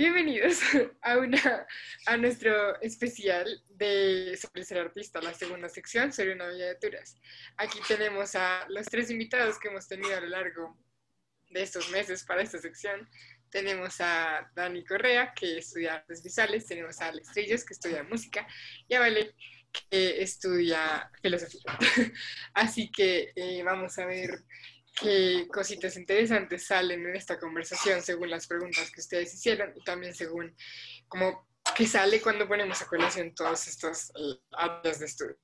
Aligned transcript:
Bienvenidos 0.00 0.60
a, 1.02 1.18
una, 1.18 1.66
a 2.06 2.16
nuestro 2.16 2.80
especial 2.80 3.62
de 3.68 4.34
sobre 4.40 4.64
ser 4.64 4.78
artista, 4.78 5.20
la 5.20 5.34
segunda 5.34 5.68
sección 5.68 6.10
sobre 6.10 6.32
una 6.32 6.48
vida 6.48 6.68
de 6.68 6.76
Turas. 6.76 7.20
Aquí 7.58 7.78
tenemos 7.86 8.34
a 8.34 8.64
los 8.70 8.86
tres 8.86 9.10
invitados 9.10 9.58
que 9.58 9.68
hemos 9.68 9.86
tenido 9.86 10.16
a 10.16 10.20
lo 10.22 10.28
largo 10.28 10.74
de 11.50 11.60
estos 11.60 11.90
meses 11.90 12.24
para 12.24 12.40
esta 12.40 12.56
sección. 12.56 13.10
Tenemos 13.50 14.00
a 14.00 14.50
Dani 14.54 14.86
Correa, 14.86 15.34
que 15.34 15.58
estudia 15.58 15.96
artes 15.96 16.22
visuales, 16.22 16.66
tenemos 16.66 16.98
a 17.02 17.08
Alex 17.08 17.32
Trillos, 17.34 17.64
que 17.66 17.74
estudia 17.74 18.02
música, 18.02 18.48
y 18.88 18.94
a 18.94 19.00
Vale, 19.00 19.34
que 19.90 20.22
estudia 20.22 21.10
filosofía. 21.20 21.76
Así 22.54 22.90
que 22.90 23.32
eh, 23.36 23.62
vamos 23.62 23.98
a 23.98 24.06
ver 24.06 24.44
qué 25.00 25.46
cositas 25.52 25.96
interesantes 25.96 26.66
salen 26.66 27.06
en 27.06 27.16
esta 27.16 27.38
conversación 27.38 28.02
según 28.02 28.30
las 28.30 28.46
preguntas 28.46 28.90
que 28.90 29.00
ustedes 29.00 29.34
hicieron 29.34 29.72
y 29.74 29.82
también 29.82 30.14
según 30.14 30.54
cómo 31.08 31.48
que 31.74 31.86
sale 31.86 32.20
cuando 32.20 32.46
ponemos 32.46 32.80
a 32.82 32.86
colación 32.86 33.34
todas 33.34 33.66
estas 33.68 34.12
áreas 34.52 34.98
de 34.98 35.06
estudio. 35.06 35.36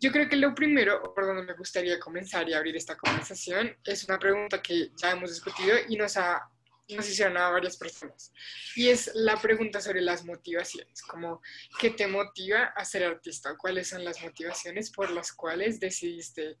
Yo 0.00 0.12
creo 0.12 0.28
que 0.28 0.36
lo 0.36 0.54
primero, 0.54 1.12
por 1.14 1.26
donde 1.26 1.42
me 1.42 1.54
gustaría 1.54 1.98
comenzar 1.98 2.48
y 2.48 2.54
abrir 2.54 2.76
esta 2.76 2.96
conversación, 2.96 3.76
es 3.84 4.04
una 4.04 4.18
pregunta 4.18 4.62
que 4.62 4.90
ya 4.96 5.10
hemos 5.10 5.30
discutido 5.30 5.76
y 5.88 5.96
nos, 5.96 6.16
ha, 6.16 6.48
nos 6.88 7.08
hicieron 7.08 7.36
a 7.36 7.50
varias 7.50 7.76
personas. 7.76 8.32
Y 8.76 8.88
es 8.88 9.10
la 9.14 9.36
pregunta 9.36 9.80
sobre 9.80 10.00
las 10.00 10.24
motivaciones, 10.24 11.02
como 11.02 11.42
qué 11.80 11.90
te 11.90 12.06
motiva 12.06 12.66
a 12.76 12.84
ser 12.84 13.04
artista, 13.04 13.56
cuáles 13.56 13.88
son 13.88 14.04
las 14.04 14.22
motivaciones 14.22 14.92
por 14.92 15.10
las 15.10 15.32
cuales 15.32 15.80
decidiste 15.80 16.58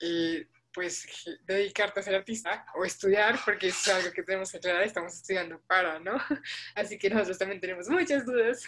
eh, 0.00 0.46
pues 0.72 1.06
dedicarte 1.44 2.00
a 2.00 2.02
ser 2.02 2.14
artista 2.14 2.66
o 2.74 2.84
estudiar, 2.84 3.38
porque 3.44 3.68
es 3.68 3.88
algo 3.88 4.12
que 4.12 4.22
tenemos 4.22 4.50
que 4.50 4.58
aclarar, 4.58 4.82
estamos 4.82 5.14
estudiando 5.14 5.60
para, 5.62 5.98
¿no? 5.98 6.16
Así 6.74 6.98
que 6.98 7.10
nosotros 7.10 7.38
también 7.38 7.60
tenemos 7.60 7.88
muchas 7.88 8.24
dudas 8.24 8.62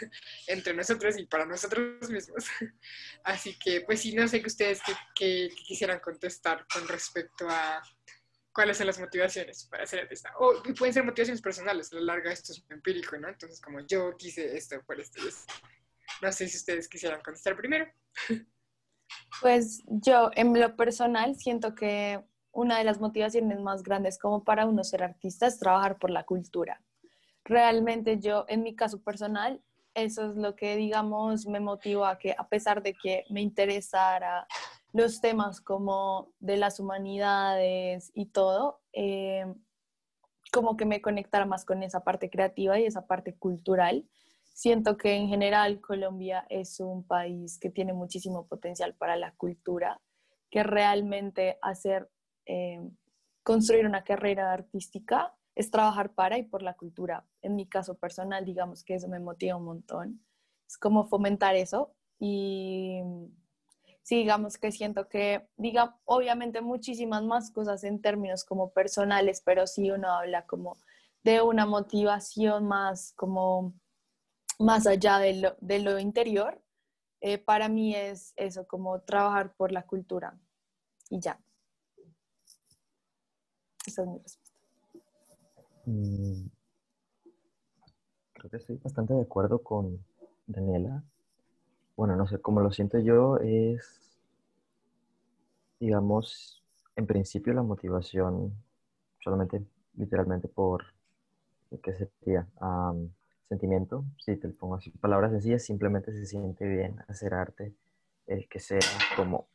entre 0.46 0.74
nosotros 0.74 1.18
y 1.18 1.26
para 1.26 1.44
nosotros 1.44 2.08
mismos. 2.10 2.46
Así 3.24 3.58
que, 3.58 3.82
pues 3.82 4.00
sí, 4.00 4.14
no 4.14 4.26
sé 4.28 4.40
que 4.40 4.48
ustedes 4.48 4.80
que, 5.14 5.50
quisieran 5.66 6.00
contestar 6.00 6.66
con 6.72 6.88
respecto 6.88 7.48
a 7.48 7.82
cuáles 8.52 8.76
son 8.76 8.86
las 8.86 8.98
motivaciones 8.98 9.64
para 9.64 9.86
ser 9.86 10.00
artista. 10.00 10.32
O 10.38 10.62
pueden 10.76 10.94
ser 10.94 11.04
motivaciones 11.04 11.42
personales, 11.42 11.92
a 11.92 11.96
lo 11.96 12.02
largo 12.02 12.28
esto 12.30 12.52
es 12.52 12.64
empírico, 12.70 13.16
¿no? 13.18 13.28
Entonces, 13.28 13.60
como 13.60 13.80
yo 13.86 14.16
quise 14.16 14.56
esto 14.56 14.82
por 14.84 15.00
esto. 15.00 15.22
No 16.22 16.32
sé 16.32 16.48
si 16.48 16.56
ustedes 16.56 16.88
quisieran 16.88 17.22
contestar 17.22 17.56
primero. 17.56 17.86
Pues 19.40 19.82
yo, 19.86 20.30
en 20.34 20.58
lo 20.58 20.76
personal, 20.76 21.36
siento 21.36 21.74
que 21.74 22.22
una 22.52 22.78
de 22.78 22.84
las 22.84 23.00
motivaciones 23.00 23.60
más 23.60 23.82
grandes 23.82 24.18
como 24.18 24.44
para 24.44 24.66
uno 24.66 24.84
ser 24.84 25.02
artista 25.02 25.46
es 25.46 25.58
trabajar 25.58 25.98
por 25.98 26.10
la 26.10 26.24
cultura. 26.24 26.82
Realmente 27.44 28.18
yo, 28.18 28.44
en 28.48 28.62
mi 28.62 28.74
caso 28.74 29.02
personal, 29.02 29.62
eso 29.94 30.30
es 30.30 30.36
lo 30.36 30.54
que, 30.56 30.76
digamos, 30.76 31.46
me 31.46 31.60
motivó 31.60 32.04
a 32.04 32.18
que 32.18 32.34
a 32.36 32.48
pesar 32.48 32.82
de 32.82 32.94
que 32.94 33.24
me 33.30 33.40
interesara 33.40 34.46
los 34.92 35.20
temas 35.20 35.60
como 35.60 36.32
de 36.38 36.56
las 36.56 36.80
humanidades 36.80 38.10
y 38.14 38.26
todo, 38.26 38.80
eh, 38.92 39.46
como 40.52 40.76
que 40.76 40.84
me 40.84 41.00
conectara 41.00 41.46
más 41.46 41.64
con 41.64 41.82
esa 41.82 42.02
parte 42.02 42.28
creativa 42.28 42.78
y 42.78 42.86
esa 42.86 43.06
parte 43.06 43.36
cultural 43.36 44.04
Siento 44.60 44.98
que 44.98 45.14
en 45.14 45.26
general 45.26 45.80
Colombia 45.80 46.44
es 46.50 46.80
un 46.80 47.02
país 47.02 47.58
que 47.58 47.70
tiene 47.70 47.94
muchísimo 47.94 48.46
potencial 48.46 48.94
para 48.94 49.16
la 49.16 49.32
cultura, 49.32 50.02
que 50.50 50.62
realmente 50.62 51.58
hacer, 51.62 52.10
eh, 52.44 52.78
construir 53.42 53.86
una 53.86 54.04
carrera 54.04 54.52
artística 54.52 55.34
es 55.54 55.70
trabajar 55.70 56.12
para 56.12 56.36
y 56.36 56.42
por 56.42 56.60
la 56.60 56.74
cultura. 56.74 57.26
En 57.40 57.56
mi 57.56 57.66
caso 57.70 57.94
personal, 57.94 58.44
digamos 58.44 58.84
que 58.84 58.96
eso 58.96 59.08
me 59.08 59.18
motiva 59.18 59.56
un 59.56 59.64
montón. 59.64 60.22
Es 60.68 60.76
como 60.76 61.06
fomentar 61.06 61.56
eso 61.56 61.94
y 62.18 63.00
sí, 64.02 64.16
digamos 64.16 64.58
que 64.58 64.72
siento 64.72 65.08
que, 65.08 65.48
diga, 65.56 65.96
obviamente 66.04 66.60
muchísimas 66.60 67.22
más 67.22 67.50
cosas 67.50 67.82
en 67.82 68.02
términos 68.02 68.44
como 68.44 68.74
personales, 68.74 69.40
pero 69.42 69.66
si 69.66 69.90
uno 69.90 70.10
habla 70.10 70.44
como 70.44 70.76
de 71.24 71.40
una 71.40 71.64
motivación 71.64 72.68
más 72.68 73.14
como 73.16 73.72
más 74.60 74.86
allá 74.86 75.18
de 75.18 75.40
lo, 75.40 75.56
de 75.60 75.78
lo 75.80 75.98
interior, 75.98 76.60
eh, 77.22 77.38
para 77.38 77.68
mí 77.68 77.94
es 77.94 78.34
eso, 78.36 78.66
como 78.66 79.00
trabajar 79.00 79.54
por 79.54 79.72
la 79.72 79.86
cultura. 79.86 80.38
Y 81.08 81.18
ya. 81.18 81.40
Esa 83.86 84.02
es 84.02 84.08
mi 84.08 84.18
respuesta. 84.18 84.58
Mm, 85.86 86.46
creo 88.34 88.50
que 88.50 88.56
estoy 88.58 88.76
bastante 88.76 89.14
de 89.14 89.22
acuerdo 89.22 89.62
con 89.62 90.04
Daniela. 90.46 91.02
Bueno, 91.96 92.14
no 92.16 92.26
sé, 92.26 92.38
como 92.38 92.60
lo 92.60 92.70
siento 92.70 92.98
yo, 92.98 93.38
es, 93.38 94.00
digamos, 95.80 96.62
en 96.96 97.06
principio 97.06 97.54
la 97.54 97.62
motivación 97.62 98.54
solamente, 99.24 99.64
literalmente 99.94 100.48
por, 100.48 100.84
¿qué 101.82 101.94
sería? 101.94 102.46
Sentimiento, 103.50 104.04
si 104.18 104.36
te 104.36 104.48
pongo 104.48 104.76
así 104.76 104.90
palabras 104.90 105.32
sencillas, 105.32 105.64
simplemente 105.64 106.12
se 106.12 106.24
siente 106.24 106.66
bien 106.68 106.96
hacer 107.08 107.34
arte, 107.34 107.74
el 108.26 108.48
que 108.48 108.60
sea 108.60 108.78
como, 109.16 109.48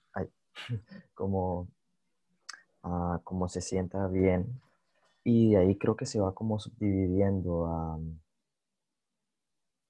como, 1.16 1.70
ah, 2.84 3.22
como 3.24 3.48
se 3.48 3.62
sienta 3.62 4.08
bien. 4.08 4.62
Y 5.24 5.52
de 5.54 5.58
ahí 5.60 5.78
creo 5.78 5.96
que 5.96 6.06
se 6.06 6.20
va 6.20 6.36
como 6.36 6.60
subdividiendo 6.60 7.68
a, 7.68 7.98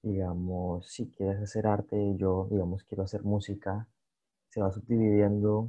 digamos, 0.02 0.86
si 0.88 1.08
quieres 1.10 1.42
hacer 1.42 1.66
arte, 1.66 2.14
yo, 2.16 2.46
digamos, 2.50 2.84
quiero 2.84 3.02
hacer 3.02 3.24
música, 3.24 3.88
se 4.50 4.60
va 4.60 4.70
subdividiendo 4.70 5.68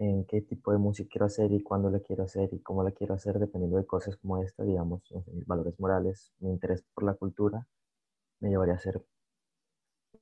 en 0.00 0.24
qué 0.24 0.40
tipo 0.40 0.72
de 0.72 0.78
música 0.78 1.10
quiero 1.12 1.26
hacer 1.26 1.52
y 1.52 1.62
cuándo 1.62 1.90
la 1.90 2.00
quiero 2.00 2.24
hacer 2.24 2.48
y 2.54 2.60
cómo 2.60 2.82
la 2.82 2.90
quiero 2.90 3.12
hacer, 3.14 3.38
dependiendo 3.38 3.76
de 3.76 3.86
cosas 3.86 4.16
como 4.16 4.42
esta, 4.42 4.64
digamos, 4.64 5.02
mis 5.26 5.46
valores 5.46 5.78
morales, 5.78 6.32
mi 6.38 6.50
interés 6.50 6.82
por 6.94 7.04
la 7.04 7.14
cultura, 7.14 7.66
me 8.40 8.48
llevaría 8.48 8.74
a 8.74 8.76
hacer 8.78 9.04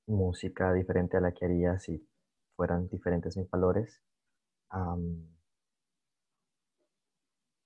música 0.06 0.72
diferente 0.72 1.16
a 1.16 1.20
la 1.20 1.30
que 1.30 1.44
haría 1.44 1.78
si 1.78 2.04
fueran 2.56 2.88
diferentes 2.88 3.36
mis 3.36 3.48
valores. 3.48 4.02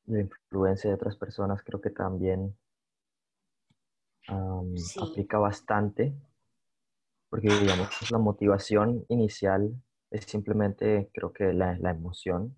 la 0.04 0.20
influencia 0.20 0.90
de 0.90 0.94
otras 0.96 1.16
personas 1.16 1.62
creo 1.62 1.80
que 1.80 1.90
también 1.90 2.54
aplica 5.00 5.38
bastante, 5.38 6.12
porque 7.30 7.48
digamos, 7.48 7.88
la 8.10 8.18
motivación 8.18 9.06
inicial 9.08 9.74
es 10.12 10.24
simplemente, 10.26 11.10
creo 11.14 11.32
que 11.32 11.52
la, 11.52 11.76
la 11.78 11.90
emoción, 11.90 12.56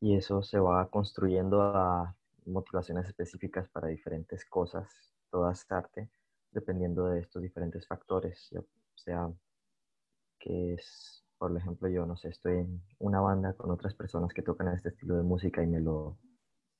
y 0.00 0.16
eso 0.16 0.42
se 0.42 0.58
va 0.58 0.88
construyendo 0.90 1.62
a 1.62 2.16
motivaciones 2.46 3.06
específicas 3.06 3.68
para 3.70 3.88
diferentes 3.88 4.44
cosas, 4.44 4.88
todas 5.30 5.66
arte, 5.70 6.10
dependiendo 6.52 7.06
de 7.06 7.20
estos 7.20 7.42
diferentes 7.42 7.86
factores, 7.86 8.50
o 8.54 8.64
sea, 8.94 9.30
que 10.38 10.74
es, 10.74 11.24
por 11.38 11.56
ejemplo, 11.56 11.88
yo 11.88 12.06
no 12.06 12.16
sé, 12.16 12.28
estoy 12.28 12.58
en 12.58 12.82
una 12.98 13.20
banda 13.20 13.54
con 13.54 13.70
otras 13.70 13.94
personas 13.94 14.32
que 14.32 14.42
tocan 14.42 14.68
este 14.68 14.90
estilo 14.90 15.16
de 15.16 15.22
música 15.22 15.62
y 15.62 15.66
me 15.66 15.80
lo 15.80 16.18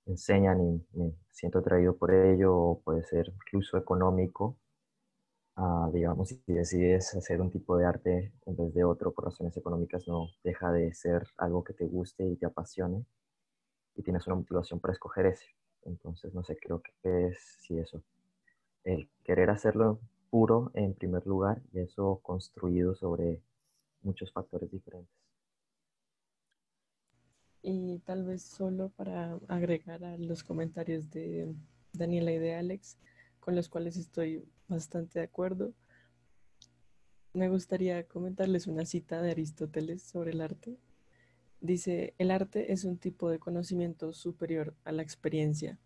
enseñan 0.06 0.60
y 0.60 0.86
me 0.98 1.14
siento 1.30 1.60
atraído 1.60 1.96
por 1.96 2.12
ello, 2.12 2.54
o 2.54 2.80
puede 2.80 3.02
ser 3.04 3.28
incluso 3.28 3.78
económico, 3.78 4.58
Ah, 5.62 5.90
digamos, 5.92 6.30
si 6.30 6.40
decides 6.46 7.14
hacer 7.14 7.38
un 7.40 7.50
tipo 7.50 7.76
de 7.76 7.84
arte 7.84 8.32
en 8.46 8.56
vez 8.56 8.72
de 8.72 8.82
otro 8.82 9.12
por 9.12 9.26
razones 9.26 9.54
económicas, 9.58 10.08
no 10.08 10.28
deja 10.42 10.72
de 10.72 10.94
ser 10.94 11.26
algo 11.36 11.62
que 11.64 11.74
te 11.74 11.86
guste 11.86 12.26
y 12.26 12.36
te 12.36 12.46
apasione 12.46 13.04
y 13.96 14.02
tienes 14.02 14.26
una 14.26 14.36
motivación 14.36 14.80
para 14.80 14.94
escoger 14.94 15.26
ese. 15.26 15.46
Entonces, 15.84 16.34
no 16.34 16.42
sé, 16.44 16.56
creo 16.56 16.82
que 16.82 17.28
es 17.28 17.38
sí 17.60 17.78
eso. 17.78 18.02
El 18.84 19.10
querer 19.24 19.50
hacerlo 19.50 20.00
puro 20.30 20.70
en 20.74 20.94
primer 20.94 21.26
lugar 21.26 21.62
y 21.72 21.80
eso 21.80 22.20
construido 22.22 22.94
sobre 22.94 23.42
muchos 24.02 24.32
factores 24.32 24.70
diferentes. 24.70 25.14
Y 27.62 27.98
tal 28.06 28.24
vez 28.24 28.42
solo 28.42 28.90
para 28.96 29.38
agregar 29.48 30.04
a 30.04 30.16
los 30.16 30.42
comentarios 30.42 31.10
de 31.10 31.54
Daniela 31.92 32.32
y 32.32 32.38
de 32.38 32.54
Alex, 32.54 32.96
con 33.40 33.54
los 33.54 33.68
cuales 33.68 33.96
estoy 33.96 34.44
bastante 34.70 35.18
de 35.18 35.26
acuerdo. 35.26 35.74
Me 37.32 37.48
gustaría 37.48 38.06
comentarles 38.08 38.66
una 38.66 38.86
cita 38.86 39.20
de 39.20 39.32
Aristóteles 39.32 40.02
sobre 40.02 40.30
el 40.30 40.40
arte. 40.40 40.78
Dice, 41.60 42.14
el 42.18 42.30
arte 42.30 42.72
es 42.72 42.84
un 42.84 42.96
tipo 42.96 43.28
de 43.28 43.38
conocimiento 43.38 44.12
superior 44.12 44.74
a 44.84 44.92
la 44.92 45.02
experiencia. 45.02 45.78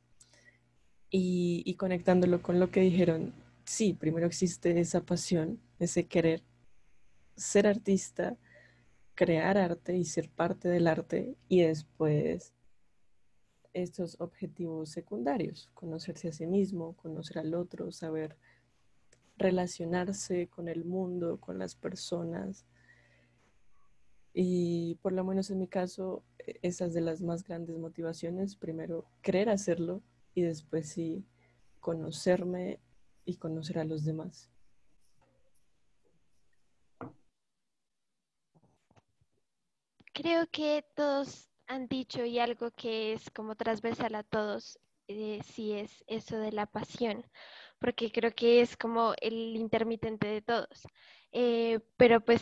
Y, 1.11 1.75
conectándolo 1.77 2.43
con 2.43 2.59
lo 2.59 2.71
que 2.71 2.81
dijeron, 2.81 3.33
sí, 3.65 3.93
primero 3.93 4.27
existe 4.27 4.81
esa 4.81 5.03
pasión, 5.03 5.61
ese 5.79 6.07
querer 6.07 6.43
ser 7.37 7.67
artista, 7.67 8.37
crear 9.15 9.57
arte 9.59 9.97
y 9.97 10.05
ser 10.05 10.29
parte 10.29 10.69
del 10.69 10.89
arte 10.89 11.37
y 11.49 11.61
después 11.61 12.53
estos 13.75 14.21
objetivos 14.21 14.91
secundarios, 14.91 15.71
conocerse 15.75 16.29
a 16.29 16.33
sí 16.33 16.47
mismo, 16.47 16.97
conocer 16.97 17.39
al 17.39 17.55
otro, 17.55 17.93
saber 17.93 18.37
relacionarse 19.37 20.49
con 20.49 20.69
el 20.69 20.85
mundo, 20.85 21.39
con 21.41 21.59
las 21.59 21.75
personas. 21.75 22.67
Y 24.33 24.97
por 24.97 25.13
lo 25.13 25.25
menos 25.25 25.51
en 25.51 25.59
mi 25.59 25.69
caso, 25.69 26.25
e, 26.39 26.59
esas 26.63 26.93
de 26.95 27.01
las 27.01 27.21
más 27.23 27.45
grandes 27.45 27.77
motivaciones, 27.79 28.57
primero 28.57 29.07
querer 29.23 29.49
hacerlo 29.49 30.03
y 30.35 30.43
después 30.43 30.89
sí 30.89 31.25
conocerme 31.81 32.81
y 33.25 33.37
conocer 33.37 33.79
a 33.79 33.85
los 33.85 34.05
demás. 34.05 34.51
Creo 40.13 40.47
que 40.51 40.85
todos 40.95 41.51
han 41.67 41.89
dicho 41.89 42.25
y 42.25 42.39
algo 42.39 42.71
que 42.71 43.13
es 43.13 43.31
como 43.31 43.57
transversal 43.57 44.15
a 44.15 44.23
todos, 44.23 44.79
eh, 45.09 45.41
sí 45.45 45.73
es 45.73 46.05
eso 46.07 46.39
de 46.39 46.53
la 46.53 46.67
pasión, 46.67 47.27
porque 47.85 48.11
creo 48.11 48.35
que 48.35 48.63
es 48.63 48.79
como 48.79 49.13
el 49.21 49.57
intermitente 49.57 50.27
de 50.27 50.41
todos. 50.41 50.89
Eh, 51.33 51.81
pero 51.99 52.23
pues 52.25 52.41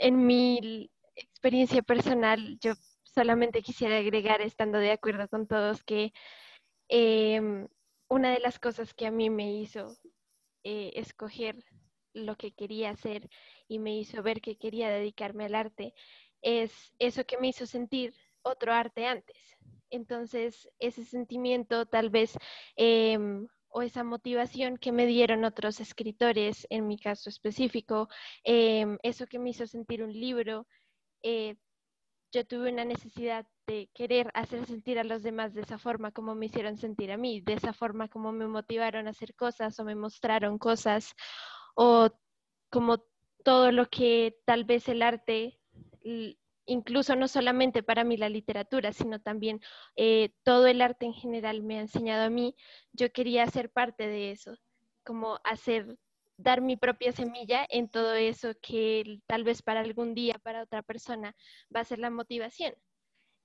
en 0.00 0.26
mi 0.26 0.90
experiencia 1.14 1.80
personal, 1.80 2.58
yo 2.58 2.72
solamente 3.04 3.62
quisiera 3.62 3.98
agregar, 3.98 4.40
estando 4.40 4.78
de 4.78 4.90
acuerdo 4.90 5.28
con 5.28 5.46
todos, 5.46 5.84
que 5.84 6.12
em, 6.88 7.68
una 8.08 8.32
de 8.32 8.40
las 8.40 8.58
cosas 8.58 8.92
que 8.92 9.06
a 9.06 9.12
mí 9.12 9.30
me 9.30 9.52
hizo 9.52 9.96
eh, 10.64 10.90
escoger 10.96 11.64
lo 12.12 12.36
que 12.36 12.50
quería 12.50 12.90
hacer 12.90 13.30
y 13.68 13.78
me 13.78 13.96
hizo 13.96 14.24
ver 14.24 14.40
que 14.40 14.58
quería 14.58 14.90
dedicarme 14.90 15.44
al 15.44 15.54
arte 15.54 15.94
es 16.42 16.92
eso 16.98 17.24
que 17.24 17.38
me 17.38 17.46
hizo 17.46 17.64
sentir 17.64 18.12
otro 18.42 18.72
arte 18.72 19.06
antes. 19.06 19.36
Entonces, 19.88 20.68
ese 20.80 21.04
sentimiento 21.04 21.86
tal 21.86 22.10
vez 22.10 22.36
em, 22.74 23.46
o 23.70 23.82
esa 23.82 24.04
motivación 24.04 24.76
que 24.76 24.92
me 24.92 25.06
dieron 25.06 25.44
otros 25.44 25.80
escritores, 25.80 26.66
en 26.70 26.86
mi 26.86 26.98
caso 26.98 27.30
específico, 27.30 28.08
em, 28.44 28.98
eso 29.02 29.26
que 29.26 29.38
me 29.38 29.50
hizo 29.50 29.66
sentir 29.66 30.02
un 30.02 30.12
libro, 30.12 30.66
eh, 31.22 31.56
yo 32.32 32.46
tuve 32.46 32.72
una 32.72 32.84
necesidad 32.84 33.46
de 33.66 33.90
querer 33.94 34.30
hacer 34.34 34.66
sentir 34.66 34.98
a 34.98 35.04
los 35.04 35.22
demás 35.22 35.54
de 35.54 35.62
esa 35.62 35.78
forma 35.78 36.12
como 36.12 36.34
me 36.34 36.46
hicieron 36.46 36.76
sentir 36.76 37.12
a 37.12 37.16
mí, 37.16 37.40
de 37.40 37.54
esa 37.54 37.72
forma 37.72 38.08
como 38.08 38.32
me 38.32 38.46
motivaron 38.46 39.06
a 39.06 39.10
hacer 39.10 39.34
cosas 39.34 39.78
o 39.78 39.84
me 39.84 39.94
mostraron 39.94 40.58
cosas 40.58 41.14
o 41.74 42.10
como 42.70 43.04
todo 43.44 43.72
lo 43.72 43.86
que 43.88 44.36
tal 44.44 44.64
vez 44.64 44.88
el 44.88 45.02
arte 45.02 45.58
incluso 46.70 47.16
no 47.16 47.26
solamente 47.26 47.82
para 47.82 48.04
mí 48.04 48.16
la 48.16 48.28
literatura, 48.28 48.92
sino 48.92 49.20
también 49.20 49.60
eh, 49.96 50.30
todo 50.44 50.68
el 50.68 50.80
arte 50.80 51.04
en 51.04 51.14
general 51.14 51.62
me 51.62 51.78
ha 51.78 51.80
enseñado 51.80 52.24
a 52.24 52.30
mí, 52.30 52.54
yo 52.92 53.12
quería 53.12 53.44
ser 53.48 53.70
parte 53.70 54.06
de 54.06 54.30
eso, 54.30 54.54
como 55.04 55.40
hacer, 55.42 55.98
dar 56.36 56.60
mi 56.60 56.76
propia 56.76 57.10
semilla 57.10 57.66
en 57.68 57.90
todo 57.90 58.14
eso 58.14 58.52
que 58.62 59.20
tal 59.26 59.42
vez 59.42 59.62
para 59.62 59.80
algún 59.80 60.14
día, 60.14 60.38
para 60.44 60.62
otra 60.62 60.82
persona, 60.82 61.34
va 61.74 61.80
a 61.80 61.84
ser 61.84 61.98
la 61.98 62.10
motivación. 62.10 62.72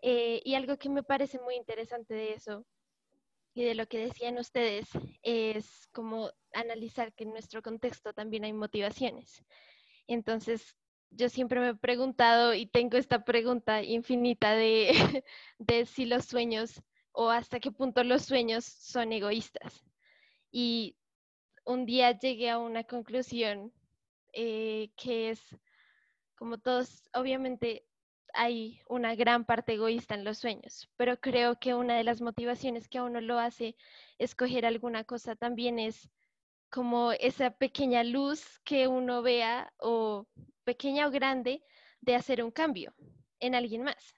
Eh, 0.04 0.42
y 0.45 0.54
algo 0.54 0.77
que 0.77 0.89
me 0.89 1.01
parece 1.01 1.39
muy 1.39 1.56
interesante 1.56 2.13
de 2.13 2.33
eso 2.33 2.63
y 3.56 3.63
de 3.63 3.74
lo 3.74 3.88
que 3.88 4.06
decían 4.06 4.38
ustedes 4.38 4.88
es 5.24 5.88
como 5.94 6.30
analizar 6.54 7.12
que 7.13 7.24
en 7.24 7.31
nuestro 7.31 7.63
contexto 7.63 8.13
también 8.13 8.44
hay 8.44 8.54
motivaciones. 8.54 9.44
Entonces, 10.07 10.75
yo 11.12 11.30
siempre 11.30 11.60
me 11.60 11.69
he 11.69 11.75
preguntado 11.75 12.54
y 12.54 12.66
tengo 12.66 12.98
esta 12.98 13.24
pregunta 13.24 13.84
infinita 13.84 14.54
de, 14.56 15.24
de, 15.60 15.86
si 15.86 16.06
los 16.06 16.25
sueños 16.25 16.81
o 17.12 17.30
hasta 17.30 17.60
qué 17.60 17.72
punto 17.72 18.04
los 18.04 18.24
sueños 18.24 18.66
son 18.66 19.13
egoístas. 19.13 19.86
Y 20.52 20.98
un 21.66 21.86
día 21.86 22.18
llegué 22.18 22.50
a 22.50 22.60
una 22.60 22.84
conclusión 22.84 23.72
eh, 24.34 24.92
que 24.98 25.31
es, 25.31 25.42
como 26.36 26.57
todos, 26.57 27.10
obviamente 27.13 27.86
hay 28.34 28.81
una 28.90 29.16
gran 29.16 29.46
parte 29.46 29.74
egoísta 29.74 30.13
en 30.13 30.25
los 30.25 30.38
sueños, 30.38 30.90
pero 30.98 31.18
creo 31.19 31.58
que 31.58 31.74
una 31.74 31.96
de 31.96 32.04
las 32.04 32.22
motivaciones 32.22 32.90
que 32.90 32.98
a 32.98 33.04
uno 33.04 33.22
lo 33.22 33.40
hace 33.40 33.78
escoger 34.19 34.66
alguna 34.66 35.06
cosa 35.06 35.36
también 35.36 35.80
es 35.80 36.10
como 36.69 37.13
esa 37.13 37.51
pequeña 37.51 38.04
luz 38.04 38.60
que 38.66 38.90
uno 38.90 39.22
vea 39.22 39.72
o 39.80 40.28
pequeña 40.66 41.08
o 41.08 41.12
grande 41.12 41.64
de 42.02 42.16
hacer 42.16 42.44
un 42.44 42.52
cambio 42.52 42.94
en 43.40 43.56
alguien 43.56 43.84
más. 43.84 44.16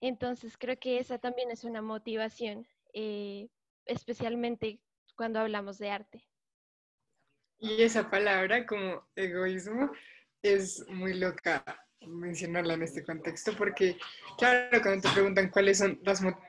Entonces 0.00 0.56
creo 0.56 0.78
que 0.78 0.98
esa 0.98 1.18
también 1.18 1.50
es 1.50 1.64
una 1.64 1.82
motivación, 1.82 2.66
eh, 2.94 3.48
especialmente 3.84 4.80
cuando 5.16 5.40
hablamos 5.40 5.78
de 5.78 5.90
arte. 5.90 6.26
Y 7.58 7.82
esa 7.82 8.08
palabra 8.08 8.64
como 8.64 9.06
egoísmo 9.16 9.90
es 10.42 10.86
muy 10.88 11.14
loca 11.14 11.62
mencionarla 12.06 12.74
en 12.74 12.82
este 12.82 13.04
contexto 13.04 13.52
porque, 13.56 13.98
claro, 14.38 14.80
cuando 14.80 15.02
te 15.06 15.14
preguntan 15.14 15.50
cuáles 15.50 15.78
son 15.78 16.00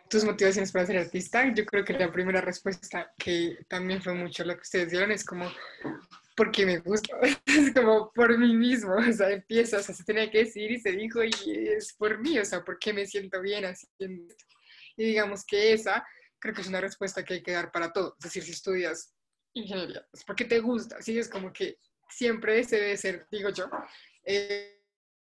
tus 0.09 0.23
motivaciones 0.23 0.71
para 0.71 0.85
ser 0.85 0.97
artista, 0.97 1.53
yo 1.53 1.65
creo 1.65 1.83
que 1.83 1.93
la 1.93 2.11
primera 2.11 2.39
respuesta, 2.39 3.11
que 3.17 3.57
también 3.67 4.01
fue 4.01 4.13
mucho 4.13 4.45
lo 4.45 4.55
que 4.55 4.61
ustedes 4.61 4.91
dieron, 4.91 5.11
es 5.11 5.25
como, 5.25 5.51
porque 6.41 6.65
me 6.65 6.79
gusta, 6.79 7.15
es 7.45 7.71
como 7.71 8.11
por 8.13 8.35
mí 8.35 8.55
mismo, 8.55 8.95
o 8.95 9.13
sea, 9.13 9.29
empieza, 9.29 9.77
o 9.77 9.83
sea, 9.83 9.93
se 9.93 10.03
tenía 10.03 10.31
que 10.31 10.39
decir 10.39 10.71
y 10.71 10.79
se 10.79 10.91
dijo 10.91 11.23
y 11.23 11.31
es 11.67 11.93
por 11.93 12.19
mí, 12.19 12.39
o 12.39 12.45
sea, 12.45 12.63
porque 12.63 12.93
me 12.93 13.05
siento 13.05 13.39
bien 13.41 13.63
haciendo 13.63 14.23
esto. 14.27 14.45
Y 14.97 15.03
digamos 15.03 15.45
que 15.45 15.73
esa 15.73 16.03
creo 16.39 16.55
que 16.55 16.61
es 16.61 16.67
una 16.67 16.81
respuesta 16.81 17.23
que 17.23 17.35
hay 17.35 17.43
que 17.43 17.51
dar 17.51 17.71
para 17.71 17.93
todo, 17.93 18.15
es 18.17 18.23
decir, 18.23 18.41
si 18.41 18.53
estudias 18.53 19.13
ingeniería, 19.53 20.03
es 20.11 20.23
porque 20.23 20.45
te 20.45 20.59
gusta, 20.61 20.99
sí, 20.99 21.19
es 21.19 21.29
como 21.29 21.53
que 21.53 21.77
siempre 22.09 22.57
ese 22.57 22.77
debe 22.77 22.97
ser, 22.97 23.27
digo 23.29 23.51
yo, 23.51 23.69
eh, 24.23 24.81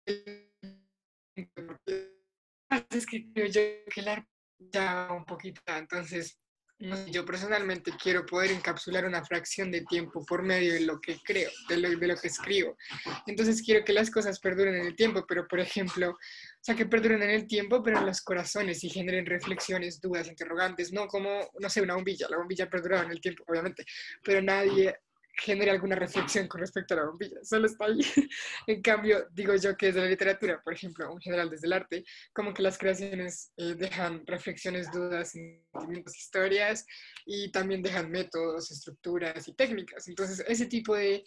es 2.89 3.05
que 3.05 3.31
creo 3.31 3.47
yo 3.47 3.61
que 3.89 4.01
la 4.01 4.27
ya 4.59 5.07
un 5.13 5.23
poquito, 5.23 5.61
entonces 5.67 6.37
yo 6.79 7.25
personalmente 7.25 7.91
quiero 8.01 8.25
poder 8.25 8.51
encapsular 8.51 9.05
una 9.05 9.25
fracción 9.25 9.71
de 9.71 9.81
tiempo 9.81 10.23
por 10.25 10.43
medio 10.43 10.73
de 10.73 10.81
lo 10.81 11.01
que 11.01 11.19
creo, 11.23 11.49
de 11.69 11.77
lo, 11.77 11.89
de 11.89 12.07
lo, 12.07 12.15
que 12.15 12.27
escribo. 12.27 12.77
Entonces 13.25 13.63
quiero 13.63 13.83
que 13.83 13.93
las 13.93 14.11
cosas 14.11 14.39
perduren 14.39 14.75
en 14.75 14.85
el 14.85 14.95
tiempo, 14.95 15.25
pero 15.27 15.47
por 15.47 15.59
ejemplo, 15.59 16.11
o 16.11 16.17
sea, 16.61 16.75
que 16.75 16.85
perduren 16.85 17.23
en 17.23 17.31
el 17.31 17.47
tiempo, 17.47 17.81
pero 17.81 17.97
en 17.99 18.05
los 18.05 18.21
corazones 18.21 18.83
y 18.83 18.89
generen 18.89 19.25
reflexiones, 19.25 19.99
dudas, 19.99 20.27
interrogantes, 20.27 20.93
no 20.93 21.07
como, 21.07 21.49
no 21.59 21.69
sé, 21.69 21.81
una 21.81 21.95
bombilla. 21.95 22.27
La 22.29 22.37
bombilla 22.37 22.69
perduraba 22.69 23.03
en 23.03 23.11
el 23.11 23.21
tiempo, 23.21 23.43
obviamente, 23.47 23.83
pero 24.23 24.41
nadie 24.41 24.95
genere 25.37 25.71
alguna 25.71 25.95
reflexión 25.95 26.47
con 26.47 26.61
respecto 26.61 26.93
a 26.93 26.97
la 26.97 27.05
bombilla, 27.05 27.37
solo 27.43 27.67
está 27.67 27.85
ahí. 27.85 27.99
en 28.67 28.81
cambio, 28.81 29.27
digo 29.31 29.55
yo 29.55 29.77
que 29.77 29.87
desde 29.87 30.01
la 30.01 30.07
literatura, 30.07 30.61
por 30.63 30.73
ejemplo, 30.73 31.11
en 31.11 31.19
general 31.19 31.49
desde 31.49 31.67
el 31.67 31.73
arte, 31.73 32.05
como 32.33 32.53
que 32.53 32.63
las 32.63 32.77
creaciones 32.77 33.51
eh, 33.57 33.75
dejan 33.75 34.25
reflexiones, 34.25 34.91
dudas, 34.91 35.31
sentimientos, 35.31 36.17
historias 36.17 36.85
y 37.25 37.51
también 37.51 37.81
dejan 37.81 38.09
métodos, 38.09 38.71
estructuras 38.71 39.47
y 39.47 39.53
técnicas. 39.53 40.07
Entonces, 40.07 40.43
ese 40.47 40.65
tipo 40.65 40.95
de 40.95 41.23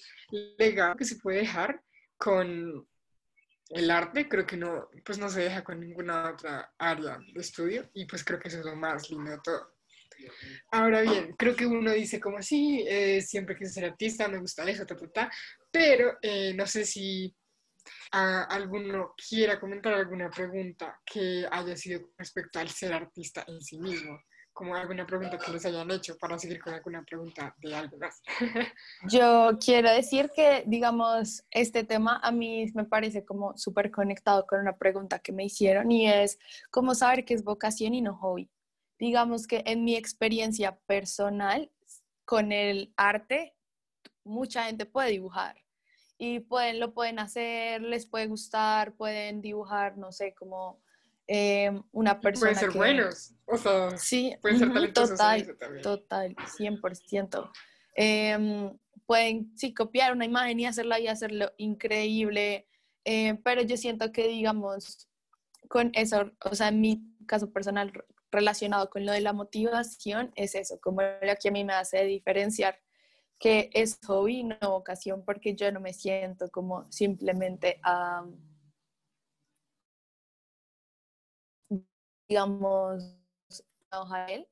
legado 0.59 0.97
que 0.97 1.05
se 1.05 1.17
puede 1.17 1.39
dejar 1.39 1.81
con 2.17 2.87
el 3.71 3.91
arte, 3.91 4.29
creo 4.29 4.45
que 4.45 4.57
no, 4.57 4.89
pues 5.05 5.19
no 5.19 5.29
se 5.29 5.43
deja 5.43 5.63
con 5.63 5.79
ninguna 5.79 6.31
otra 6.31 6.73
área 6.79 7.19
de 7.33 7.41
estudio 7.41 7.89
y 7.95 8.05
pues 8.07 8.25
creo 8.25 8.41
que 8.41 8.49
eso 8.49 8.59
es 8.59 8.65
lo 8.65 8.75
más 8.75 9.09
lindo 9.11 9.31
de 9.31 9.39
todo. 9.43 9.80
Ahora 10.71 11.03
bien, 11.03 11.35
creo 11.37 11.55
que 11.55 11.67
uno 11.67 11.93
dice 11.93 12.21
como 12.21 12.39
así, 12.39 12.85
eh, 12.87 13.21
siempre 13.23 13.57
quise 13.57 13.73
ser 13.73 13.85
artista, 13.87 14.29
me 14.29 14.39
gusta 14.39 14.69
eso, 14.69 14.87
ta, 14.87 14.97
ta, 15.13 15.31
pero 15.71 16.19
eh, 16.23 16.53
no 16.55 16.67
sé 16.67 16.85
si 16.85 17.35
alguno 18.13 19.15
quiera 19.17 19.59
comentar 19.59 19.95
alguna 19.95 20.31
pregunta 20.31 21.01
que 21.05 21.47
haya 21.51 21.77
sido 21.77 22.01
respecto 22.19 22.59
al 22.59 22.69
ser 22.69 22.93
artista 22.93 23.45
en 23.47 23.61
sí 23.61 23.79
mismo, 23.79 24.19
como 24.53 24.75
alguna 24.75 25.07
pregunta 25.07 25.39
que 25.39 25.53
les 25.53 25.65
hayan 25.65 25.91
hecho 25.91 26.17
para 26.19 26.39
seguir 26.39 26.61
con 26.61 26.75
alguna 26.75 27.03
pregunta 27.05 27.55
de 27.59 27.75
algo 27.75 27.97
más. 27.99 28.21
Yo 29.11 29.59
quiero 29.65 29.91
decir 29.91 30.31
que, 30.35 30.65
digamos, 30.67 31.45
este 31.51 31.85
tema 31.85 32.21
a 32.23 32.33
mí 32.33 32.67
me 32.75 32.85
parece 32.85 33.25
como 33.25 33.57
súper 33.57 33.91
conectado 33.91 34.47
con 34.47 34.61
una 34.61 34.77
pregunta 34.77 35.21
que 35.21 35.33
me 35.33 35.45
hicieron 35.45 35.91
y 35.91 36.11
es 36.11 36.39
cómo 36.71 36.95
saber 36.95 37.25
qué 37.25 37.35
es 37.35 37.45
vocación 37.45 37.95
y 37.95 38.03
no 38.03 38.17
hobby 38.17 38.51
digamos 39.01 39.47
que 39.47 39.63
en 39.67 39.83
mi 39.83 39.97
experiencia 39.97 40.79
personal 40.87 41.73
con 42.27 42.53
el 42.53 42.93
arte, 42.97 43.57
mucha 44.23 44.65
gente 44.65 44.85
puede 44.85 45.11
dibujar 45.11 45.57
y 46.19 46.41
pueden, 46.41 46.79
lo 46.79 46.93
pueden 46.93 47.19
hacer, 47.19 47.81
les 47.81 48.07
puede 48.07 48.27
gustar, 48.27 48.95
pueden 48.95 49.41
dibujar, 49.41 49.97
no 49.97 50.13
sé, 50.13 50.35
como 50.35 50.83
em, 51.27 51.83
una 51.93 52.21
persona. 52.21 52.53
Pueden 52.53 52.73
ser 52.73 52.79
buenos, 52.79 53.33
o 53.47 53.57
sea, 53.57 53.97
sí, 53.97 54.37
pueden 54.43 54.59
ser 54.59 54.73
talentosos 54.73 55.19
total, 55.19 55.57
total, 55.83 56.37
100%. 56.59 57.51
Em, 57.97 58.79
pueden, 59.07 59.57
sí, 59.57 59.73
copiar 59.73 60.13
una 60.13 60.27
imagen 60.27 60.61
y 60.61 60.67
hacerla 60.67 61.01
y 61.01 61.09
hacerlo 61.09 61.53
increíble, 61.57 62.69
em, 63.05 63.43
pero 63.43 63.63
yo 63.63 63.79
siento 63.79 64.13
que, 64.13 64.29
digamos, 64.29 65.09
con 65.69 65.91
eso, 65.95 66.31
o 66.45 66.55
sea, 66.55 66.69
en 66.69 66.83
mi 66.83 67.03
caso 67.27 67.51
personal, 67.51 67.93
relacionado 68.31 68.91
con 68.91 69.07
lo 69.07 69.13
de 69.13 69.21
la 69.21 69.33
motivación 69.33 70.33
es 70.37 70.55
eso, 70.55 70.81
como 70.81 71.03
lo 71.03 71.37
que 71.41 71.49
a 71.49 71.53
mí 71.53 71.65
me 71.65 71.73
hace 71.75 72.05
diferenciar 72.05 72.79
que 73.39 73.71
es 73.73 73.99
hobby, 74.07 74.45
no 74.45 74.59
vocación, 74.61 75.25
porque 75.25 75.55
yo 75.55 75.73
no 75.73 75.81
me 75.81 75.95
siento 75.95 76.51
como 76.51 76.91
simplemente 76.93 77.81
a, 77.83 78.27
digamos, 82.29 83.03
a 83.91 84.27
él, 84.27 84.47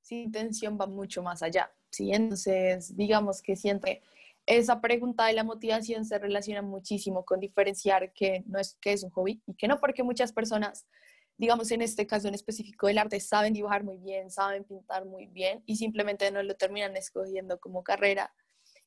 si 0.00 0.22
intención 0.22 0.78
va 0.80 0.86
mucho 0.86 1.22
más 1.22 1.42
allá, 1.42 1.74
¿sí? 1.90 2.12
Entonces, 2.12 2.96
digamos 2.96 3.42
que 3.42 3.56
siento 3.56 3.86
que 3.86 4.02
esa 4.46 4.80
pregunta 4.80 5.26
de 5.26 5.32
la 5.32 5.42
motivación 5.42 6.04
se 6.04 6.18
relaciona 6.18 6.62
muchísimo 6.62 7.24
con 7.24 7.40
diferenciar 7.40 8.12
que 8.12 8.44
no 8.46 8.58
es 8.58 8.76
que 8.80 8.92
es 8.92 9.02
un 9.02 9.10
hobby 9.10 9.42
y 9.46 9.54
que 9.54 9.66
no, 9.68 9.80
porque 9.80 10.02
muchas 10.02 10.32
personas, 10.32 10.86
digamos 11.36 11.70
en 11.70 11.82
este 11.82 12.06
caso 12.06 12.28
en 12.28 12.34
específico 12.34 12.86
del 12.86 12.98
arte, 12.98 13.20
saben 13.20 13.52
dibujar 13.52 13.84
muy 13.84 13.98
bien, 13.98 14.30
saben 14.30 14.64
pintar 14.64 15.04
muy 15.04 15.26
bien 15.26 15.62
y 15.66 15.76
simplemente 15.76 16.30
no 16.30 16.42
lo 16.42 16.54
terminan 16.54 16.96
escogiendo 16.96 17.58
como 17.58 17.82
carrera. 17.82 18.32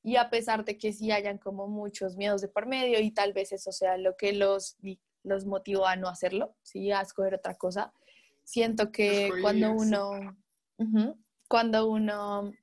Y 0.03 0.15
a 0.15 0.29
pesar 0.29 0.63
de 0.63 0.77
que 0.77 0.93
sí 0.93 1.11
hayan 1.11 1.37
como 1.37 1.67
muchos 1.67 2.15
miedos 2.15 2.41
de 2.41 2.47
por 2.47 2.65
medio 2.65 2.99
y 2.99 3.11
tal 3.11 3.33
vez 3.33 3.51
eso 3.51 3.71
sea 3.71 3.97
lo 3.97 4.15
que 4.15 4.31
los, 4.31 4.77
los 5.23 5.45
motivó 5.45 5.85
a 5.85 5.95
no 5.95 6.07
hacerlo, 6.07 6.55
¿sí? 6.61 6.91
a 6.91 7.01
escoger 7.01 7.35
otra 7.35 7.55
cosa, 7.55 7.93
siento 8.43 8.91
que 8.91 9.29
cuando 9.41 9.73
uno, 9.73 10.37
cuando 11.49 11.89
uno 11.89 12.53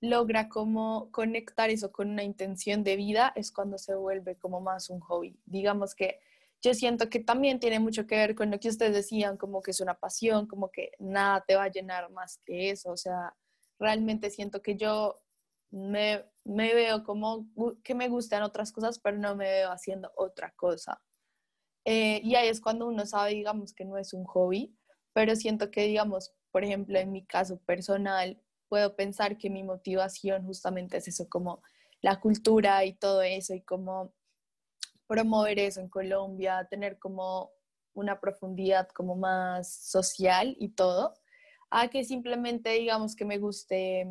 logra 0.00 0.48
como 0.48 1.10
conectar 1.10 1.70
eso 1.70 1.90
con 1.90 2.10
una 2.10 2.22
intención 2.22 2.84
de 2.84 2.96
vida, 2.96 3.32
es 3.34 3.50
cuando 3.50 3.78
se 3.78 3.94
vuelve 3.96 4.36
como 4.36 4.60
más 4.60 4.88
un 4.90 5.00
hobby. 5.00 5.36
Digamos 5.46 5.94
que 5.96 6.20
yo 6.62 6.74
siento 6.74 7.08
que 7.10 7.20
también 7.20 7.60
tiene 7.60 7.78
mucho 7.80 8.06
que 8.06 8.16
ver 8.16 8.34
con 8.34 8.50
lo 8.50 8.58
que 8.58 8.68
ustedes 8.68 8.94
decían, 8.94 9.36
como 9.36 9.62
que 9.62 9.70
es 9.70 9.80
una 9.80 9.94
pasión, 9.94 10.46
como 10.46 10.70
que 10.70 10.92
nada 10.98 11.44
te 11.46 11.56
va 11.56 11.64
a 11.64 11.70
llenar 11.70 12.10
más 12.10 12.40
que 12.44 12.70
eso. 12.70 12.90
O 12.90 12.96
sea, 12.96 13.34
realmente 13.78 14.30
siento 14.30 14.62
que 14.62 14.76
yo 14.76 15.20
me, 15.70 16.24
me 16.44 16.74
veo 16.74 17.04
como 17.04 17.46
que 17.84 17.94
me 17.94 18.08
gustan 18.08 18.42
otras 18.42 18.72
cosas, 18.72 18.98
pero 18.98 19.18
no 19.18 19.36
me 19.36 19.44
veo 19.44 19.70
haciendo 19.70 20.10
otra 20.16 20.52
cosa. 20.56 21.00
Eh, 21.84 22.20
y 22.24 22.34
ahí 22.34 22.48
es 22.48 22.60
cuando 22.60 22.88
uno 22.88 23.06
sabe, 23.06 23.30
digamos, 23.30 23.72
que 23.72 23.84
no 23.84 23.96
es 23.96 24.12
un 24.12 24.24
hobby, 24.24 24.76
pero 25.12 25.36
siento 25.36 25.70
que, 25.70 25.82
digamos, 25.82 26.34
por 26.50 26.64
ejemplo, 26.64 26.98
en 26.98 27.12
mi 27.12 27.24
caso 27.24 27.58
personal, 27.58 28.42
puedo 28.68 28.96
pensar 28.96 29.38
que 29.38 29.50
mi 29.50 29.62
motivación 29.62 30.44
justamente 30.44 30.96
es 30.96 31.08
eso, 31.08 31.28
como 31.28 31.62
la 32.00 32.20
cultura 32.20 32.84
y 32.84 32.94
todo 32.94 33.22
eso, 33.22 33.54
y 33.54 33.62
como 33.62 34.12
promover 35.06 35.58
eso 35.58 35.80
en 35.80 35.88
Colombia, 35.88 36.66
tener 36.68 36.98
como 36.98 37.52
una 37.94 38.20
profundidad 38.20 38.88
como 38.88 39.16
más 39.16 39.72
social 39.72 40.56
y 40.58 40.70
todo, 40.70 41.14
a 41.70 41.88
que 41.88 42.04
simplemente 42.04 42.70
digamos 42.70 43.16
que 43.16 43.24
me 43.24 43.38
guste, 43.38 44.06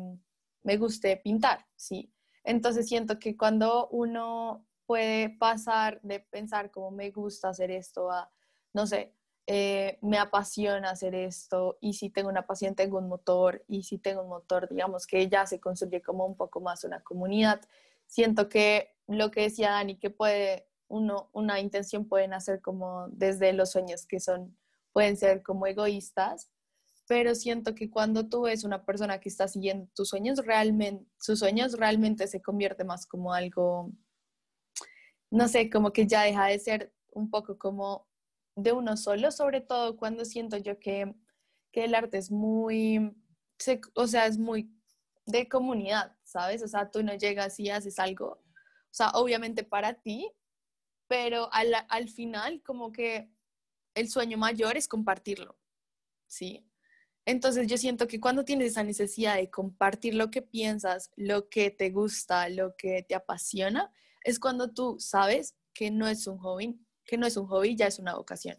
me 0.62 0.76
guste 0.76 1.16
pintar, 1.16 1.66
¿sí? 1.76 2.12
Entonces 2.44 2.88
siento 2.88 3.18
que 3.18 3.36
cuando 3.36 3.88
uno 3.88 4.66
puede 4.86 5.30
pasar 5.30 6.00
de 6.02 6.20
pensar 6.20 6.70
como 6.70 6.90
me 6.90 7.10
gusta 7.10 7.48
hacer 7.48 7.70
esto 7.70 8.10
a, 8.10 8.30
no 8.72 8.86
sé, 8.86 9.14
eh, 9.48 9.98
me 10.02 10.18
apasiona 10.18 10.90
hacer 10.90 11.14
esto 11.14 11.78
y 11.80 11.92
si 11.94 12.10
tengo 12.10 12.28
una 12.28 12.46
pasión 12.46 12.74
tengo 12.74 12.98
un 12.98 13.08
motor 13.08 13.64
y 13.68 13.84
si 13.84 13.96
tengo 13.98 14.22
un 14.22 14.28
motor 14.28 14.68
digamos 14.68 15.06
que 15.06 15.28
ya 15.28 15.46
se 15.46 15.60
construye 15.60 16.02
como 16.02 16.26
un 16.26 16.36
poco 16.36 16.60
más 16.60 16.82
una 16.82 17.00
comunidad 17.04 17.60
siento 18.08 18.48
que 18.48 18.96
lo 19.06 19.30
que 19.30 19.42
decía 19.42 19.70
Dani 19.70 20.00
que 20.00 20.10
puede 20.10 20.66
uno 20.88 21.30
una 21.32 21.60
intención 21.60 22.06
pueden 22.06 22.34
hacer 22.34 22.60
como 22.60 23.08
desde 23.08 23.52
los 23.52 23.72
sueños 23.72 24.06
que 24.06 24.20
son 24.20 24.56
pueden 24.92 25.16
ser 25.16 25.42
como 25.42 25.66
egoístas 25.66 26.50
pero 27.08 27.34
siento 27.34 27.74
que 27.74 27.90
cuando 27.90 28.28
tú 28.28 28.42
ves 28.42 28.64
una 28.64 28.84
persona 28.84 29.20
que 29.20 29.28
está 29.28 29.48
siguiendo 29.48 29.88
tus 29.94 30.08
sueños 30.08 30.44
realmente 30.44 31.06
sus 31.18 31.38
sueños 31.38 31.72
realmente 31.74 32.26
se 32.26 32.42
convierte 32.42 32.84
más 32.84 33.06
como 33.06 33.32
algo 33.32 33.90
no 35.30 35.48
sé 35.48 35.70
como 35.70 35.92
que 35.92 36.06
ya 36.06 36.22
deja 36.22 36.46
de 36.46 36.58
ser 36.58 36.92
un 37.12 37.30
poco 37.30 37.58
como 37.58 38.06
de 38.56 38.72
uno 38.72 38.96
solo, 38.96 39.30
sobre 39.30 39.60
todo 39.60 39.96
cuando 39.96 40.24
siento 40.24 40.56
yo 40.56 40.78
que, 40.78 41.14
el 41.72 41.94
arte 41.94 42.16
es 42.16 42.30
muy, 42.30 43.14
o 43.94 44.06
sea, 44.06 44.24
es 44.24 44.38
muy 44.38 44.74
de 45.26 45.46
comunidad, 45.46 46.16
¿sabes? 46.24 46.62
O 46.62 46.68
sea, 46.68 46.90
tú 46.90 47.02
no 47.02 47.12
llegas 47.12 47.60
y 47.60 47.68
haces 47.68 47.98
algo, 47.98 48.28
o 48.28 48.92
sea, 48.92 49.10
obviamente 49.10 49.62
para 49.62 49.92
ti, 49.92 50.32
pero 51.08 51.52
al, 51.52 51.72
al 51.88 52.08
final 52.08 52.62
como 52.62 52.92
que 52.92 53.30
el 53.94 54.08
sueño 54.08 54.38
mayor 54.38 54.76
es 54.76 54.88
compartirlo, 54.88 55.58
¿sí? 56.26 56.66
Entonces 57.24 57.66
yo 57.66 57.76
siento 57.76 58.06
que 58.06 58.20
cuando 58.20 58.44
tienes 58.44 58.72
esa 58.72 58.84
necesidad 58.84 59.36
de 59.36 59.50
compartir 59.50 60.14
lo 60.14 60.30
que 60.30 60.42
piensas, 60.42 61.10
lo 61.16 61.48
que 61.48 61.70
te 61.70 61.90
gusta, 61.90 62.48
lo 62.48 62.76
que 62.76 63.02
te 63.02 63.14
apasiona, 63.14 63.92
es 64.22 64.38
cuando 64.38 64.72
tú 64.72 64.96
sabes 65.00 65.56
que 65.74 65.90
no 65.90 66.06
es 66.06 66.26
un 66.26 66.38
hobby, 66.38 66.78
que 67.04 67.18
no 67.18 67.26
es 67.26 67.36
un 67.36 67.46
hobby, 67.46 67.76
ya 67.76 67.86
es 67.86 67.98
una 67.98 68.14
vocación, 68.14 68.56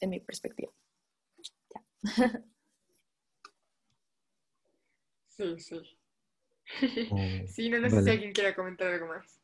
en 0.00 0.10
mi 0.10 0.20
perspectiva. 0.20 0.72
Sí, 5.36 5.58
sí. 5.58 5.98
Oh, 7.10 7.28
sí, 7.48 7.68
no, 7.68 7.90
sé 7.90 8.04
si 8.04 8.10
alguien 8.10 8.32
quiera 8.32 8.54
comentar 8.54 8.86
algo 8.86 9.08
más. 9.08 9.40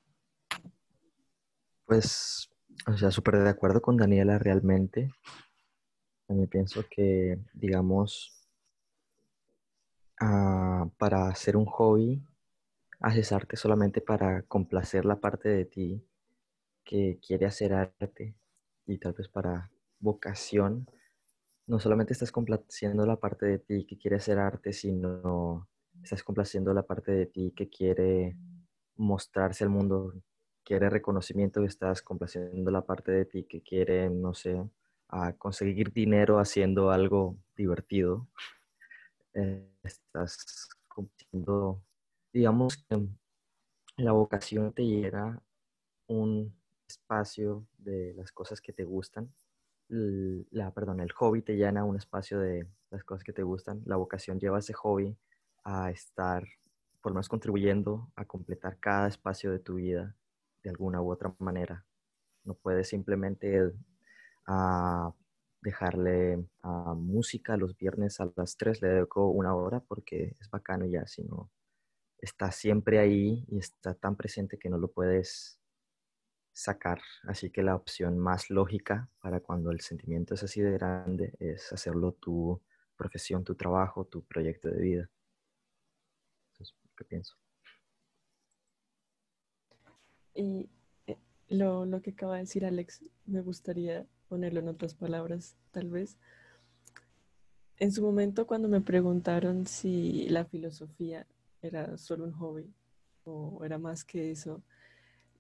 Pues, 1.91 2.49
o 2.87 2.97
sea, 2.97 3.11
súper 3.11 3.43
de 3.43 3.49
acuerdo 3.51 3.83
con 3.83 3.97
Daniela 3.97 4.39
realmente. 4.39 5.11
Mí 6.29 6.47
pienso 6.47 6.85
que, 6.89 7.37
digamos, 7.53 8.47
ah, 10.21 10.89
para 10.99 11.27
hacer 11.27 11.57
un 11.57 11.65
hobby, 11.65 12.23
haces 13.01 13.33
arte 13.33 13.57
solamente 13.57 14.01
para 14.01 14.43
complacer 14.43 15.05
la 15.05 15.17
parte 15.17 15.49
de 15.49 15.65
ti 15.65 16.07
que 16.85 17.19
quiere 17.21 17.47
hacer 17.47 17.73
arte 17.73 18.37
y 18.87 18.99
tal 18.99 19.15
vez 19.15 19.27
para 19.27 19.73
vocación, 19.99 20.89
no 21.67 21.81
solamente 21.81 22.13
estás 22.13 22.31
complaciendo 22.31 23.05
la 23.05 23.17
parte 23.17 23.47
de 23.47 23.59
ti 23.59 23.85
que 23.85 23.99
quiere 23.99 24.19
hacer 24.19 24.39
arte, 24.39 24.73
sino 24.73 25.69
estás 26.05 26.23
complaciendo 26.23 26.73
la 26.73 26.85
parte 26.85 27.11
de 27.11 27.27
ti 27.27 27.53
que 27.57 27.69
quiere 27.69 28.37
mostrarse 28.95 29.65
al 29.65 29.71
mundo, 29.71 30.15
quiere 30.71 30.89
reconocimiento, 30.89 31.65
estás 31.65 32.01
complaciendo 32.01 32.71
la 32.71 32.83
parte 32.83 33.11
de 33.11 33.25
ti 33.25 33.43
que 33.43 33.61
quiere, 33.61 34.09
no 34.09 34.35
sé, 34.35 34.71
a 35.09 35.33
conseguir 35.33 35.93
dinero 35.93 36.39
haciendo 36.39 36.93
algo 36.93 37.37
divertido. 37.57 38.29
Eh, 39.35 39.69
estás 39.83 40.69
cumpliendo, 40.87 41.83
digamos 42.33 42.77
que 42.77 43.05
la 43.97 44.13
vocación 44.13 44.73
te 44.73 44.87
llega 44.87 45.43
un 46.07 46.55
espacio 46.87 47.67
de 47.79 48.15
las 48.15 48.31
cosas 48.31 48.61
que 48.61 48.73
te 48.73 48.85
gustan. 48.85 49.35
La, 49.89 50.71
perdón, 50.71 51.01
el 51.01 51.11
hobby 51.11 51.43
te 51.43 51.57
llena 51.57 51.83
un 51.85 51.97
espacio 51.97 52.39
de 52.39 52.69
las 52.91 53.03
cosas 53.03 53.25
que 53.25 53.33
te 53.33 53.43
gustan. 53.43 53.83
La 53.87 53.97
vocación 53.97 54.39
lleva 54.39 54.61
ese 54.61 54.75
hobby 54.75 55.17
a 55.65 55.91
estar, 55.91 56.47
por 57.01 57.11
lo 57.11 57.15
menos 57.15 57.29
contribuyendo 57.29 58.13
a 58.15 58.25
completar 58.25 58.79
cada 58.79 59.09
espacio 59.09 59.51
de 59.51 59.59
tu 59.59 59.75
vida 59.75 60.15
de 60.63 60.71
alguna 60.71 61.01
u 61.03 61.11
otra 61.13 61.35
manera. 61.39 61.85
No 62.45 62.55
puedes 62.55 62.89
simplemente 62.89 63.73
ah, 64.47 65.13
dejarle 65.63 66.45
a 66.63 66.95
música 66.95 67.57
los 67.57 67.77
viernes 67.77 68.21
a 68.21 68.33
las 68.37 68.57
3, 68.57 68.83
le 68.83 68.89
dedico 68.89 69.29
una 69.29 69.55
hora 69.55 69.81
porque 69.81 70.37
es 70.41 70.51
bacano 70.51 70.87
ya, 70.87 71.07
sino 71.07 71.51
está 72.19 72.51
siempre 72.53 72.99
ahí 72.99 73.45
y 73.49 73.59
está 73.59 73.95
tan 73.95 74.17
presente 74.17 74.59
que 74.59 74.71
no 74.71 74.79
lo 74.79 74.89
puedes 74.89 75.61
sacar. 76.53 77.01
Así 77.25 77.51
que 77.51 77.63
la 77.63 77.75
opción 77.75 78.19
más 78.19 78.51
lógica 78.51 79.11
para 79.21 79.41
cuando 79.41 79.71
el 79.71 79.81
sentimiento 79.81 80.35
es 80.35 80.43
así 80.43 80.61
de 80.61 80.73
grande 80.73 81.35
es 81.39 81.73
hacerlo 81.73 82.13
tu 82.13 82.61
profesión, 82.97 83.45
tu 83.45 83.55
trabajo, 83.55 84.05
tu 84.05 84.25
proyecto 84.25 84.69
de 84.69 84.81
vida. 84.81 85.11
Eso 86.53 86.63
es 86.63 86.75
lo 86.85 86.91
que 86.97 87.05
pienso. 87.05 87.37
Y 90.35 90.69
eh, 91.07 91.19
lo, 91.49 91.87
lo 91.87 92.01
que 92.03 92.11
acaba 92.11 92.35
de 92.35 92.43
decir 92.43 92.65
Alex, 92.65 93.05
me 93.27 93.41
gustaría 93.41 94.07
ponerlo 94.29 94.61
en 94.61 94.69
otras 94.69 94.95
palabras, 94.95 95.57
tal 95.73 95.91
vez. 95.91 96.17
En 97.79 97.93
su 97.93 98.03
momento, 98.03 98.47
cuando 98.47 98.69
me 98.69 98.81
preguntaron 98.81 99.67
si 99.67 100.29
la 100.29 100.45
filosofía 100.45 101.27
era 101.63 101.97
solo 101.99 102.25
un 102.25 102.33
hobby 102.33 102.73
o 103.25 103.65
era 103.65 103.79
más 103.79 104.05
que 104.05 104.31
eso, 104.31 104.63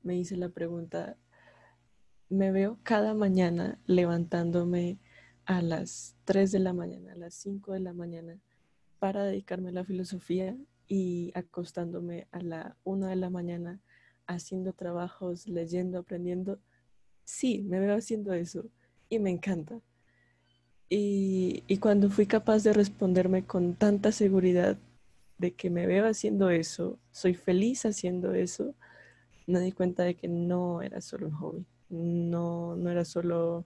me 0.02 0.16
hice 0.16 0.37
la 0.37 0.49
pregunta, 0.49 1.16
me 2.28 2.50
veo 2.50 2.78
cada 2.82 3.14
mañana 3.14 3.78
levantándome 3.87 4.99
a 5.44 5.62
las 5.62 6.16
3 6.25 6.52
de 6.52 6.61
la 6.61 6.73
mañana, 6.73 7.12
a 7.12 7.16
las 7.16 7.35
5 7.35 7.73
de 7.73 7.80
la 7.80 7.92
mañana, 7.92 8.40
para 8.99 9.25
dedicarme 9.25 9.70
a 9.70 9.73
la 9.73 9.85
filosofía 9.85 10.56
y 10.87 11.32
acostándome 11.35 12.26
a 12.30 12.40
la 12.40 12.76
1 12.85 13.06
de 13.06 13.16
la 13.16 13.30
mañana 13.30 13.80
haciendo 14.34 14.72
trabajos, 14.72 15.46
leyendo, 15.46 15.99
aprendiendo. 15.99 16.58
Sí, 17.25 17.62
me 17.62 17.80
veo 17.80 17.96
haciendo 17.96 18.32
eso 18.32 18.66
y 19.08 19.18
me 19.18 19.30
encanta. 19.30 19.80
Y, 20.88 21.62
y 21.68 21.78
cuando 21.78 22.10
fui 22.10 22.26
capaz 22.26 22.64
de 22.64 22.72
responderme 22.72 23.46
con 23.46 23.75
tanta 23.75 24.10
seguridad 24.12 24.76
de 25.38 25.54
que 25.54 25.70
me 25.70 25.87
veo 25.87 26.06
haciendo 26.06 26.50
eso, 26.50 26.99
soy 27.12 27.34
feliz 27.34 27.87
haciendo 27.87 28.34
eso, 28.34 28.75
me 29.46 29.60
di 29.60 29.72
cuenta 29.72 30.02
de 30.04 30.14
que 30.14 30.28
no 30.28 30.82
era 30.82 31.00
solo 31.00 31.28
un 31.28 31.32
hobby, 31.34 31.66
no, 31.88 32.76
no 32.76 32.90
era 32.90 33.04
solo 33.04 33.64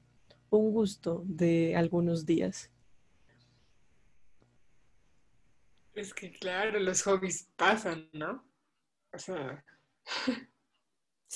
un 0.50 0.72
gusto 0.72 1.24
de 1.26 1.74
algunos 1.76 2.26
días. 2.26 2.70
Es 5.94 6.12
que 6.12 6.32
claro, 6.32 6.78
los 6.80 7.02
hobbies 7.02 7.50
pasan, 7.56 8.08
¿no? 8.12 8.44
O 9.12 9.18
sea, 9.18 9.64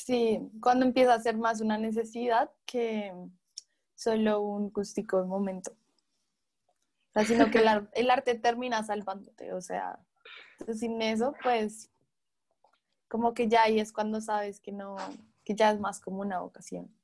Sí, 0.05 0.39
cuando 0.61 0.87
empieza 0.87 1.15
a 1.15 1.21
ser 1.21 1.37
más 1.37 1.61
una 1.61 1.77
necesidad 1.77 2.51
que 2.65 3.13
solo 3.95 4.41
un 4.41 4.71
gustico 4.71 5.21
de 5.21 5.27
momento. 5.27 5.73
O 5.73 7.13
sea, 7.15 7.25
sino 7.25 7.51
que 7.51 7.59
el, 7.59 7.69
ar- 7.69 7.91
el 7.95 8.11
arte 8.11 8.35
termina 8.37 8.83
salvándote, 8.85 9.53
o 9.53 9.61
sea, 9.61 9.99
sin 10.75 11.03
eso, 11.03 11.35
pues, 11.43 11.91
como 13.09 13.35
que 13.35 13.49
ya 13.49 13.63
ahí 13.65 13.81
es 13.81 13.93
cuando 13.93 14.21
sabes 14.21 14.61
que 14.61 14.71
no, 14.73 14.97
que 15.45 15.55
ya 15.57 15.73
es 15.73 15.81
más 15.81 16.01
como 16.01 16.21
una 16.21 16.41
vocación. 16.41 16.95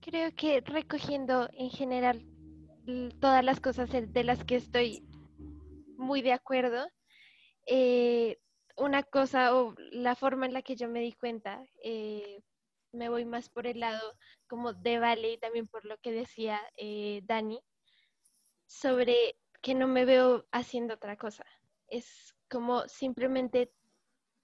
Creo 0.00 0.34
que 0.34 0.60
recogiendo 0.60 1.48
en 1.52 1.70
general 1.70 2.24
todas 3.20 3.44
las 3.44 3.60
cosas 3.60 3.90
de 3.90 4.24
las 4.24 4.44
que 4.44 4.56
estoy 4.56 5.09
muy 6.00 6.22
de 6.22 6.32
acuerdo, 6.32 6.86
eh, 7.66 8.38
una 8.76 9.02
cosa 9.04 9.54
o 9.56 9.74
la 9.92 10.16
forma 10.16 10.46
en 10.46 10.54
la 10.54 10.62
que 10.62 10.76
yo 10.76 10.88
me 10.88 11.00
di 11.00 11.12
cuenta, 11.14 11.64
eh, 11.84 12.42
me 12.92 13.08
voy 13.08 13.24
más 13.24 13.50
por 13.50 13.66
el 13.66 13.80
lado 13.80 14.14
como 14.48 14.72
de 14.74 14.98
Vale 14.98 15.32
y 15.32 15.38
también 15.38 15.68
por 15.68 15.84
lo 15.86 15.98
que 15.98 16.12
decía 16.12 16.60
eh, 16.76 17.20
Dani, 17.24 17.60
sobre 18.66 19.36
que 19.62 19.74
no 19.74 19.86
me 19.88 20.04
veo 20.04 20.46
haciendo 20.52 20.94
otra 20.94 21.16
cosa. 21.16 21.44
Es 21.88 22.34
como 22.48 22.88
simplemente 22.88 23.72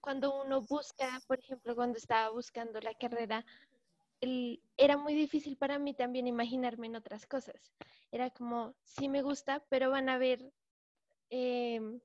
cuando 0.01 0.41
uno 0.41 0.61
busca, 0.61 1.19
por 1.27 1.39
ejemplo, 1.39 1.75
cuando 1.75 1.97
estaba 1.97 2.29
buscando 2.31 2.79
la 2.81 2.93
carrera, 2.95 3.45
el- 4.21 4.63
era 4.77 4.97
muy 4.97 5.13
difícil 5.15 5.57
para 5.57 5.79
mí 5.79 5.95
también 5.95 6.27
imaginarme 6.27 6.87
en 6.87 6.95
otras 6.97 7.27
cosas. 7.27 7.73
Era 8.11 8.29
como, 8.31 8.75
sí 8.83 9.09
me 9.09 9.21
gusta, 9.23 9.65
pero 9.69 9.91
van 9.91 10.09
a 10.09 10.15
haber 10.15 10.51
em, 11.29 11.99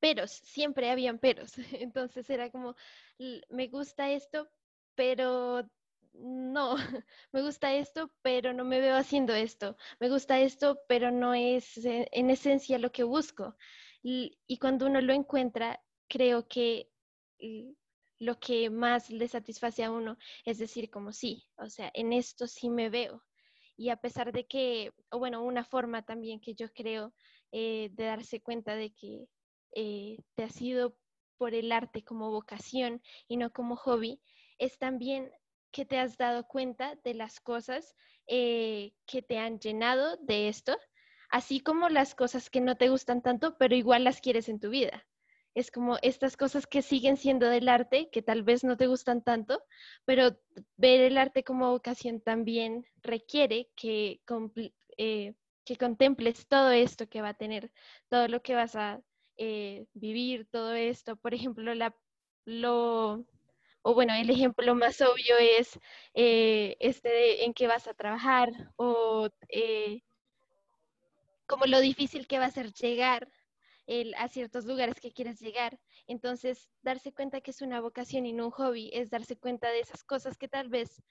peros, 0.00 0.30
siempre 0.30 0.90
habían 0.90 1.18
peros. 1.18 1.52
Entonces 1.72 2.28
era 2.30 2.50
como, 2.50 2.76
me 3.50 3.68
gusta 3.68 4.10
esto, 4.10 4.48
pero 4.94 5.68
no, 6.12 6.76
me 7.32 7.42
gusta 7.42 7.74
esto, 7.74 8.10
pero 8.22 8.52
no 8.52 8.64
me 8.64 8.80
veo 8.80 8.96
haciendo 8.96 9.34
esto. 9.34 9.76
Me 10.00 10.08
gusta 10.08 10.40
esto, 10.40 10.80
pero 10.88 11.10
no 11.10 11.34
es 11.34 11.78
eh, 11.84 12.08
en 12.12 12.30
esencia 12.30 12.78
lo 12.78 12.92
que 12.92 13.04
busco. 13.04 13.56
Y 14.02 14.58
cuando 14.60 14.86
uno 14.86 15.00
lo 15.00 15.14
encuentra, 15.14 15.82
creo 16.08 16.46
que 16.46 16.90
lo 18.18 18.38
que 18.38 18.70
más 18.70 19.10
le 19.10 19.28
satisface 19.28 19.84
a 19.84 19.90
uno 19.90 20.16
es 20.44 20.58
decir, 20.58 20.90
como 20.90 21.12
sí, 21.12 21.44
o 21.56 21.68
sea, 21.68 21.90
en 21.94 22.12
esto 22.12 22.46
sí 22.46 22.70
me 22.70 22.90
veo. 22.90 23.22
Y 23.76 23.88
a 23.88 23.96
pesar 23.96 24.32
de 24.32 24.46
que, 24.46 24.92
o 25.10 25.18
bueno, 25.18 25.42
una 25.42 25.64
forma 25.64 26.02
también 26.04 26.40
que 26.40 26.54
yo 26.54 26.72
creo 26.72 27.12
eh, 27.56 27.90
de 27.92 28.06
darse 28.06 28.40
cuenta 28.40 28.74
de 28.74 28.92
que 28.92 29.28
eh, 29.76 30.18
te 30.34 30.42
has 30.42 30.60
ido 30.60 30.96
por 31.38 31.54
el 31.54 31.70
arte 31.70 32.02
como 32.02 32.32
vocación 32.32 33.00
y 33.28 33.36
no 33.36 33.52
como 33.52 33.76
hobby, 33.76 34.20
es 34.58 34.76
también 34.76 35.30
que 35.70 35.84
te 35.84 35.98
has 35.98 36.16
dado 36.16 36.48
cuenta 36.48 36.96
de 37.04 37.14
las 37.14 37.38
cosas 37.38 37.94
eh, 38.26 38.92
que 39.06 39.22
te 39.22 39.38
han 39.38 39.60
llenado 39.60 40.16
de 40.16 40.48
esto, 40.48 40.76
así 41.30 41.60
como 41.60 41.88
las 41.88 42.16
cosas 42.16 42.50
que 42.50 42.60
no 42.60 42.74
te 42.74 42.88
gustan 42.88 43.22
tanto, 43.22 43.56
pero 43.56 43.76
igual 43.76 44.02
las 44.02 44.20
quieres 44.20 44.48
en 44.48 44.58
tu 44.58 44.70
vida. 44.70 45.06
Es 45.54 45.70
como 45.70 45.98
estas 46.02 46.36
cosas 46.36 46.66
que 46.66 46.82
siguen 46.82 47.16
siendo 47.16 47.46
del 47.46 47.68
arte, 47.68 48.10
que 48.10 48.20
tal 48.20 48.42
vez 48.42 48.64
no 48.64 48.76
te 48.76 48.88
gustan 48.88 49.22
tanto, 49.22 49.62
pero 50.04 50.36
ver 50.76 51.02
el 51.02 51.16
arte 51.18 51.44
como 51.44 51.70
vocación 51.70 52.20
también 52.20 52.84
requiere 53.00 53.70
que, 53.76 54.20
eh, 54.98 55.34
que 55.64 55.76
contemples 55.76 56.46
todo 56.48 56.70
esto 56.70 57.08
que 57.08 57.22
va 57.22 57.30
a 57.30 57.34
tener, 57.34 57.72
todo 58.08 58.28
lo 58.28 58.42
que 58.42 58.54
vas 58.54 58.76
a 58.76 59.00
eh, 59.36 59.86
vivir, 59.94 60.46
todo 60.50 60.74
esto. 60.74 61.16
Por 61.16 61.34
ejemplo, 61.34 61.74
la, 61.74 61.94
lo, 62.44 63.24
o 63.82 63.94
bueno, 63.94 64.14
el 64.14 64.30
ejemplo 64.30 64.74
más 64.74 65.00
obvio 65.02 65.36
es 65.38 65.78
eh, 66.14 66.76
este 66.80 67.08
de 67.10 67.44
en 67.44 67.54
qué 67.54 67.66
vas 67.68 67.88
a 67.88 67.94
trabajar 67.94 68.50
o 68.76 69.28
eh, 69.48 70.02
como 71.46 71.66
lo 71.66 71.80
difícil 71.80 72.26
que 72.26 72.38
va 72.38 72.46
a 72.46 72.50
ser 72.50 72.72
llegar 72.72 73.28
el- 73.86 74.14
a 74.16 74.28
ciertos 74.28 74.64
lugares 74.66 75.00
que 75.00 75.12
quieres 75.12 75.40
llegar. 75.40 75.78
Entonces, 76.06 76.70
darse 76.82 77.12
cuenta 77.12 77.40
que 77.40 77.50
es 77.50 77.62
una 77.62 77.80
vocación 77.80 78.26
y 78.26 78.32
no 78.32 78.46
un 78.46 78.50
hobby 78.52 78.90
es 78.94 79.10
darse 79.10 79.36
cuenta 79.36 79.70
de 79.70 79.80
esas 79.80 80.04
cosas 80.04 80.38
que 80.38 80.48
tal 80.48 80.68
vez 80.68 81.02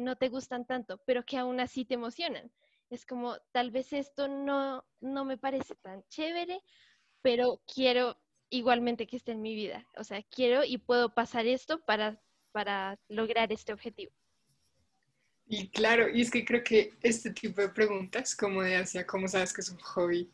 no 0.00 0.16
te 0.16 0.28
gustan 0.28 0.66
tanto, 0.66 0.98
pero 1.06 1.24
que 1.24 1.38
aún 1.38 1.60
así 1.60 1.84
te 1.84 1.94
emocionan. 1.94 2.50
Es 2.90 3.06
como, 3.06 3.38
tal 3.52 3.70
vez 3.70 3.92
esto 3.94 4.28
no, 4.28 4.84
no 5.00 5.24
me 5.24 5.38
parece 5.38 5.74
tan 5.76 6.04
chévere, 6.08 6.60
pero 7.22 7.62
quiero 7.72 8.18
igualmente 8.50 9.06
que 9.06 9.16
esté 9.16 9.32
en 9.32 9.42
mi 9.42 9.54
vida. 9.54 9.86
O 9.96 10.04
sea, 10.04 10.22
quiero 10.24 10.64
y 10.64 10.78
puedo 10.78 11.14
pasar 11.14 11.46
esto 11.46 11.80
para, 11.84 12.20
para 12.52 12.98
lograr 13.08 13.52
este 13.52 13.72
objetivo. 13.72 14.12
y 15.46 15.68
claro, 15.70 16.08
y 16.08 16.22
es 16.22 16.30
que 16.30 16.44
creo 16.44 16.62
que 16.62 16.94
este 17.02 17.30
tipo 17.32 17.60
de 17.60 17.68
preguntas, 17.70 18.36
como 18.36 18.62
de 18.62 18.76
hacia 18.76 19.06
cómo 19.06 19.26
sabes 19.28 19.52
que 19.52 19.60
es 19.62 19.70
un 19.70 19.78
hobby, 19.80 20.30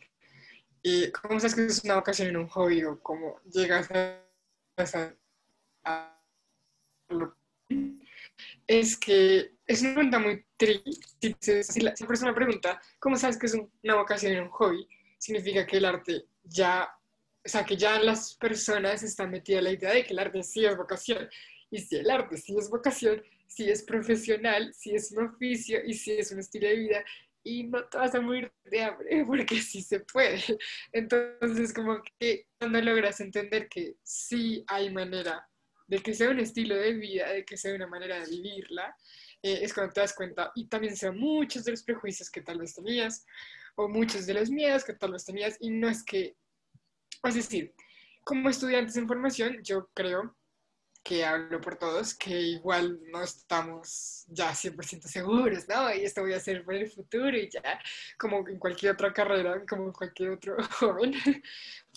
y 0.83 1.11
cómo 1.13 1.41
sabes 1.41 1.55
que 1.57 1.67
es 1.67 1.85
una 1.85 1.97
vocación 1.97 2.29
en 2.29 2.37
un 2.39 2.49
hobby, 2.49 2.85
o 2.85 3.01
cómo 3.03 3.41
llegas 3.45 3.91
a, 3.93 4.23
a- 4.79 5.21
a 5.85 6.21
es 8.67 8.97
que 8.97 9.56
es 9.67 9.83
una 9.83 9.95
pregunta 9.95 10.19
muy 10.19 10.45
triste. 10.57 11.37
Si, 11.41 11.63
si 11.73 11.81
la, 11.81 11.95
si 11.97 12.03
la 12.05 12.09
persona 12.09 12.35
pregunta, 12.35 12.81
¿cómo 12.99 13.17
sabes 13.17 13.39
que 13.39 13.47
es 13.47 13.55
un- 13.55 13.71
una 13.83 13.97
vocación 13.97 14.33
en 14.33 14.43
un 14.45 14.51
hobby? 14.51 14.87
Significa 15.19 15.67
que 15.67 15.79
el 15.79 15.85
arte 15.85 16.27
ya, 16.45 16.89
o 17.45 17.49
sea, 17.49 17.65
que 17.65 17.77
ya 17.77 17.99
las 18.01 18.35
personas 18.37 19.03
están 19.03 19.31
metidas 19.31 19.59
en 19.59 19.65
la 19.65 19.73
idea 19.73 19.93
de 19.93 20.05
que 20.05 20.13
el 20.13 20.19
arte 20.19 20.43
sí 20.43 20.65
es 20.65 20.77
vocación. 20.77 21.29
Y 21.71 21.79
si 21.81 21.97
el 21.97 22.11
arte 22.11 22.37
sí 22.37 22.55
es 22.59 22.69
vocación, 22.71 23.23
sí 23.49 23.69
es 23.71 23.83
profesional, 23.83 24.73
sí 24.75 24.95
es 24.95 25.11
un 25.13 25.27
oficio 25.27 25.79
y 25.85 25.95
sí 25.95 26.13
es 26.13 26.31
un 26.33 26.39
estilo 26.41 26.69
de 26.69 26.77
vida. 26.77 27.05
Y 27.43 27.65
no 27.65 27.85
te 27.85 27.99
vas 27.99 28.15
a 28.15 28.21
morir 28.21 28.53
de 28.65 28.83
hambre 28.83 29.25
porque 29.27 29.61
sí 29.61 29.83
se 29.83 30.01
puede. 30.01 30.41
Entonces, 30.93 31.73
como 31.73 32.01
que 32.19 32.47
cuando 32.59 32.81
logras 32.83 33.21
entender 33.21 33.69
que 33.69 33.97
sí 34.03 34.65
hay 34.69 34.91
manera 34.91 35.49
de 35.89 35.99
que 36.01 36.15
sea 36.15 36.31
un 36.31 36.41
estilo 36.41 36.75
de 36.77 36.93
vida, 36.95 37.31
de 37.33 37.45
que 37.45 37.57
sea 37.57 37.75
una 37.75 37.87
manera 37.87 38.19
de 38.19 38.27
vivirla, 38.29 38.97
eh, 39.47 39.61
es 39.63 39.73
cuando 39.73 39.93
te 39.93 40.01
das 40.01 40.13
cuenta 40.13 40.51
y 40.57 40.67
también 40.67 40.97
sean 40.97 41.17
muchos 41.17 41.65
de 41.65 41.71
los 41.71 41.85
prejuicios 41.85 42.29
que 42.29 42.43
tal 42.43 42.59
vez 42.59 42.75
tenías 42.75 43.25
o 43.77 43.89
muchos 43.89 44.27
de 44.27 44.35
los 44.35 44.51
miedos 44.51 44.83
que 44.83 44.95
tal 44.95 45.13
vez 45.13 45.25
tenías 45.25 45.57
y 45.61 45.71
no 45.71 45.89
es 45.89 46.03
que, 46.03 46.37
es 47.23 47.35
decir, 47.37 47.73
como 48.25 48.49
estudiantes 48.49 48.97
en 48.97 49.07
formación, 49.07 49.63
yo 49.63 49.89
creo 49.95 50.35
que 51.05 51.25
hablo 51.25 51.61
por 51.61 51.77
todos, 51.77 52.13
que 52.13 52.41
igual 52.41 52.99
no 53.13 53.23
estamos 53.23 54.25
ya 54.27 54.51
100% 54.51 55.03
seguros, 55.03 55.69
¿no? 55.69 55.95
Y 55.95 56.05
esto 56.05 56.23
voy 56.23 56.33
a 56.33 56.39
hacer 56.39 56.65
por 56.65 56.75
el 56.75 56.91
futuro 56.91 57.37
y 57.37 57.49
ya, 57.49 57.81
como 58.19 58.49
en 58.49 58.59
cualquier 58.59 58.95
otra 58.95 59.13
carrera, 59.13 59.65
como 59.65 59.85
en 59.85 59.93
cualquier 59.93 60.31
otro 60.31 60.57
joven, 60.81 61.15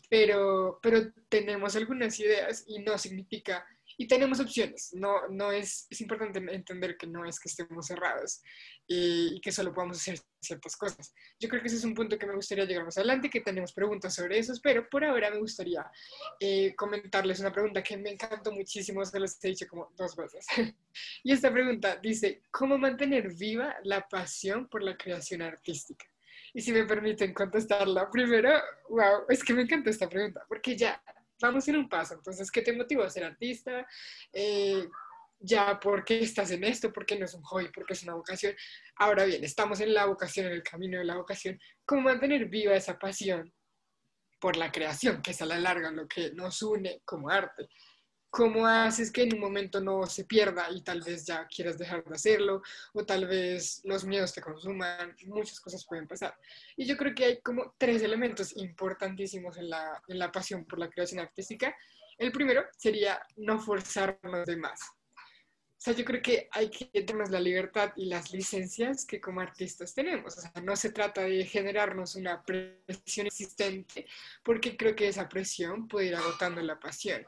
pero, 0.08 0.80
pero 0.84 1.12
tenemos 1.28 1.76
algunas 1.76 2.20
ideas 2.20 2.64
y 2.68 2.78
no 2.78 2.96
significa, 3.00 3.66
y 4.02 4.08
tenemos 4.08 4.40
opciones, 4.40 4.92
no, 4.94 5.28
no 5.28 5.52
es, 5.52 5.86
es 5.90 6.00
importante 6.00 6.40
entender 6.40 6.96
que 6.98 7.06
no 7.06 7.26
es 7.26 7.38
que 7.38 7.50
estemos 7.50 7.86
cerrados 7.86 8.42
y, 8.88 9.36
y 9.36 9.42
que 9.42 9.52
solo 9.52 9.74
podamos 9.74 9.98
hacer 9.98 10.18
ciertas 10.40 10.78
cosas. 10.78 11.14
Yo 11.38 11.50
creo 11.50 11.62
que 11.62 11.68
ese 11.68 11.76
es 11.76 11.84
un 11.84 11.94
punto 11.94 12.18
que 12.18 12.26
me 12.26 12.34
gustaría 12.34 12.64
llegar 12.64 12.86
más 12.86 12.98
adelante, 12.98 13.30
que 13.30 13.42
tenemos 13.42 13.74
preguntas 13.74 14.16
sobre 14.16 14.40
eso, 14.40 14.54
pero 14.64 14.88
por 14.90 15.04
ahora 15.04 15.30
me 15.30 15.40
gustaría 15.40 15.86
eh, 16.40 16.74
comentarles 16.78 17.42
una 17.42 17.52
pregunta 17.52 17.84
que 17.84 17.98
me 17.98 18.12
encantó 18.12 18.54
muchísimo, 18.54 19.04
se 19.04 19.20
los 19.20 19.44
he 19.44 19.50
dicho 19.50 19.68
como 19.68 19.92
dos 19.98 20.16
veces. 20.16 20.46
y 21.24 21.34
esta 21.34 21.52
pregunta 21.52 21.98
dice, 21.98 22.44
¿cómo 22.52 22.78
mantener 22.78 23.34
viva 23.34 23.76
la 23.84 24.08
pasión 24.08 24.70
por 24.70 24.82
la 24.82 24.96
creación 24.96 25.42
artística? 25.42 26.06
Y 26.54 26.62
si 26.62 26.72
me 26.72 26.86
permiten 26.86 27.34
contestarla 27.34 28.10
primero, 28.10 28.50
wow, 28.88 29.26
es 29.28 29.44
que 29.44 29.54
me 29.54 29.64
encanta 29.64 29.90
esta 29.90 30.08
pregunta, 30.08 30.46
porque 30.48 30.78
ya 30.78 31.04
vamos 31.42 31.68
en 31.68 31.78
un 31.78 31.90
paso. 31.90 32.16
Entonces, 32.16 32.52
¿qué 32.52 32.62
te 32.62 32.74
motivó 32.74 33.04
a 33.04 33.10
ser 33.10 33.24
artista? 33.24 33.86
Eh, 34.34 34.88
ya, 35.40 35.80
¿por 35.80 36.04
qué 36.04 36.20
estás 36.20 36.52
en 36.52 36.64
esto? 36.64 36.92
¿Por 36.92 37.06
qué 37.06 37.18
no 37.18 37.26
es 37.26 37.34
un 37.34 37.44
hobby? 37.44 37.70
¿Por 37.70 37.86
qué 37.86 37.94
es 37.94 38.04
una 38.04 38.16
vocación? 38.16 38.54
Ahora 38.98 39.26
bien, 39.26 39.44
estamos 39.44 39.80
en 39.80 39.94
la 39.94 40.06
vocación, 40.06 40.48
en 40.48 40.54
el 40.54 40.64
camino 40.64 41.00
de 41.00 41.06
la 41.06 41.16
vocación. 41.16 41.58
¿Cómo 41.86 42.02
mantener 42.02 42.46
viva 42.46 42.76
esa 42.76 43.00
pasión 43.00 43.54
por 44.40 44.58
la 44.58 44.72
creación, 44.72 45.22
que 45.22 45.32
es 45.32 45.42
a 45.42 45.46
la 45.46 45.60
larga 45.60 45.92
lo 45.92 46.08
que 46.08 46.32
nos 46.34 46.62
une 46.62 47.02
como 47.06 47.30
arte? 47.30 47.70
Cómo 48.30 48.68
haces 48.68 49.12
que 49.12 49.24
en 49.24 49.34
un 49.34 49.40
momento 49.40 49.82
no 49.82 50.06
se 50.06 50.26
pierda 50.26 50.68
y 50.72 50.82
tal 50.82 51.02
vez 51.02 51.26
ya 51.26 51.48
quieras 51.48 51.78
dejar 51.78 52.04
de 52.04 52.16
hacerlo 52.16 52.62
o 52.94 53.06
tal 53.06 53.26
vez 53.28 53.82
los 53.84 54.06
miedos 54.06 54.34
te 54.34 54.42
consuman, 54.42 55.16
muchas 55.26 55.60
cosas 55.60 55.86
pueden 55.86 56.08
pasar. 56.08 56.36
Y 56.78 56.86
yo 56.86 56.96
creo 56.96 57.16
que 57.16 57.26
hay 57.26 57.42
como 57.42 57.74
tres 57.78 58.02
elementos 58.02 58.56
importantísimos 58.58 59.58
en 59.58 59.70
la, 59.70 60.02
en 60.08 60.20
la 60.20 60.32
pasión 60.32 60.66
por 60.66 60.80
la 60.80 60.90
creación 60.90 61.20
artística. 61.20 61.76
El 62.18 62.32
primero 62.32 62.66
sería 62.78 63.22
no 63.38 63.60
forzarnos 63.60 64.46
de 64.46 64.58
más. 64.58 64.80
O 65.80 65.82
sea, 65.82 65.94
yo 65.94 66.04
creo 66.04 66.22
que 66.22 66.50
hay 66.52 66.70
que 66.70 66.92
darnos 67.04 67.30
la 67.30 67.40
libertad 67.40 67.94
y 67.96 68.08
las 68.08 68.34
licencias 68.34 69.06
que 69.06 69.22
como 69.22 69.40
artistas 69.40 69.94
tenemos. 69.94 70.38
O 70.38 70.42
sea, 70.42 70.52
no 70.62 70.76
se 70.76 70.92
trata 70.92 71.22
de 71.22 71.46
generarnos 71.46 72.16
una 72.16 72.44
presión 72.44 73.28
existente, 73.28 74.06
porque 74.44 74.76
creo 74.76 74.94
que 74.94 75.08
esa 75.08 75.30
presión 75.30 75.88
puede 75.88 76.08
ir 76.08 76.16
agotando 76.16 76.62
la 76.62 76.78
pasión. 76.78 77.26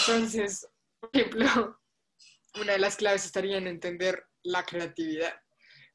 Entonces, 0.00 0.68
por 1.00 1.08
ejemplo, 1.14 1.80
una 2.60 2.72
de 2.72 2.78
las 2.78 2.96
claves 2.96 3.24
estaría 3.24 3.56
en 3.56 3.66
entender 3.66 4.26
la 4.42 4.62
creatividad 4.66 5.34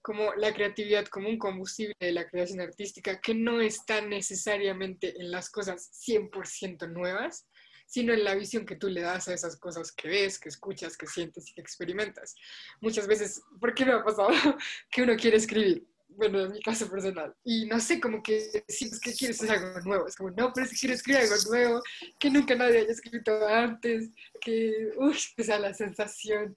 como 0.02 0.34
la 0.34 0.52
creatividad 0.52 1.06
como 1.06 1.30
un 1.30 1.38
combustible 1.38 1.96
de 2.00 2.12
la 2.12 2.28
creación 2.28 2.60
artística 2.60 3.22
que 3.22 3.36
no 3.36 3.62
está 3.62 4.02
necesariamente 4.02 5.14
en 5.22 5.30
las 5.30 5.52
cosas 5.52 5.92
100% 6.08 6.92
nuevas, 6.92 7.48
sino 7.92 8.14
en 8.14 8.24
la 8.24 8.36
visión 8.36 8.66
que 8.66 8.78
tú 8.78 8.88
le 8.88 9.02
das 9.02 9.28
a 9.28 9.34
esas 9.34 9.58
cosas 9.58 9.92
que 9.92 10.08
ves, 10.08 10.40
que 10.40 10.48
escuchas, 10.48 10.96
que 10.96 11.08
sientes 11.08 11.50
y 11.50 11.54
que 11.54 11.60
experimentas. 11.60 12.38
Muchas 12.80 13.06
veces, 13.06 13.42
¿por 13.60 13.74
qué 13.74 13.86
me 13.86 13.92
ha 13.92 14.02
pasado 14.02 14.30
que 14.90 15.02
uno 15.02 15.18
quiere 15.18 15.36
escribir? 15.36 15.86
Bueno, 16.08 16.40
en 16.40 16.54
mi 16.54 16.62
caso 16.62 16.90
personal. 16.90 17.36
Y 17.44 17.66
no 17.66 17.82
sé, 17.82 18.00
como 18.00 18.24
que 18.24 18.64
sientes 18.70 18.98
que 19.02 19.14
quieres 19.14 19.42
hacer 19.42 19.58
algo 19.58 19.82
nuevo. 19.82 20.08
Es 20.08 20.16
como, 20.16 20.30
no, 20.32 20.54
pero 20.54 20.68
si 20.68 20.78
quiero 20.78 20.96
escribir 20.96 21.22
algo 21.22 21.36
nuevo, 21.50 21.84
que 22.18 22.30
nunca 22.30 22.56
nadie 22.56 22.80
haya 22.80 22.92
escrito 22.92 23.46
antes, 23.46 24.10
que, 24.40 24.92
uff, 24.96 25.34
esa 25.36 25.60
la 25.60 25.74
sensación 25.74 26.56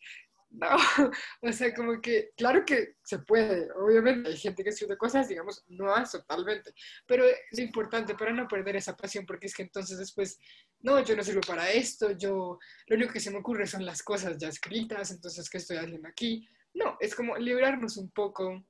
no, 0.54 0.68
o 1.42 1.52
sea, 1.52 1.74
como 1.74 2.00
que, 2.00 2.30
claro 2.36 2.64
que 2.64 2.96
se 3.02 3.18
puede, 3.18 3.68
obviamente 3.72 4.30
hay 4.30 4.36
gente 4.36 4.62
que 4.62 4.70
escribe 4.70 4.96
cosas, 4.96 5.28
digamos, 5.28 5.64
hace 5.94 6.18
totalmente, 6.18 6.72
pero 7.06 7.24
es 7.24 7.58
importante 7.58 8.14
para 8.14 8.32
no 8.32 8.46
perder 8.46 8.76
esa 8.76 8.96
pasión, 8.96 9.26
porque 9.26 9.46
es 9.46 9.54
que 9.54 9.62
entonces 9.62 9.98
después, 9.98 10.38
no, 10.80 11.02
yo 11.02 11.16
no 11.16 11.24
sirvo 11.24 11.40
para 11.40 11.70
esto, 11.70 12.12
yo, 12.12 12.58
lo 12.86 12.96
único 12.96 13.12
que 13.12 13.20
se 13.20 13.30
me 13.30 13.38
ocurre 13.38 13.66
son 13.66 13.84
las 13.84 14.02
cosas 14.02 14.36
ya 14.38 14.48
escritas, 14.48 15.10
entonces, 15.10 15.50
¿qué 15.50 15.58
estoy 15.58 15.78
haciendo 15.78 16.08
aquí? 16.08 16.48
No, 16.72 16.96
es 17.00 17.14
como 17.14 17.36
librarnos 17.36 17.96
un 17.96 18.10
poco 18.10 18.64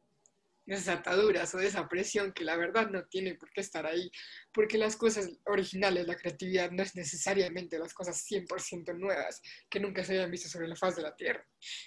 esas 0.67 0.89
ataduras 0.89 1.55
o 1.55 1.59
de 1.59 1.67
esa 1.67 1.89
presión 1.89 2.33
que 2.33 2.45
la 2.45 2.57
verdad 2.57 2.89
no 2.89 3.05
tiene 3.07 3.35
por 3.35 3.51
qué 3.51 3.61
estar 3.61 3.87
ahí, 3.87 4.11
porque 4.53 4.79
las 4.79 4.97
cosas 4.97 5.31
originales, 5.45 6.07
la 6.07 6.17
creatividad 6.17 6.71
no 6.71 6.83
es 6.83 6.95
necesariamente 6.95 7.79
las 7.79 7.93
cosas 7.93 8.25
100% 8.31 8.99
nuevas 8.99 9.43
que 9.69 9.81
nunca 9.81 10.05
se 10.05 10.15
hayan 10.15 10.31
visto 10.31 10.49
sobre 10.49 10.69
la 10.69 10.77
faz 10.77 10.97
de 10.97 11.03
la 11.03 11.15
Tierra, 11.15 11.47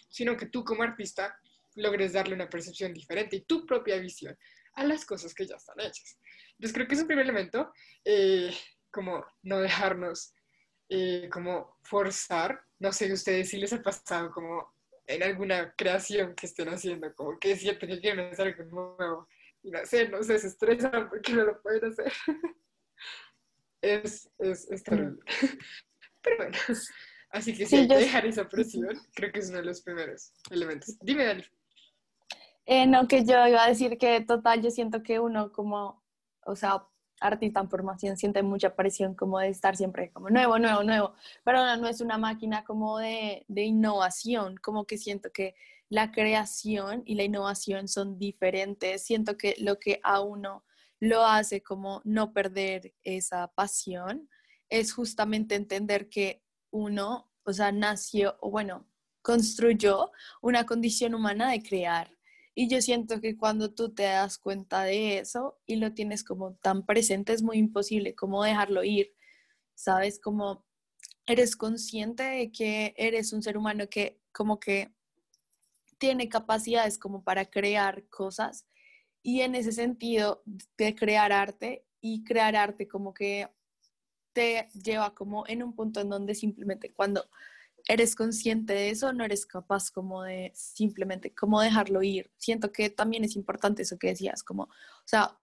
sino 0.10 0.38
que 0.38 0.48
tú 0.48 0.64
como 0.64 0.84
artista 0.84 1.38
logres 1.76 2.14
darle 2.14 2.36
una 2.36 2.50
percepción 2.50 2.94
diferente 2.94 3.36
y 3.36 3.46
tu 3.46 3.66
propia 3.66 3.98
visión 3.98 4.38
a 4.74 4.84
las 4.84 5.06
cosas 5.06 5.34
que 5.34 5.46
ya 5.46 5.56
están 5.56 5.80
hechas. 5.80 6.20
Entonces 6.52 6.74
creo 6.74 6.88
que 6.88 6.96
es 6.96 7.02
un 7.02 7.08
primer 7.08 7.26
elemento, 7.26 7.72
eh, 8.06 8.56
como 8.92 9.26
no 9.44 9.60
dejarnos 9.60 10.34
eh, 10.90 11.28
como 11.32 11.78
forzar, 11.84 12.62
no 12.80 12.94
sé 12.94 13.12
ustedes 13.12 13.50
si 13.50 13.58
les 13.58 13.74
ha 13.74 13.82
pasado 13.82 14.32
como 14.32 14.74
en 15.08 15.24
alguna 15.24 15.74
creación 15.76 16.36
que 16.36 16.46
estén 16.46 16.68
haciendo, 16.70 17.14
como 17.16 17.40
que 17.40 17.56
sienten 17.56 17.90
que 17.90 18.02
quieren 18.02 18.32
hacer 18.32 18.48
algo 18.48 18.64
nuevo 18.66 19.28
y 19.64 19.72
no 19.72 19.86
sé, 19.86 20.08
no 20.10 20.22
sé, 20.22 20.38
se 20.38 20.48
estresan 20.48 21.10
porque 21.10 21.34
no 21.34 21.46
lo 21.46 21.62
pueden 21.62 21.92
hacer. 21.92 22.12
es, 23.82 24.30
es, 24.38 24.70
es 24.70 24.84
terrible. 24.84 25.20
Pero 26.22 26.38
bueno, 26.38 26.58
así 27.32 27.58
que 27.58 27.66
si 27.66 27.78
hay 27.78 27.88
que 27.88 27.98
dejar 27.98 28.26
esa 28.26 28.48
presión, 28.48 29.00
creo 29.14 29.32
que 29.32 29.40
es 29.40 29.50
uno 29.50 29.60
de 29.60 29.66
los 29.66 29.82
primeros 29.82 30.34
elementos. 30.50 30.98
Dime, 31.00 31.26
Dani. 31.26 31.44
Eh, 32.66 32.86
no, 32.86 33.08
que 33.08 33.24
yo 33.24 33.48
iba 33.48 33.64
a 33.64 33.70
decir 33.70 33.98
que 33.98 34.22
total, 34.22 34.62
yo 34.62 34.72
siento 34.72 35.02
que 35.02 35.20
uno 35.20 35.54
como, 35.54 36.04
o 36.46 36.56
sea, 36.56 36.86
artista 37.20 37.60
en 37.60 37.70
formación 37.70 38.18
siente 38.18 38.44
mucha 38.44 38.76
presión 38.76 39.16
como 39.16 39.40
de 39.40 39.50
estar 39.50 39.76
siempre 39.76 40.12
como 40.12 40.30
nuevo, 40.30 40.60
nuevo, 40.60 40.84
nuevo, 40.84 41.14
pero 41.44 41.78
no, 41.78 41.88
es 41.88 42.02
una 42.02 42.18
máquina 42.18 42.64
como 42.64 43.00
de, 43.00 43.46
de, 43.48 43.64
innovación, 43.64 44.58
como 44.58 44.86
que 44.86 44.98
siento 44.98 45.32
que 45.32 45.56
la 45.90 46.12
creación 46.12 47.04
y 47.06 47.16
la 47.16 47.24
innovación 47.24 47.88
son 47.88 48.18
diferentes, 48.18 49.04
siento 49.04 49.38
que 49.38 49.56
lo 49.60 49.80
que 49.80 50.00
a 50.04 50.22
uno 50.22 50.64
lo 51.00 51.26
hace 51.26 51.62
como 51.62 52.02
no 52.04 52.34
perder 52.34 52.94
esa 53.04 53.48
pasión 53.50 54.30
es 54.70 54.94
justamente 54.94 55.56
entender 55.56 56.10
que 56.10 56.44
uno, 56.72 57.32
o 57.44 57.54
sea, 57.54 57.72
nació, 57.72 58.38
o 58.42 58.52
bueno, 58.52 58.88
construyó 59.22 60.12
una 60.42 60.66
condición 60.66 61.16
humana 61.16 61.52
de 61.52 61.62
crear 61.62 62.17
y 62.60 62.68
yo 62.68 62.82
siento 62.82 63.22
que 63.22 63.38
cuando 63.38 63.72
tú 63.72 63.94
te 63.94 64.02
das 64.02 64.40
cuenta 64.40 64.82
de 64.82 65.20
eso 65.20 65.60
y 65.68 65.76
lo 65.76 65.94
tienes 65.94 66.24
como 66.24 66.56
tan 66.56 66.88
presente, 66.88 67.32
es 67.34 67.44
muy 67.44 67.60
imposible 67.60 68.16
como 68.16 68.44
dejarlo 68.44 68.84
ir, 68.84 69.14
¿sabes? 69.76 70.20
Como 70.20 70.66
eres 71.28 71.56
consciente 71.56 72.24
de 72.24 72.52
que 72.52 72.96
eres 72.98 73.32
un 73.32 73.44
ser 73.44 73.60
humano 73.60 73.88
que 73.92 74.20
como 74.32 74.60
que 74.60 74.92
tiene 76.00 76.30
capacidades 76.30 76.98
como 76.98 77.24
para 77.24 77.46
crear 77.46 78.08
cosas 78.08 78.66
y 79.22 79.42
en 79.42 79.54
ese 79.54 79.72
sentido 79.72 80.42
de 80.80 80.96
crear 80.96 81.32
arte 81.32 81.86
y 82.02 82.24
crear 82.24 82.56
arte 82.56 82.88
como 82.88 83.14
que 83.14 83.52
te 84.34 84.68
lleva 84.74 85.14
como 85.14 85.46
en 85.46 85.62
un 85.62 85.76
punto 85.76 86.02
en 86.02 86.10
donde 86.10 86.34
simplemente 86.34 86.92
cuando 86.92 87.30
eres 87.88 88.16
consciente 88.16 88.74
de 88.74 88.90
eso, 88.90 89.14
no 89.14 89.24
eres 89.24 89.46
capaz 89.46 89.92
como 89.92 90.24
de 90.24 90.52
simplemente, 90.56 91.34
como 91.34 91.62
dejarlo 91.62 92.04
ir. 92.04 92.32
Siento 92.38 92.72
que 92.72 92.90
también 92.90 93.24
es 93.24 93.36
importante 93.36 93.84
eso 93.84 93.98
que 93.98 94.08
decías, 94.08 94.44
como, 94.44 94.64
o 94.64 94.70
sea, 95.06 95.40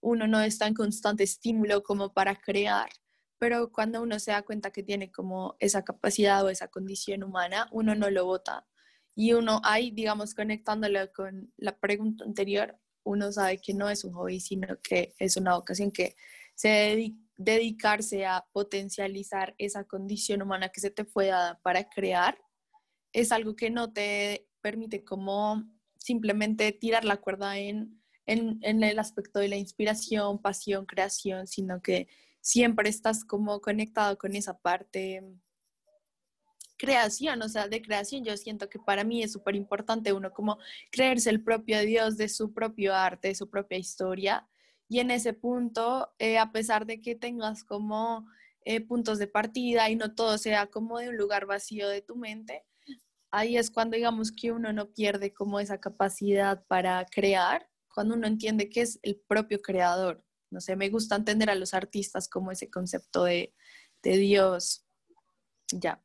uno 0.00 0.26
no 0.26 0.40
está 0.40 0.66
en 0.66 0.74
constante 0.74 1.24
estímulo 1.24 1.82
como 1.82 2.12
para 2.12 2.36
crear, 2.36 2.88
pero 3.38 3.70
cuando 3.72 4.02
uno 4.02 4.18
se 4.18 4.32
da 4.32 4.42
cuenta 4.42 4.70
que 4.70 4.82
tiene 4.82 5.10
como 5.12 5.56
esa 5.60 5.84
capacidad 5.84 6.44
o 6.44 6.48
esa 6.48 6.68
condición 6.68 7.22
humana, 7.22 7.68
uno 7.72 7.94
no 7.94 8.10
lo 8.10 8.24
vota. 8.26 8.66
Y 9.14 9.32
uno 9.32 9.60
ahí, 9.64 9.90
digamos, 9.90 10.34
conectándolo 10.34 11.12
con 11.12 11.52
la 11.56 11.76
pregunta 11.78 12.24
anterior, 12.24 12.78
uno 13.04 13.32
sabe 13.32 13.58
que 13.58 13.74
no 13.74 13.88
es 13.88 14.04
un 14.04 14.12
hobby, 14.12 14.40
sino 14.40 14.80
que 14.82 15.14
es 15.18 15.36
una 15.36 15.54
vocación 15.54 15.90
que 15.90 16.16
se 16.54 16.68
dedica 16.68 17.27
dedicarse 17.38 18.26
a 18.26 18.46
potencializar 18.52 19.54
esa 19.58 19.84
condición 19.84 20.42
humana 20.42 20.68
que 20.68 20.80
se 20.80 20.90
te 20.90 21.04
fue 21.04 21.28
dada 21.28 21.58
para 21.62 21.88
crear, 21.88 22.38
es 23.12 23.32
algo 23.32 23.56
que 23.56 23.70
no 23.70 23.92
te 23.92 24.48
permite 24.60 25.04
como 25.04 25.64
simplemente 25.96 26.72
tirar 26.72 27.04
la 27.04 27.16
cuerda 27.16 27.56
en, 27.56 28.02
en, 28.26 28.82
el 28.82 28.98
aspecto 28.98 29.38
de 29.38 29.48
la 29.48 29.56
inspiración, 29.56 30.42
pasión, 30.42 30.84
creación, 30.84 31.46
sino 31.46 31.80
que 31.80 32.08
siempre 32.40 32.88
estás 32.90 33.24
como 33.24 33.60
conectado 33.60 34.18
con 34.18 34.34
esa 34.34 34.58
parte 34.58 35.22
creación, 36.76 37.40
o 37.42 37.48
sea, 37.48 37.68
de 37.68 37.82
creación. 37.82 38.24
Yo 38.24 38.36
siento 38.36 38.68
que 38.68 38.78
para 38.78 39.04
mí 39.04 39.22
es 39.22 39.32
súper 39.32 39.54
importante 39.54 40.12
uno 40.12 40.32
como 40.32 40.58
creerse 40.90 41.30
el 41.30 41.42
propio 41.42 41.80
Dios 41.80 42.16
de 42.16 42.28
su 42.28 42.52
propio 42.52 42.94
arte, 42.94 43.28
de 43.28 43.34
su 43.34 43.48
propia 43.48 43.78
historia 43.78 44.48
y 44.88 45.00
en 45.00 45.10
ese 45.10 45.34
punto, 45.34 46.14
eh, 46.18 46.38
a 46.38 46.50
pesar 46.50 46.86
de 46.86 47.00
que 47.00 47.14
tengas 47.14 47.62
como 47.62 48.26
eh, 48.64 48.80
puntos 48.80 49.18
de 49.18 49.26
partida 49.26 49.90
y 49.90 49.96
no 49.96 50.14
todo 50.14 50.38
sea 50.38 50.66
como 50.66 50.98
de 50.98 51.10
un 51.10 51.16
lugar 51.16 51.46
vacío 51.46 51.88
de 51.88 52.00
tu 52.00 52.16
mente, 52.16 52.64
ahí 53.30 53.58
es 53.58 53.70
cuando 53.70 53.96
digamos 53.96 54.32
que 54.32 54.50
uno 54.50 54.72
no 54.72 54.90
pierde 54.92 55.34
como 55.34 55.60
esa 55.60 55.78
capacidad 55.78 56.64
para 56.66 57.04
crear, 57.04 57.68
cuando 57.94 58.14
uno 58.14 58.26
entiende 58.26 58.70
que 58.70 58.80
es 58.80 58.98
el 59.02 59.20
propio 59.28 59.60
creador. 59.60 60.24
No 60.50 60.60
sé, 60.60 60.76
me 60.76 60.88
gusta 60.88 61.16
entender 61.16 61.50
a 61.50 61.54
los 61.54 61.74
artistas 61.74 62.28
como 62.28 62.50
ese 62.50 62.70
concepto 62.70 63.24
de, 63.24 63.54
de 64.02 64.16
Dios. 64.16 64.86
Ya. 65.70 66.02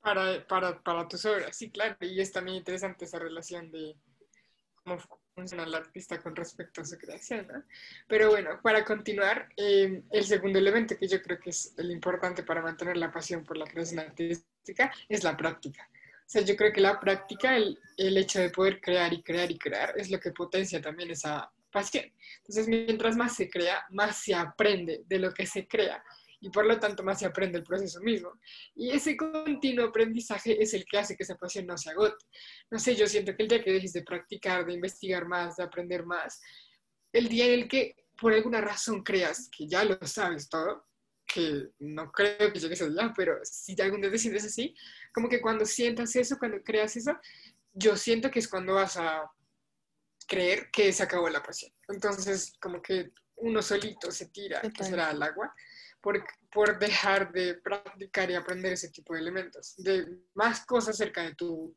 Para, 0.00 0.46
para, 0.46 0.82
para 0.82 1.08
tus 1.08 1.24
obras, 1.24 1.56
sí, 1.56 1.70
claro. 1.70 1.96
Y 2.00 2.20
es 2.20 2.32
también 2.32 2.58
interesante 2.58 3.06
esa 3.06 3.18
relación 3.18 3.70
de 3.70 3.96
cómo 4.74 4.98
funciona 5.40 5.64
el 5.64 5.74
artista 5.74 6.18
con 6.18 6.36
respecto 6.36 6.80
a 6.80 6.84
su 6.84 6.96
creación. 6.96 7.46
¿no? 7.52 7.62
Pero 8.06 8.30
bueno, 8.30 8.60
para 8.62 8.84
continuar, 8.84 9.48
eh, 9.56 10.02
el 10.10 10.24
segundo 10.24 10.58
elemento 10.58 10.96
que 10.96 11.08
yo 11.08 11.20
creo 11.22 11.38
que 11.38 11.50
es 11.50 11.74
el 11.76 11.90
importante 11.90 12.42
para 12.42 12.62
mantener 12.62 12.96
la 12.96 13.10
pasión 13.10 13.44
por 13.44 13.56
la 13.56 13.66
creación 13.66 14.00
artística 14.00 14.92
es 15.08 15.24
la 15.24 15.36
práctica. 15.36 15.88
O 15.92 16.32
sea, 16.32 16.42
yo 16.42 16.54
creo 16.54 16.72
que 16.72 16.80
la 16.80 17.00
práctica, 17.00 17.56
el, 17.56 17.78
el 17.96 18.16
hecho 18.16 18.38
de 18.38 18.50
poder 18.50 18.80
crear 18.80 19.12
y 19.12 19.22
crear 19.22 19.50
y 19.50 19.58
crear, 19.58 19.94
es 19.96 20.10
lo 20.10 20.20
que 20.20 20.30
potencia 20.30 20.80
también 20.80 21.10
esa 21.10 21.50
pasión. 21.72 22.04
Entonces, 22.38 22.68
mientras 22.68 23.16
más 23.16 23.34
se 23.34 23.50
crea, 23.50 23.84
más 23.90 24.22
se 24.22 24.34
aprende 24.34 25.02
de 25.06 25.18
lo 25.18 25.32
que 25.32 25.46
se 25.46 25.66
crea 25.66 26.02
y 26.40 26.50
por 26.50 26.66
lo 26.66 26.78
tanto 26.78 27.02
más 27.02 27.18
se 27.18 27.26
aprende 27.26 27.58
el 27.58 27.64
proceso 27.64 28.00
mismo. 28.00 28.32
Y 28.74 28.90
ese 28.90 29.16
continuo 29.16 29.86
aprendizaje 29.86 30.60
es 30.60 30.74
el 30.74 30.84
que 30.84 30.98
hace 30.98 31.16
que 31.16 31.22
esa 31.22 31.36
pasión 31.36 31.66
no 31.66 31.76
se 31.76 31.90
agote. 31.90 32.24
No 32.70 32.78
sé, 32.78 32.96
yo 32.96 33.06
siento 33.06 33.36
que 33.36 33.42
el 33.42 33.48
día 33.48 33.62
que 33.62 33.72
dejes 33.72 33.92
de 33.92 34.02
practicar, 34.02 34.64
de 34.64 34.72
investigar 34.72 35.26
más, 35.26 35.56
de 35.56 35.64
aprender 35.64 36.04
más, 36.04 36.40
el 37.12 37.28
día 37.28 37.46
en 37.46 37.60
el 37.60 37.68
que 37.68 37.96
por 38.18 38.32
alguna 38.32 38.60
razón 38.60 39.02
creas 39.02 39.48
que 39.56 39.66
ya 39.66 39.84
lo 39.84 39.98
sabes 40.06 40.48
todo, 40.48 40.86
que 41.26 41.68
no 41.78 42.10
creo 42.10 42.52
que 42.52 42.58
llegue 42.58 42.74
ese 42.74 42.90
día, 42.90 43.12
pero 43.16 43.38
si 43.44 43.80
algún 43.80 44.00
día 44.00 44.10
te 44.10 44.18
sientes 44.18 44.44
así, 44.44 44.74
como 45.12 45.28
que 45.28 45.40
cuando 45.40 45.64
sientas 45.64 46.14
eso, 46.16 46.38
cuando 46.38 46.62
creas 46.62 46.96
eso, 46.96 47.16
yo 47.72 47.96
siento 47.96 48.30
que 48.30 48.40
es 48.40 48.48
cuando 48.48 48.74
vas 48.74 48.96
a 48.96 49.30
creer 50.26 50.70
que 50.70 50.92
se 50.92 51.02
acabó 51.02 51.28
la 51.28 51.42
pasión. 51.42 51.72
Entonces, 51.88 52.52
como 52.60 52.82
que 52.82 53.12
uno 53.36 53.62
solito 53.62 54.10
se 54.10 54.26
tira, 54.26 54.60
que 54.60 54.84
será 54.84 55.10
al 55.10 55.22
agua, 55.22 55.54
por, 56.00 56.24
por 56.50 56.78
dejar 56.78 57.32
de 57.32 57.54
practicar 57.54 58.30
y 58.30 58.34
aprender 58.34 58.72
ese 58.72 58.90
tipo 58.90 59.14
de 59.14 59.20
elementos, 59.20 59.74
de 59.76 60.06
más 60.34 60.64
cosas 60.64 60.96
cerca 60.96 61.22
de 61.22 61.34
tu 61.34 61.74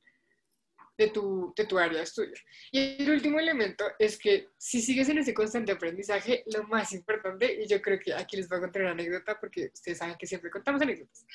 de 0.98 1.08
tu, 1.10 1.54
de 1.56 1.66
tu 1.66 1.78
área 1.78 1.98
de 1.98 2.04
estudio. 2.04 2.34
Y 2.72 3.02
el 3.02 3.10
último 3.10 3.40
elemento 3.40 3.84
es 3.98 4.18
que 4.18 4.50
si 4.58 4.82
sigues 4.82 5.10
en 5.10 5.18
ese 5.18 5.34
constante 5.34 5.72
aprendizaje, 5.72 6.44
lo 6.54 6.64
más 6.68 6.94
importante, 6.94 7.62
y 7.62 7.68
yo 7.68 7.82
creo 7.82 8.00
que 8.00 8.14
aquí 8.14 8.38
les 8.38 8.48
voy 8.48 8.60
a 8.60 8.62
contar 8.62 8.84
una 8.84 8.92
anécdota 8.92 9.40
porque 9.40 9.72
ustedes 9.74 9.98
saben 9.98 10.16
que 10.18 10.28
siempre 10.28 10.52
contamos 10.52 10.82
anécdotas, 10.82 11.26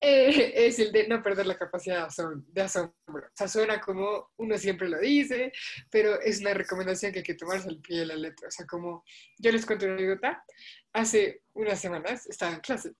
eh, 0.00 0.52
es 0.54 0.78
el 0.78 0.92
de 0.92 1.08
no 1.08 1.22
perder 1.22 1.46
la 1.46 1.56
capacidad 1.56 2.08
de 2.48 2.62
asombro. 2.62 2.94
O 3.06 3.36
sea, 3.36 3.48
suena 3.48 3.80
como 3.80 4.30
uno 4.36 4.58
siempre 4.58 4.88
lo 4.88 4.98
dice, 4.98 5.52
pero 5.90 6.20
es 6.20 6.40
una 6.40 6.54
recomendación 6.54 7.12
que 7.12 7.20
hay 7.20 7.24
que 7.24 7.34
tomarse 7.34 7.68
al 7.68 7.80
pie 7.80 8.00
de 8.00 8.06
la 8.06 8.16
letra. 8.16 8.48
O 8.48 8.50
sea, 8.50 8.66
como 8.66 9.04
yo 9.38 9.50
les 9.50 9.64
cuento 9.64 9.86
una 9.86 9.94
anécdota, 9.94 10.44
hace 10.92 11.42
unas 11.54 11.80
semanas 11.80 12.26
estaba 12.26 12.54
en 12.54 12.60
clase 12.60 12.92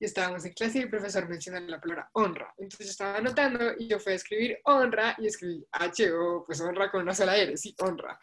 y 0.00 0.04
estábamos 0.04 0.44
en 0.44 0.52
clase 0.52 0.78
y 0.78 0.82
el 0.82 0.90
profesor 0.90 1.28
mencionó 1.28 1.60
la 1.60 1.80
palabra 1.80 2.10
honra. 2.12 2.54
Entonces 2.58 2.86
yo 2.86 2.90
estaba 2.90 3.16
anotando 3.16 3.72
y 3.78 3.88
yo 3.88 3.98
fui 3.98 4.12
a 4.12 4.16
escribir 4.16 4.58
honra 4.64 5.16
y 5.18 5.26
escribí 5.26 5.66
H-O, 5.72 6.44
pues 6.46 6.60
honra 6.60 6.90
con 6.90 7.02
una 7.02 7.14
sola 7.14 7.36
R, 7.36 7.56
sí, 7.56 7.74
honra. 7.80 8.18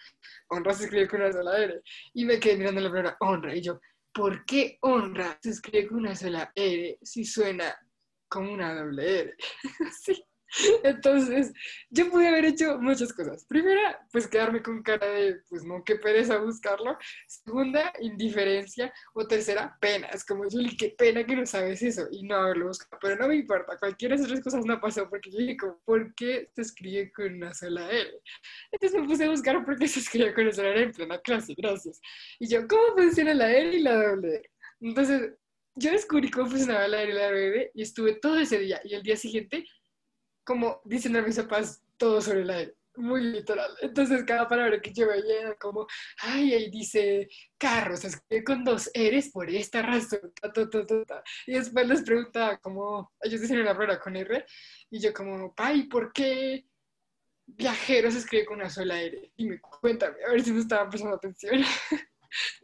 Honra 0.49 0.73
se 0.73 0.85
escribe 0.85 1.07
con 1.07 1.21
una 1.21 1.31
sola 1.31 1.57
R. 1.57 1.81
Y 2.13 2.25
me 2.25 2.39
quedé 2.39 2.57
mirando 2.57 2.81
la 2.81 2.89
palabra 2.89 3.17
honra 3.19 3.55
y 3.55 3.61
yo, 3.61 3.79
¿por 4.13 4.45
qué 4.45 4.77
honra 4.81 5.37
se 5.41 5.51
escribe 5.51 5.87
con 5.87 5.97
una 5.99 6.15
sola 6.15 6.51
R 6.55 6.99
si 7.01 7.25
suena 7.25 7.75
como 8.27 8.53
una 8.53 8.75
doble 8.75 9.19
R? 9.19 9.35
sí. 10.03 10.23
Entonces, 10.83 11.53
yo 11.89 12.09
pude 12.09 12.27
haber 12.27 12.45
hecho 12.45 12.77
muchas 12.79 13.13
cosas. 13.13 13.45
Primera, 13.45 14.05
pues 14.11 14.27
quedarme 14.27 14.61
con 14.61 14.83
cara 14.83 15.07
de, 15.07 15.41
pues 15.49 15.63
no, 15.63 15.83
qué 15.83 15.95
pereza 15.95 16.37
buscarlo. 16.39 16.97
Segunda, 17.27 17.93
indiferencia. 18.01 18.93
O 19.13 19.25
tercera, 19.27 19.77
pena. 19.79 20.07
Es 20.07 20.25
como, 20.25 20.43
Juli, 20.49 20.75
qué 20.75 20.89
pena 20.97 21.25
que 21.25 21.35
no 21.35 21.45
sabes 21.45 21.81
eso 21.81 22.07
y 22.11 22.23
no 22.23 22.35
haberlo 22.35 22.67
buscado. 22.67 22.99
Pero 23.01 23.15
no 23.15 23.27
me 23.27 23.35
importa, 23.35 23.77
cualquiera 23.77 24.15
de 24.15 24.21
esas 24.21 24.31
tres 24.31 24.43
cosas 24.43 24.65
no 24.65 24.79
pasó 24.79 25.09
porque 25.09 25.31
yo 25.31 25.39
dije, 25.39 25.57
¿por 25.85 26.13
qué 26.15 26.49
se 26.53 26.61
escribe 26.61 27.11
con 27.11 27.33
una 27.33 27.53
sola 27.53 27.89
R? 27.89 28.11
Entonces 28.71 28.99
me 28.99 29.07
puse 29.07 29.25
a 29.25 29.29
buscar 29.29 29.63
por 29.65 29.77
qué 29.77 29.87
se 29.87 29.99
escribe 29.99 30.33
con 30.33 30.43
una 30.43 30.53
sola 30.53 30.69
R 30.69 30.83
en 30.83 30.91
plena 30.91 31.19
clase, 31.19 31.53
gracias. 31.57 31.99
Y 32.39 32.47
yo, 32.49 32.67
¿cómo 32.67 32.95
funciona 32.95 33.33
la 33.33 33.51
R 33.51 33.75
y 33.75 33.81
la 33.81 33.93
R? 33.93 34.49
Entonces, 34.81 35.33
yo 35.75 35.91
descubrí 35.91 36.29
cómo 36.29 36.47
funcionaba 36.49 36.87
la 36.87 37.01
R 37.03 37.11
y 37.11 37.15
la 37.15 37.27
R 37.27 37.71
y 37.73 37.81
estuve 37.81 38.15
todo 38.15 38.39
ese 38.39 38.59
día. 38.59 38.81
Y 38.83 38.93
el 38.93 39.03
día 39.03 39.15
siguiente 39.15 39.65
como 40.43 40.81
dicen 40.85 41.15
a 41.15 41.21
mis 41.21 41.37
papás 41.37 41.81
todo 41.97 42.21
sobre 42.21 42.45
la 42.45 42.61
E, 42.61 42.75
muy 42.95 43.21
literal. 43.21 43.71
Entonces 43.81 44.23
cada 44.23 44.47
palabra 44.47 44.81
que 44.81 44.93
yo 44.93 45.07
veía 45.07 45.41
era 45.41 45.55
como, 45.55 45.87
ay, 46.19 46.53
ahí 46.53 46.69
dice 46.69 47.29
carro, 47.57 47.95
se 47.95 48.07
escribe 48.07 48.43
con 48.43 48.63
dos 48.63 48.89
eres 48.93 49.31
por 49.31 49.49
esta 49.49 49.81
razón, 49.81 50.33
y 51.47 51.53
después 51.53 51.87
les 51.87 52.03
preguntaba 52.03 52.57
como, 52.57 53.11
ellos 53.21 53.41
dicen 53.41 53.63
la 53.63 53.73
palabra 53.73 53.99
con 53.99 54.15
R, 54.15 54.45
y 54.89 54.99
yo 54.99 55.13
como, 55.13 55.53
ay, 55.57 55.83
¿por 55.83 56.11
qué 56.11 56.65
viajero 57.45 58.11
se 58.11 58.19
escribe 58.19 58.45
con 58.45 58.59
una 58.59 58.69
sola 58.69 59.01
R? 59.01 59.31
Dime, 59.37 59.59
cuéntame, 59.59 60.17
a 60.25 60.31
ver 60.31 60.43
si 60.43 60.51
me 60.51 60.61
estaban 60.61 60.89
prestando 60.89 61.17
atención. 61.17 61.61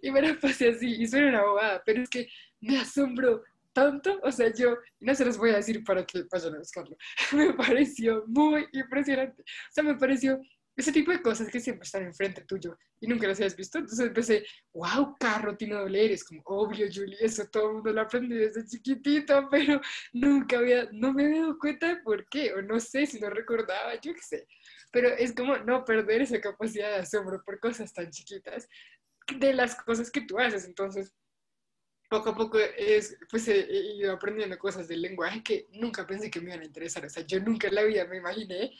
y 0.01 0.11
me 0.11 0.21
la 0.21 0.33
pasé 0.39 0.69
así, 0.69 1.01
y 1.01 1.07
suena 1.07 1.29
una 1.29 1.43
bobada, 1.43 1.83
pero 1.85 2.01
es 2.01 2.09
que 2.09 2.27
me 2.59 2.79
asombro 2.79 3.43
tanto, 3.77 4.19
o 4.23 4.31
sea, 4.31 4.51
yo 4.51 4.75
no 5.01 5.13
se 5.13 5.23
los 5.23 5.37
voy 5.37 5.51
a 5.51 5.57
decir 5.57 5.83
para 5.83 6.03
que 6.03 6.23
vayan 6.31 6.55
a 6.55 6.57
buscarlo. 6.57 6.97
me 7.33 7.53
pareció 7.53 8.23
muy 8.25 8.65
impresionante. 8.73 9.43
O 9.43 9.71
sea, 9.71 9.83
me 9.83 9.93
pareció 9.93 10.41
ese 10.75 10.91
tipo 10.91 11.11
de 11.11 11.21
cosas 11.21 11.47
que 11.49 11.59
siempre 11.59 11.85
están 11.85 12.03
enfrente 12.03 12.41
tuyo 12.41 12.75
y 12.99 13.07
nunca 13.07 13.27
las 13.27 13.37
habías 13.37 13.55
visto. 13.55 13.77
Entonces 13.77 14.07
empecé, 14.07 14.45
wow, 14.73 15.15
carro 15.19 15.55
tiene 15.55 15.75
doble 15.75 16.05
eres, 16.05 16.23
como 16.23 16.41
obvio, 16.45 16.87
Julie, 16.91 17.17
eso 17.19 17.45
todo 17.51 17.67
el 17.67 17.73
mundo 17.75 17.93
lo 17.93 18.01
aprendí 18.01 18.35
desde 18.35 18.65
chiquitito, 18.65 19.47
pero 19.51 19.79
nunca 20.11 20.57
había, 20.57 20.89
no 20.91 21.13
me 21.13 21.25
había 21.25 21.41
dado 21.41 21.59
cuenta 21.59 21.89
de 21.89 21.97
por 21.97 22.27
qué, 22.29 22.53
o 22.53 22.63
no 22.63 22.79
sé 22.79 23.05
si 23.05 23.19
no 23.19 23.29
recordaba, 23.29 23.93
yo 24.01 24.11
qué 24.11 24.21
sé. 24.21 24.47
Pero 24.91 25.09
es 25.09 25.35
como 25.35 25.55
no 25.57 25.85
perder 25.85 26.23
esa 26.23 26.41
capacidad 26.41 26.89
de 26.89 27.01
asombro 27.01 27.43
por 27.45 27.59
cosas 27.59 27.93
tan 27.93 28.09
chiquitas 28.09 28.67
de 29.35 29.53
las 29.53 29.75
cosas 29.75 30.09
que 30.09 30.21
tú 30.21 30.39
haces. 30.39 30.65
Entonces, 30.65 31.13
poco 32.07 32.29
a 32.29 32.35
poco 32.35 32.57
es, 32.59 33.17
pues 33.29 33.47
he, 33.47 33.67
ido 33.95 34.13
aprendiendo 34.13 34.57
cosas 34.57 34.87
del 34.87 35.01
lenguaje 35.01 35.43
que 35.43 35.67
nunca 35.73 36.05
pensé 36.05 36.29
que 36.29 36.39
me 36.39 36.49
iban 36.49 36.61
a 36.61 36.65
interesar. 36.65 37.05
O 37.05 37.09
sea, 37.09 37.23
yo 37.25 37.39
nunca 37.39 37.67
en 37.67 37.75
la 37.75 37.83
vida 37.83 38.05
me 38.05 38.17
imaginé 38.17 38.71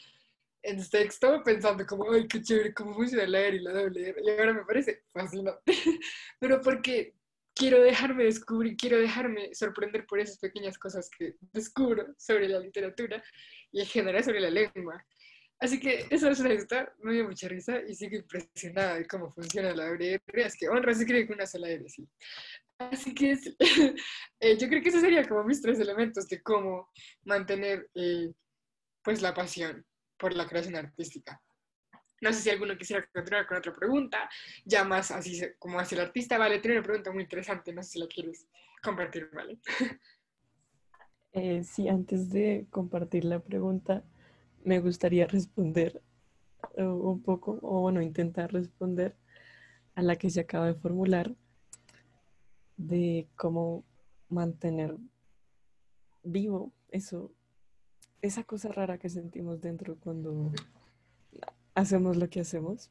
en 0.62 0.82
sexto 0.82 1.42
pensando 1.44 1.86
como, 1.86 2.10
ay, 2.12 2.26
qué 2.26 2.42
chévere, 2.42 2.74
cómo 2.74 2.94
funciona 2.94 3.26
la 3.26 3.40
R 3.40 3.56
y 3.56 3.60
la 3.60 3.80
R. 3.82 4.14
Y 4.24 4.30
ahora 4.30 4.54
me 4.54 4.64
parece 4.64 5.04
fascinante. 5.12 5.60
Pero 6.40 6.60
porque 6.60 7.14
quiero 7.54 7.80
dejarme 7.82 8.24
descubrir, 8.24 8.76
quiero 8.76 8.98
dejarme 8.98 9.54
sorprender 9.54 10.06
por 10.06 10.20
esas 10.20 10.38
pequeñas 10.38 10.78
cosas 10.78 11.10
que 11.10 11.36
descubro 11.52 12.14
sobre 12.16 12.48
la 12.48 12.60
literatura 12.60 13.22
y 13.72 13.80
en 13.80 13.86
general 13.86 14.24
sobre 14.24 14.40
la 14.40 14.50
lengua. 14.50 15.04
Así 15.60 15.80
que 15.80 16.06
esa 16.10 16.30
es 16.30 16.38
una 16.40 16.54
historia, 16.54 16.92
me 16.98 17.14
dio 17.14 17.24
mucha 17.24 17.48
risa 17.48 17.80
y 17.86 17.94
sigo 17.94 18.16
impresionada 18.16 18.94
de 18.94 19.06
cómo 19.06 19.32
funciona 19.32 19.74
la 19.74 19.86
R. 19.88 20.20
Es 20.34 20.56
que 20.56 20.68
honra 20.68 20.94
se 20.94 21.04
cree 21.04 21.26
con 21.26 21.34
una 21.34 21.46
sola 21.46 21.68
R, 21.68 21.88
sí. 21.88 22.08
Así 22.78 23.12
que 23.12 23.32
eh, 24.40 24.56
yo 24.56 24.68
creo 24.68 24.82
que 24.82 24.88
esos 24.88 25.00
serían 25.00 25.26
como 25.26 25.42
mis 25.42 25.60
tres 25.60 25.80
elementos 25.80 26.28
de 26.28 26.40
cómo 26.42 26.88
mantener 27.24 27.90
eh, 27.94 28.32
pues 29.02 29.20
la 29.20 29.34
pasión 29.34 29.84
por 30.16 30.32
la 30.34 30.46
creación 30.46 30.76
artística. 30.76 31.40
No 32.20 32.32
sé 32.32 32.40
si 32.40 32.50
alguno 32.50 32.76
quisiera 32.76 33.06
continuar 33.12 33.46
con 33.46 33.58
otra 33.58 33.72
pregunta, 33.72 34.28
ya 34.64 34.84
más 34.84 35.10
así 35.10 35.40
como 35.58 35.78
hacia 35.78 35.96
el 35.96 36.06
artista. 36.06 36.38
Vale, 36.38 36.58
tiene 36.58 36.78
una 36.78 36.86
pregunta 36.86 37.12
muy 37.12 37.22
interesante, 37.22 37.72
no 37.72 37.82
sé 37.82 37.90
si 37.90 37.98
la 38.00 38.06
quieres 38.06 38.46
compartir, 38.82 39.28
¿vale? 39.32 39.58
Eh, 41.32 41.62
sí, 41.62 41.88
antes 41.88 42.30
de 42.30 42.66
compartir 42.70 43.26
la 43.26 43.38
pregunta, 43.38 44.02
me 44.64 44.80
gustaría 44.80 45.26
responder 45.26 46.02
un 46.76 47.22
poco, 47.22 47.58
o 47.62 47.80
bueno, 47.80 48.02
intentar 48.02 48.52
responder 48.52 49.16
a 49.94 50.02
la 50.02 50.16
que 50.16 50.30
se 50.30 50.40
acaba 50.40 50.66
de 50.66 50.74
formular 50.74 51.34
de 52.76 53.28
cómo 53.36 53.84
mantener 54.28 54.96
vivo 56.22 56.72
eso, 56.90 57.32
esa 58.22 58.44
cosa 58.44 58.70
rara 58.70 58.98
que 58.98 59.08
sentimos 59.08 59.60
dentro 59.60 59.96
cuando 59.96 60.52
hacemos 61.74 62.16
lo 62.16 62.28
que 62.28 62.40
hacemos. 62.40 62.90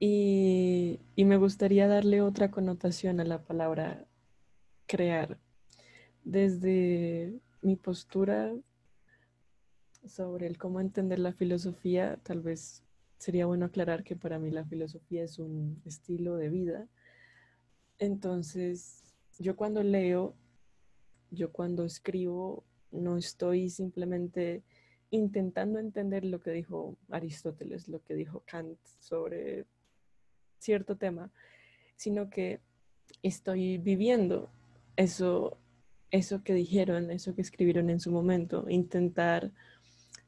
Y, 0.00 1.00
y, 1.16 1.24
me 1.24 1.36
gustaría 1.36 1.88
darle 1.88 2.22
otra 2.22 2.52
connotación 2.52 3.18
a 3.18 3.24
la 3.24 3.42
palabra 3.42 4.06
crear. 4.86 5.38
Desde 6.22 7.40
mi 7.62 7.74
postura 7.74 8.54
sobre 10.06 10.46
el 10.46 10.58
cómo 10.58 10.80
entender 10.80 11.18
la 11.18 11.32
filosofía, 11.32 12.18
tal 12.22 12.40
vez 12.40 12.82
sería 13.18 13.46
bueno 13.46 13.66
aclarar 13.66 14.04
que 14.04 14.16
para 14.16 14.38
mí 14.38 14.50
la 14.50 14.64
filosofía 14.64 15.24
es 15.24 15.38
un 15.38 15.80
estilo 15.84 16.36
de 16.36 16.48
vida. 16.48 16.88
Entonces, 17.98 19.02
yo 19.38 19.56
cuando 19.56 19.82
leo, 19.82 20.34
yo 21.30 21.52
cuando 21.52 21.84
escribo, 21.84 22.64
no 22.90 23.16
estoy 23.16 23.68
simplemente 23.70 24.62
intentando 25.10 25.78
entender 25.78 26.24
lo 26.24 26.40
que 26.40 26.50
dijo 26.52 26.96
Aristóteles, 27.10 27.88
lo 27.88 28.02
que 28.02 28.14
dijo 28.14 28.42
Kant 28.46 28.78
sobre 29.00 29.66
cierto 30.58 30.96
tema, 30.96 31.30
sino 31.96 32.30
que 32.30 32.60
estoy 33.22 33.78
viviendo 33.78 34.50
eso, 34.96 35.58
eso 36.10 36.42
que 36.42 36.54
dijeron, 36.54 37.10
eso 37.10 37.34
que 37.34 37.42
escribieron 37.42 37.90
en 37.90 38.00
su 38.00 38.10
momento, 38.10 38.66
intentar 38.68 39.52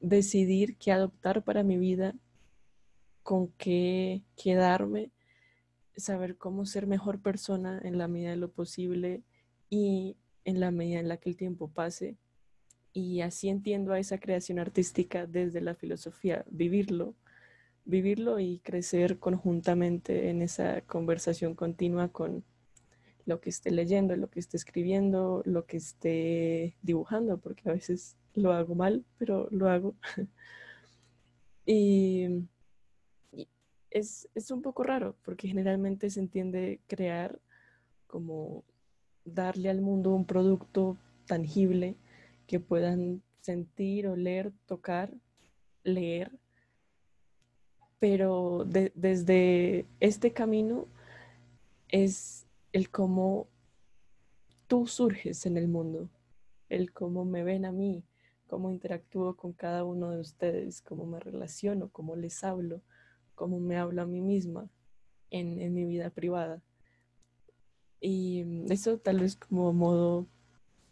decidir 0.00 0.76
qué 0.76 0.92
adoptar 0.92 1.44
para 1.44 1.62
mi 1.62 1.76
vida, 1.76 2.14
con 3.22 3.48
qué 3.58 4.22
quedarme 4.36 5.12
saber 5.96 6.36
cómo 6.36 6.66
ser 6.66 6.86
mejor 6.86 7.20
persona 7.20 7.80
en 7.84 7.98
la 7.98 8.08
medida 8.08 8.30
de 8.30 8.36
lo 8.36 8.50
posible 8.50 9.22
y 9.68 10.16
en 10.44 10.60
la 10.60 10.70
medida 10.70 11.00
en 11.00 11.08
la 11.08 11.18
que 11.18 11.30
el 11.30 11.36
tiempo 11.36 11.68
pase. 11.68 12.16
Y 12.92 13.20
así 13.20 13.48
entiendo 13.48 13.92
a 13.92 13.98
esa 13.98 14.18
creación 14.18 14.58
artística 14.58 15.26
desde 15.26 15.60
la 15.60 15.74
filosofía, 15.74 16.44
vivirlo, 16.50 17.14
vivirlo 17.84 18.40
y 18.40 18.58
crecer 18.60 19.18
conjuntamente 19.18 20.30
en 20.30 20.42
esa 20.42 20.80
conversación 20.82 21.54
continua 21.54 22.08
con 22.08 22.44
lo 23.26 23.40
que 23.40 23.50
esté 23.50 23.70
leyendo, 23.70 24.16
lo 24.16 24.28
que 24.28 24.40
esté 24.40 24.56
escribiendo, 24.56 25.42
lo 25.44 25.66
que 25.66 25.76
esté 25.76 26.76
dibujando, 26.82 27.38
porque 27.38 27.68
a 27.68 27.72
veces 27.72 28.16
lo 28.35 28.53
hago 28.53 28.75
mal, 28.75 29.05
pero 29.19 29.49
lo 29.51 29.69
hago. 29.69 29.95
y 31.66 32.49
es, 33.90 34.29
un 34.51 34.62
poco 34.62 34.83
raro 34.83 35.16
porque 35.25 35.49
generalmente 35.49 36.11
se 36.11 36.21
entiende 36.21 36.81
crear 36.87 37.40
como 38.07 38.64
darle 39.25 39.69
al 39.69 39.81
mundo 39.81 40.14
un 40.14 40.25
producto 40.25 40.97
tangible 41.27 41.97
que 42.47 42.61
puedan 42.61 43.23
sentir, 43.40 44.09
oler, 44.09 44.53
tocar, 44.66 45.12
leer. 45.85 46.38
Pero 47.99 48.64
desde 48.66 49.87
este 50.01 50.33
camino 50.33 50.87
es 51.88 52.47
el 52.73 52.90
cómo 52.90 53.49
tú 54.66 54.87
surges 54.87 55.45
en 55.47 55.57
el 55.57 55.69
mundo, 55.69 56.09
el 56.69 56.93
cómo 56.93 57.25
me 57.25 57.45
ven 57.45 57.66
a 57.66 57.73
mí, 57.73 58.03
cómo 58.50 58.72
interactúo 58.72 59.36
con 59.36 59.52
cada 59.52 59.84
uno 59.84 60.10
de 60.10 60.18
ustedes, 60.18 60.82
cómo 60.82 61.06
me 61.06 61.20
relaciono, 61.20 61.88
cómo 61.90 62.16
les 62.16 62.42
hablo, 62.42 62.82
cómo 63.36 63.60
me 63.60 63.76
hablo 63.76 64.02
a 64.02 64.06
mí 64.06 64.20
misma 64.20 64.68
en, 65.30 65.72
mi 65.72 65.84
vida 65.84 66.10
privada. 66.10 66.60
Y 68.00 68.44
eso 68.68 68.98
tal 68.98 69.20
vez 69.20 69.36
como 69.36 69.72
modo 69.72 70.26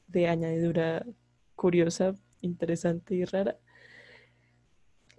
de 0.06 0.28
añadidura 0.28 1.04
curiosa, 1.56 2.14
interesante 2.42 3.16
y 3.16 3.24
rara. 3.24 3.58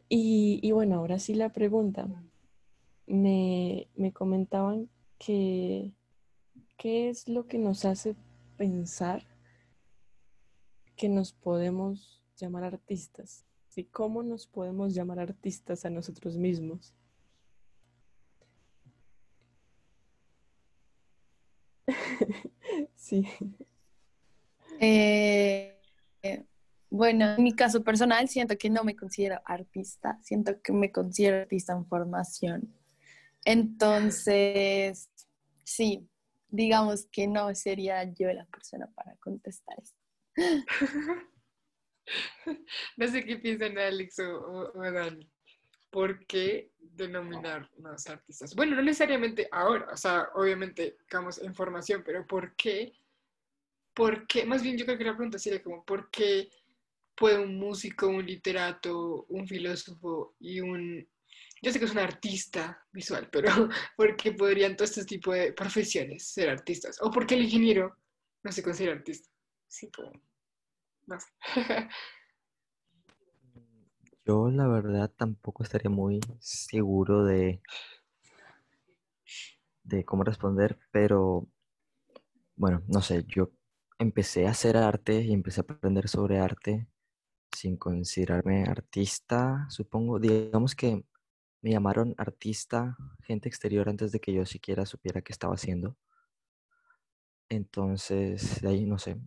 Y, 0.08 0.72
bueno, 0.72 0.96
ahora 0.96 1.20
sí 1.20 1.34
la 1.36 1.50
pregunta. 1.50 2.08
Me, 3.06 3.90
me 3.98 4.14
comentaban 4.14 4.90
que 5.18 5.92
qué 6.78 7.10
es 7.10 7.28
lo 7.28 7.48
que 7.48 7.58
nos 7.58 7.84
hace 7.84 8.16
pensar 8.56 9.28
que 10.96 11.10
nos 11.10 11.34
podemos 11.34 12.19
llamar 12.40 12.64
artistas 12.64 13.46
y 13.76 13.86
cómo 13.86 14.24
nos 14.24 14.46
podemos 14.46 14.94
llamar 14.94 15.20
artistas 15.20 15.86
a 15.86 15.90
nosotros 15.90 16.38
mismos. 16.38 16.94
sí. 22.96 23.26
Eh, 24.82 25.80
bueno, 26.90 27.36
en 27.36 27.44
mi 27.44 27.54
caso 27.54 27.84
personal 27.84 28.28
siento 28.28 28.58
que 28.58 28.70
no 28.70 28.84
me 28.84 28.96
considero 28.96 29.40
artista, 29.46 30.20
siento 30.22 30.62
que 30.62 30.74
me 30.74 30.92
considero 30.92 31.38
artista 31.38 31.74
en 31.74 31.86
formación. 31.86 32.76
Entonces, 33.46 35.10
sí, 35.64 36.10
digamos 36.50 37.06
que 37.12 37.28
no 37.28 37.54
sería 37.56 38.04
yo 38.04 38.32
la 38.34 38.46
persona 38.46 38.88
para 38.96 39.16
contestar 39.18 39.78
esto. 39.82 39.98
no 42.98 43.08
sé 43.08 43.24
qué 43.24 43.38
piensan 43.38 43.78
Alex 43.78 44.20
o, 44.20 44.72
o, 44.76 44.92
Dani. 44.92 45.30
¿Por 45.90 46.26
qué 46.28 46.72
denominarnos 46.80 48.08
artistas? 48.08 48.56
Bueno, 48.56 48.76
no 48.76 48.84
necesariamente 48.84 49.48
ahora, 49.52 49.88
o 49.92 49.98
sea, 49.98 50.30
obviamente, 50.36 50.98
digamos, 51.10 51.40
en 51.40 51.56
formación, 51.56 52.04
pero 52.06 52.26
¿por 52.28 52.56
qué? 52.56 52.94
¿Por 53.94 54.28
qué? 54.28 54.46
Más 54.46 54.62
bien 54.62 54.78
yo 54.78 54.86
creo 54.86 54.98
que 54.98 55.04
la 55.04 55.16
pregunta 55.16 55.40
sería 55.40 55.64
como, 55.64 55.84
¿por 55.84 56.12
qué 56.12 56.50
puede 57.16 57.40
un 57.40 57.58
músico, 57.58 58.08
un 58.08 58.26
literato, 58.26 59.26
un 59.30 59.48
filósofo 59.48 60.36
y 60.40 60.62
un 60.62 61.08
yo 61.62 61.72
sé 61.72 61.80
que 61.80 61.86
es 61.86 61.92
un 61.92 62.00
artista 62.00 62.86
visual, 62.92 63.28
pero 63.32 63.50
¿por 63.98 64.16
qué 64.16 64.32
podrían 64.32 64.76
todos 64.76 64.92
estos 64.92 65.06
tipos 65.06 65.36
de 65.36 65.54
profesiones 65.54 66.28
ser 66.28 66.50
artistas? 66.50 66.98
¿O 67.02 67.12
por 67.12 67.28
qué 67.28 67.36
el 67.36 67.44
ingeniero 67.44 67.98
no 68.44 68.52
se 68.52 68.64
considera 68.64 68.96
artista? 68.96 69.30
Sí, 69.68 69.90
como, 69.92 70.12
Yo 74.26 74.50
la 74.52 74.68
verdad 74.68 75.12
tampoco 75.18 75.64
estaría 75.64 75.90
muy 75.90 76.20
seguro 76.40 77.26
de, 77.26 77.62
de 79.84 80.06
cómo 80.06 80.24
responder, 80.24 80.78
pero 80.92 81.48
bueno, 82.56 82.84
no 82.88 83.02
sé, 83.02 83.26
yo 83.28 83.50
empecé 83.98 84.48
a 84.48 84.52
hacer 84.52 84.78
arte 84.78 85.22
y 85.22 85.34
empecé 85.34 85.62
a 85.62 85.64
aprender 85.64 86.08
sobre 86.10 86.40
arte 86.40 86.88
sin 87.52 87.78
considerarme 87.78 88.64
artista, 88.64 89.66
supongo. 89.70 90.20
Digamos 90.20 90.76
que 90.76 91.04
me 91.62 91.72
llamaron 91.72 92.14
artista, 92.18 92.98
gente 93.24 93.50
exterior, 93.50 93.90
antes 93.90 94.12
de 94.12 94.20
que 94.20 94.34
yo 94.34 94.46
siquiera 94.46 94.86
supiera 94.86 95.22
qué 95.22 95.34
estaba 95.34 95.56
haciendo. 95.56 95.98
Entonces, 97.50 98.62
de 98.62 98.70
ahí 98.70 98.86
no 98.86 99.00
sé, 99.00 99.18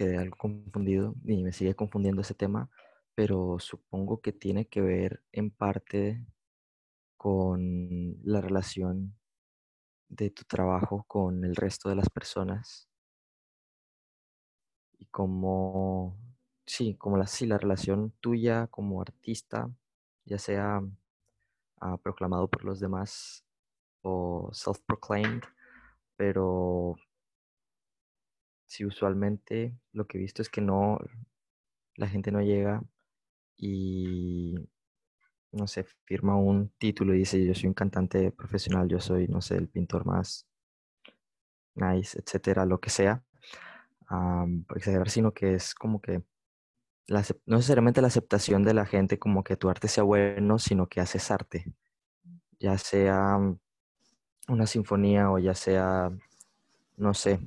quedé 0.00 0.16
algo 0.16 0.38
confundido 0.38 1.14
y 1.26 1.42
me 1.42 1.52
sigue 1.52 1.74
confundiendo 1.74 2.22
ese 2.22 2.32
tema, 2.32 2.70
pero 3.14 3.58
supongo 3.58 4.22
que 4.22 4.32
tiene 4.32 4.66
que 4.66 4.80
ver 4.80 5.22
en 5.30 5.50
parte 5.50 6.24
con 7.18 8.16
la 8.24 8.40
relación 8.40 9.14
de 10.08 10.30
tu 10.30 10.44
trabajo 10.44 11.04
con 11.06 11.44
el 11.44 11.54
resto 11.54 11.90
de 11.90 11.96
las 11.96 12.08
personas. 12.08 12.88
Y 14.98 15.04
como, 15.04 16.16
sí, 16.64 16.94
como 16.94 17.18
la, 17.18 17.26
sí, 17.26 17.44
la 17.44 17.58
relación 17.58 18.14
tuya 18.22 18.68
como 18.68 19.02
artista, 19.02 19.70
ya 20.24 20.38
sea 20.38 20.80
proclamado 22.02 22.48
por 22.48 22.64
los 22.64 22.80
demás 22.80 23.44
o 24.00 24.48
self-proclaimed, 24.50 25.42
pero 26.16 26.96
si 28.70 28.84
usualmente 28.84 29.76
lo 29.92 30.06
que 30.06 30.16
he 30.16 30.20
visto 30.20 30.42
es 30.42 30.48
que 30.48 30.60
no, 30.60 30.96
la 31.96 32.06
gente 32.06 32.30
no 32.30 32.40
llega 32.40 32.80
y, 33.56 34.54
no 35.50 35.66
sé, 35.66 35.84
firma 36.04 36.36
un 36.36 36.68
título 36.78 37.12
y 37.12 37.18
dice, 37.18 37.44
yo 37.44 37.52
soy 37.52 37.66
un 37.66 37.74
cantante 37.74 38.30
profesional, 38.30 38.88
yo 38.88 39.00
soy, 39.00 39.26
no 39.26 39.40
sé, 39.40 39.56
el 39.56 39.68
pintor 39.68 40.06
más 40.06 40.46
nice, 41.74 42.16
etcétera, 42.16 42.64
lo 42.64 42.78
que 42.78 42.90
sea, 42.90 43.24
um, 44.08 44.64
exagerar, 44.76 45.10
sino 45.10 45.34
que 45.34 45.54
es 45.54 45.74
como 45.74 46.00
que 46.00 46.22
no 47.08 47.20
necesariamente 47.46 48.00
la 48.00 48.06
aceptación 48.06 48.62
de 48.62 48.74
la 48.74 48.86
gente 48.86 49.18
como 49.18 49.42
que 49.42 49.56
tu 49.56 49.68
arte 49.68 49.88
sea 49.88 50.04
bueno, 50.04 50.60
sino 50.60 50.86
que 50.86 51.00
haces 51.00 51.28
arte, 51.32 51.74
ya 52.60 52.78
sea 52.78 53.36
una 54.46 54.66
sinfonía 54.68 55.28
o 55.28 55.40
ya 55.40 55.54
sea, 55.56 56.12
no 56.96 57.14
sé, 57.14 57.40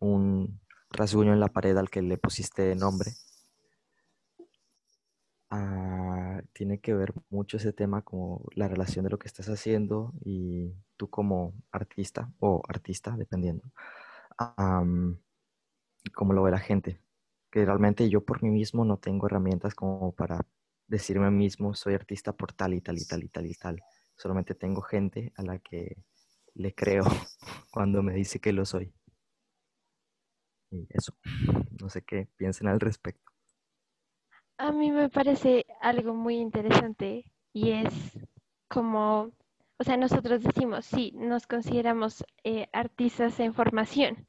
un 0.00 0.63
rasguño 0.94 1.32
en 1.32 1.40
la 1.40 1.48
pared 1.48 1.76
al 1.76 1.90
que 1.90 2.02
le 2.02 2.18
pusiste 2.18 2.74
nombre. 2.74 3.12
Ah, 5.50 6.40
tiene 6.52 6.80
que 6.80 6.94
ver 6.94 7.12
mucho 7.30 7.58
ese 7.58 7.72
tema 7.72 8.02
como 8.02 8.44
la 8.54 8.66
relación 8.66 9.04
de 9.04 9.10
lo 9.10 9.18
que 9.18 9.28
estás 9.28 9.48
haciendo 9.48 10.12
y 10.24 10.72
tú 10.96 11.08
como 11.10 11.54
artista 11.70 12.32
o 12.40 12.62
artista, 12.68 13.16
dependiendo, 13.16 13.70
cómo 16.14 16.32
lo 16.32 16.42
ve 16.42 16.50
la 16.50 16.58
gente 16.58 17.00
que 17.54 17.64
realmente 17.64 18.08
yo 18.08 18.24
por 18.24 18.42
mí 18.42 18.50
mismo 18.50 18.84
no 18.84 18.96
tengo 18.96 19.26
herramientas 19.26 19.76
como 19.76 20.10
para 20.10 20.44
decirme 20.88 21.30
mismo 21.30 21.72
soy 21.72 21.94
artista 21.94 22.32
por 22.32 22.52
tal 22.52 22.74
y 22.74 22.80
tal 22.80 22.98
y 22.98 23.04
tal 23.04 23.22
y 23.22 23.28
tal 23.28 23.46
y 23.46 23.54
tal. 23.54 23.80
Solamente 24.16 24.56
tengo 24.56 24.82
gente 24.82 25.32
a 25.36 25.42
la 25.44 25.60
que 25.60 26.02
le 26.54 26.74
creo 26.74 27.04
cuando 27.70 28.02
me 28.02 28.12
dice 28.12 28.40
que 28.40 28.52
lo 28.52 28.64
soy. 28.64 28.92
Eso, 30.90 31.14
no 31.80 31.88
sé 31.88 32.02
qué 32.02 32.28
piensen 32.36 32.68
al 32.68 32.80
respecto. 32.80 33.32
A 34.56 34.70
mí 34.70 34.90
me 34.92 35.08
parece 35.08 35.66
algo 35.80 36.14
muy 36.14 36.36
interesante 36.36 37.24
y 37.52 37.72
es 37.72 38.18
como, 38.68 39.32
o 39.78 39.84
sea, 39.84 39.96
nosotros 39.96 40.42
decimos, 40.42 40.84
sí, 40.86 41.12
nos 41.16 41.46
consideramos 41.46 42.24
eh, 42.44 42.68
artistas 42.72 43.38
en 43.40 43.54
formación, 43.54 44.26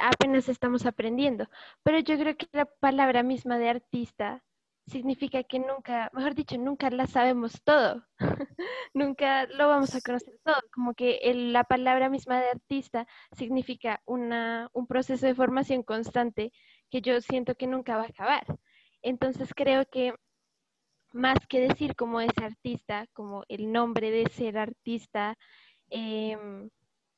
apenas 0.00 0.48
estamos 0.48 0.86
aprendiendo. 0.86 1.48
Pero 1.82 1.98
yo 2.00 2.18
creo 2.18 2.36
que 2.36 2.46
la 2.52 2.66
palabra 2.66 3.22
misma 3.22 3.58
de 3.58 3.68
artista 3.68 4.42
significa 4.86 5.42
que 5.44 5.58
nunca, 5.58 6.10
mejor 6.12 6.34
dicho, 6.34 6.58
nunca 6.58 6.90
la 6.90 7.06
sabemos 7.06 7.62
todo, 7.62 8.04
nunca 8.94 9.46
lo 9.46 9.68
vamos 9.68 9.94
a 9.94 10.00
conocer 10.00 10.38
todo, 10.44 10.61
como 10.72 10.94
que 10.94 11.20
la 11.34 11.64
palabra 11.64 12.08
misma 12.08 12.40
de 12.40 12.50
artista 12.50 13.06
significa 13.36 14.02
una, 14.06 14.70
un 14.72 14.86
proceso 14.86 15.26
de 15.26 15.34
formación 15.34 15.82
constante 15.82 16.52
que 16.90 17.02
yo 17.02 17.20
siento 17.20 17.54
que 17.54 17.66
nunca 17.66 17.96
va 17.96 18.04
a 18.04 18.06
acabar. 18.06 18.44
Entonces 19.02 19.52
creo 19.54 19.84
que 19.90 20.14
más 21.12 21.38
que 21.48 21.60
decir 21.60 21.94
como 21.94 22.20
es 22.20 22.36
artista, 22.38 23.06
como 23.12 23.44
el 23.48 23.70
nombre 23.70 24.10
de 24.10 24.28
ser 24.30 24.58
artista, 24.58 25.36
eh, 25.90 26.36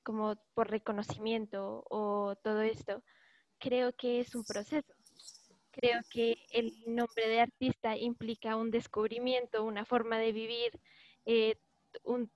como 0.03 0.37
por 0.55 0.71
reconocimiento 0.71 1.85
o 1.89 2.37
todo 2.43 2.63
esto, 2.63 3.03
creo 3.59 3.93
que 3.95 4.21
es 4.21 4.35
un 4.35 4.45
proceso. 4.45 4.93
Creo 5.71 6.01
que 6.11 6.37
el 6.51 6.73
nombre 6.87 7.27
de 7.29 7.41
artista 7.41 7.97
implica 7.97 8.57
un 8.57 8.71
descubrimiento, 8.71 9.65
una 9.65 9.85
forma 9.85 10.19
de 10.19 10.33
vivir, 10.33 10.81
eh, 11.27 11.57
un, 12.05 12.31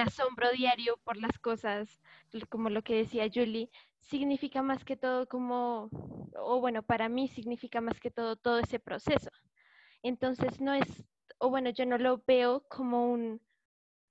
asombro 0.00 0.50
diario 0.52 0.96
por 1.04 1.16
las 1.16 1.38
cosas, 1.38 2.00
como 2.48 2.70
lo 2.70 2.82
que 2.82 2.94
decía 2.96 3.30
Julie, 3.32 3.70
significa 4.00 4.62
más 4.62 4.84
que 4.84 4.96
todo 4.96 5.26
como, 5.28 5.90
o 6.36 6.60
bueno, 6.60 6.82
para 6.82 7.08
mí 7.08 7.28
significa 7.28 7.80
más 7.80 8.00
que 8.00 8.10
todo 8.10 8.36
todo 8.36 8.58
ese 8.58 8.78
proceso. 8.78 9.30
Entonces 10.02 10.60
no 10.60 10.74
es, 10.74 11.04
o 11.38 11.50
bueno, 11.50 11.70
yo 11.70 11.86
no 11.86 11.98
lo 11.98 12.22
veo 12.26 12.64
como 12.68 13.10
un 13.10 13.40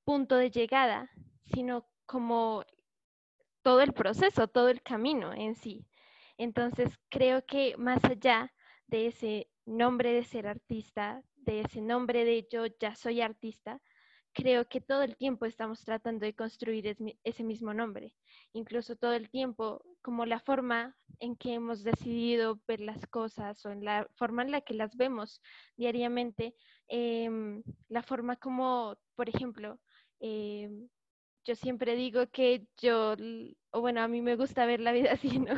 punto 0.03 0.36
de 0.36 0.51
llegada, 0.51 1.09
sino 1.53 1.86
como 2.05 2.63
todo 3.61 3.82
el 3.82 3.93
proceso, 3.93 4.47
todo 4.47 4.70
el 4.70 4.82
camino 4.82 5.34
en 5.34 5.55
sí. 5.55 5.86
Entonces, 6.38 6.97
creo 7.09 7.45
que 7.45 7.76
más 7.78 8.03
allá 8.05 8.53
de 8.88 9.07
ese 9.07 9.49
nombre 9.65 10.13
de 10.13 10.24
ser 10.24 10.47
artista, 10.47 11.22
de 11.36 11.61
ese 11.61 11.82
nombre 11.82 12.24
de 12.24 12.47
yo 12.49 12.65
ya 12.80 12.95
soy 12.95 13.22
artista, 13.22 13.82
creo 14.38 14.70
que 14.70 14.82
todo 14.82 15.02
el 15.02 15.18
tiempo 15.18 15.48
estamos 15.48 15.84
tratando 15.84 16.24
de 16.24 16.36
construir 16.36 16.96
ese 17.24 17.44
mismo 17.44 17.74
nombre. 17.74 18.14
Incluso 18.54 18.96
todo 18.96 19.14
el 19.14 19.32
tiempo, 19.32 19.84
como 20.04 20.28
la 20.28 20.40
forma 20.40 20.96
en 21.20 21.36
que 21.36 21.56
hemos 21.56 21.84
decidido 21.84 22.62
ver 22.68 22.82
las 22.82 23.08
cosas 23.08 23.66
o 23.66 23.72
en 23.72 23.84
la 23.84 24.08
forma 24.16 24.44
en 24.44 24.52
la 24.52 24.62
que 24.62 24.76
las 24.76 24.96
vemos 24.96 25.42
diariamente, 25.76 26.54
em, 26.88 27.64
la 27.90 28.04
forma 28.04 28.36
como, 28.36 28.96
por 29.16 29.28
ejemplo, 29.28 29.80
em, 30.20 30.88
yo 31.44 31.56
siempre 31.56 31.96
digo 31.96 32.28
que 32.28 32.68
yo, 32.78 33.16
o 33.72 33.82
bueno, 33.82 34.02
a 34.02 34.08
mí 34.08 34.22
me 34.22 34.36
gusta 34.36 34.68
ver 34.68 34.82
la 34.82 34.92
vida 34.92 35.12
así, 35.20 35.40
¿no? 35.40 35.56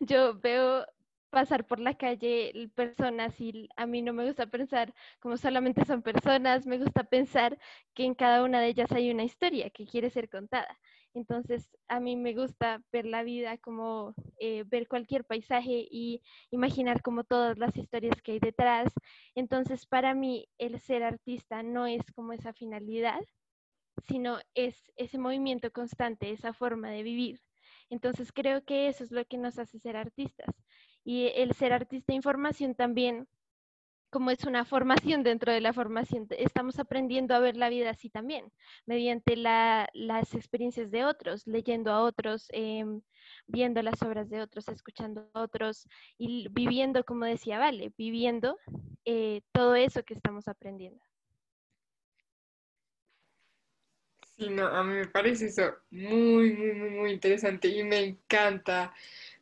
yo 0.00 0.40
veo 0.40 0.84
pasar 1.32 1.66
por 1.66 1.80
la 1.80 1.94
calle 1.94 2.70
personas 2.74 3.40
y 3.40 3.68
a 3.76 3.86
mí 3.86 4.02
no 4.02 4.12
me 4.12 4.26
gusta 4.26 4.46
pensar 4.46 4.94
como 5.18 5.38
solamente 5.38 5.84
son 5.86 6.02
personas, 6.02 6.66
me 6.66 6.78
gusta 6.78 7.04
pensar 7.04 7.58
que 7.94 8.04
en 8.04 8.14
cada 8.14 8.44
una 8.44 8.60
de 8.60 8.68
ellas 8.68 8.92
hay 8.92 9.10
una 9.10 9.24
historia 9.24 9.70
que 9.70 9.86
quiere 9.86 10.10
ser 10.10 10.28
contada. 10.28 10.78
Entonces, 11.14 11.70
a 11.88 12.00
mí 12.00 12.16
me 12.16 12.34
gusta 12.34 12.82
ver 12.92 13.06
la 13.06 13.22
vida 13.22 13.56
como 13.58 14.14
eh, 14.38 14.64
ver 14.66 14.88
cualquier 14.88 15.24
paisaje 15.24 15.86
y 15.90 16.22
imaginar 16.50 17.02
como 17.02 17.24
todas 17.24 17.58
las 17.58 17.76
historias 17.76 18.20
que 18.22 18.32
hay 18.32 18.38
detrás. 18.38 18.92
Entonces, 19.34 19.86
para 19.86 20.14
mí, 20.14 20.48
el 20.58 20.80
ser 20.80 21.02
artista 21.02 21.62
no 21.62 21.86
es 21.86 22.02
como 22.12 22.32
esa 22.34 22.52
finalidad, 22.52 23.20
sino 24.06 24.38
es 24.54 24.92
ese 24.96 25.18
movimiento 25.18 25.70
constante, 25.72 26.30
esa 26.30 26.52
forma 26.52 26.90
de 26.90 27.02
vivir. 27.02 27.40
Entonces, 27.90 28.32
creo 28.32 28.64
que 28.64 28.88
eso 28.88 29.04
es 29.04 29.12
lo 29.12 29.24
que 29.26 29.38
nos 29.38 29.58
hace 29.58 29.78
ser 29.78 29.96
artistas 29.96 30.54
y 31.04 31.28
el 31.34 31.54
ser 31.54 31.72
artista 31.72 32.12
de 32.12 32.16
información 32.16 32.74
también, 32.74 33.26
como 34.10 34.30
es 34.30 34.44
una 34.44 34.64
formación 34.66 35.22
dentro 35.22 35.52
de 35.52 35.62
la 35.62 35.72
formación, 35.72 36.26
estamos 36.30 36.78
aprendiendo 36.78 37.34
a 37.34 37.38
ver 37.38 37.56
la 37.56 37.70
vida 37.70 37.90
así 37.90 38.10
también, 38.10 38.52
mediante 38.84 39.36
las 39.36 40.34
experiencias 40.34 40.90
de 40.90 41.04
otros, 41.06 41.46
leyendo 41.46 41.90
a 41.92 42.02
otros, 42.02 42.46
em, 42.50 43.00
viendo 43.46 43.80
las 43.82 44.02
obras 44.02 44.28
de 44.28 44.42
otros, 44.42 44.68
escuchando 44.68 45.30
a 45.32 45.40
otros 45.40 45.88
y 46.18 46.48
viviendo, 46.50 47.04
como 47.04 47.24
decía 47.24 47.58
Vale, 47.58 47.92
viviendo 47.96 48.58
eh, 49.04 49.40
todo 49.52 49.74
eso 49.76 50.02
que 50.04 50.14
estamos 50.14 50.46
aprendiendo. 50.46 51.02
Sí, 54.36 54.48
no, 54.48 54.66
a 54.66 54.82
mí 54.82 54.94
me 54.94 55.06
parece 55.06 55.46
eso 55.46 55.74
muy, 55.90 56.52
muy, 56.52 56.72
muy, 56.72 56.90
muy 56.90 57.12
interesante 57.12 57.68
y 57.68 57.84
me 57.84 57.98
encanta 58.00 58.92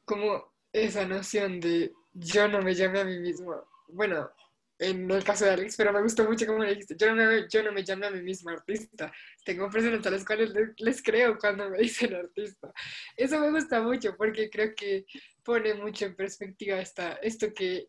como 0.05 0.50
esa 0.73 1.07
noción 1.07 1.61
de 1.61 1.93
yo 2.13 2.49
no 2.49 2.63
me 2.63 2.75
llame 2.75 3.01
a 3.01 3.05
mí 3.05 3.19
mismo. 3.19 3.55
Bueno, 3.89 4.31
en 4.79 5.11
el 5.11 5.23
caso 5.23 5.45
de 5.45 5.51
Alex, 5.53 5.77
pero 5.77 5.93
me 5.93 6.03
gustó 6.03 6.25
mucho 6.25 6.47
como 6.47 6.65
le 6.65 6.71
dijiste, 6.71 6.97
yo 6.97 7.15
no 7.15 7.17
me, 7.17 7.47
yo 7.49 7.63
no 7.63 7.71
me 7.71 7.85
llame 7.85 8.07
a 8.07 8.11
mí 8.11 8.23
mismo 8.23 8.51
artista. 8.51 9.13
Tengo 9.45 9.69
personas 9.69 10.07
a 10.07 10.11
las 10.11 10.25
cuales 10.25 10.53
les, 10.79 11.03
creo 11.03 11.37
cuando 11.39 11.69
me 11.69 11.79
dicen 11.81 12.15
artista. 12.15 12.73
Eso 13.17 13.39
me 13.39 13.51
gusta 13.51 13.83
mucho 13.83 14.17
porque 14.17 14.49
creo 14.49 14.75
que 14.75 15.05
pone 15.45 15.75
mucho 15.75 16.07
en 16.07 16.17
perspectiva 16.17 16.81
esta, 16.81 17.15
esto 17.15 17.53
que 17.55 17.89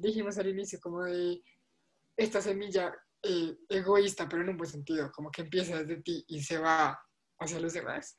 dijimos 0.00 0.38
al 0.38 0.48
inicio, 0.48 0.78
como 0.80 1.04
de 1.04 1.42
esta 2.16 2.42
semilla 2.42 2.94
eh, 3.22 3.56
egoísta, 3.68 4.28
pero 4.28 4.42
en 4.42 4.50
un 4.50 4.56
buen 4.58 4.70
sentido, 4.70 5.10
como 5.10 5.30
que 5.30 5.42
empieza 5.42 5.82
desde 5.82 6.02
ti 6.02 6.24
y 6.28 6.42
se 6.42 6.58
va 6.58 7.00
hacia 7.38 7.58
los 7.58 7.72
demás. 7.72 8.16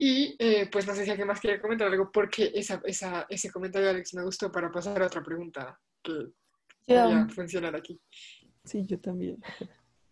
Y 0.00 0.36
eh, 0.38 0.68
pues 0.70 0.86
no 0.86 0.94
sé 0.94 1.04
si 1.04 1.10
alguien 1.10 1.26
más 1.26 1.40
quiere 1.40 1.60
comentar 1.60 1.88
algo, 1.88 2.10
porque 2.12 2.52
esa, 2.54 2.80
esa, 2.84 3.26
ese 3.28 3.50
comentario 3.50 3.88
de 3.88 3.94
Alex 3.94 4.14
me 4.14 4.22
gustó 4.22 4.52
para 4.52 4.70
pasar 4.70 5.02
a 5.02 5.06
otra 5.06 5.22
pregunta 5.24 5.78
que 6.02 6.12
podría 6.86 7.28
funcionar 7.28 7.74
aquí. 7.74 8.00
Sí, 8.64 8.86
yo 8.86 9.00
también. 9.00 9.42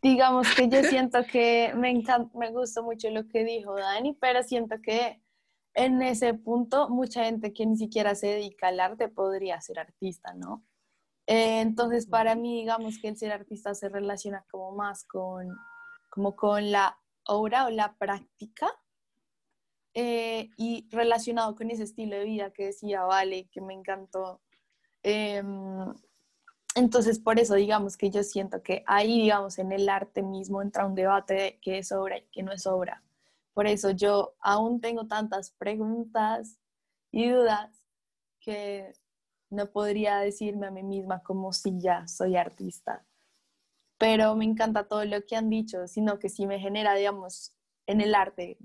Digamos 0.03 0.53
que 0.57 0.69
yo 0.69 0.83
siento 0.91 1.21
que 1.31 1.73
me, 1.77 1.91
encanta, 1.91 2.37
me 2.37 2.51
gustó 2.51 2.83
mucho 2.83 3.11
lo 3.11 3.29
que 3.29 3.45
dijo 3.45 3.77
Dani, 3.77 4.15
pero 4.21 4.43
siento 4.43 4.77
que 4.83 5.23
en 5.75 6.03
ese 6.03 6.35
punto 6.35 6.89
mucha 6.89 7.25
gente 7.25 7.53
que 7.53 7.65
ni 7.65 7.77
siquiera 7.77 8.17
se 8.17 8.27
dedica 8.29 8.69
al 8.69 8.81
arte 8.81 9.09
podría 9.09 9.61
ser 9.61 9.79
artista, 9.79 10.35
¿no? 10.35 10.65
Eh, 11.29 11.61
entonces, 11.61 12.07
para 12.07 12.35
mí, 12.35 12.61
digamos 12.61 12.99
que 12.99 13.09
el 13.09 13.17
ser 13.17 13.31
artista 13.33 13.75
se 13.75 13.89
relaciona 13.89 14.45
como 14.51 14.73
más 14.73 15.05
con, 15.05 15.49
como 16.09 16.35
con 16.35 16.73
la 16.73 16.99
obra 17.25 17.67
o 17.67 17.71
la 17.71 17.95
práctica 17.97 18.73
eh, 19.99 20.51
y 20.59 20.87
relacionado 20.91 21.57
con 21.57 21.71
ese 21.71 21.85
estilo 21.85 22.17
de 22.17 22.25
vida 22.25 22.51
que 22.53 22.67
decía 22.67 23.05
Vale, 23.05 23.49
que 23.51 23.63
me 23.63 23.73
encantó. 23.73 24.43
Em, 25.03 25.95
entonces, 26.75 27.19
por 27.19 27.41
eso, 27.41 27.55
digamos 27.55 27.97
que 27.97 28.11
yo 28.11 28.23
siento 28.23 28.63
que 28.63 28.85
ahí, 28.87 29.23
digamos, 29.23 29.59
en 29.59 29.73
el 29.73 29.89
arte 29.89 30.23
mismo 30.23 30.61
entra 30.61 30.85
un 30.85 30.95
debate 30.95 31.35
de 31.35 31.59
qué 31.63 31.79
es 31.79 31.93
obra 31.93 32.19
y 32.19 32.27
qué 32.31 32.43
no 32.43 32.53
es 32.53 32.67
obra. 32.67 33.03
Por 33.55 33.67
eso 33.67 33.91
yo 33.91 34.35
aún 34.41 34.83
tengo 34.83 35.07
tantas 35.07 35.53
preguntas 35.53 36.59
y 37.11 37.31
dudas 37.31 37.83
que 38.41 38.93
no 39.49 39.71
podría 39.73 40.19
decirme 40.19 40.67
a 40.67 40.71
mí 40.71 40.83
misma 40.83 41.23
como 41.23 41.55
si 41.55 41.81
ya 41.81 42.07
soy 42.07 42.37
artista. 42.37 43.07
Pero 43.99 44.37
me 44.37 44.45
encanta 44.45 44.89
todo 44.89 45.07
lo 45.07 45.25
que 45.25 45.37
han 45.37 45.49
dicho, 45.49 45.89
sino 45.89 46.19
que 46.19 46.29
sí 46.29 46.47
me 46.47 46.61
genera, 46.61 46.95
digamos, 46.95 47.55
en 47.87 48.03
el 48.03 48.15
arte 48.15 48.59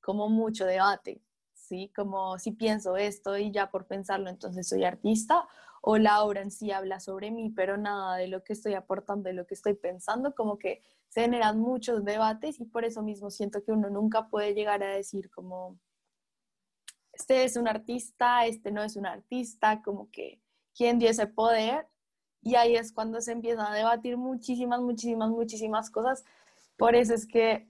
como 0.00 0.28
mucho 0.28 0.66
debate, 0.66 1.22
¿sí? 1.54 1.92
Como 1.94 2.38
si 2.38 2.52
pienso 2.52 2.96
esto 2.96 3.36
y 3.38 3.50
ya 3.52 3.70
por 3.70 3.86
pensarlo 3.86 4.30
entonces 4.30 4.68
soy 4.68 4.84
artista 4.84 5.46
o 5.82 5.96
la 5.96 6.22
obra 6.22 6.42
en 6.42 6.50
sí 6.50 6.70
habla 6.70 7.00
sobre 7.00 7.30
mí, 7.30 7.50
pero 7.50 7.76
nada 7.76 8.16
de 8.16 8.28
lo 8.28 8.44
que 8.44 8.52
estoy 8.52 8.74
aportando, 8.74 9.28
de 9.28 9.34
lo 9.34 9.46
que 9.46 9.54
estoy 9.54 9.74
pensando, 9.74 10.34
como 10.34 10.58
que 10.58 10.82
se 11.08 11.22
generan 11.22 11.58
muchos 11.58 12.04
debates 12.04 12.60
y 12.60 12.64
por 12.66 12.84
eso 12.84 13.02
mismo 13.02 13.30
siento 13.30 13.64
que 13.64 13.72
uno 13.72 13.88
nunca 13.90 14.28
puede 14.28 14.54
llegar 14.54 14.82
a 14.82 14.88
decir 14.88 15.30
como, 15.30 15.78
este 17.12 17.44
es 17.44 17.56
un 17.56 17.68
artista, 17.68 18.46
este 18.46 18.70
no 18.72 18.82
es 18.82 18.96
un 18.96 19.06
artista, 19.06 19.82
como 19.82 20.10
que 20.10 20.40
quién 20.74 20.98
dio 20.98 21.10
ese 21.10 21.26
poder 21.26 21.88
y 22.42 22.54
ahí 22.54 22.76
es 22.76 22.92
cuando 22.92 23.20
se 23.20 23.32
empieza 23.32 23.70
a 23.70 23.74
debatir 23.74 24.16
muchísimas, 24.16 24.80
muchísimas, 24.80 25.30
muchísimas 25.30 25.90
cosas. 25.90 26.24
Por 26.76 26.94
eso 26.94 27.14
es 27.14 27.26
que 27.26 27.69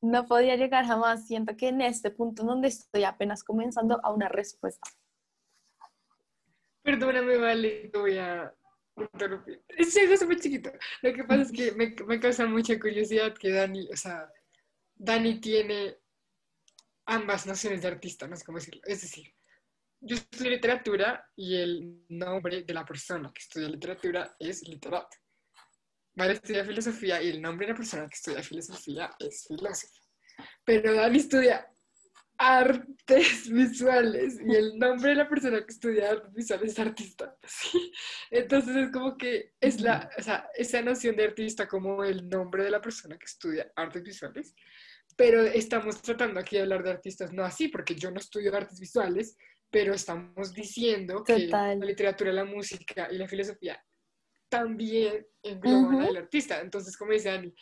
no 0.00 0.26
podía 0.26 0.56
llegar 0.56 0.86
jamás. 0.86 1.26
Siento 1.26 1.56
que 1.56 1.68
en 1.68 1.80
este 1.80 2.10
punto 2.10 2.44
donde 2.44 2.68
estoy 2.68 3.04
apenas 3.04 3.44
comenzando 3.44 4.00
a 4.02 4.12
una 4.12 4.28
respuesta. 4.28 4.88
Perdóname, 6.82 7.36
vale, 7.36 7.88
te 7.92 7.98
voy 7.98 8.16
a 8.18 8.54
interrumpir. 8.96 9.62
Es 9.68 9.96
algo 9.96 10.26
muy 10.26 10.40
chiquito. 10.40 10.70
Lo 11.02 11.12
que 11.12 11.24
pasa 11.24 11.42
es 11.42 11.52
que 11.52 11.72
me, 11.72 11.94
me 12.06 12.20
causa 12.20 12.46
mucha 12.46 12.78
curiosidad 12.78 13.34
que 13.34 13.50
Dani, 13.50 13.88
o 13.92 13.96
sea, 13.96 14.30
Dani 14.94 15.40
tiene 15.40 15.96
ambas 17.06 17.46
nociones 17.46 17.82
de 17.82 17.88
artista, 17.88 18.26
no 18.26 18.36
sé 18.36 18.44
cómo 18.44 18.58
decirlo. 18.58 18.80
Es 18.84 19.02
decir, 19.02 19.34
yo 20.00 20.16
estudio 20.16 20.50
literatura 20.50 21.28
y 21.36 21.56
el 21.56 22.04
nombre 22.08 22.62
de 22.62 22.74
la 22.74 22.84
persona 22.84 23.30
que 23.32 23.40
estudia 23.40 23.68
literatura 23.68 24.34
es 24.38 24.66
literato. 24.66 25.16
Vale 26.20 26.34
estudia 26.34 26.66
filosofía 26.66 27.22
y 27.22 27.30
el 27.30 27.40
nombre 27.40 27.66
de 27.66 27.72
la 27.72 27.78
persona 27.78 28.06
que 28.06 28.14
estudia 28.14 28.42
filosofía 28.42 29.10
es 29.18 29.46
filósofo. 29.48 30.02
Pero 30.66 30.92
Dani 30.92 31.16
estudia 31.16 31.66
artes 32.36 33.48
visuales 33.50 34.38
y 34.44 34.54
el 34.54 34.78
nombre 34.78 35.12
de 35.12 35.16
la 35.16 35.26
persona 35.26 35.64
que 35.64 35.72
estudia 35.72 36.10
artes 36.10 36.30
visuales 36.34 36.72
es 36.72 36.78
artista. 36.78 37.38
Entonces 38.30 38.76
es 38.76 38.92
como 38.92 39.16
que 39.16 39.54
es 39.58 39.80
la, 39.80 40.10
o 40.18 40.22
sea, 40.22 40.46
esa 40.54 40.82
noción 40.82 41.16
de 41.16 41.24
artista 41.24 41.66
como 41.66 42.04
el 42.04 42.28
nombre 42.28 42.64
de 42.64 42.70
la 42.70 42.82
persona 42.82 43.16
que 43.16 43.24
estudia 43.24 43.72
artes 43.74 44.02
visuales. 44.02 44.54
Pero 45.16 45.40
estamos 45.40 46.02
tratando 46.02 46.38
aquí 46.38 46.56
de 46.56 46.62
hablar 46.62 46.82
de 46.82 46.90
artistas, 46.90 47.32
no 47.32 47.46
así, 47.46 47.68
porque 47.68 47.94
yo 47.94 48.10
no 48.10 48.20
estudio 48.20 48.54
artes 48.54 48.78
visuales, 48.78 49.38
pero 49.70 49.94
estamos 49.94 50.52
diciendo 50.52 51.24
que 51.24 51.46
la 51.46 51.74
literatura, 51.76 52.30
la 52.30 52.44
música 52.44 53.08
y 53.10 53.16
la 53.16 53.26
filosofía 53.26 53.82
también 54.50 55.26
engloban 55.42 56.02
al 56.02 56.16
artista. 56.16 56.60
Entonces, 56.60 56.96
como 56.96 57.12
dice 57.12 57.30
Ani, 57.30 57.54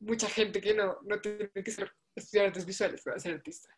mucha 0.00 0.28
gente 0.28 0.60
que 0.60 0.74
no, 0.74 0.98
no 1.04 1.20
tiene 1.20 1.50
que 1.50 1.70
ser, 1.70 1.90
estudiar 2.14 2.48
artes 2.48 2.66
visuales 2.66 3.02
para 3.02 3.18
ser 3.18 3.34
artista. 3.34 3.68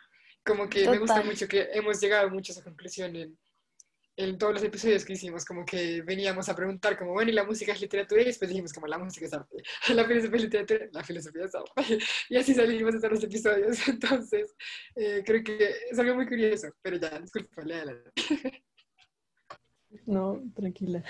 Como 0.45 0.69
que 0.69 0.89
me 0.89 0.99
gusta 0.99 1.23
mucho 1.23 1.47
que 1.47 1.69
hemos 1.73 2.01
llegado 2.01 2.29
mucho 2.31 2.53
a 2.53 2.55
esa 2.55 2.65
conclusión 2.65 3.15
en, 3.17 3.39
en 4.17 4.39
todos 4.39 4.55
los 4.55 4.63
episodios 4.63 5.05
que 5.05 5.15
hicimos, 5.15 5.45
como 5.45 5.65
que 5.65 6.03
veníamos 6.03 6.49
a 6.49 6.55
preguntar 6.55 6.97
como, 6.99 7.13
bueno, 7.13 7.31
¿y 7.31 7.35
la 7.35 7.45
música 7.45 7.73
es 7.73 7.81
literatura? 7.81 8.23
Y 8.23 8.27
después 8.27 8.49
dijimos 8.49 8.73
como, 8.73 8.87
la 8.87 8.99
música 8.99 9.27
es 9.27 9.33
arte, 9.33 9.57
la 9.95 10.05
filosofía 10.05 10.37
es 10.37 10.43
literatura, 10.43 10.89
la 10.93 11.05
filosofía 11.05 11.45
es 11.45 11.55
arte. 11.55 11.71
Y 12.29 12.37
así 12.37 12.55
salimos 12.55 12.95
de 12.95 13.01
todos 13.01 13.15
los 13.15 13.25
episodios. 13.25 13.77
Entonces, 13.89 14.55
eh, 14.95 15.23
creo 15.25 15.43
que 15.43 15.71
es 15.91 15.99
algo 15.99 16.15
muy 16.15 16.27
curioso, 16.27 16.69
pero 16.81 16.97
ya, 16.97 17.19
disculpa, 17.19 17.63
adelante. 17.63 18.13
No, 20.07 20.43
tranquila. 20.55 21.05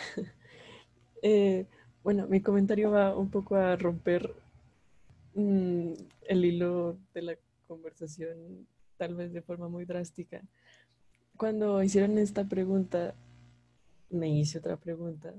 Eh, 1.26 1.64
bueno, 2.02 2.26
mi 2.26 2.42
comentario 2.42 2.90
va 2.90 3.16
un 3.16 3.30
poco 3.30 3.56
a 3.56 3.76
romper 3.76 4.34
mm, 5.32 5.92
el 6.28 6.44
hilo 6.44 6.98
de 7.14 7.22
la 7.22 7.34
conversación 7.66 8.68
tal 8.98 9.14
vez 9.14 9.32
de 9.32 9.40
forma 9.40 9.70
muy 9.70 9.86
drástica. 9.86 10.42
Cuando 11.38 11.82
hicieron 11.82 12.18
esta 12.18 12.44
pregunta, 12.44 13.14
me 14.10 14.28
hice 14.28 14.58
otra 14.58 14.76
pregunta 14.76 15.32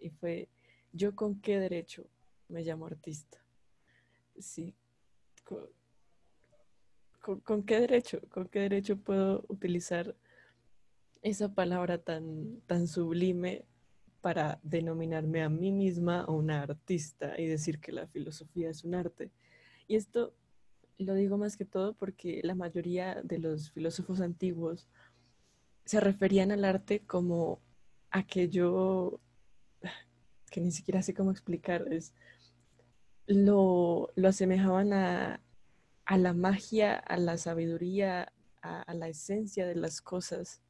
y 0.00 0.08
fue, 0.08 0.48
¿yo 0.94 1.14
con 1.14 1.38
qué 1.42 1.58
derecho 1.58 2.06
me 2.48 2.62
llamo 2.62 2.86
artista? 2.86 3.36
Sí, 4.38 4.74
con, 7.44 7.62
qué 7.64 7.80
derecho? 7.80 8.22
¿Con 8.30 8.48
qué 8.48 8.60
derecho 8.60 8.96
puedo 8.96 9.44
utilizar 9.48 10.16
esa 11.20 11.52
palabra 11.52 11.98
tan, 11.98 12.62
tan 12.66 12.86
sublime 12.86 13.66
para 14.28 14.60
denominarme 14.62 15.42
a 15.42 15.48
mí 15.48 15.72
misma 15.72 16.28
una 16.28 16.60
artista 16.60 17.40
y 17.40 17.46
decir 17.46 17.80
que 17.80 17.92
la 17.92 18.06
filosofía 18.08 18.68
es 18.68 18.84
un 18.84 18.94
arte? 18.94 19.30
Y 19.86 19.96
esto 19.96 20.34
lo 20.98 21.14
digo 21.14 21.38
más 21.38 21.56
que 21.56 21.64
todo 21.64 21.94
porque 21.94 22.42
la 22.44 22.54
mayoría 22.54 23.22
de 23.22 23.38
los 23.38 23.70
filósofos 23.70 24.20
antiguos 24.20 24.86
se 25.86 25.98
referían 25.98 26.52
al 26.52 26.66
arte 26.66 27.00
como 27.06 27.58
aquello 28.10 29.18
que 30.50 30.60
ni 30.60 30.72
siquiera 30.72 31.00
sé 31.00 31.14
cómo 31.14 31.30
explicar, 31.30 31.90
es 31.90 32.12
lo, 33.26 34.12
lo 34.14 34.28
asemejaban 34.28 34.92
a, 34.92 35.40
la 36.06 36.34
magia, 36.34 36.96
a 36.96 37.16
la 37.16 37.38
sabiduría, 37.38 38.30
a, 38.60 38.92
la 38.92 39.08
esencia 39.08 39.66
de 39.66 39.76
las 39.76 40.02
cosas. 40.02 40.60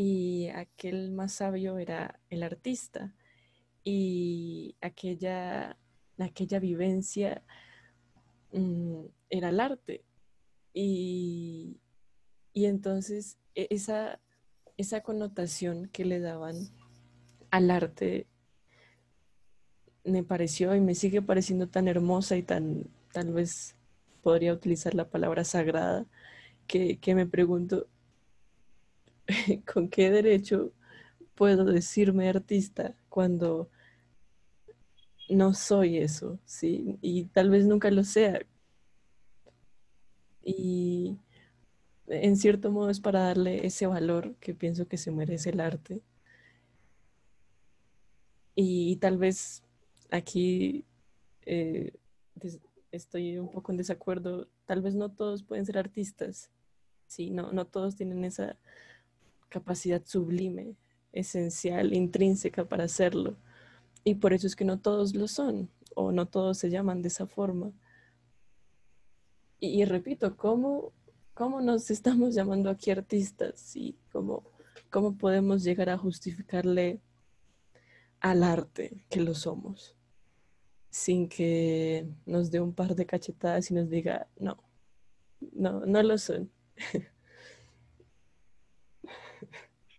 Y 0.00 0.46
aquel 0.54 1.10
más 1.10 1.32
sabio 1.32 1.76
era 1.76 2.20
el 2.30 2.44
artista. 2.44 3.16
Y 3.82 4.76
aquella, 4.80 5.76
aquella 6.18 6.60
vivencia 6.60 7.42
mm, 8.52 9.06
era 9.28 9.48
el 9.48 9.58
arte. 9.58 10.04
Y, 10.72 11.80
y 12.52 12.66
entonces 12.66 13.38
e, 13.56 13.66
esa, 13.70 14.20
esa 14.76 15.00
connotación 15.00 15.88
que 15.88 16.04
le 16.04 16.20
daban 16.20 16.54
al 17.50 17.70
arte 17.72 18.28
me 20.04 20.22
pareció 20.22 20.76
y 20.76 20.80
me 20.80 20.94
sigue 20.94 21.22
pareciendo 21.22 21.68
tan 21.68 21.88
hermosa 21.88 22.36
y 22.36 22.44
tan, 22.44 22.84
tal 23.12 23.32
vez 23.32 23.74
podría 24.22 24.52
utilizar 24.52 24.94
la 24.94 25.08
palabra 25.08 25.44
sagrada, 25.44 26.06
que, 26.66 26.98
me 27.14 27.26
pregunto, 27.26 27.86
¿con 29.72 29.88
qué 29.88 30.10
derecho 30.10 30.72
puedo 31.34 31.64
decirme 31.64 32.28
artista 32.28 32.94
cuando 33.08 33.70
no 35.28 35.54
soy 35.54 35.98
eso? 35.98 36.38
¿sí? 36.44 36.98
Y 37.02 37.24
tal 37.26 37.50
vez 37.50 37.66
nunca 37.66 37.90
lo 37.90 38.04
sea. 38.04 38.40
Y 40.42 41.18
en 42.06 42.36
cierto 42.36 42.70
modo 42.70 42.90
es 42.90 43.00
para 43.00 43.20
darle 43.20 43.66
ese 43.66 43.86
valor 43.86 44.34
que 44.36 44.54
pienso 44.54 44.88
que 44.88 44.96
se 44.96 45.10
merece 45.10 45.50
el 45.50 45.60
arte. 45.60 46.02
Y, 48.60 48.96
tal 48.96 49.18
vez 49.18 49.62
aquí 50.10 50.84
eh, 51.42 51.92
estoy 52.90 53.38
un 53.38 53.50
poco 53.52 53.70
en 53.70 53.78
desacuerdo. 53.78 54.48
Tal 54.66 54.82
vez 54.82 54.96
no 54.96 55.10
todos 55.12 55.44
pueden 55.44 55.64
ser 55.64 55.78
artistas. 55.78 56.50
Sí, 57.06 57.30
no, 57.30 57.52
no 57.52 57.66
todos 57.66 57.94
tienen 57.94 58.24
esa 58.24 58.58
capacidad 59.48 60.04
sublime, 60.04 60.76
esencial, 61.12 61.92
intrínseca 61.92 62.68
para 62.68 62.84
hacerlo. 62.84 63.36
Y 64.04 64.16
por 64.16 64.32
eso 64.32 64.46
es 64.46 64.56
que 64.56 64.64
no 64.64 64.78
todos 64.78 65.14
lo 65.14 65.28
son 65.28 65.70
o 65.94 66.12
no 66.12 66.26
todos 66.26 66.58
se 66.58 66.70
llaman 66.70 67.02
de 67.02 67.08
esa 67.08 67.26
forma. 67.26 67.72
Y, 69.60 69.84
repito, 69.84 70.36
¿cómo, 70.36 70.92
¿cómo 71.34 71.60
nos 71.60 71.90
estamos 71.90 72.34
llamando 72.34 72.70
aquí 72.70 72.90
artistas? 72.90 73.74
¿Y 73.74 73.96
cómo, 74.12 74.44
cómo 74.90 75.16
podemos 75.18 75.64
llegar 75.64 75.90
a 75.90 75.98
justificarle 75.98 77.00
al 78.20 78.44
arte 78.44 79.04
que 79.10 79.20
lo 79.20 79.34
somos? 79.34 79.98
sin 80.90 81.28
que 81.28 82.08
nos 82.26 82.50
dé 82.50 82.60
un 82.60 82.74
par 82.74 82.94
de 82.94 83.06
cachetadas 83.06 83.70
y 83.70 83.74
nos 83.74 83.88
diga, 83.88 84.28
no, 84.38 84.62
no, 85.52 85.84
no 85.86 86.02
lo 86.02 86.18
son. 86.18 86.50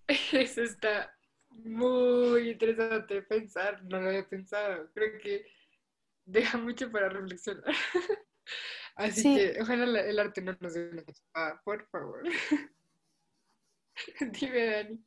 Eso 0.34 0.62
está 0.64 1.16
muy 1.49 2.51
interesante 2.51 3.22
pensar, 3.22 3.84
no 3.84 3.99
lo 3.99 4.10
había 4.10 4.28
pensado. 4.28 4.89
Creo 4.93 5.20
que 5.22 5.45
deja 6.26 6.57
mucho 6.57 6.91
para 6.91 7.10
reflexionar. 7.10 7.64
Así 8.95 9.36
que 9.36 9.62
ojalá 9.62 10.01
el 10.01 10.20
arte 10.20 10.41
no 10.41 10.57
nos 10.60 10.74
dé 10.74 10.89
una 10.89 11.03
cachetada, 11.03 11.62
por 11.64 11.88
favor. 11.88 12.24
Dime, 14.20 14.66
Dani 14.66 15.05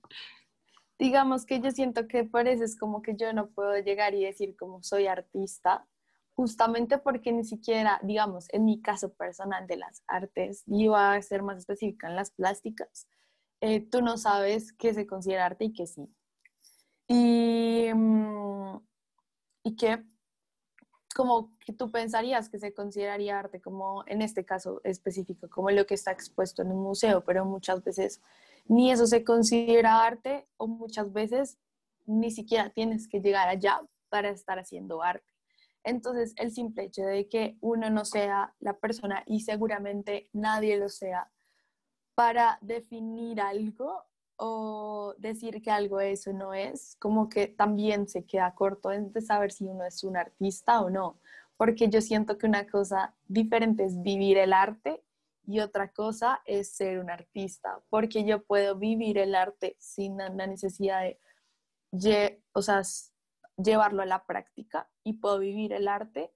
digamos 1.03 1.47
que 1.47 1.61
yo 1.61 1.73
siento 1.73 2.07
que 2.07 2.23
por 2.23 2.47
eso 2.47 2.63
es 2.63 2.79
como 2.79 3.03
que 3.03 3.17
yo 3.17 3.33
no 3.33 3.51
puedo 3.51 3.77
llegar 3.81 4.15
y 4.15 4.25
decir 4.25 4.55
como 4.57 4.85
soy 4.85 5.09
artista, 5.09 5.85
justamente 6.35 6.97
porque 6.99 7.33
ni 7.33 7.45
siquiera, 7.45 7.99
digamos, 8.05 8.47
en 8.53 8.65
mi 8.65 8.81
caso 8.81 9.13
personal 9.13 9.67
de 9.67 9.79
las 9.79 10.05
artes, 10.07 10.63
iba 10.69 11.13
a 11.13 11.21
ser 11.21 11.43
más 11.43 11.59
específica 11.59 12.09
en 12.09 12.15
las 12.15 12.31
plásticas, 12.31 13.09
eh, 13.63 13.81
tú 13.81 14.03
no 14.03 14.19
sabes 14.19 14.73
qué 14.73 14.93
se 14.93 15.07
considera 15.07 15.47
arte 15.47 15.67
y 15.67 15.73
qué 15.73 15.87
sí. 15.87 16.13
Y, 17.07 17.91
mm, 17.95 18.77
y 19.63 19.77
que 19.77 20.05
como 21.15 21.57
que 21.61 21.73
tú 21.73 21.93
pensarías 21.93 22.49
que 22.49 22.59
se 22.59 22.75
consideraría 22.75 23.39
arte, 23.39 23.61
como 23.61 24.03
en 24.09 24.21
este 24.21 24.45
caso 24.45 24.81
específico, 24.83 25.49
como 25.49 25.71
lo 25.71 25.87
que 25.87 25.95
está 25.95 26.11
expuesto 26.11 26.63
en 26.63 26.73
un 26.73 26.83
museo, 26.83 27.23
pero 27.23 27.45
muchas 27.45 27.85
veces 27.85 28.21
ni 28.67 28.91
eso 28.91 29.07
se 29.07 29.23
considera 29.23 30.05
arte 30.05 30.49
o 30.57 30.67
muchas 30.67 31.13
veces 31.13 31.59
ni 32.05 32.33
siquiera 32.33 32.71
tienes 32.71 33.07
que 33.07 33.21
llegar 33.21 33.49
allá 33.49 33.81
para 34.09 34.31
estar 34.31 34.59
haciendo 34.59 35.03
arte. 35.05 35.27
Entonces, 35.85 36.35
el 36.37 36.51
simple 36.51 36.85
hecho 36.85 37.03
de 37.03 37.29
que 37.29 37.57
uno 37.61 37.91
no 37.91 38.05
sea 38.05 38.55
la 38.59 38.77
persona 38.79 39.23
y 39.27 39.41
seguramente 39.41 40.29
nadie 40.33 40.79
lo 40.79 40.89
sea 40.89 41.31
para 42.15 42.59
definir 42.61 43.41
algo 43.41 44.05
o 44.37 45.15
decir 45.19 45.63
que 45.63 45.71
algo 45.71 46.01
es 46.01 46.27
o 46.27 46.33
no 46.33 46.53
es, 46.55 46.97
como 46.99 47.29
que 47.29 47.47
también 47.47 48.09
se 48.09 48.25
queda 48.25 48.55
corto 48.55 48.89
de 48.89 49.21
saber 49.21 49.53
si 49.53 49.67
uno 49.67 49.85
es 49.85 50.03
un 50.05 50.17
artista 50.17 50.81
o 50.81 50.91
no, 50.91 51.21
porque 51.57 51.89
yo 51.89 52.01
siento 52.01 52.39
que 52.39 52.47
una 52.47 52.67
cosa 52.67 53.15
diferente 53.29 53.85
es 53.85 54.03
vivir 54.03 54.39
el 54.39 54.53
arte 54.53 55.05
y 55.47 55.61
otra 55.61 55.93
cosa 55.93 56.41
es 56.45 56.69
ser 56.73 56.99
un 56.99 57.11
artista, 57.11 57.81
porque 57.89 58.25
yo 58.25 58.43
puedo 58.43 58.77
vivir 58.77 59.19
el 59.19 59.35
arte 59.35 59.77
sin 59.79 60.19
la 60.19 60.47
necesidad 60.47 61.03
de, 61.93 62.43
o 62.53 62.63
sea, 62.63 62.83
llevarlo 63.57 64.03
a 64.03 64.07
la 64.07 64.25
práctica 64.25 64.91
y 65.05 65.15
puedo 65.15 65.39
vivir 65.39 65.73
el 65.73 65.89
arte, 65.89 66.33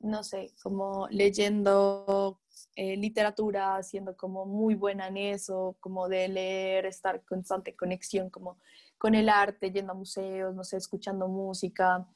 no 0.00 0.22
sé, 0.24 0.52
como 0.62 1.08
leyendo 1.08 2.41
eh, 2.76 2.96
literatura, 2.96 3.82
siendo 3.82 4.16
como 4.16 4.46
muy 4.46 4.74
buena 4.74 5.08
en 5.08 5.16
eso, 5.16 5.76
como 5.80 6.08
de 6.08 6.28
leer, 6.28 6.86
estar 6.86 7.24
constante 7.24 7.76
conexión 7.76 8.30
como 8.30 8.58
con 8.98 9.14
el 9.14 9.28
arte, 9.28 9.70
yendo 9.72 9.92
a 9.92 9.96
museos, 9.96 10.54
no 10.54 10.64
sé, 10.64 10.76
escuchando 10.76 11.28
música, 11.28 12.06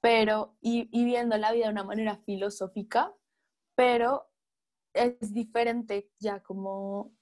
pero 0.00 0.56
y, 0.60 0.88
y 0.92 1.04
viendo 1.04 1.36
la 1.38 1.52
vida 1.52 1.66
de 1.66 1.72
una 1.72 1.84
manera 1.84 2.16
filosófica, 2.18 3.14
pero 3.74 4.28
es 4.94 5.32
diferente 5.32 6.10
ya 6.18 6.40
como 6.40 7.12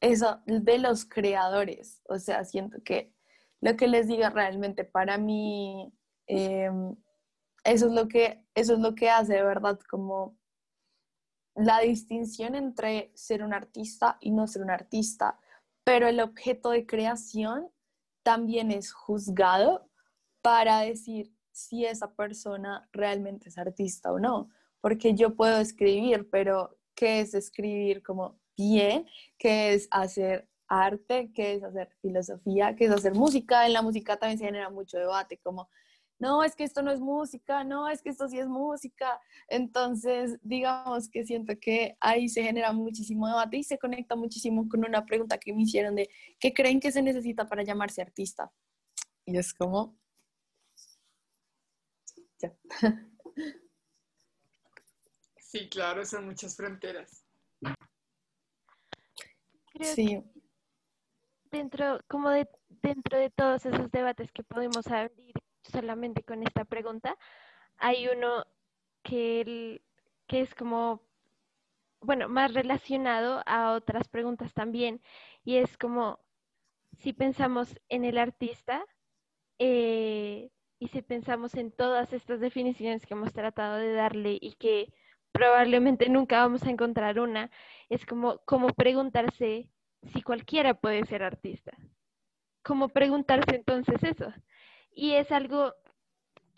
eso 0.00 0.42
de 0.46 0.78
los 0.78 1.04
creadores. 1.04 2.02
O 2.08 2.18
sea, 2.18 2.44
siento 2.44 2.82
que 2.84 3.14
lo 3.60 3.76
que 3.76 3.86
les 3.86 4.08
diga 4.08 4.30
realmente 4.30 4.84
para 4.84 5.18
mí, 5.18 5.92
em, 6.26 6.96
eso, 7.64 7.86
es 7.86 7.92
lo 7.92 8.08
que, 8.08 8.44
eso 8.54 8.74
es 8.74 8.80
lo 8.80 8.94
que 8.94 9.08
hace 9.10 9.34
de 9.34 9.44
verdad 9.44 9.78
como 9.88 10.36
la 11.54 11.80
distinción 11.80 12.54
entre 12.54 13.12
ser 13.14 13.42
un 13.42 13.52
artista 13.52 14.18
y 14.20 14.30
no 14.30 14.46
ser 14.46 14.62
un 14.62 14.70
artista. 14.70 15.38
Pero 15.84 16.08
el 16.08 16.20
objeto 16.20 16.70
de 16.70 16.86
creación 16.86 17.68
también 18.22 18.70
es 18.70 18.92
juzgado 18.92 19.88
para 20.42 20.80
decir 20.80 21.34
si 21.50 21.84
esa 21.84 22.14
persona 22.14 22.88
realmente 22.92 23.48
es 23.48 23.58
artista 23.58 24.12
o 24.12 24.18
no. 24.18 24.48
Porque 24.80 25.14
yo 25.14 25.34
puedo 25.36 25.58
escribir, 25.58 26.28
pero 26.30 26.78
qué 26.94 27.20
es 27.20 27.34
escribir 27.34 28.02
como 28.02 28.40
bien, 28.56 29.06
qué 29.38 29.74
es 29.74 29.88
hacer 29.90 30.48
arte, 30.68 31.30
qué 31.34 31.54
es 31.54 31.64
hacer 31.64 31.90
filosofía, 32.00 32.74
qué 32.74 32.86
es 32.86 32.90
hacer 32.90 33.14
música. 33.14 33.66
En 33.66 33.74
la 33.74 33.82
música 33.82 34.16
también 34.16 34.38
se 34.38 34.46
genera 34.46 34.70
mucho 34.70 34.98
debate, 34.98 35.38
como, 35.38 35.68
no, 36.22 36.44
es 36.44 36.54
que 36.54 36.62
esto 36.62 36.82
no 36.82 36.92
es 36.92 37.00
música, 37.00 37.64
no, 37.64 37.88
es 37.88 38.00
que 38.00 38.10
esto 38.10 38.28
sí 38.28 38.38
es 38.38 38.46
música. 38.46 39.20
Entonces, 39.48 40.38
digamos 40.40 41.10
que 41.10 41.24
siento 41.24 41.54
que 41.60 41.96
ahí 41.98 42.28
se 42.28 42.44
genera 42.44 42.72
muchísimo 42.72 43.26
debate 43.26 43.56
y 43.56 43.64
se 43.64 43.76
conecta 43.76 44.14
muchísimo 44.14 44.68
con 44.68 44.84
una 44.84 45.04
pregunta 45.04 45.36
que 45.36 45.52
me 45.52 45.62
hicieron 45.62 45.96
de, 45.96 46.08
¿qué 46.38 46.54
creen 46.54 46.78
que 46.78 46.92
se 46.92 47.02
necesita 47.02 47.48
para 47.48 47.64
llamarse 47.64 48.02
artista? 48.02 48.52
Y 49.24 49.36
es 49.36 49.52
como... 49.52 49.98
Ya. 52.38 52.56
Sí, 55.38 55.68
claro, 55.68 56.04
son 56.06 56.26
muchas 56.26 56.56
fronteras. 56.56 57.26
creo 59.72 59.94
Sí, 59.94 60.06
que 60.06 60.24
dentro, 61.50 62.00
como 62.08 62.30
de, 62.30 62.48
dentro 62.68 63.18
de 63.18 63.28
todos 63.30 63.66
esos 63.66 63.90
debates 63.90 64.30
que 64.30 64.44
podemos 64.44 64.86
abrir 64.86 65.34
solamente 65.62 66.22
con 66.22 66.42
esta 66.42 66.64
pregunta, 66.64 67.16
hay 67.78 68.08
uno 68.08 68.46
que, 69.02 69.82
que 70.26 70.40
es 70.40 70.54
como, 70.54 71.02
bueno, 72.00 72.28
más 72.28 72.54
relacionado 72.54 73.42
a 73.46 73.72
otras 73.72 74.08
preguntas 74.08 74.52
también, 74.54 75.00
y 75.44 75.56
es 75.56 75.76
como 75.78 76.20
si 76.98 77.12
pensamos 77.12 77.80
en 77.88 78.04
el 78.04 78.18
artista 78.18 78.84
eh, 79.58 80.50
y 80.78 80.88
si 80.88 81.02
pensamos 81.02 81.54
en 81.54 81.70
todas 81.72 82.12
estas 82.12 82.40
definiciones 82.40 83.06
que 83.06 83.14
hemos 83.14 83.32
tratado 83.32 83.76
de 83.76 83.92
darle 83.92 84.38
y 84.40 84.54
que 84.54 84.92
probablemente 85.32 86.08
nunca 86.08 86.38
vamos 86.38 86.62
a 86.64 86.70
encontrar 86.70 87.18
una, 87.18 87.50
es 87.88 88.04
como, 88.04 88.38
como 88.44 88.68
preguntarse 88.68 89.68
si 90.12 90.22
cualquiera 90.22 90.74
puede 90.74 91.04
ser 91.06 91.22
artista. 91.22 91.72
Como 92.62 92.88
preguntarse 92.88 93.56
entonces 93.56 94.02
eso. 94.02 94.32
Y 94.94 95.14
es 95.14 95.32
algo 95.32 95.74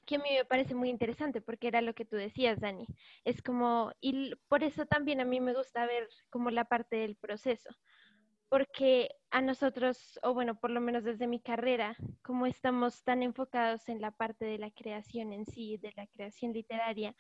que 0.05 0.17
a 0.17 0.19
mí 0.19 0.29
me 0.37 0.45
parece 0.45 0.75
muy 0.75 0.91
interesante 0.91 1.41
porque 1.41 1.69
era 1.69 1.81
lo 1.81 1.95
que 1.95 2.05
tú 2.05 2.17
decías, 2.17 2.61
Dani. 2.61 2.87
Es 3.25 3.43
como, 3.43 3.93
y 4.01 4.35
por 4.49 4.63
eso 4.63 4.87
también 4.87 5.21
a 5.21 5.25
mí 5.25 5.41
me 5.41 5.55
gusta 5.55 5.87
ver 5.87 6.09
como 6.31 6.51
la 6.51 6.65
parte 6.65 6.97
del 6.97 7.17
proceso, 7.17 7.71
porque 8.49 9.11
a 9.31 9.41
nosotros, 9.41 10.19
o 10.23 10.35
bueno, 10.35 10.59
por 10.61 10.71
lo 10.71 10.81
menos 10.81 11.05
desde 11.05 11.27
mi 11.27 11.41
carrera, 11.41 11.97
como 12.23 12.47
estamos 12.47 13.03
tan 13.03 13.23
enfocados 13.23 13.89
en 13.89 14.01
la 14.01 14.11
parte 14.11 14.45
de 14.45 14.59
la 14.59 14.71
creación 14.71 15.33
en 15.33 15.47
sí, 15.47 15.79
de 15.79 15.93
la 15.97 16.07
creación 16.07 16.53
literaria, 16.53 17.17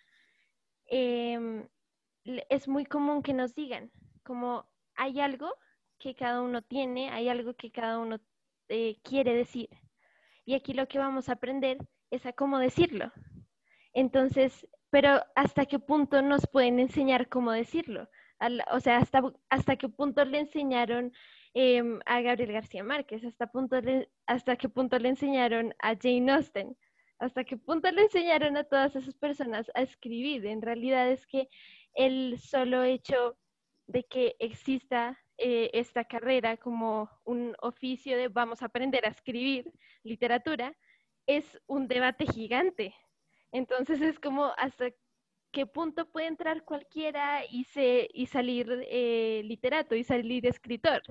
em, 0.86 1.68
es 2.24 2.68
muy 2.68 2.84
común 2.86 3.22
que 3.22 3.32
nos 3.34 3.54
digan, 3.54 3.90
como 4.22 4.66
hay 4.94 5.20
algo 5.20 5.54
que 5.98 6.14
cada 6.14 6.42
uno 6.42 6.62
tiene, 6.62 7.10
hay 7.10 7.28
algo 7.28 7.54
que 7.54 7.70
cada 7.70 7.98
uno 7.98 8.20
eh, 8.68 8.96
quiere 9.02 9.34
decir. 9.34 9.68
Y 10.44 10.54
aquí 10.54 10.74
lo 10.74 10.86
que 10.88 10.98
vamos 10.98 11.28
a 11.28 11.32
aprender 11.32 11.78
es 12.10 12.26
a 12.26 12.32
cómo 12.32 12.58
decirlo. 12.58 13.12
Entonces, 13.92 14.66
pero 14.90 15.22
¿hasta 15.34 15.66
qué 15.66 15.78
punto 15.78 16.22
nos 16.22 16.46
pueden 16.46 16.78
enseñar 16.78 17.28
cómo 17.28 17.52
decirlo? 17.52 18.08
O 18.72 18.80
sea, 18.80 18.98
¿hasta, 18.98 19.22
hasta 19.48 19.76
qué 19.76 19.88
punto 19.88 20.24
le 20.24 20.38
enseñaron 20.40 21.12
em, 21.54 22.00
a 22.06 22.20
Gabriel 22.20 22.52
García 22.52 22.84
Márquez? 22.84 23.24
¿Hasta, 23.24 23.46
punto 23.46 23.80
le- 23.80 24.10
¿Hasta 24.26 24.56
qué 24.56 24.68
punto 24.68 24.98
le 24.98 25.08
enseñaron 25.08 25.74
a 25.80 25.94
Jane 25.96 26.30
Austen? 26.32 26.76
¿Hasta 27.18 27.44
qué 27.44 27.56
punto 27.56 27.90
le 27.90 28.02
enseñaron 28.02 28.56
a 28.56 28.64
todas 28.64 28.96
esas 28.96 29.14
personas 29.14 29.70
a 29.74 29.82
escribir? 29.82 30.44
En 30.46 30.60
realidad 30.62 31.10
es 31.10 31.26
que 31.26 31.48
el 31.94 32.38
solo 32.38 32.82
hecho 32.82 33.38
de 33.86 34.04
que 34.04 34.36
exista 34.40 35.18
eh, 35.38 35.70
esta 35.74 36.04
carrera 36.04 36.56
como 36.56 37.10
un 37.24 37.54
oficio 37.60 38.16
de 38.16 38.28
vamos 38.28 38.62
a 38.62 38.66
aprender 38.66 39.04
a 39.04 39.10
escribir 39.10 39.72
literatura 40.02 40.76
es 41.26 41.60
un 41.66 41.88
debate 41.88 42.26
gigante. 42.26 42.94
Entonces 43.52 44.00
es 44.00 44.18
como 44.18 44.52
hasta 44.56 44.90
qué 45.52 45.66
punto 45.66 46.10
puede 46.10 46.26
entrar 46.26 46.64
cualquiera 46.64 47.44
y, 47.48 47.64
se, 47.64 48.08
y 48.12 48.26
salir 48.26 48.68
eh, 48.90 49.42
literato 49.44 49.94
y 49.94 50.04
salir 50.04 50.46
escritor. 50.46 51.02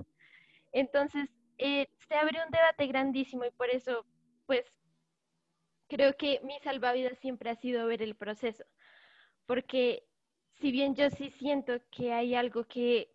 Entonces 0.72 1.30
eh, 1.58 1.88
se 2.08 2.16
abre 2.16 2.40
un 2.46 2.52
debate 2.52 2.88
grandísimo 2.88 3.46
y 3.46 3.52
por 3.52 3.70
eso 3.70 4.06
pues 4.46 4.66
creo 5.88 6.16
que 6.18 6.42
mi 6.44 6.60
salvavidas 6.60 7.18
siempre 7.20 7.50
ha 7.50 7.56
sido 7.56 7.88
ver 7.88 8.02
el 8.02 8.16
proceso, 8.16 8.66
porque 9.46 10.04
si 10.60 10.72
bien 10.72 10.96
yo 10.96 11.10
sí 11.10 11.30
siento 11.30 11.80
que 11.92 12.12
hay 12.12 12.36
algo 12.36 12.66
que 12.66 13.13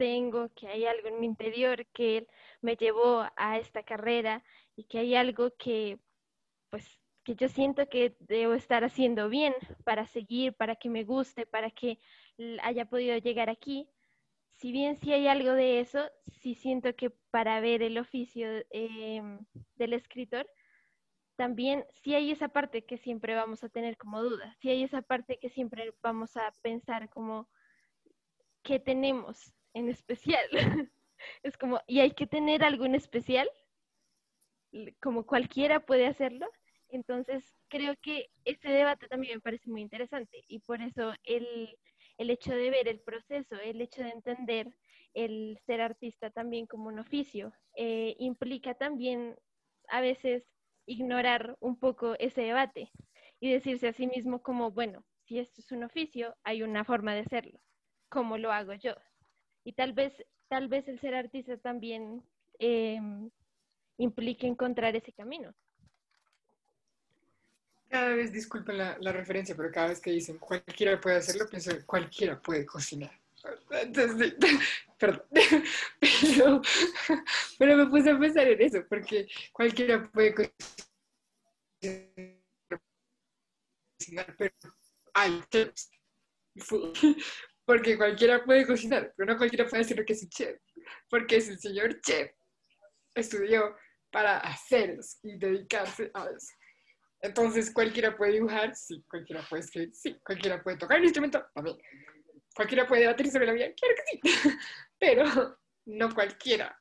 tengo, 0.00 0.48
que 0.54 0.66
hay 0.66 0.86
algo 0.86 1.08
en 1.08 1.20
mi 1.20 1.26
interior 1.26 1.84
que 1.92 2.26
me 2.62 2.74
llevó 2.74 3.26
a 3.36 3.58
esta 3.58 3.82
carrera 3.82 4.42
y 4.74 4.84
que 4.84 4.98
hay 4.98 5.14
algo 5.14 5.50
que, 5.58 5.98
pues, 6.70 6.98
que 7.22 7.34
yo 7.34 7.50
siento 7.50 7.86
que 7.86 8.16
debo 8.18 8.54
estar 8.54 8.82
haciendo 8.82 9.28
bien 9.28 9.52
para 9.84 10.06
seguir, 10.06 10.54
para 10.54 10.76
que 10.76 10.88
me 10.88 11.04
guste, 11.04 11.44
para 11.44 11.70
que 11.70 11.98
haya 12.62 12.86
podido 12.86 13.18
llegar 13.18 13.50
aquí. 13.50 13.90
Si 14.54 14.72
bien 14.72 14.96
sí 14.96 15.12
hay 15.12 15.28
algo 15.28 15.52
de 15.52 15.80
eso, 15.80 16.10
sí 16.40 16.54
siento 16.54 16.96
que 16.96 17.10
para 17.30 17.60
ver 17.60 17.82
el 17.82 17.98
oficio 17.98 18.48
em, 18.70 19.44
del 19.76 19.92
escritor, 19.92 20.48
también 21.36 21.84
sí 22.02 22.14
hay 22.14 22.30
esa 22.30 22.48
parte 22.48 22.86
que 22.86 22.96
siempre 22.96 23.34
vamos 23.34 23.62
a 23.64 23.68
tener 23.68 23.98
como 23.98 24.22
duda, 24.22 24.56
sí 24.60 24.70
hay 24.70 24.82
esa 24.82 25.02
parte 25.02 25.38
que 25.38 25.50
siempre 25.50 25.92
vamos 26.02 26.38
a 26.38 26.50
pensar 26.62 27.10
como, 27.10 27.50
¿qué 28.62 28.78
tenemos 28.78 29.52
en 29.74 29.88
especial? 29.88 30.44
es 31.42 31.56
como, 31.56 31.80
¿y 31.86 32.00
hay 32.00 32.12
que 32.12 32.26
tener 32.26 32.64
algo 32.64 32.84
en 32.84 32.94
especial? 32.94 33.48
Como 35.00 35.26
cualquiera 35.26 35.80
puede 35.80 36.06
hacerlo. 36.06 36.46
Entonces, 36.88 37.44
creo 37.68 37.94
que 38.02 38.30
este 38.44 38.68
debate 38.70 39.06
también 39.08 39.36
me 39.36 39.40
parece 39.40 39.70
muy 39.70 39.80
interesante 39.80 40.42
y 40.48 40.60
por 40.60 40.82
eso 40.82 41.12
el, 41.24 41.76
el 42.18 42.30
hecho 42.30 42.52
de 42.52 42.70
ver 42.70 42.88
el 42.88 43.00
proceso, 43.00 43.54
el 43.56 43.80
hecho 43.80 44.02
de 44.02 44.10
entender 44.10 44.74
el 45.14 45.58
ser 45.66 45.80
artista 45.80 46.30
también 46.30 46.66
como 46.66 46.88
un 46.88 46.98
oficio, 46.98 47.52
eh, 47.76 48.16
implica 48.18 48.74
también 48.74 49.36
a 49.88 50.00
veces 50.00 50.44
ignorar 50.86 51.56
un 51.60 51.78
poco 51.78 52.14
ese 52.18 52.42
debate 52.42 52.90
y 53.40 53.52
decirse 53.52 53.88
a 53.88 53.92
sí 53.92 54.06
mismo 54.06 54.42
como, 54.42 54.70
bueno, 54.70 55.04
si 55.24 55.38
esto 55.38 55.60
es 55.60 55.72
un 55.72 55.84
oficio, 55.84 56.36
hay 56.42 56.62
una 56.62 56.84
forma 56.84 57.14
de 57.14 57.20
hacerlo. 57.20 57.60
¿Cómo 58.08 58.38
lo 58.38 58.52
hago 58.52 58.74
yo? 58.74 58.94
Y 59.64 59.72
tal 59.72 59.92
vez, 59.92 60.12
tal 60.48 60.68
vez 60.68 60.86
el 60.88 61.00
ser 61.00 61.14
artista 61.14 61.56
también 61.58 62.22
eh, 62.58 63.00
implique 63.98 64.46
encontrar 64.46 64.96
ese 64.96 65.12
camino. 65.12 65.54
Cada 67.88 68.14
vez, 68.14 68.32
disculpen 68.32 68.78
la, 68.78 69.12
referencia, 69.12 69.56
pero 69.56 69.70
cada 69.72 69.88
vez 69.88 70.00
que 70.00 70.12
dicen 70.12 70.38
cualquiera 70.38 71.00
puede 71.00 71.16
hacerlo, 71.16 71.48
pienso 71.48 71.72
en 71.72 71.82
cualquiera 71.82 72.40
puede 72.40 72.64
cocinar. 72.64 73.10
Entonces, 73.70 74.34
perdón. 74.98 75.24
Pero, 76.00 76.62
pero 77.58 77.76
me 77.76 77.86
puse 77.86 78.10
a 78.10 78.18
pensar 78.18 78.46
en 78.46 78.62
eso, 78.62 78.84
porque 78.88 79.26
cualquiera 79.52 80.08
puede 80.12 80.52
cocinar, 81.80 82.26
pero 84.38 84.54
hay. 85.14 85.42
Porque 87.70 87.96
cualquiera 87.96 88.42
puede 88.42 88.66
cocinar, 88.66 89.14
pero 89.16 89.32
no 89.32 89.38
cualquiera 89.38 89.64
puede 89.64 89.94
lo 89.94 90.04
que 90.04 90.12
es 90.12 90.24
un 90.24 90.28
chef. 90.28 90.60
Porque 91.08 91.36
es 91.36 91.48
el 91.50 91.60
señor 91.60 92.00
chef 92.00 92.32
estudió 93.14 93.76
para 94.10 94.38
hacer 94.38 94.90
eso 94.90 95.18
y 95.22 95.38
dedicarse 95.38 96.10
a 96.12 96.24
eso. 96.24 96.52
Entonces, 97.20 97.72
cualquiera 97.72 98.16
puede 98.16 98.32
dibujar, 98.32 98.74
sí, 98.74 99.04
cualquiera 99.08 99.46
puede 99.48 99.62
escribir, 99.62 99.94
sí, 99.94 100.18
cualquiera 100.24 100.60
puede 100.60 100.78
tocar 100.78 100.98
un 100.98 101.04
instrumento, 101.04 101.46
también. 101.54 101.78
Cualquiera 102.56 102.88
puede 102.88 103.02
debatir 103.02 103.30
sobre 103.30 103.46
la 103.46 103.52
vida, 103.52 103.72
claro 103.72 103.94
que 103.94 104.18
sí, 104.18 104.20
pero 104.98 105.56
no 105.84 106.12
cualquiera 106.12 106.76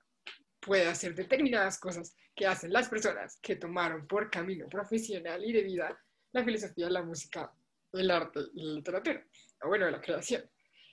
puede 0.59 0.87
hacer 0.87 1.13
determinadas 1.13 1.77
cosas 1.77 2.15
que 2.35 2.47
hacen 2.47 2.73
las 2.73 2.89
personas 2.89 3.37
que 3.43 3.57
tomaron 3.57 4.07
por 4.07 4.31
camino 4.31 4.67
profesional 4.67 5.45
y 5.45 5.53
de 5.53 5.61
vida 5.61 6.03
la 6.31 6.43
filosofía, 6.43 6.89
la 6.89 7.03
música, 7.03 7.53
el 7.93 8.09
arte 8.09 8.39
y 8.55 8.63
la 8.63 8.73
literatura, 8.73 9.23
o 9.61 9.67
bueno, 9.67 9.87
la 9.91 10.01
creación. 10.01 10.49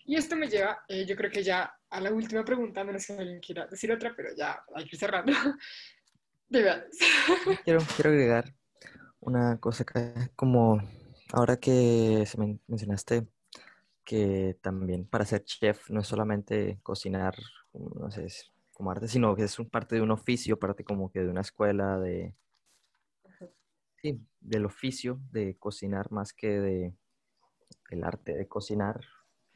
Y 0.07 0.17
esto 0.17 0.37
me 0.37 0.49
lleva, 0.49 0.85
eh, 0.89 1.05
yo 1.05 1.17
creo 1.17 1.31
que 1.31 1.43
ya 1.43 1.73
a 1.91 2.01
la 2.01 2.13
última 2.13 2.45
pregunta, 2.45 2.85
menos 2.85 3.07
que 3.07 3.13
alguien 3.15 3.41
quiera 3.41 3.67
decir 3.67 3.91
otra, 3.93 4.15
pero 4.17 4.31
ya 4.37 4.63
hay 4.75 4.85
que 4.85 4.97
ir 4.97 5.01
cerrando. 5.01 5.33
De. 6.49 6.85
Quiero, 7.65 7.81
quiero 7.97 8.11
agregar 8.11 8.55
una 9.19 9.59
cosa 9.59 9.85
que 9.85 10.31
como 10.37 10.81
ahora 11.33 11.57
que 11.57 12.25
se 12.25 12.39
men- 12.39 12.61
mencionaste 12.69 13.27
que 14.05 14.57
también 14.63 15.07
para 15.09 15.25
ser 15.25 15.43
chef 15.43 15.91
no 15.91 16.01
es 16.01 16.07
solamente 16.07 16.79
cocinar, 16.85 17.35
no 17.73 18.09
sé, 18.13 18.29
como 18.73 18.93
arte, 18.93 19.09
sino 19.09 19.35
que 19.35 19.43
es 19.43 19.59
un 19.59 19.69
parte 19.69 19.97
de 19.97 20.03
un 20.03 20.13
oficio, 20.13 20.57
parte 20.61 20.85
como 20.85 21.11
que 21.11 21.21
de 21.25 21.29
una 21.29 21.41
escuela, 21.41 21.99
de, 21.99 22.37
del 24.41 24.67
oficio 24.67 25.21
de 25.33 25.57
cocinar 25.59 26.13
más 26.13 26.33
que 26.33 26.61
de 26.61 26.95
el 27.91 28.05
arte 28.05 28.35
de 28.37 28.47
cocinar. 28.47 29.01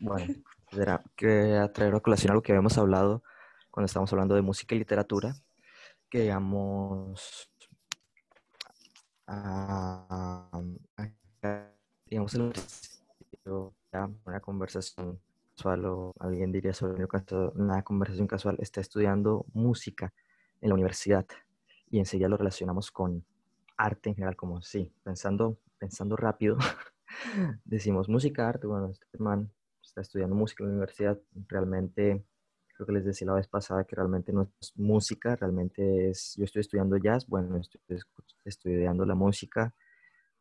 Bueno, 0.00 0.26
quisiera- 0.68 1.02
quería 1.16 1.72
traer 1.72 1.94
a 1.94 2.00
colación 2.00 2.30
algo 2.32 2.42
que 2.42 2.52
habíamos 2.52 2.76
hablado 2.78 3.22
cuando 3.70 3.86
estábamos 3.86 4.12
hablando 4.12 4.34
de 4.34 4.42
música 4.42 4.74
y 4.74 4.78
literatura, 4.78 5.34
que 6.10 6.22
digamos, 6.22 7.50
a, 9.26 10.48
a- 10.96 11.10
digamos, 12.06 12.34
el 12.34 12.52
una 14.24 14.40
conversación 14.40 15.20
casual 15.56 15.84
o 15.86 16.12
alguien 16.20 16.52
diría 16.52 16.72
sobre 16.72 17.06
una 17.54 17.82
conversación 17.82 18.26
casual, 18.26 18.56
está 18.60 18.80
estudiando 18.80 19.44
música 19.52 20.12
en 20.60 20.68
la 20.70 20.74
universidad 20.74 21.26
y 21.90 21.98
enseguida 21.98 22.28
lo 22.28 22.36
relacionamos 22.36 22.90
con 22.90 23.24
arte 23.76 24.10
en 24.10 24.14
general, 24.14 24.36
como 24.36 24.62
sí, 24.62 24.92
pensando, 25.02 25.58
pensando 25.78 26.16
rápido, 26.16 26.56
decimos 27.64 28.08
música, 28.08 28.48
arte, 28.48 28.66
bueno, 28.66 28.90
este 28.90 29.18
man 29.18 29.50
está 29.90 30.00
estudiando 30.00 30.34
música 30.34 30.64
en 30.64 30.70
la 30.70 30.74
universidad, 30.76 31.18
realmente 31.48 32.24
creo 32.74 32.86
que 32.86 32.92
les 32.92 33.04
decía 33.04 33.26
la 33.26 33.34
vez 33.34 33.48
pasada 33.48 33.84
que 33.84 33.96
realmente 33.96 34.32
no 34.32 34.50
es 34.60 34.72
música, 34.76 35.36
realmente 35.36 36.10
es, 36.10 36.34
yo 36.36 36.44
estoy 36.44 36.60
estudiando 36.60 36.96
jazz, 36.96 37.26
bueno, 37.26 37.58
estoy 37.58 37.98
estudiando 38.44 39.04
la 39.04 39.14
música 39.14 39.74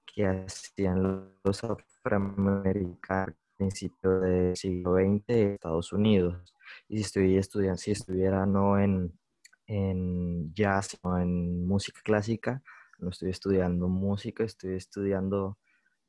que 0.06 0.26
hacían 0.26 1.34
los 1.44 1.64
afroamericanos 1.64 3.36
principios 3.60 4.22
del 4.22 4.56
siglo 4.56 4.96
XX 4.96 5.24
en 5.28 5.52
Estados 5.52 5.92
Unidos. 5.92 6.56
Y 6.88 6.98
si, 6.98 7.04
estoy 7.04 7.38
estudiando, 7.38 7.78
si 7.78 7.92
estuviera 7.92 8.46
no 8.46 8.80
en, 8.80 9.12
en 9.68 10.54
jazz 10.54 10.98
o 11.02 11.18
en 11.18 11.68
música 11.68 12.00
clásica, 12.02 12.64
no 13.00 13.10
estoy 13.10 13.32
estudiando 13.32 13.90
música, 13.90 14.46
estoy 14.46 14.76
estudiando 14.76 15.58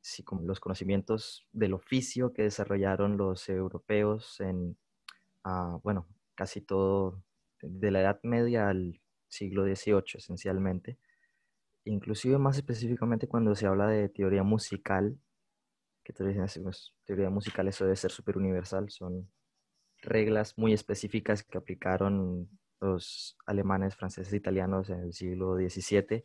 sí, 0.01 0.23
como 0.23 0.43
los 0.43 0.61
conocimientos 0.61 1.47
del 1.53 1.75
oficio 1.75 2.33
que 2.33 2.43
desarrollaron 2.43 3.17
los 3.17 3.49
europeos 3.49 4.41
en, 4.41 4.77
ah, 5.45 5.79
bueno, 5.83 6.09
casi 6.35 6.61
todo 6.61 7.23
de 7.63 7.91
la 7.91 8.01
Edad 8.01 8.21
Media 8.23 8.69
al 8.69 9.01
siglo 9.29 9.65
XVIII 9.65 10.03
esencialmente. 10.15 10.99
Inclusive 11.85 12.39
más 12.39 12.57
específicamente 12.57 13.29
cuando 13.29 13.55
se 13.55 13.67
habla 13.67 13.89
de 13.89 14.09
teoría 14.09 14.43
musical, 14.43 15.19
que 16.05 16.13
pues, 16.13 16.95
teoría 17.05 17.31
musical 17.31 17.69
eso 17.69 17.85
debe 17.85 17.97
ser 17.97 18.11
súper 18.11 18.37
universal, 18.37 18.91
son 18.91 19.31
reglas 20.03 20.57
muy 20.57 20.73
específicas 20.73 21.43
que 21.43 21.59
aplicaron 21.59 22.49
los 22.81 23.37
alemanes, 23.47 23.97
franceses, 23.97 24.33
italianos 24.33 24.89
en 24.89 25.01
el 25.01 25.13
siglo 25.13 25.57
XVII 25.57 26.25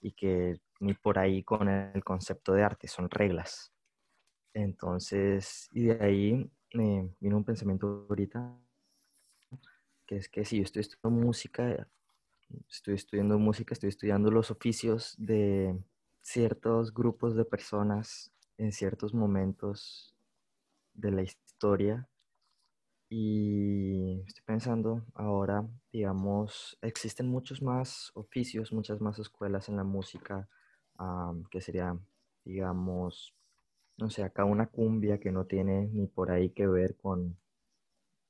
y 0.00 0.12
que 0.12 0.60
ni 0.80 0.94
por 0.94 1.18
ahí 1.18 1.42
con 1.44 1.68
el 1.68 2.04
concepto 2.04 2.52
de 2.52 2.64
arte, 2.64 2.88
son 2.88 3.10
reglas. 3.10 3.72
Entonces, 4.54 5.68
y 5.72 5.84
de 5.86 6.04
ahí 6.04 6.50
me 6.74 7.14
vino 7.20 7.36
un 7.36 7.44
pensamiento 7.44 8.06
ahorita, 8.08 8.56
que 10.06 10.16
es 10.16 10.28
que 10.28 10.44
si 10.44 10.56
yo 10.58 10.62
estoy 10.62 10.80
estudiando 10.82 11.10
música, 11.24 11.88
estoy 12.68 12.94
estudiando 12.94 13.38
música, 13.38 13.74
estoy 13.74 13.88
estudiando 13.90 14.30
los 14.30 14.50
oficios 14.50 15.14
de 15.18 15.78
ciertos 16.22 16.92
grupos 16.92 17.36
de 17.36 17.44
personas 17.44 18.32
en 18.58 18.72
ciertos 18.72 19.14
momentos 19.14 20.14
de 20.94 21.12
la 21.12 21.22
historia 21.22 22.08
y 23.08 24.22
estoy 24.26 24.44
pensando 24.44 25.04
ahora, 25.14 25.68
digamos, 25.92 26.78
existen 26.80 27.28
muchos 27.28 27.60
más 27.60 28.12
oficios, 28.14 28.72
muchas 28.72 29.00
más 29.00 29.18
escuelas 29.18 29.68
en 29.68 29.76
la 29.76 29.84
música, 29.84 30.48
que 31.50 31.60
sería, 31.60 31.98
digamos, 32.44 33.34
no 33.98 34.10
sé, 34.10 34.22
acá 34.22 34.44
una 34.44 34.66
cumbia 34.66 35.18
que 35.18 35.32
no 35.32 35.46
tiene 35.46 35.88
ni 35.88 36.06
por 36.06 36.30
ahí 36.30 36.50
que 36.50 36.66
ver 36.66 36.96
con, 36.96 37.38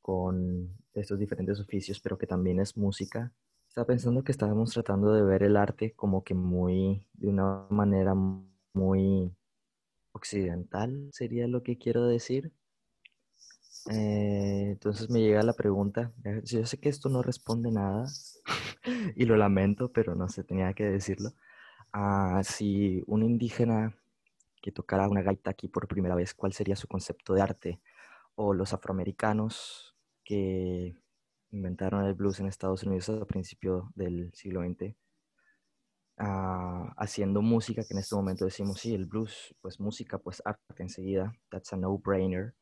con 0.02 0.76
estos 0.94 1.18
diferentes 1.18 1.60
oficios, 1.60 2.00
pero 2.00 2.18
que 2.18 2.26
también 2.26 2.60
es 2.60 2.76
música. 2.76 3.32
Estaba 3.68 3.86
pensando 3.86 4.24
que 4.24 4.32
estábamos 4.32 4.72
tratando 4.72 5.12
de 5.14 5.22
ver 5.22 5.42
el 5.42 5.56
arte 5.56 5.92
como 5.94 6.24
que 6.24 6.34
muy, 6.34 7.04
de 7.14 7.28
una 7.28 7.66
manera 7.70 8.14
muy 8.74 9.32
occidental, 10.12 11.10
sería 11.12 11.46
lo 11.48 11.62
que 11.62 11.78
quiero 11.78 12.06
decir 12.06 12.52
eh, 13.90 14.68
entonces 14.72 15.08
me 15.10 15.20
llega 15.20 15.42
la 15.42 15.54
pregunta, 15.54 16.12
yo 16.44 16.66
sé 16.66 16.78
que 16.78 16.88
esto 16.88 17.08
no 17.08 17.22
responde 17.22 17.70
nada 17.70 18.06
y 19.16 19.24
lo 19.24 19.36
lamento, 19.36 19.90
pero 19.92 20.14
no 20.14 20.28
sé, 20.28 20.44
tenía 20.44 20.72
que 20.74 20.84
decirlo. 20.84 21.32
Ah, 21.92 22.42
si 22.44 23.02
un 23.06 23.22
indígena 23.24 23.96
que 24.62 24.72
tocara 24.72 25.08
una 25.08 25.22
gaita 25.22 25.50
aquí 25.50 25.68
por 25.68 25.88
primera 25.88 26.14
vez, 26.14 26.34
¿cuál 26.34 26.52
sería 26.52 26.76
su 26.76 26.88
concepto 26.88 27.34
de 27.34 27.42
arte? 27.42 27.80
O 28.36 28.54
los 28.54 28.72
afroamericanos 28.74 29.96
que 30.24 30.94
inventaron 31.52 32.04
el 32.06 32.14
blues 32.14 32.40
en 32.40 32.46
Estados 32.48 32.84
Unidos 32.84 33.08
a 33.10 33.26
principios 33.26 33.84
del 33.96 34.32
siglo 34.34 34.62
XX, 34.62 34.96
ah, 36.18 36.92
haciendo 36.96 37.42
música, 37.42 37.82
que 37.84 37.94
en 37.94 38.00
este 38.00 38.14
momento 38.14 38.44
decimos, 38.44 38.80
sí, 38.80 38.94
el 38.94 39.06
blues, 39.06 39.54
pues 39.60 39.80
música, 39.80 40.18
pues 40.18 40.42
arte 40.44 40.82
enseguida, 40.82 41.32
that's 41.50 41.72
a 41.72 41.76
no-brainer 41.76 42.54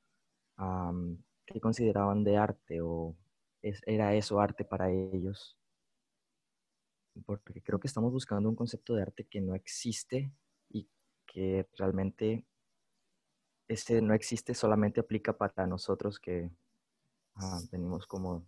qué 1.46 1.60
consideraban 1.60 2.24
de 2.24 2.36
arte 2.36 2.80
o 2.82 3.16
era 3.86 4.14
eso 4.14 4.40
arte 4.40 4.64
para 4.64 4.90
ellos. 4.90 5.57
Porque 7.26 7.62
creo 7.62 7.78
que 7.80 7.86
estamos 7.86 8.12
buscando 8.12 8.48
un 8.48 8.56
concepto 8.56 8.94
de 8.94 9.02
arte 9.02 9.26
que 9.26 9.40
no 9.40 9.54
existe 9.54 10.32
y 10.70 10.88
que 11.26 11.68
realmente 11.76 12.44
ese 13.66 14.00
no 14.00 14.14
existe, 14.14 14.54
solamente 14.54 15.00
aplica 15.00 15.36
para 15.36 15.66
nosotros 15.66 16.18
que 16.18 16.50
ah, 17.34 17.60
venimos 17.70 18.06
como 18.06 18.46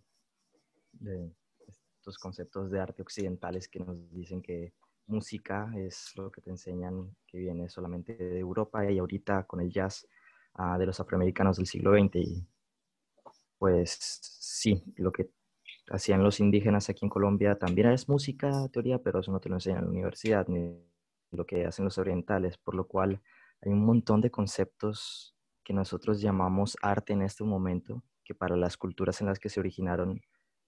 de 0.93 1.31
estos 1.67 2.17
conceptos 2.17 2.71
de 2.71 2.79
arte 2.79 3.01
occidentales 3.03 3.67
que 3.67 3.79
nos 3.79 4.11
dicen 4.11 4.41
que 4.41 4.73
música 5.05 5.71
es 5.75 6.15
lo 6.15 6.31
que 6.31 6.41
te 6.41 6.49
enseñan 6.49 7.15
que 7.27 7.37
viene 7.37 7.69
solamente 7.69 8.15
de 8.15 8.39
Europa 8.39 8.89
y 8.89 8.97
ahorita 8.97 9.43
con 9.45 9.61
el 9.61 9.71
jazz 9.71 10.07
de 10.77 10.85
los 10.85 10.99
afroamericanos 10.99 11.57
del 11.57 11.67
siglo 11.67 11.91
XX. 11.93 12.15
Y 12.15 12.47
pues 13.57 13.97
sí, 13.99 14.83
lo 14.97 15.11
que 15.11 15.29
hacían 15.89 16.23
los 16.23 16.39
indígenas 16.39 16.89
aquí 16.89 17.05
en 17.05 17.09
Colombia 17.09 17.57
también 17.57 17.89
es 17.89 18.07
música, 18.07 18.67
teoría, 18.69 18.99
pero 18.99 19.19
eso 19.19 19.31
no 19.31 19.39
te 19.39 19.49
lo 19.49 19.55
enseñan 19.55 19.79
en 19.79 19.85
la 19.85 19.91
universidad, 19.91 20.47
ni 20.47 20.77
lo 21.31 21.45
que 21.45 21.65
hacen 21.65 21.85
los 21.85 21.97
orientales, 21.97 22.57
por 22.57 22.75
lo 22.75 22.87
cual 22.87 23.21
hay 23.61 23.71
un 23.71 23.85
montón 23.85 24.21
de 24.21 24.31
conceptos 24.31 25.35
que 25.63 25.73
nosotros 25.73 26.21
llamamos 26.21 26.77
arte 26.81 27.13
en 27.13 27.21
este 27.21 27.43
momento, 27.43 28.03
que 28.23 28.33
para 28.33 28.55
las 28.55 28.77
culturas 28.77 29.21
en 29.21 29.27
las 29.27 29.39
que 29.39 29.49
se 29.49 29.59
originaron, 29.59 30.21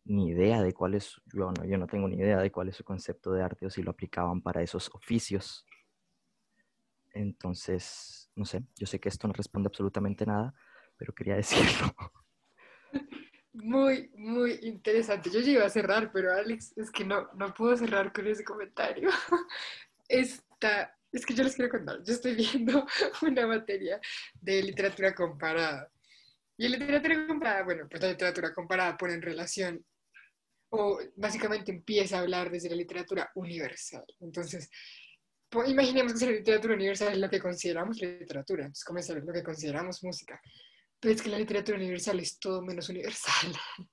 ni 0.05 0.29
idea 0.29 0.61
de 0.61 0.73
cuál 0.73 0.95
es, 0.95 1.21
yo 1.33 1.51
no, 1.51 1.65
yo 1.65 1.77
no 1.77 1.87
tengo 1.87 2.07
ni 2.07 2.17
idea 2.17 2.37
de 2.39 2.51
cuál 2.51 2.69
es 2.69 2.75
su 2.75 2.83
concepto 2.83 3.31
de 3.31 3.41
arte 3.41 3.65
o 3.65 3.69
si 3.69 3.81
lo 3.81 3.91
aplicaban 3.91 4.41
para 4.41 4.61
esos 4.61 4.89
oficios. 4.93 5.65
Entonces, 7.13 8.29
no 8.35 8.45
sé, 8.45 8.63
yo 8.75 8.85
sé 8.85 8.99
que 8.99 9.09
esto 9.09 9.27
no 9.27 9.33
responde 9.33 9.67
absolutamente 9.67 10.25
nada, 10.25 10.53
pero 10.97 11.13
quería 11.13 11.35
decirlo. 11.37 11.95
Muy, 13.53 14.09
muy 14.15 14.59
interesante. 14.63 15.29
Yo 15.29 15.39
iba 15.39 15.65
a 15.65 15.69
cerrar, 15.69 16.11
pero 16.11 16.33
Alex, 16.33 16.73
es 16.75 16.89
que 16.89 17.05
no, 17.05 17.29
no 17.35 17.53
puedo 17.53 17.77
cerrar 17.77 18.11
con 18.11 18.25
ese 18.25 18.43
comentario. 18.43 19.09
Esta, 20.07 20.97
es 21.11 21.25
que 21.25 21.35
yo 21.35 21.43
les 21.43 21.55
quiero 21.55 21.69
contar, 21.69 22.03
yo 22.03 22.13
estoy 22.13 22.35
viendo 22.35 22.85
una 23.21 23.45
materia 23.45 24.01
de 24.41 24.63
literatura 24.63 25.13
comparada. 25.13 25.91
Y 26.57 26.67
literatura 26.67 27.27
comparada, 27.27 27.63
bueno, 27.63 27.87
pues 27.89 28.01
la 28.01 28.09
literatura 28.09 28.53
comparada 28.53 28.97
pone 28.97 29.13
en 29.13 29.21
relación 29.21 29.85
o 30.69 30.99
básicamente 31.15 31.71
empieza 31.71 32.17
a 32.17 32.21
hablar 32.21 32.49
desde 32.49 32.69
la 32.69 32.75
literatura 32.75 33.31
universal. 33.35 34.05
Entonces, 34.19 34.71
imaginemos 35.67 36.19
que 36.19 36.25
la 36.25 36.31
literatura 36.31 36.73
universal 36.73 37.13
es 37.13 37.19
lo 37.19 37.29
que 37.29 37.39
consideramos 37.39 38.01
literatura, 38.01 38.65
entonces 38.65 39.13
ver 39.13 39.23
lo 39.23 39.33
que 39.33 39.43
consideramos 39.43 40.03
música. 40.03 40.41
Pero 41.03 41.15
es 41.15 41.21
que 41.21 41.29
la 41.29 41.37
literatura 41.37 41.77
universal 41.77 42.17
es 42.21 42.39
todo 42.39 42.61
menos 42.61 42.87
universal. 42.87 43.51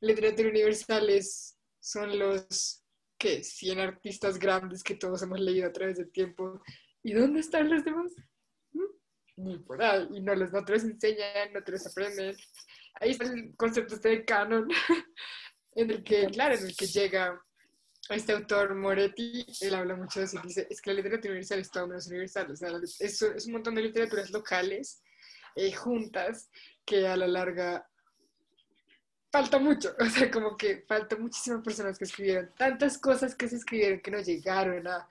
La 0.00 0.08
literatura 0.08 0.48
universal 0.48 1.10
es, 1.10 1.58
son 1.78 2.18
los, 2.18 2.82
¿qué? 3.18 3.44
100 3.44 3.80
artistas 3.80 4.38
grandes 4.38 4.82
que 4.82 4.94
todos 4.94 5.22
hemos 5.22 5.40
leído 5.40 5.68
a 5.68 5.72
través 5.72 5.98
del 5.98 6.10
tiempo. 6.10 6.62
¿Y 7.02 7.12
dónde 7.12 7.40
están 7.40 7.68
los 7.68 7.84
demás? 7.84 8.12
¿Mm? 8.72 8.80
Ni 9.36 9.58
por 9.58 9.82
ahí. 9.82 10.08
Y 10.14 10.22
no 10.22 10.34
los, 10.34 10.52
no 10.52 10.64
te 10.64 10.72
los 10.72 10.84
enseñan, 10.84 11.52
no 11.52 11.62
te 11.62 11.72
los 11.72 11.86
aprenden. 11.86 12.34
Ahí 12.94 13.10
está 13.10 13.26
el 13.26 13.54
concepto 13.56 13.96
este 13.96 14.08
de 14.08 14.24
canon, 14.24 14.66
en 15.74 15.90
el 15.90 16.02
que, 16.02 16.26
claro, 16.28 16.54
en 16.54 16.66
el 16.66 16.74
que 16.74 16.86
llega 16.86 17.42
este 18.08 18.32
autor 18.32 18.74
Moretti, 18.74 19.44
él 19.60 19.74
habla 19.74 19.96
mucho 19.96 20.20
de 20.20 20.26
eso 20.26 20.38
y 20.42 20.48
dice, 20.48 20.66
es 20.70 20.80
que 20.80 20.90
la 20.90 20.96
literatura 20.96 21.32
universal 21.32 21.58
es 21.58 21.70
todo 21.70 21.88
menos 21.88 22.06
universal, 22.06 22.50
o 22.50 22.56
sea, 22.56 22.70
es, 22.82 23.22
es 23.22 23.46
un 23.46 23.52
montón 23.52 23.74
de 23.74 23.82
literaturas 23.82 24.30
locales 24.30 25.02
eh, 25.54 25.72
juntas 25.72 26.50
que 26.84 27.06
a 27.06 27.16
la 27.16 27.26
larga 27.26 27.88
falta 29.30 29.58
mucho, 29.58 29.94
o 30.00 30.04
sea, 30.06 30.30
como 30.30 30.56
que 30.56 30.84
falta 30.86 31.16
muchísimas 31.16 31.62
personas 31.62 31.98
que 31.98 32.04
escribieron 32.04 32.50
tantas 32.56 32.98
cosas 32.98 33.34
que 33.34 33.48
se 33.48 33.56
escribieron 33.56 34.00
que 34.00 34.10
no 34.10 34.20
llegaron 34.20 34.86
a, 34.86 35.08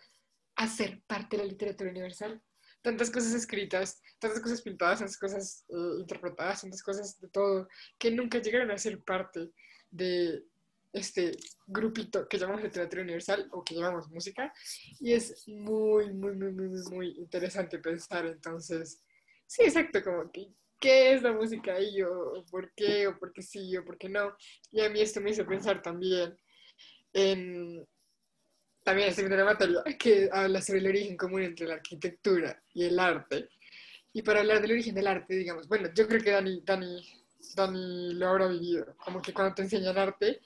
a 0.55 0.67
ser 0.67 1.01
parte 1.07 1.37
de 1.37 1.43
la 1.43 1.49
literatura 1.49 1.89
universal, 1.89 2.41
tantas 2.81 3.09
cosas 3.09 3.33
escritas, 3.33 4.01
tantas 4.19 4.39
cosas 4.41 4.61
pintadas, 4.61 4.99
tantas 4.99 5.17
cosas 5.17 5.65
eh, 5.69 5.99
interpretadas, 5.99 6.61
tantas 6.61 6.83
cosas 6.83 7.19
de 7.19 7.27
todo, 7.29 7.67
que 7.97 8.11
nunca 8.11 8.39
llegaron 8.39 8.71
a 8.71 8.77
ser 8.77 9.01
parte 9.03 9.51
de, 9.89 10.43
este 10.93 11.35
grupito 11.65 12.27
que 12.29 12.37
llamamos 12.37 12.61
literatura 12.61 13.01
universal 13.01 13.47
o 13.51 13.63
que 13.63 13.75
llamamos 13.75 14.09
música. 14.09 14.53
Y 14.99 15.13
es 15.13 15.47
muy, 15.47 16.13
muy, 16.13 16.35
muy, 16.35 16.51
muy, 16.51 16.69
muy 16.91 17.07
interesante 17.17 17.79
pensar 17.79 18.27
entonces, 18.27 19.01
sí, 19.53 19.63
exacto, 19.63 20.03
como 20.03 20.31
que, 20.31 20.47
¿qué 20.79 21.13
es 21.13 21.21
la 21.21 21.31
música 21.31 21.79
y 21.79 21.97
yo? 21.97 22.43
¿Por 22.49 22.73
qué? 22.73 23.05
¿O 23.07 23.19
por 23.19 23.31
qué 23.31 23.43
sí? 23.43 23.77
¿O 23.77 23.85
por 23.85 23.99
qué 23.99 24.09
no? 24.09 24.35
Y 24.71 24.81
a 24.81 24.89
mí 24.89 24.99
esto 24.99 25.21
me 25.21 25.29
hizo 25.29 25.45
pensar 25.45 25.79
también 25.79 26.35
en, 27.13 27.87
también 28.83 29.09
estoy 29.09 29.25
viendo 29.25 29.45
materia 29.45 29.83
que 29.99 30.27
habla 30.31 30.59
sobre 30.59 30.79
el 30.79 30.87
origen 30.87 31.15
común 31.15 31.43
entre 31.43 31.67
la 31.67 31.75
arquitectura 31.75 32.63
y 32.73 32.85
el 32.85 32.97
arte. 32.97 33.49
Y 34.11 34.23
para 34.23 34.39
hablar 34.39 34.59
del 34.59 34.71
origen 34.71 34.95
del 34.95 35.07
arte, 35.07 35.35
digamos, 35.35 35.67
bueno, 35.67 35.89
yo 35.93 36.07
creo 36.07 36.21
que 36.21 36.31
Dani, 36.31 36.61
Dani 36.65 37.01
Dani 37.55 38.13
lo 38.15 38.29
habrá 38.29 38.47
vivido, 38.47 38.95
como 38.97 39.21
que 39.21 39.33
cuando 39.33 39.53
te 39.53 39.61
enseñan 39.63 39.97
arte, 39.97 40.41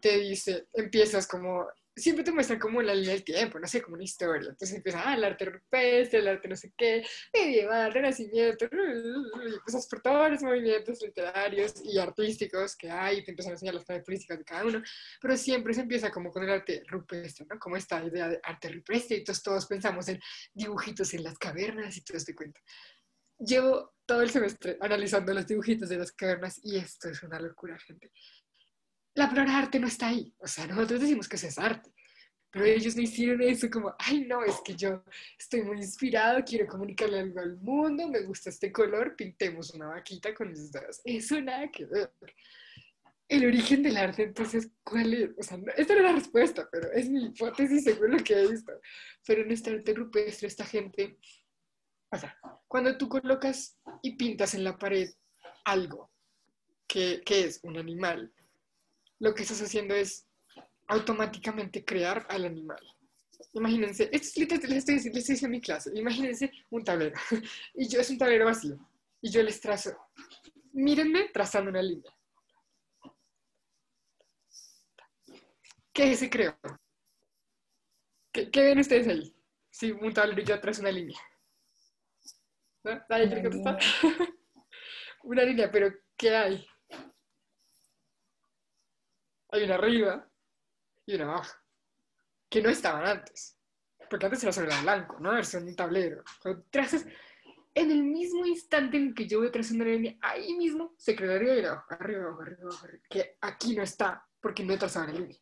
te 0.00 0.18
dice, 0.18 0.66
empiezas 0.72 1.28
como 1.28 1.68
siempre 1.98 2.24
te 2.24 2.32
muestran 2.32 2.58
como 2.58 2.80
la 2.82 2.94
línea 2.94 3.12
del 3.12 3.24
tiempo, 3.24 3.58
no 3.58 3.66
sé, 3.66 3.82
como 3.82 3.94
una 3.94 4.04
historia. 4.04 4.50
Entonces 4.50 4.76
empieza, 4.76 5.02
ah, 5.04 5.14
el 5.14 5.24
arte 5.24 5.44
rupestre, 5.44 6.20
el 6.20 6.28
arte 6.28 6.48
no 6.48 6.56
sé 6.56 6.72
qué, 6.76 7.04
medieval, 7.34 7.92
renacimiento, 7.92 8.66
y 8.66 9.54
empiezas 9.54 9.86
por 9.88 10.00
todos 10.00 10.30
los 10.30 10.42
movimientos 10.42 11.00
literarios 11.02 11.74
y 11.84 11.98
artísticos 11.98 12.76
que 12.76 12.90
hay, 12.90 13.18
y 13.18 13.24
te 13.24 13.32
empiezan 13.32 13.52
a 13.52 13.54
enseñar 13.54 13.74
las 13.74 13.84
características 13.84 14.38
de 14.38 14.44
cada 14.44 14.64
uno, 14.64 14.82
pero 15.20 15.36
siempre 15.36 15.74
se 15.74 15.82
empieza 15.82 16.10
como 16.10 16.30
con 16.30 16.42
el 16.44 16.50
arte 16.50 16.82
rupestre, 16.88 17.46
¿no? 17.48 17.58
Como 17.58 17.76
esta 17.76 18.02
idea 18.04 18.28
de 18.28 18.40
arte 18.42 18.68
rupestre, 18.68 19.18
y 19.18 19.24
todos 19.24 19.66
pensamos 19.66 20.08
en 20.08 20.20
dibujitos 20.54 21.14
en 21.14 21.24
las 21.24 21.38
cavernas 21.38 21.96
y 21.96 22.02
todo 22.02 22.16
este 22.16 22.34
cuento. 22.34 22.60
Llevo 23.38 23.94
todo 24.04 24.22
el 24.22 24.30
semestre 24.30 24.76
analizando 24.80 25.32
los 25.32 25.46
dibujitos 25.46 25.88
de 25.88 25.98
las 25.98 26.12
cavernas 26.12 26.60
y 26.64 26.76
esto 26.76 27.08
es 27.08 27.22
una 27.22 27.38
locura, 27.38 27.78
gente 27.78 28.10
la 29.18 29.28
palabra 29.28 29.58
arte 29.58 29.80
no 29.80 29.88
está 29.88 30.08
ahí. 30.08 30.32
O 30.38 30.46
sea, 30.46 30.66
nosotros 30.66 31.00
decimos 31.00 31.28
que 31.28 31.36
eso 31.36 31.48
es 31.48 31.58
arte. 31.58 31.92
Pero 32.50 32.64
ellos 32.64 32.96
no 32.96 33.02
hicieron 33.02 33.42
eso 33.42 33.68
como, 33.68 33.94
ay, 33.98 34.24
no, 34.24 34.42
es 34.44 34.60
que 34.64 34.74
yo 34.74 35.02
estoy 35.38 35.62
muy 35.62 35.78
inspirado, 35.78 36.42
quiero 36.44 36.66
comunicarle 36.66 37.18
algo 37.18 37.40
al 37.40 37.56
mundo, 37.58 38.08
me 38.08 38.22
gusta 38.22 38.48
este 38.48 38.72
color, 38.72 39.16
pintemos 39.16 39.74
una 39.74 39.88
vaquita 39.88 40.32
con 40.32 40.50
mis 40.50 40.72
dedos. 40.72 41.00
Eso 41.04 41.40
nada 41.42 41.68
que 41.68 41.84
ver. 41.84 42.12
El 43.28 43.44
origen 43.44 43.82
del 43.82 43.98
arte, 43.98 44.22
entonces, 44.22 44.70
¿cuál 44.82 45.12
es? 45.12 45.30
O 45.36 45.42
sea, 45.42 45.58
esta 45.76 45.94
no 45.94 46.00
es 46.00 46.06
la 46.06 46.12
respuesta, 46.12 46.68
pero 46.70 46.90
es 46.92 47.10
mi 47.10 47.26
hipótesis 47.26 47.84
según 47.84 48.12
lo 48.12 48.24
que 48.24 48.34
he 48.34 48.48
visto. 48.48 48.72
Pero 49.26 49.42
en 49.42 49.50
este 49.50 49.70
arte 49.70 49.92
rupestre, 49.94 50.46
esta 50.46 50.64
gente, 50.64 51.18
o 52.10 52.16
sea, 52.16 52.38
cuando 52.68 52.96
tú 52.96 53.08
colocas 53.08 53.76
y 54.00 54.16
pintas 54.16 54.54
en 54.54 54.64
la 54.64 54.78
pared 54.78 55.10
algo 55.64 56.10
que, 56.86 57.20
que 57.26 57.44
es 57.44 57.60
un 57.64 57.76
animal, 57.76 58.32
lo 59.20 59.34
que 59.34 59.42
estás 59.42 59.60
haciendo 59.62 59.94
es 59.94 60.26
automáticamente 60.86 61.84
crear 61.84 62.26
al 62.28 62.44
animal. 62.44 62.80
Imagínense, 63.52 64.08
esto 64.12 64.40
es 64.54 64.68
les 64.68 64.78
estoy, 64.78 65.12
les 65.12 65.28
estoy 65.28 65.46
en 65.46 65.50
mi 65.50 65.60
clase, 65.60 65.90
imagínense 65.94 66.52
un 66.70 66.84
tablero, 66.84 67.18
y 67.74 67.88
yo 67.88 68.00
es 68.00 68.10
un 68.10 68.18
tablero 68.18 68.46
vacío, 68.46 68.78
y 69.20 69.30
yo 69.30 69.42
les 69.42 69.60
trazo, 69.60 69.96
mírenme 70.72 71.30
trazando 71.32 71.70
una 71.70 71.82
línea. 71.82 72.12
¿Qué 75.92 76.14
se 76.14 76.30
creó? 76.30 76.56
¿Qué, 78.32 78.48
ven 78.54 78.78
ustedes 78.78 79.08
ahí? 79.08 79.34
Si 79.70 79.90
un 79.90 80.12
tablero 80.12 80.40
y 80.40 80.44
yo 80.44 80.60
trazo 80.60 80.80
una 80.82 80.92
línea. 80.92 81.18
¿No? 82.84 83.02
¿Nadie 83.08 83.26
quiere 83.26 83.42
contestar? 83.42 83.78
una 85.24 85.42
línea, 85.42 85.70
pero 85.70 85.92
¿qué 86.16 86.36
hay? 86.36 86.66
Hay 89.50 89.64
una 89.64 89.74
arriba 89.74 90.28
y 91.06 91.14
una 91.14 91.24
abajo, 91.24 91.56
que 92.48 92.62
no 92.62 92.68
estaban 92.68 93.06
antes. 93.06 93.58
Porque 94.08 94.26
antes 94.26 94.42
era 94.42 94.52
sobre 94.52 94.74
el 94.74 94.82
blanco, 94.82 95.18
¿no? 95.20 95.36
Era 95.36 95.58
un 95.58 95.76
tablero. 95.76 96.22
Cuando 96.42 96.64
trazas, 96.70 97.04
en 97.74 97.90
el 97.90 98.02
mismo 98.02 98.46
instante 98.46 98.96
en 98.96 99.14
que 99.14 99.26
yo 99.26 99.40
voy 99.40 99.50
trazando 99.50 99.84
una 99.84 99.92
línea, 99.92 100.16
ahí 100.20 100.54
mismo 100.54 100.94
se 100.96 101.14
crea 101.14 101.36
arriba 101.36 101.54
y 101.54 101.64
abajo, 101.64 101.86
arriba, 101.90 102.24
abajo, 102.24 102.42
arriba, 102.42 102.62
abajo, 102.62 102.86
que 103.08 103.36
aquí 103.40 103.76
no 103.76 103.82
está, 103.82 104.26
porque 104.40 104.64
no 104.64 104.74
he 104.74 104.78
trazado 104.78 105.06
la 105.06 105.12
línea. 105.12 105.38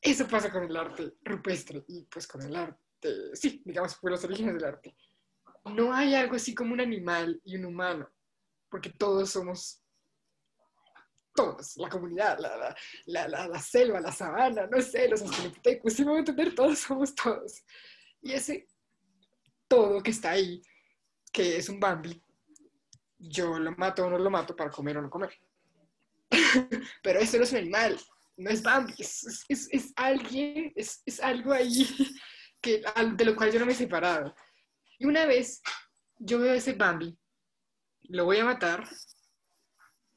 Eso 0.00 0.26
pasa 0.28 0.50
con 0.52 0.62
el 0.64 0.76
arte 0.76 1.14
rupestre 1.22 1.84
y 1.88 2.04
pues 2.04 2.26
con 2.26 2.42
el 2.42 2.54
arte, 2.54 3.34
sí, 3.34 3.62
digamos, 3.64 3.96
por 3.96 4.10
los 4.10 4.24
orígenes 4.24 4.54
del 4.54 4.64
arte. 4.64 4.96
No 5.64 5.92
hay 5.92 6.14
algo 6.14 6.36
así 6.36 6.54
como 6.54 6.72
un 6.72 6.80
animal 6.80 7.40
y 7.44 7.56
un 7.56 7.64
humano, 7.64 8.08
porque 8.68 8.90
todos 8.90 9.30
somos 9.30 9.82
todos, 11.36 11.76
la 11.76 11.88
comunidad, 11.88 12.38
la, 12.40 12.74
la, 13.28 13.46
la, 13.46 13.60
selva, 13.60 14.00
la 14.00 14.10
sabana, 14.10 14.66
no 14.66 14.80
sé, 14.82 15.08
los 15.08 15.22
australopithecus, 15.22 15.92
si 15.92 16.04
me 16.04 16.10
voy 16.10 16.16
a 16.16 16.20
entender, 16.20 16.54
todos 16.54 16.80
somos 16.80 17.14
todos. 17.14 17.62
Y 18.20 18.32
ese 18.32 18.66
todo 19.68 20.02
que 20.02 20.10
está 20.10 20.30
ahí, 20.32 20.62
que 21.32 21.58
es 21.58 21.68
un 21.68 21.78
Bambi, 21.78 22.20
yo 23.18 23.58
lo 23.58 23.72
mato 23.72 24.06
o 24.06 24.10
no 24.10 24.18
lo 24.18 24.30
mato 24.30 24.54
para 24.54 24.70
comer 24.70 24.98
o 24.98 25.02
no 25.02 25.10
comer. 25.10 25.32
Pero 27.02 27.20
eso 27.20 27.36
no 27.36 27.44
es 27.44 27.52
un 27.52 27.58
animal, 27.58 28.00
no 28.36 28.50
es 28.50 28.62
Bambi, 28.62 28.94
es, 28.98 29.44
es, 29.48 29.68
es 29.70 29.92
alguien, 29.96 30.72
es, 30.74 31.02
es, 31.04 31.20
algo 31.20 31.52
ahí 31.52 31.86
que, 32.60 32.82
de 33.16 33.24
lo 33.24 33.36
cual 33.36 33.52
yo 33.52 33.60
no 33.60 33.66
me 33.66 33.72
he 33.72 33.76
separado. 33.76 34.34
Y 34.98 35.06
una 35.06 35.26
vez 35.26 35.62
yo 36.18 36.38
veo 36.38 36.54
ese 36.54 36.72
Bambi, 36.72 37.16
lo 38.08 38.24
voy 38.24 38.38
a 38.38 38.44
matar 38.44 38.88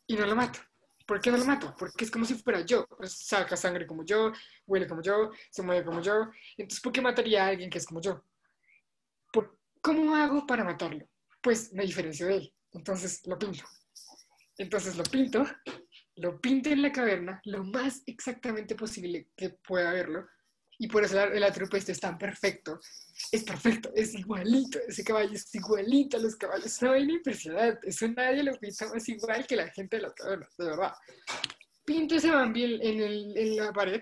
y 0.08 0.16
no 0.16 0.26
lo 0.26 0.36
mato. 0.36 0.60
¿Por 1.10 1.20
qué 1.20 1.32
no 1.32 1.38
lo 1.38 1.46
mato? 1.46 1.74
Porque 1.76 2.06
es 2.06 2.12
como 2.12 2.24
si 2.24 2.36
fuera 2.36 2.62
yo. 2.62 2.86
Pues, 2.86 3.14
saca 3.14 3.58
sangre 3.58 3.88
como 3.88 4.06
yo, 4.06 4.32
huele 4.68 4.88
como 4.88 5.02
yo, 5.02 5.32
se 5.50 5.64
mueve 5.64 5.84
como 5.84 6.02
yo. 6.02 6.30
Entonces, 6.56 6.82
¿por 6.82 6.92
qué 6.92 7.02
mataría 7.02 7.46
a 7.46 7.48
alguien 7.48 7.72
que 7.72 7.80
es 7.80 7.88
como 7.88 8.00
yo? 8.00 8.24
¿Cómo 9.82 10.16
hago 10.16 10.46
para 10.46 10.64
matarlo? 10.64 11.10
Pues 11.42 11.74
me 11.74 11.84
diferencio 11.84 12.28
de 12.28 12.36
él. 12.36 12.54
Entonces 12.74 13.26
lo 13.26 13.40
pinto. 13.40 13.64
Entonces 14.60 14.98
lo 14.98 15.04
pinto, 15.04 15.44
lo 16.18 16.40
pinto 16.40 16.70
en 16.70 16.84
la 16.84 16.92
caverna 16.92 17.42
lo 17.46 17.64
más 17.64 18.04
exactamente 18.06 18.76
posible 18.76 19.30
que 19.36 19.50
pueda 19.50 19.92
verlo 19.92 20.28
y 20.82 20.88
por 20.88 21.04
eso 21.04 21.22
el 21.22 21.44
este 21.44 21.92
es 21.92 22.00
tan 22.00 22.18
perfecto. 22.18 22.80
Es 23.34 23.44
perfecto, 23.44 23.92
es 23.94 24.16
igualito. 24.16 24.80
Ese 24.88 25.04
caballo 25.04 25.34
es 25.34 25.54
igualito 25.54 26.16
a 26.16 26.22
los 26.22 26.38
caballos. 26.38 26.68
Es 26.68 26.82
una 26.82 26.92
vaina 26.92 27.14
impresionante. 27.14 27.90
Eso 27.90 28.08
nadie 28.08 28.44
lo 28.44 28.58
pinta 28.58 28.88
más 28.88 29.10
igual 29.10 29.46
que 29.46 29.58
la 29.58 29.68
gente 29.70 29.98
de 29.98 30.04
la 30.04 30.14
cadena, 30.14 30.48
de 30.58 30.66
verdad. 30.66 30.94
Pinto 31.84 32.16
ese 32.16 32.32
Bambi 32.32 32.64
en, 32.64 33.02
el, 33.02 33.38
en 33.38 33.58
la 33.58 33.74
pared 33.74 34.02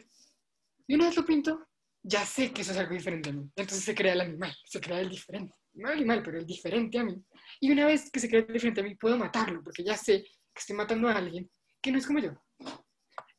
y 0.86 0.94
una 0.94 1.08
vez 1.08 1.18
lo 1.18 1.26
pinto, 1.26 1.68
ya 2.04 2.24
sé 2.26 2.52
que 2.52 2.62
eso 2.62 2.74
es 2.74 2.78
algo 2.78 2.94
diferente 2.94 3.32
a 3.32 3.34
mí. 3.34 3.50
Entonces 3.56 3.84
se 3.84 3.96
crea 3.96 4.14
el 4.14 4.22
animal, 4.22 4.56
se 4.64 4.80
crea 4.80 5.00
el 5.00 5.10
diferente. 5.10 5.56
No 5.74 5.90
el 5.90 5.98
animal, 5.98 6.22
pero 6.24 6.38
el 6.38 6.46
diferente 6.46 7.00
a 7.00 7.04
mí. 7.04 7.20
Y 7.60 7.72
una 7.72 7.88
vez 7.88 8.12
que 8.12 8.20
se 8.20 8.30
crea 8.30 8.42
el 8.42 8.54
diferente 8.54 8.82
a 8.82 8.84
mí, 8.84 8.94
puedo 8.96 9.18
matarlo, 9.18 9.64
porque 9.64 9.84
ya 9.84 9.98
sé 9.98 10.22
que 10.22 10.60
estoy 10.60 10.76
matando 10.76 11.08
a 11.08 11.18
alguien 11.18 11.50
que 11.82 11.92
no 11.92 11.98
es 11.98 12.06
como 12.06 12.20
yo. 12.20 12.34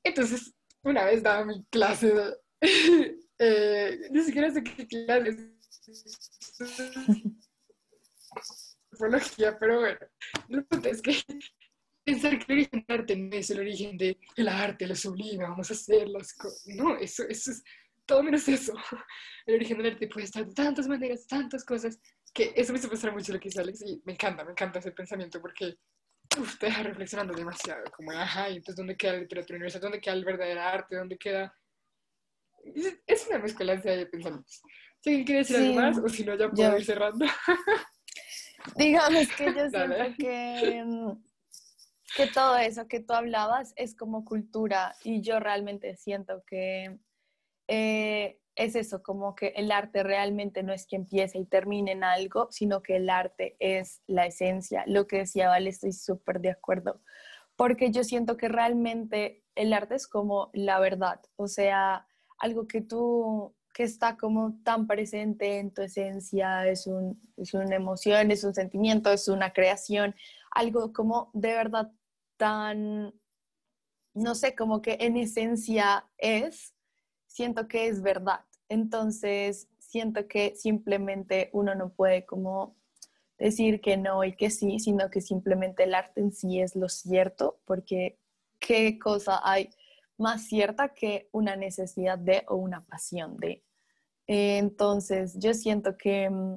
Entonces, 0.02 0.52
una 0.82 1.04
vez 1.04 1.22
daba 1.22 1.44
mi 1.44 1.64
clase 1.66 2.12
de 2.12 3.17
eh, 3.38 4.08
ni 4.10 4.22
siquiera 4.22 4.50
sé 4.50 4.62
qué 4.62 4.86
clase 4.86 5.58
pero 9.58 9.80
bueno, 9.80 9.98
lo 10.48 10.66
que 10.66 10.90
es 10.90 11.02
que 11.02 11.12
pensar 12.04 12.38
que 12.38 12.52
el 12.52 12.58
origen 12.58 12.84
del 12.86 12.98
arte 12.98 13.16
no 13.16 13.36
es 13.36 13.50
el 13.50 13.60
origen 13.60 13.96
del 13.96 14.18
el 14.36 14.48
arte, 14.48 14.86
lo 14.86 14.94
sublime, 14.96 15.44
vamos 15.44 15.70
a 15.70 15.74
hacer 15.74 16.08
las 16.08 16.32
cosas. 16.34 16.66
No, 16.66 16.96
eso, 16.96 17.24
eso 17.28 17.50
es 17.50 17.62
todo 18.06 18.22
menos 18.22 18.48
eso. 18.48 18.72
El 19.46 19.56
origen 19.56 19.78
del 19.78 19.92
arte 19.92 20.08
puede 20.08 20.24
estar 20.24 20.46
de 20.46 20.54
tantas 20.54 20.88
maneras, 20.88 21.26
tantas 21.26 21.64
cosas, 21.64 21.98
que 22.34 22.52
eso 22.56 22.72
me 22.72 22.78
hizo 22.78 22.88
pensar 22.88 23.12
mucho 23.12 23.32
lo 23.32 23.40
que 23.40 23.48
hizo 23.48 23.60
Alex 23.60 23.82
y 23.82 24.02
me 24.04 24.12
encanta, 24.12 24.44
me 24.44 24.52
encanta 24.52 24.78
ese 24.78 24.92
pensamiento 24.92 25.40
porque 25.40 25.76
uf, 26.38 26.58
te 26.58 26.66
deja 26.66 26.82
reflexionando 26.82 27.34
demasiado, 27.34 27.84
como, 27.96 28.12
ajá, 28.12 28.50
y 28.50 28.56
entonces, 28.56 28.76
¿dónde 28.76 28.96
queda 28.96 29.14
la 29.14 29.20
literatura 29.20 29.56
universal? 29.56 29.80
¿Dónde 29.80 30.00
queda 30.00 30.14
el 30.14 30.24
verdadero 30.24 30.60
arte? 30.60 30.96
¿Dónde 30.96 31.18
queda 31.18 31.54
es 33.06 33.26
una 33.28 33.38
mezcolanza 33.38 33.90
de 33.90 34.06
pensamientos. 34.06 34.62
Si 35.00 35.10
alguien 35.10 35.26
quiere 35.26 35.38
decir 35.40 35.56
algo 35.56 35.74
más 35.74 35.98
o 35.98 36.08
si 36.08 36.24
no, 36.24 36.36
ya 36.36 36.50
puedo 36.50 36.78
ir 36.78 36.84
cerrando. 36.84 37.24
Digamos 38.76 39.28
que 39.36 39.54
yo 39.54 39.70
siento 39.70 40.16
que, 40.18 40.84
mm, 40.84 41.10
que 42.16 42.26
todo 42.28 42.56
eso 42.56 42.88
que 42.88 43.00
tú 43.00 43.12
hablabas 43.14 43.72
es 43.76 43.94
como 43.94 44.24
cultura 44.24 44.94
y 45.04 45.22
yo 45.22 45.40
realmente 45.40 45.96
siento 45.96 46.42
que 46.46 46.98
eh, 47.68 48.40
es 48.58 48.74
eso, 48.74 49.02
como 49.02 49.36
que 49.36 49.48
el 49.56 49.70
arte 49.70 50.02
realmente 50.02 50.62
no 50.64 50.72
es 50.72 50.86
que 50.86 50.96
empiece 50.96 51.38
y 51.38 51.44
termine 51.44 51.92
en 51.92 52.02
algo, 52.02 52.48
sino 52.50 52.82
que 52.82 52.96
el 52.96 53.08
arte 53.08 53.56
es 53.60 54.02
la 54.06 54.26
esencia. 54.26 54.82
Lo 54.86 55.06
que 55.06 55.18
decía 55.18 55.48
Vale, 55.48 55.70
estoy 55.70 55.92
súper 55.92 56.40
de 56.40 56.50
acuerdo, 56.50 57.00
porque 57.56 57.92
yo 57.92 58.02
siento 58.02 58.36
que 58.36 58.48
realmente 58.48 59.44
el 59.54 59.72
arte 59.72 59.94
es 59.94 60.08
como 60.08 60.50
la 60.52 60.80
verdad, 60.80 61.20
o 61.36 61.46
sea, 61.46 62.06
algo 62.38 62.66
que 62.66 62.80
tú, 62.80 63.54
que 63.74 63.82
está 63.84 64.16
como 64.16 64.58
tan 64.62 64.86
presente 64.86 65.58
en 65.58 65.72
tu 65.72 65.82
esencia, 65.82 66.66
es, 66.66 66.86
un, 66.86 67.20
es 67.36 67.54
una 67.54 67.76
emoción, 67.76 68.30
es 68.30 68.44
un 68.44 68.54
sentimiento, 68.54 69.12
es 69.12 69.28
una 69.28 69.52
creación, 69.52 70.14
algo 70.50 70.92
como 70.92 71.30
de 71.34 71.54
verdad 71.54 71.92
tan, 72.36 73.14
no 74.14 74.34
sé, 74.34 74.54
como 74.54 74.82
que 74.82 74.96
en 75.00 75.16
esencia 75.16 76.08
es, 76.16 76.74
siento 77.26 77.68
que 77.68 77.88
es 77.88 78.02
verdad. 78.02 78.40
Entonces, 78.68 79.68
siento 79.78 80.26
que 80.28 80.54
simplemente 80.54 81.50
uno 81.52 81.74
no 81.74 81.90
puede 81.90 82.26
como 82.26 82.76
decir 83.38 83.80
que 83.80 83.96
no 83.96 84.24
y 84.24 84.34
que 84.34 84.50
sí, 84.50 84.78
sino 84.78 85.10
que 85.10 85.20
simplemente 85.20 85.84
el 85.84 85.94
arte 85.94 86.20
en 86.20 86.32
sí 86.32 86.60
es 86.60 86.74
lo 86.74 86.88
cierto, 86.88 87.60
porque 87.64 88.18
qué 88.58 88.98
cosa 88.98 89.40
hay 89.42 89.70
más 90.18 90.46
cierta 90.46 90.94
que 90.94 91.28
una 91.32 91.56
necesidad 91.56 92.18
de 92.18 92.44
o 92.48 92.56
una 92.56 92.84
pasión 92.86 93.36
de. 93.38 93.64
entonces, 94.26 95.36
yo 95.38 95.54
siento 95.54 95.96
que, 95.98 96.30
mm, 96.30 96.56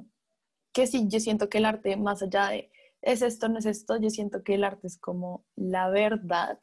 que 0.72 0.86
sí, 0.86 1.06
yo 1.08 1.20
siento 1.20 1.48
que 1.48 1.58
el 1.58 1.66
arte, 1.66 1.96
más 1.96 2.22
allá 2.22 2.48
de 2.50 2.70
es 3.02 3.22
esto, 3.22 3.48
no 3.48 3.58
es 3.58 3.66
esto, 3.66 3.98
yo 4.00 4.10
siento 4.10 4.44
que 4.44 4.54
el 4.54 4.64
arte 4.64 4.86
es 4.86 4.98
como 4.98 5.44
la 5.56 5.90
verdad 5.90 6.58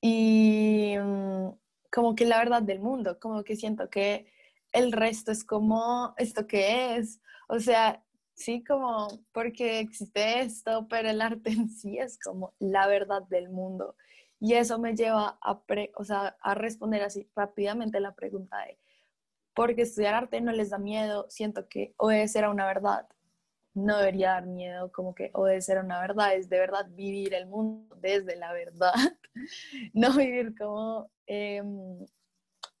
y 0.00 0.94
mm, 0.98 1.50
como 1.92 2.14
que 2.14 2.26
la 2.26 2.38
verdad 2.38 2.62
del 2.62 2.80
mundo, 2.80 3.18
como 3.20 3.44
que 3.44 3.56
siento 3.56 3.88
que 3.90 4.26
el 4.72 4.92
resto 4.92 5.32
es 5.32 5.44
como 5.44 6.14
esto 6.18 6.46
que 6.46 6.96
es, 6.96 7.20
o 7.48 7.60
sea, 7.60 8.04
sí, 8.34 8.64
como 8.64 9.08
porque 9.32 9.80
existe 9.80 10.40
esto, 10.40 10.86
pero 10.88 11.08
el 11.10 11.22
arte 11.22 11.50
en 11.50 11.70
sí 11.70 11.98
es 11.98 12.18
como 12.18 12.54
la 12.58 12.86
verdad 12.86 13.22
del 13.30 13.50
mundo. 13.50 13.96
Y 14.44 14.52
eso 14.52 14.78
me 14.78 14.94
lleva 14.94 15.38
a, 15.40 15.62
o 15.96 16.04
sea, 16.04 16.36
a 16.38 16.54
responder 16.54 17.02
así 17.02 17.26
rápidamente 17.34 17.98
la 17.98 18.14
pregunta 18.14 18.58
de, 18.58 18.78
¿por 19.54 19.74
qué 19.74 19.80
estudiar 19.80 20.12
arte 20.12 20.38
no 20.42 20.52
les 20.52 20.68
da 20.68 20.76
miedo? 20.76 21.24
Siento 21.30 21.66
que 21.66 21.94
obedecer 21.96 22.44
a 22.44 22.50
una 22.50 22.66
verdad 22.66 23.08
no 23.72 23.96
debería 23.96 24.32
dar 24.32 24.44
miedo, 24.44 24.92
como 24.92 25.14
que 25.14 25.30
obedecer 25.32 25.78
a 25.78 25.80
una 25.80 25.98
verdad 25.98 26.34
es 26.34 26.50
de 26.50 26.58
verdad 26.58 26.86
vivir 26.90 27.32
el 27.32 27.46
mundo 27.46 27.96
desde 28.02 28.36
la 28.36 28.52
verdad, 28.52 28.92
no 29.94 30.14
vivir 30.14 30.54
como, 30.58 31.10
em, 31.24 32.04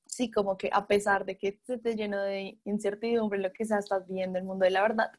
sí, 0.04 0.30
como 0.30 0.58
que 0.58 0.68
a 0.70 0.86
pesar 0.86 1.24
de 1.24 1.38
que 1.38 1.58
se 1.64 1.78
te 1.78 1.96
lleno 1.96 2.20
de 2.20 2.58
incertidumbre, 2.66 3.38
lo 3.38 3.54
que 3.54 3.64
sea, 3.64 3.78
estás 3.78 4.06
viendo 4.06 4.38
el 4.38 4.44
mundo 4.44 4.66
de 4.66 4.70
la 4.70 4.82
verdad, 4.82 5.10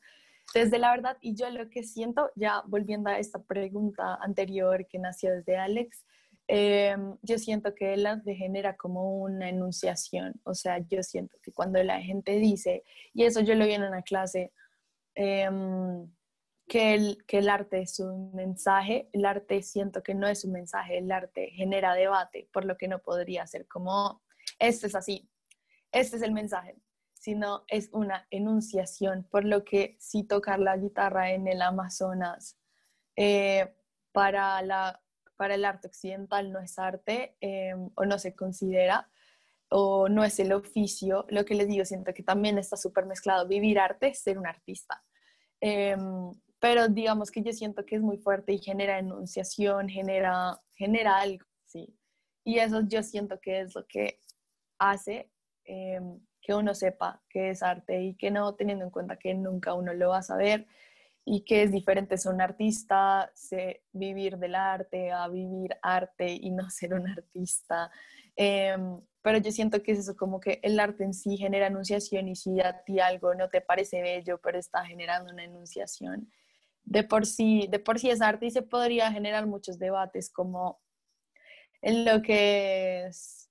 desde 0.54 0.78
la 0.78 0.92
verdad. 0.92 1.18
Y 1.22 1.34
yo 1.34 1.50
lo 1.50 1.72
que 1.72 1.82
siento, 1.82 2.30
ya 2.36 2.62
volviendo 2.68 3.10
a 3.10 3.18
esta 3.18 3.42
pregunta 3.42 4.14
anterior 4.22 4.86
que 4.86 5.00
nació 5.00 5.32
desde 5.32 5.58
Alex, 5.58 6.06
em, 6.48 7.18
yo 7.22 7.38
siento 7.38 7.74
que 7.74 7.94
el 7.94 8.06
arte 8.06 8.36
genera 8.36 8.76
como 8.78 9.18
una 9.20 9.50
enunciación, 9.50 10.40
o 10.44 10.54
sea, 10.54 10.80
yo 10.80 11.02
siento 11.04 11.38
que 11.42 11.52
cuando 11.52 11.82
la 11.84 12.02
gente 12.02 12.34
dice, 12.38 12.84
y 13.14 13.24
eso 13.24 13.42
yo 13.42 13.56
lo 13.56 13.66
vi 13.66 13.74
en 13.74 13.84
una 13.84 14.02
clase, 14.04 14.52
em, 15.16 16.08
que, 16.68 16.94
el, 16.96 17.26
que 17.28 17.40
el 17.40 17.50
arte 17.50 17.82
es 17.82 18.00
un 18.00 18.34
mensaje, 18.34 19.10
el 19.14 19.26
arte 19.26 19.62
siento 19.62 20.04
que 20.04 20.16
no 20.16 20.28
es 20.28 20.46
un 20.46 20.52
mensaje, 20.52 20.98
el 20.98 21.12
arte 21.12 21.52
genera 21.52 21.94
debate, 21.94 22.50
por 22.52 22.66
lo 22.66 22.78
que 22.78 22.88
no 22.88 23.00
podría 23.00 23.46
ser 23.48 23.68
como, 23.68 24.22
este 24.60 24.88
es 24.88 24.96
así, 24.96 25.30
este 25.92 26.18
es 26.18 26.24
el 26.24 26.32
mensaje, 26.32 26.76
sino 27.14 27.64
es 27.68 27.90
una 27.92 28.28
enunciación, 28.30 29.28
por 29.32 29.46
lo 29.46 29.64
que 29.64 29.96
si 30.00 30.24
tocar 30.24 30.60
la 30.60 30.78
guitarra 30.78 31.32
en 31.32 31.48
el 31.48 31.62
Amazonas 31.62 32.58
eh, 33.16 33.74
para, 34.12 34.62
la, 34.62 35.02
para 35.36 35.56
el 35.56 35.66
arte 35.66 35.88
occidental 35.88 36.52
no 36.52 36.60
es 36.60 36.78
arte 36.80 37.36
em, 37.42 37.90
o 37.96 38.06
no 38.06 38.20
se 38.20 38.36
considera 38.36 39.10
o 39.70 40.10
no 40.10 40.24
es 40.24 40.40
el 40.40 40.54
oficio, 40.54 41.26
lo 41.30 41.44
que 41.44 41.56
les 41.56 41.68
digo, 41.68 41.86
siento 41.86 42.14
que 42.14 42.24
también 42.24 42.58
está 42.58 42.78
súper 42.78 43.06
mezclado 43.06 43.48
vivir 43.48 43.80
arte, 43.80 44.14
ser 44.14 44.38
un 44.38 44.48
artista. 44.48 45.04
Em, 45.60 46.32
pero 46.60 46.88
digamos 46.88 47.32
que 47.32 47.42
yo 47.42 47.52
siento 47.52 47.86
que 47.86 47.96
es 47.96 48.02
muy 48.02 48.18
fuerte 48.18 48.54
y 48.54 48.60
genera 48.60 49.00
enunciación, 49.00 49.90
genera, 49.90 50.62
genera 50.76 51.18
algo, 51.18 51.46
sí. 51.66 51.98
Y 52.44 52.60
eso 52.60 52.82
yo 52.88 53.04
siento 53.04 53.40
que 53.40 53.62
es 53.62 53.76
lo 53.76 53.86
que 53.88 54.22
hace 54.78 55.32
em, 55.66 56.20
que 56.42 56.54
uno 56.54 56.76
sepa 56.76 57.24
que 57.30 57.50
es 57.50 57.64
arte 57.64 58.02
y 58.04 58.16
que 58.16 58.30
no 58.32 58.54
teniendo 58.56 58.86
en 58.86 58.92
cuenta 58.92 59.18
que 59.18 59.34
nunca 59.34 59.74
uno 59.74 59.94
lo 59.94 60.10
va 60.10 60.20
a 60.20 60.22
saber 60.22 60.68
y 61.26 61.44
que 61.44 61.64
es 61.64 61.72
diferente 61.72 62.18
ser 62.18 62.34
un 62.34 62.42
artista, 62.42 63.32
vivir 63.92 64.38
del 64.38 64.54
arte, 64.54 65.12
a 65.12 65.28
vivir 65.28 65.76
arte 65.82 66.32
y 66.40 66.52
no 66.52 66.70
ser 66.70 66.94
un 66.94 67.08
artista. 67.08 67.92
Em, 68.36 69.02
pero 69.22 69.40
yo 69.40 69.52
siento 69.52 69.82
que 69.82 69.94
es 69.94 70.00
eso, 70.00 70.16
como 70.16 70.40
que 70.40 70.60
el 70.62 70.80
arte 70.80 71.04
en 71.04 71.14
sí 71.14 71.36
genera 71.36 71.68
enunciación 71.68 72.28
y 72.28 72.36
si 72.36 72.62
a 72.62 72.84
ti 72.84 73.00
algo 73.00 73.34
no 73.34 73.50
te 73.50 73.62
parece 73.62 74.02
bello, 74.02 74.40
pero 74.42 74.60
está 74.60 74.86
generando 74.86 75.34
una 75.34 75.44
enunciación, 75.44 76.32
de 76.84 77.04
por 77.04 77.26
sí, 77.26 77.68
de 77.72 77.80
por 77.80 77.98
sí 78.00 78.12
es 78.12 78.22
arte 78.22 78.46
y 78.46 78.52
se 78.52 78.62
podría 78.62 79.12
generar 79.12 79.48
muchos 79.48 79.80
debates 79.80 80.30
como 80.32 80.80
en 81.82 82.06
lo 82.06 82.22
que 82.22 83.08
es 83.08 83.46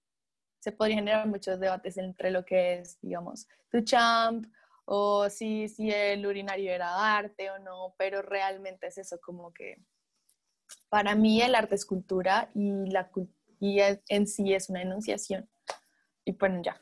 se 0.65 0.73
podría 0.73 0.97
generar 0.97 1.27
muchos 1.27 1.61
debates 1.61 1.99
entre 1.99 2.31
lo 2.31 2.43
que 2.43 2.79
es, 2.79 2.99
digamos, 3.03 3.47
tu 3.71 3.83
champ 3.83 4.47
o 4.85 5.29
si, 5.31 5.69
si 5.69 5.91
el 5.91 6.27
urinario 6.27 6.73
era 6.73 7.17
arte 7.17 7.51
o 7.51 7.59
no, 7.59 7.95
pero 7.99 8.23
realmente 8.23 8.87
es 8.87 8.99
eso 8.99 9.19
como 9.21 9.53
que 9.53 9.83
para 10.89 11.15
mí 11.15 11.41
el 11.43 11.55
arte 11.55 11.75
es 11.75 11.85
cultura 11.85 12.51
y, 12.55 12.91
la, 12.91 13.11
y 13.61 13.79
en 13.81 14.27
sí 14.27 14.53
es 14.53 14.69
una 14.69 14.83
enunciación. 14.83 15.49
Y 16.25 16.33
bueno, 16.33 16.63
ya. 16.63 16.81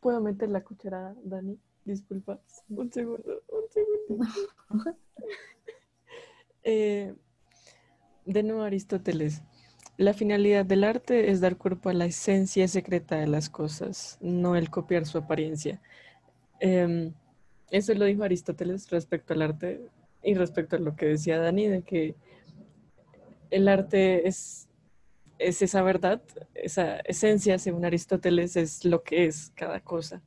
¿Puedo 0.00 0.20
meter 0.20 0.48
la 0.48 0.64
cucharada, 0.64 1.14
Dani? 1.22 1.58
Disculpa. 1.84 2.40
Un 2.68 2.92
segundo, 2.92 3.42
un 3.48 3.70
segundo. 3.70 4.26
Eh, 6.64 7.12
de 8.24 8.42
nuevo, 8.44 8.62
Aristóteles. 8.62 9.42
La 9.96 10.14
finalidad 10.14 10.64
del 10.64 10.84
arte 10.84 11.32
es 11.32 11.40
dar 11.40 11.56
cuerpo 11.56 11.88
a 11.88 11.92
la 11.92 12.04
esencia 12.04 12.68
secreta 12.68 13.16
de 13.16 13.26
las 13.26 13.50
cosas, 13.50 14.16
no 14.20 14.54
el 14.54 14.70
copiar 14.70 15.04
su 15.04 15.18
apariencia. 15.18 15.82
Em, 16.64 17.12
eso 17.72 17.92
lo 17.94 18.04
dijo 18.04 18.22
Aristóteles 18.22 18.88
respecto 18.88 19.34
al 19.34 19.42
arte 19.42 19.80
y 20.22 20.34
respecto 20.34 20.76
a 20.76 20.78
lo 20.78 20.94
que 20.94 21.06
decía 21.06 21.40
Dani, 21.40 21.66
de 21.66 21.82
que 21.82 22.14
el 23.50 23.66
arte 23.66 24.28
es, 24.28 24.68
es 25.40 25.60
esa 25.60 25.82
verdad, 25.82 26.22
esa 26.54 27.00
esencia, 27.00 27.58
según 27.58 27.84
Aristóteles, 27.84 28.56
es 28.56 28.84
lo 28.84 29.02
que 29.02 29.26
es 29.26 29.50
cada 29.56 29.80
cosa. 29.80 30.22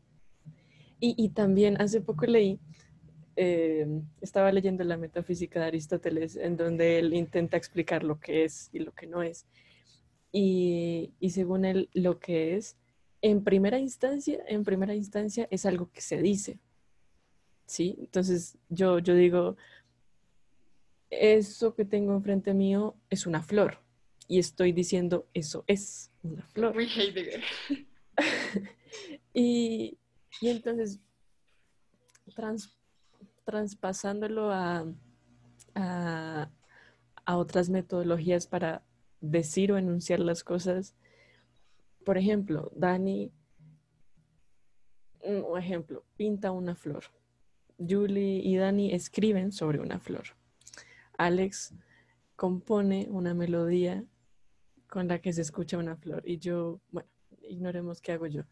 Y, 0.99 1.29
también 1.29 1.79
hace 1.79 2.01
poco 2.01 2.25
leí, 2.25 2.59
em, 3.37 4.01
estaba 4.21 4.51
leyendo 4.51 4.83
la 4.83 4.97
metafísica 4.97 5.59
de 5.61 5.67
Aristóteles, 5.67 6.35
en 6.35 6.57
donde 6.57 6.99
él 6.99 7.13
intenta 7.13 7.55
explicar 7.55 8.03
lo 8.03 8.19
que 8.19 8.43
es 8.43 8.69
y 8.73 8.79
lo 8.79 8.91
que 8.91 9.07
no 9.07 9.21
es 9.21 9.45
y, 10.37 11.29
según 11.29 11.63
él 11.63 11.89
lo 11.93 12.19
que 12.19 12.57
es, 12.57 12.75
en 13.25 13.43
primera 13.43 13.79
instancia, 13.79 14.43
en 14.47 14.63
primera 14.63 14.93
instancia 14.93 15.47
es 15.49 15.65
algo 15.65 15.89
que 15.91 16.01
se 16.01 16.21
dice. 16.21 16.59
¿Sí? 17.65 17.95
Entonces 17.97 18.55
yo, 18.69 18.99
yo 18.99 19.15
digo, 19.15 19.57
eso 21.09 21.73
que 21.73 21.85
tengo 21.85 22.13
enfrente 22.13 22.53
mío 22.53 22.95
es 23.09 23.25
una 23.25 23.41
flor. 23.41 23.79
Y 24.27 24.37
estoy 24.37 24.73
diciendo, 24.73 25.27
eso 25.33 25.63
es 25.65 26.11
una 26.21 26.45
flor. 26.45 26.75
Y, 29.33 29.97
y, 30.39 30.47
entonces, 30.47 31.01
traspasándolo 33.43 34.49
a, 34.49 34.85
a, 35.73 36.49
a, 37.25 37.37
otras 37.37 37.69
metodologías 37.69 38.47
para 38.47 38.81
decir 39.19 39.73
o 39.73 39.77
enunciar 39.77 40.21
las 40.21 40.45
cosas. 40.45 40.95
Por 42.05 42.19
ejemplo, 42.19 42.71
Dani, 42.75 43.33
un 45.23 45.57
ejemplo, 45.57 46.05
pinta 46.15 46.51
una 46.51 46.75
flor. 46.75 47.03
Julie 47.77 48.41
y 48.43 48.55
Dani 48.55 48.93
escriben 48.93 49.51
sobre 49.51 49.79
una 49.79 49.99
flor. 49.99 50.23
Alex 51.17 51.73
compone 52.35 53.07
una 53.09 53.33
melodía 53.33 54.05
con 54.87 55.07
la 55.07 55.19
que 55.19 55.33
se 55.33 55.41
escucha 55.41 55.79
una 55.79 55.97
flor 55.97 56.21
y 56.25 56.37
yo, 56.37 56.79
bueno, 56.91 57.09
ignoremos 57.41 58.01
qué 58.01 58.11
hago 58.11 58.27
yo. 58.27 58.43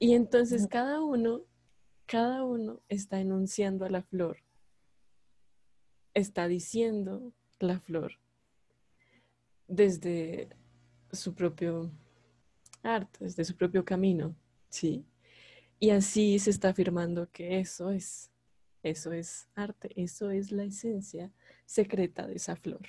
Y 0.00 0.14
entonces 0.14 0.66
cada 0.66 1.00
uno, 1.00 1.42
cada 2.04 2.42
uno 2.44 2.82
está 2.88 3.20
enunciando 3.20 3.84
a 3.84 3.90
la 3.90 4.02
flor, 4.02 4.38
está 6.14 6.48
diciendo 6.48 7.32
la 7.60 7.78
flor 7.78 8.18
desde 9.68 10.48
su 11.12 11.34
propio 11.34 11.92
arte, 12.94 13.18
desde 13.20 13.44
su 13.44 13.56
propio 13.56 13.84
camino, 13.84 14.34
¿sí? 14.68 15.04
Y 15.78 15.90
así 15.90 16.38
se 16.38 16.50
está 16.50 16.70
afirmando 16.70 17.30
que 17.30 17.60
eso 17.60 17.90
es, 17.90 18.30
eso 18.82 19.12
es 19.12 19.48
arte, 19.54 19.90
eso 19.96 20.30
es 20.30 20.50
la 20.52 20.64
esencia 20.64 21.32
secreta 21.66 22.26
de 22.26 22.36
esa 22.36 22.56
flor. 22.56 22.86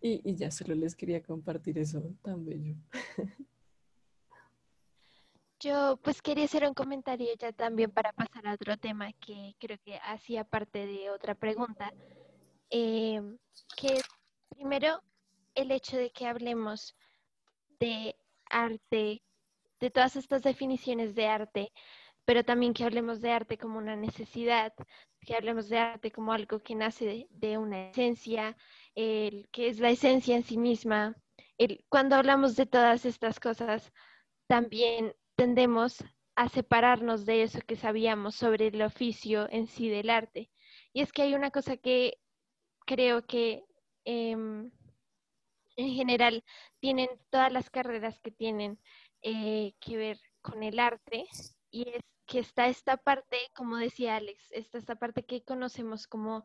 Y, 0.00 0.34
ya 0.34 0.50
solo 0.50 0.74
les 0.74 0.96
quería 0.96 1.22
compartir 1.22 1.78
eso 1.78 2.02
tan 2.22 2.44
bello. 2.44 2.74
Yo 5.60 5.96
pues 6.02 6.20
quería 6.20 6.46
hacer 6.46 6.66
un 6.66 6.74
comentario 6.74 7.28
ya 7.38 7.52
también 7.52 7.92
para 7.92 8.12
pasar 8.12 8.48
a 8.48 8.54
otro 8.54 8.76
tema 8.76 9.12
que 9.12 9.54
creo 9.60 9.78
que 9.84 9.96
hacía 9.98 10.42
parte 10.42 10.86
de 10.86 11.10
otra 11.10 11.36
pregunta, 11.36 11.92
eh, 12.68 13.22
que 13.76 14.00
primero 14.48 15.00
el 15.54 15.70
hecho 15.70 15.96
de 15.96 16.10
que 16.10 16.26
hablemos 16.26 16.96
de 17.78 18.16
arte, 18.52 19.22
de 19.80 19.90
todas 19.90 20.14
estas 20.16 20.42
definiciones 20.42 21.14
de 21.16 21.26
arte, 21.26 21.72
pero 22.24 22.44
también 22.44 22.72
que 22.72 22.84
hablemos 22.84 23.20
de 23.20 23.32
arte 23.32 23.58
como 23.58 23.78
una 23.78 23.96
necesidad, 23.96 24.72
que 25.20 25.34
hablemos 25.34 25.68
de 25.68 25.78
arte 25.78 26.12
como 26.12 26.32
algo 26.32 26.60
que 26.60 26.74
nace 26.74 27.26
de, 27.30 27.58
una 27.58 27.90
esencia, 27.90 28.56
el, 28.94 29.48
que 29.50 29.68
es 29.68 29.80
la 29.80 29.90
esencia 29.90 30.36
en 30.36 30.44
sí 30.44 30.56
misma. 30.56 31.16
Cuando 31.88 32.16
hablamos 32.16 32.56
de 32.56 32.66
todas 32.66 33.04
estas 33.04 33.40
cosas, 33.40 33.92
también 34.46 35.14
tendemos 35.36 36.04
a 36.36 36.48
separarnos 36.48 37.26
de 37.26 37.42
eso 37.42 37.60
que 37.66 37.76
sabíamos 37.76 38.34
sobre 38.34 38.68
el 38.68 38.82
oficio 38.82 39.48
en 39.50 39.66
sí 39.66 39.88
del 39.88 40.10
arte. 40.10 40.50
Y 40.92 41.02
es 41.02 41.12
que 41.12 41.22
hay 41.22 41.34
una 41.34 41.50
cosa 41.50 41.76
que 41.76 42.18
creo 42.86 43.26
que 43.26 43.64
em, 44.04 44.70
en 45.76 45.90
general 45.94 46.44
tienen 46.80 47.08
todas 47.30 47.52
las 47.52 47.70
carreras 47.70 48.18
que 48.20 48.30
tienen 48.30 48.78
eh, 49.22 49.74
que 49.80 49.96
ver 49.96 50.20
con 50.40 50.62
el 50.62 50.78
arte 50.78 51.24
y 51.70 51.88
es 51.88 52.02
que 52.26 52.40
está 52.40 52.68
esta 52.68 52.96
parte, 52.96 53.38
como 53.54 53.76
decía 53.76 54.16
Alex, 54.16 54.52
está 54.52 54.78
esta 54.78 54.96
parte 54.96 55.24
que 55.24 55.42
conocemos 55.42 56.06
como 56.06 56.44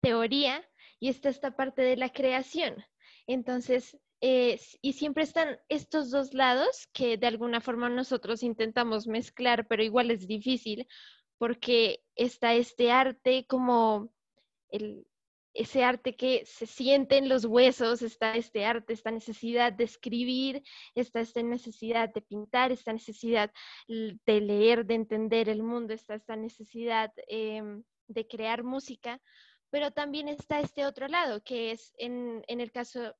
teoría 0.00 0.66
y 1.00 1.08
está 1.08 1.28
esta 1.28 1.56
parte 1.56 1.82
de 1.82 1.96
la 1.96 2.10
creación. 2.10 2.84
Entonces, 3.26 3.98
y 4.20 4.92
siempre 4.94 5.24
están 5.24 5.58
estos 5.68 6.10
dos 6.10 6.32
lados 6.32 6.88
que 6.92 7.16
de 7.16 7.26
alguna 7.26 7.60
forma 7.60 7.88
nosotros 7.88 8.42
intentamos 8.42 9.06
mezclar, 9.06 9.66
pero 9.68 9.82
igual 9.82 10.10
es 10.10 10.26
difícil 10.26 10.86
porque 11.38 12.02
está 12.14 12.54
este 12.54 12.90
arte 12.90 13.46
como 13.46 14.10
el, 14.70 15.06
ese 15.56 15.82
arte 15.82 16.16
que 16.16 16.44
se 16.46 16.66
siente 16.66 17.16
en 17.16 17.28
los 17.28 17.44
huesos, 17.44 18.02
está 18.02 18.34
este 18.36 18.64
arte, 18.64 18.92
esta 18.92 19.10
necesidad 19.10 19.72
de 19.72 19.84
escribir, 19.84 20.62
está 20.94 21.20
esta 21.20 21.42
necesidad 21.42 22.12
de 22.12 22.22
pintar, 22.22 22.72
esta 22.72 22.92
necesidad 22.92 23.50
de 23.88 24.40
leer, 24.40 24.84
de 24.86 24.94
entender 24.94 25.48
el 25.48 25.62
mundo, 25.62 25.94
está 25.94 26.14
esta 26.14 26.36
necesidad 26.36 27.12
em, 27.28 27.82
de 28.08 28.26
crear 28.26 28.62
música, 28.64 29.20
pero 29.70 29.90
también 29.90 30.28
está 30.28 30.60
este 30.60 30.86
otro 30.86 31.08
lado, 31.08 31.42
que 31.42 31.72
es 31.72 31.94
en, 31.98 32.44
en 32.48 32.60
el 32.60 32.70
caso 32.70 33.14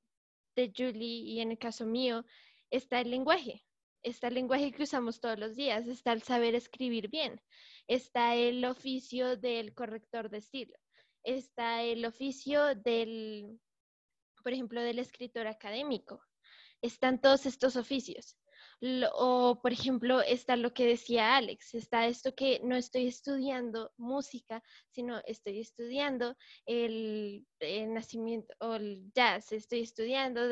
de 0.55 0.73
Julie 0.77 1.23
y 1.23 1.41
en 1.41 1.51
el 1.53 1.59
caso 1.59 1.87
mío, 1.87 2.25
está 2.71 3.01
el 3.01 3.11
lenguaje. 3.11 3.63
Está 4.03 4.29
el 4.29 4.35
lenguaje 4.35 4.71
que 4.71 4.85
usamos 4.85 5.21
todos 5.21 5.39
los 5.39 5.57
días, 5.57 5.89
está 5.89 6.13
el 6.13 6.23
saber 6.23 6.55
escribir 6.55 7.09
bien, 7.09 7.41
está 7.89 8.37
el 8.37 8.65
oficio 8.65 9.37
del 9.37 9.75
corrector 9.75 10.31
de 10.31 10.39
estilo, 10.39 10.77
está 11.27 11.83
el 11.83 12.05
oficio 12.07 12.75
del, 12.75 13.61
por 14.43 14.53
ejemplo, 14.53 14.81
del 14.81 14.99
escritor 14.99 15.47
académico. 15.47 16.23
Están 16.81 17.21
todos 17.21 17.45
estos 17.47 17.77
oficios 17.77 18.39
o, 19.15 19.59
por 19.63 19.73
ejemplo, 19.73 20.21
está 20.21 20.57
lo 20.57 20.75
que 20.75 20.87
decía 20.87 21.37
Alex, 21.37 21.75
está 21.75 22.07
esto 22.07 22.35
que 22.35 22.61
no 22.63 22.77
estoy 22.77 23.07
estudiando 23.07 23.93
música, 23.97 24.63
sino 24.91 25.21
estoy 25.25 25.61
estudiando 25.61 26.37
el, 26.67 27.47
nacimiento 27.89 28.55
o 28.61 28.75
el 28.75 29.11
jazz, 29.15 29.53
estoy 29.53 29.81
estudiando. 29.81 30.43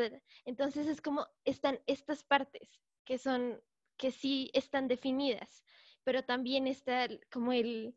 Entonces 0.47 0.87
es 0.87 1.03
como 1.03 1.27
están 1.45 1.81
estas 1.87 2.25
partes 2.25 2.81
que 3.05 3.19
son, 3.19 3.61
que 3.99 4.11
sí 4.11 4.51
están 4.55 4.89
definidas, 4.89 5.63
pero 6.03 6.25
también 6.25 6.67
está 6.67 7.09
como 7.31 7.53
el, 7.53 7.95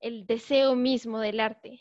el 0.00 0.26
deseo 0.26 0.74
mismo 0.74 1.18
del 1.18 1.40
arte. 1.40 1.80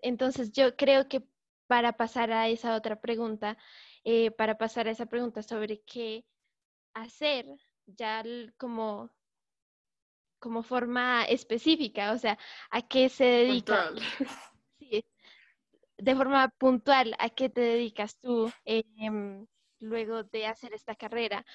Entonces 0.00 0.52
yo 0.52 0.76
creo 0.76 1.08
que 1.08 1.22
para 1.66 1.96
pasar 1.96 2.32
a 2.32 2.48
esa 2.48 2.76
otra 2.76 3.00
pregunta, 3.00 3.58
eh, 4.04 4.30
para 4.30 4.56
pasar 4.58 4.88
a 4.88 4.92
esa 4.92 5.06
pregunta 5.06 5.42
sobre 5.42 5.82
qué 5.82 6.24
hacer 6.94 7.46
ya 7.86 8.22
como, 8.56 9.10
como 10.38 10.62
forma 10.62 11.24
específica, 11.24 12.12
o 12.12 12.18
sea, 12.18 12.38
a 12.70 12.82
qué 12.82 13.08
se 13.08 13.24
dedica. 13.24 13.90
Sí, 14.78 15.02
de 15.96 16.14
forma 16.14 16.48
puntual, 16.58 17.16
¿a 17.18 17.30
qué 17.30 17.48
te 17.48 17.62
dedicas 17.62 18.18
tú 18.20 18.52
em, 18.66 19.46
luego 19.80 20.22
de 20.22 20.46
hacer 20.46 20.74
esta 20.74 20.94
carrera? 20.94 21.46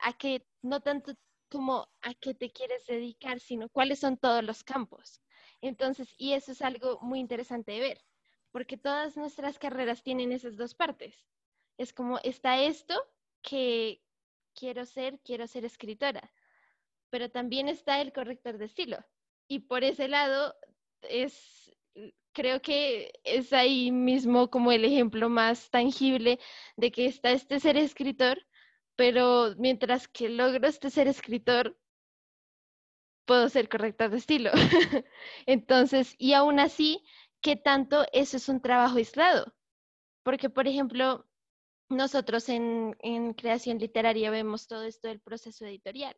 A 0.00 0.12
qué, 0.14 0.44
no 0.62 0.80
tanto 0.80 1.14
como 1.48 1.88
a 2.02 2.14
qué 2.14 2.34
te 2.34 2.50
quieres 2.50 2.84
dedicar, 2.86 3.38
sino 3.38 3.68
cuáles 3.68 4.00
son 4.00 4.16
todos 4.16 4.42
los 4.42 4.64
campos. 4.64 5.22
Entonces, 5.60 6.14
y 6.18 6.32
eso 6.32 6.52
es 6.52 6.62
algo 6.62 6.98
muy 7.00 7.20
interesante 7.20 7.72
de 7.72 7.80
ver, 7.80 8.04
porque 8.52 8.76
todas 8.76 9.16
nuestras 9.16 9.58
carreras 9.58 10.02
tienen 10.02 10.32
esas 10.32 10.56
dos 10.56 10.74
partes. 10.74 11.26
Es 11.78 11.92
como 11.92 12.18
está 12.22 12.62
esto 12.62 12.94
que, 13.42 14.02
quiero 14.56 14.86
ser, 14.86 15.20
quiero 15.20 15.46
ser 15.46 15.64
escritora, 15.64 16.32
pero 17.10 17.30
también 17.30 17.68
está 17.68 18.00
el 18.00 18.12
corrector 18.12 18.58
de 18.58 18.64
estilo. 18.64 18.98
Y 19.46 19.60
por 19.60 19.84
ese 19.84 20.08
lado 20.08 20.56
es, 21.02 21.72
creo 22.32 22.60
que 22.60 23.12
es 23.22 23.52
ahí 23.52 23.92
mismo 23.92 24.50
como 24.50 24.72
el 24.72 24.84
ejemplo 24.84 25.28
más 25.28 25.70
tangible 25.70 26.40
de 26.76 26.90
que 26.90 27.06
está 27.06 27.30
este 27.30 27.60
ser 27.60 27.76
escritor, 27.76 28.44
pero 28.96 29.54
mientras 29.58 30.08
que 30.08 30.28
logro 30.28 30.66
este 30.66 30.90
ser 30.90 31.06
escritor, 31.06 31.78
puedo 33.26 33.48
ser 33.48 33.68
corrector 33.68 34.10
de 34.10 34.18
estilo. 34.18 34.50
Entonces, 35.46 36.14
y 36.18 36.32
aún 36.32 36.58
así, 36.60 37.04
¿qué 37.42 37.56
tanto 37.56 38.06
eso 38.12 38.36
es 38.38 38.48
un 38.48 38.62
trabajo 38.62 38.96
aislado? 38.96 39.52
Porque, 40.22 40.48
por 40.50 40.66
ejemplo, 40.66 41.26
nosotros 41.88 42.48
en, 42.48 42.94
creación 43.34 43.78
literaria 43.78 44.30
vemos 44.30 44.66
todo 44.66 44.84
esto 44.84 45.08
del 45.08 45.20
proceso 45.20 45.66
editorial. 45.66 46.16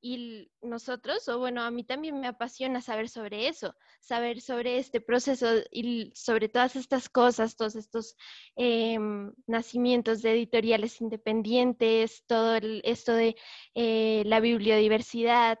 Y 0.00 0.52
nosotros, 0.62 1.26
o 1.28 1.38
bueno, 1.38 1.62
a 1.62 1.70
mí 1.70 1.82
también 1.82 2.20
me 2.20 2.28
apasiona 2.28 2.80
saber 2.80 3.08
sobre 3.08 3.48
eso, 3.48 3.74
saber 4.00 4.40
sobre 4.40 4.78
este 4.78 5.00
proceso 5.00 5.46
y 5.72 6.12
sobre 6.14 6.48
todas 6.48 6.76
estas 6.76 7.08
cosas, 7.08 7.56
todos 7.56 7.74
estos 7.76 8.14
em, 8.56 9.32
nacimientos 9.46 10.22
de 10.22 10.32
editoriales 10.32 11.00
independientes, 11.00 12.24
todo 12.26 12.56
esto 12.84 13.14
de 13.14 13.36
eh, 13.74 14.22
la 14.26 14.40
bibliodiversidad, 14.40 15.58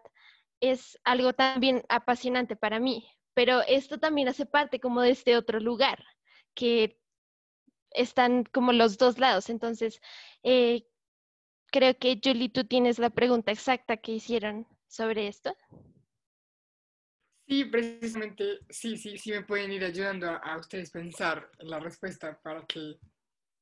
es 0.60 0.98
algo 1.04 1.32
también 1.32 1.82
apasionante 1.88 2.56
para 2.56 2.80
mí, 2.80 3.08
pero 3.34 3.62
esto 3.62 3.98
también 3.98 4.28
hace 4.28 4.46
parte 4.46 4.80
como 4.80 5.02
de 5.02 5.10
este 5.10 5.36
otro 5.36 5.60
lugar 5.60 6.04
que 6.54 6.98
están 7.90 8.44
como 8.44 8.72
los 8.72 8.98
dos 8.98 9.18
lados. 9.18 9.50
Entonces, 9.50 10.00
eh, 10.42 10.86
creo 11.70 11.96
que 11.98 12.20
Julie, 12.22 12.48
tú 12.48 12.64
tienes 12.64 12.98
la 12.98 13.10
pregunta 13.10 13.52
exacta 13.52 13.96
que 13.96 14.12
hicieron 14.12 14.66
sobre 14.88 15.28
esto. 15.28 15.54
Sí, 17.48 17.64
precisamente, 17.66 18.60
sí, 18.68 18.96
sí, 18.96 19.18
sí 19.18 19.30
me 19.30 19.44
pueden 19.44 19.70
ir 19.72 19.84
ayudando 19.84 20.28
a, 20.28 20.36
a 20.36 20.58
ustedes 20.58 20.90
pensar 20.90 21.50
la 21.60 21.78
respuesta 21.78 22.40
para 22.42 22.64
que... 22.66 22.98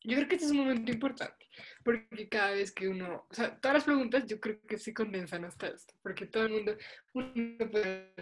Yo 0.07 0.17
creo 0.17 0.29
que 0.29 0.35
este 0.35 0.47
es 0.47 0.53
un 0.53 0.59
momento 0.59 0.93
importante, 0.93 1.47
porque 1.83 2.29
cada 2.29 2.51
vez 2.51 2.73
que 2.73 2.89
uno, 2.89 3.27
o 3.31 3.35
sea, 3.35 3.59
todas 3.59 3.77
las 3.77 3.85
preguntas 3.85 4.27
yo 4.27 4.39
creo 4.39 4.61
que 4.69 4.77
se 4.77 4.93
condensan 4.93 5.47
hasta 5.47 5.69
esto, 5.69 5.95
porque 6.03 6.27
todo 6.27 6.45
el 6.45 6.53
mundo, 6.53 6.77
uno 7.15 7.71
puede 7.71 8.13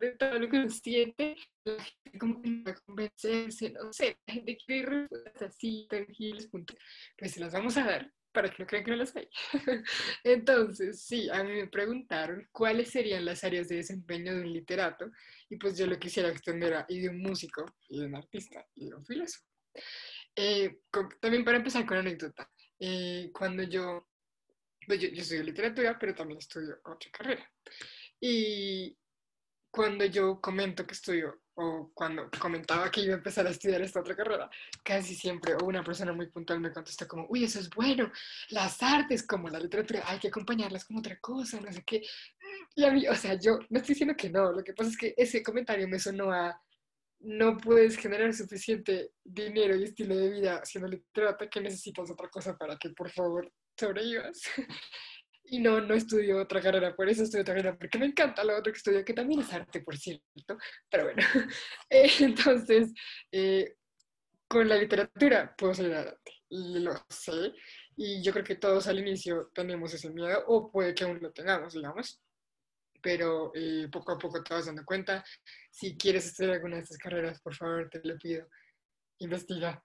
de 0.00 0.10
todo 0.18 0.38
lo 0.38 0.48
que 0.48 0.58
uno 0.58 0.70
siente, 0.70 1.36
la 1.64 1.82
gente 1.84 2.18
como 2.18 2.42
que 2.42 2.62
va 2.62 2.72
a 2.72 2.74
convencerse, 2.74 3.70
no 3.70 3.92
sé, 3.92 4.18
la 4.26 4.34
gente 4.34 4.56
quiere 4.56 4.86
respuestas 4.86 5.42
así, 5.42 5.86
tangibles, 5.88 6.48
punto. 6.48 6.74
Pues 7.16 7.32
se 7.32 7.40
las 7.40 7.52
vamos 7.52 7.76
a 7.76 7.84
dar 7.84 8.12
para 8.38 8.50
que 8.50 8.62
no 8.62 8.68
crean 8.68 8.84
que 8.84 8.90
no 8.92 8.96
las 8.98 9.16
hay. 9.16 9.28
Entonces, 10.22 11.02
sí, 11.02 11.28
a 11.28 11.42
mí 11.42 11.54
me 11.54 11.66
preguntaron 11.66 12.46
cuáles 12.52 12.88
serían 12.88 13.24
las 13.24 13.42
áreas 13.42 13.68
de 13.68 13.76
desempeño 13.76 14.32
de 14.32 14.42
un 14.42 14.52
literato 14.52 15.10
y 15.50 15.56
pues 15.56 15.76
yo 15.76 15.88
lo 15.88 15.98
quisiera 15.98 16.28
extender 16.28 16.72
a 16.74 16.86
y 16.88 17.00
de 17.00 17.08
un 17.08 17.20
músico, 17.20 17.64
y 17.88 17.98
de 17.98 18.06
un 18.06 18.14
artista, 18.14 18.64
y 18.76 18.90
de 18.90 18.94
un 18.94 19.04
filósofo. 19.04 19.44
Eh, 20.36 20.82
también 21.20 21.44
para 21.44 21.56
empezar 21.56 21.84
con 21.84 21.96
anécdota, 21.96 22.48
eh, 22.78 23.28
cuando 23.32 23.64
yo, 23.64 24.08
pues 24.86 25.00
yo, 25.00 25.08
yo 25.08 25.22
estudio 25.22 25.42
literatura, 25.42 25.98
pero 25.98 26.14
también 26.14 26.38
estudio 26.38 26.78
otra 26.84 27.10
carrera. 27.10 27.52
Y 28.20 28.96
cuando 29.70 30.04
yo 30.04 30.40
comento 30.40 30.86
que 30.86 30.94
estudio 30.94 31.40
o 31.54 31.90
cuando 31.92 32.30
comentaba 32.38 32.90
que 32.90 33.00
iba 33.00 33.14
a 33.14 33.16
empezar 33.16 33.46
a 33.46 33.50
estudiar 33.50 33.82
esta 33.82 34.00
otra 34.00 34.14
carrera, 34.14 34.48
casi 34.84 35.14
siempre 35.14 35.56
una 35.62 35.82
persona 35.82 36.12
muy 36.12 36.28
puntual 36.28 36.60
me 36.60 36.72
contesta 36.72 37.08
como, 37.08 37.26
uy, 37.28 37.44
eso 37.44 37.58
es 37.58 37.68
bueno, 37.70 38.12
las 38.50 38.80
artes 38.82 39.26
como 39.26 39.48
la 39.48 39.58
literatura 39.58 40.04
hay 40.06 40.20
que 40.20 40.28
acompañarlas 40.28 40.84
con 40.84 40.98
otra 40.98 41.18
cosa, 41.18 41.60
no 41.60 41.72
sé 41.72 41.82
qué. 41.84 42.02
Y 42.76 42.84
a 42.84 42.92
mí, 42.92 43.08
o 43.08 43.14
sea, 43.14 43.34
yo 43.34 43.58
no 43.70 43.78
estoy 43.78 43.94
diciendo 43.94 44.14
que 44.16 44.30
no, 44.30 44.52
lo 44.52 44.62
que 44.62 44.72
pasa 44.72 44.90
es 44.90 44.96
que 44.96 45.14
ese 45.16 45.42
comentario 45.42 45.88
me 45.88 45.98
sonó 45.98 46.32
a, 46.32 46.60
no 47.20 47.56
puedes 47.56 47.96
generar 47.96 48.32
suficiente 48.32 49.10
dinero 49.24 49.74
y 49.76 49.82
estilo 49.82 50.16
de 50.16 50.30
vida 50.30 50.64
siendo 50.64 50.88
literata 50.88 51.50
que 51.50 51.60
necesitas 51.60 52.08
otra 52.10 52.28
cosa 52.28 52.56
para 52.56 52.78
que 52.78 52.90
por 52.90 53.10
favor 53.10 53.52
sobrevivas. 53.76 54.42
y 55.50 55.60
no, 55.60 55.80
no 55.80 55.94
estudio 55.94 56.38
otra 56.38 56.60
carrera, 56.60 56.94
por 56.94 57.08
eso 57.08 57.22
estudio 57.22 57.42
otra 57.42 57.54
carrera, 57.54 57.76
porque 57.76 57.98
me 57.98 58.06
encanta 58.06 58.44
lo 58.44 58.56
otro 58.56 58.72
que 58.72 58.78
estudio, 58.78 59.04
que 59.04 59.14
también 59.14 59.40
es 59.40 59.52
arte, 59.52 59.80
por 59.80 59.96
cierto, 59.96 60.58
pero 60.90 61.04
bueno, 61.04 61.22
eh, 61.90 62.10
entonces, 62.20 62.92
eh, 63.32 63.76
con 64.46 64.68
la 64.68 64.76
literatura 64.76 65.54
puedo 65.56 65.74
salir 65.74 65.94
adelante, 65.94 66.32
lo 66.50 66.92
sé, 67.08 67.52
y 67.96 68.22
yo 68.22 68.32
creo 68.32 68.44
que 68.44 68.56
todos 68.56 68.86
al 68.86 68.98
inicio 68.98 69.50
tenemos 69.54 69.92
ese 69.94 70.10
miedo, 70.10 70.44
o 70.46 70.70
puede 70.70 70.94
que 70.94 71.04
aún 71.04 71.18
lo 71.20 71.32
tengamos, 71.32 71.74
digamos, 71.74 72.20
pero 73.00 73.52
eh, 73.54 73.88
poco 73.92 74.12
a 74.12 74.18
poco 74.18 74.42
te 74.42 74.54
vas 74.54 74.66
dando 74.66 74.84
cuenta, 74.84 75.24
si 75.70 75.96
quieres 75.96 76.26
estudiar 76.26 76.54
alguna 76.54 76.76
de 76.76 76.82
estas 76.82 76.98
carreras, 76.98 77.40
por 77.40 77.54
favor, 77.54 77.88
te 77.90 78.00
lo 78.02 78.16
pido, 78.16 78.48
investiga, 79.18 79.82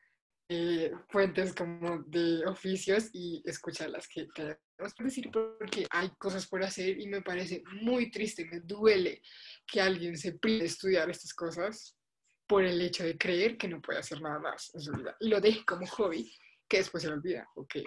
eh, 0.49 0.91
fuentes 1.09 1.53
como 1.53 2.03
de 2.03 2.45
oficios 2.45 3.09
y 3.13 3.41
escuchar 3.45 3.89
las 3.89 4.07
que 4.07 4.27
tenemos 4.35 4.61
por 4.95 5.05
decir, 5.05 5.29
porque 5.31 5.87
hay 5.89 6.09
cosas 6.17 6.47
por 6.47 6.63
hacer 6.63 6.99
y 6.99 7.07
me 7.07 7.21
parece 7.21 7.63
muy 7.81 8.11
triste, 8.11 8.45
me 8.45 8.59
duele 8.59 9.21
que 9.65 9.79
alguien 9.79 10.17
se 10.17 10.33
prive 10.33 10.59
de 10.59 10.65
estudiar 10.65 11.09
estas 11.09 11.33
cosas 11.33 11.97
por 12.45 12.63
el 12.63 12.81
hecho 12.81 13.05
de 13.05 13.17
creer 13.17 13.57
que 13.57 13.69
no 13.69 13.81
puede 13.81 13.99
hacer 13.99 14.21
nada 14.21 14.39
más 14.39 14.73
en 14.75 14.81
su 14.81 14.91
vida 14.91 15.15
y 15.19 15.29
lo 15.29 15.39
deje 15.39 15.63
como 15.63 15.87
hobby 15.87 16.29
que 16.67 16.77
después 16.77 17.03
se 17.03 17.09
le 17.09 17.15
olvida 17.15 17.47
o 17.55 17.65
que 17.65 17.83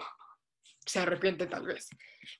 se 0.85 0.99
arrepiente 0.99 1.45
tal 1.47 1.65
vez, 1.65 1.89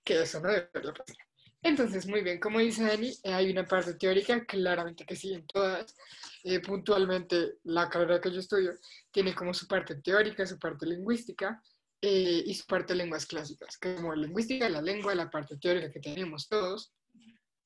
que 0.04 0.22
eso 0.22 0.40
no 0.40 0.50
debería 0.50 0.94
pasar. 0.94 1.27
Entonces, 1.64 2.08
muy 2.08 2.22
bien, 2.22 2.40
como 2.40 2.60
dice 2.60 2.84
Dani, 2.84 3.10
eh, 3.24 3.34
hay 3.34 3.50
una 3.50 3.66
parte 3.66 3.96
teórica, 3.96 4.46
claramente 4.46 5.06
que 5.06 5.16
sí, 5.16 5.34
en 5.34 5.46
todas. 5.48 5.96
Eh, 6.44 6.60
puntualmente, 6.60 7.56
la 7.64 7.90
carrera 7.90 8.22
que 8.22 8.32
yo 8.32 8.40
estudio 8.40 8.74
tiene 9.12 9.34
como 9.34 9.54
su 9.54 9.68
parte 9.68 9.96
teórica, 9.96 10.46
su 10.46 10.60
parte 10.60 10.86
lingüística 10.86 11.62
eh, 12.02 12.44
y 12.46 12.54
su 12.54 12.66
parte 12.66 12.94
lenguas 12.96 13.26
clásicas, 13.26 13.78
como 13.78 14.14
lingüística, 14.16 14.70
la 14.70 14.82
lengua, 14.82 15.16
la 15.16 15.30
parte 15.30 15.58
teórica 15.58 15.92
que 15.92 16.00
tenemos 16.00 16.48
todos. 16.48 16.94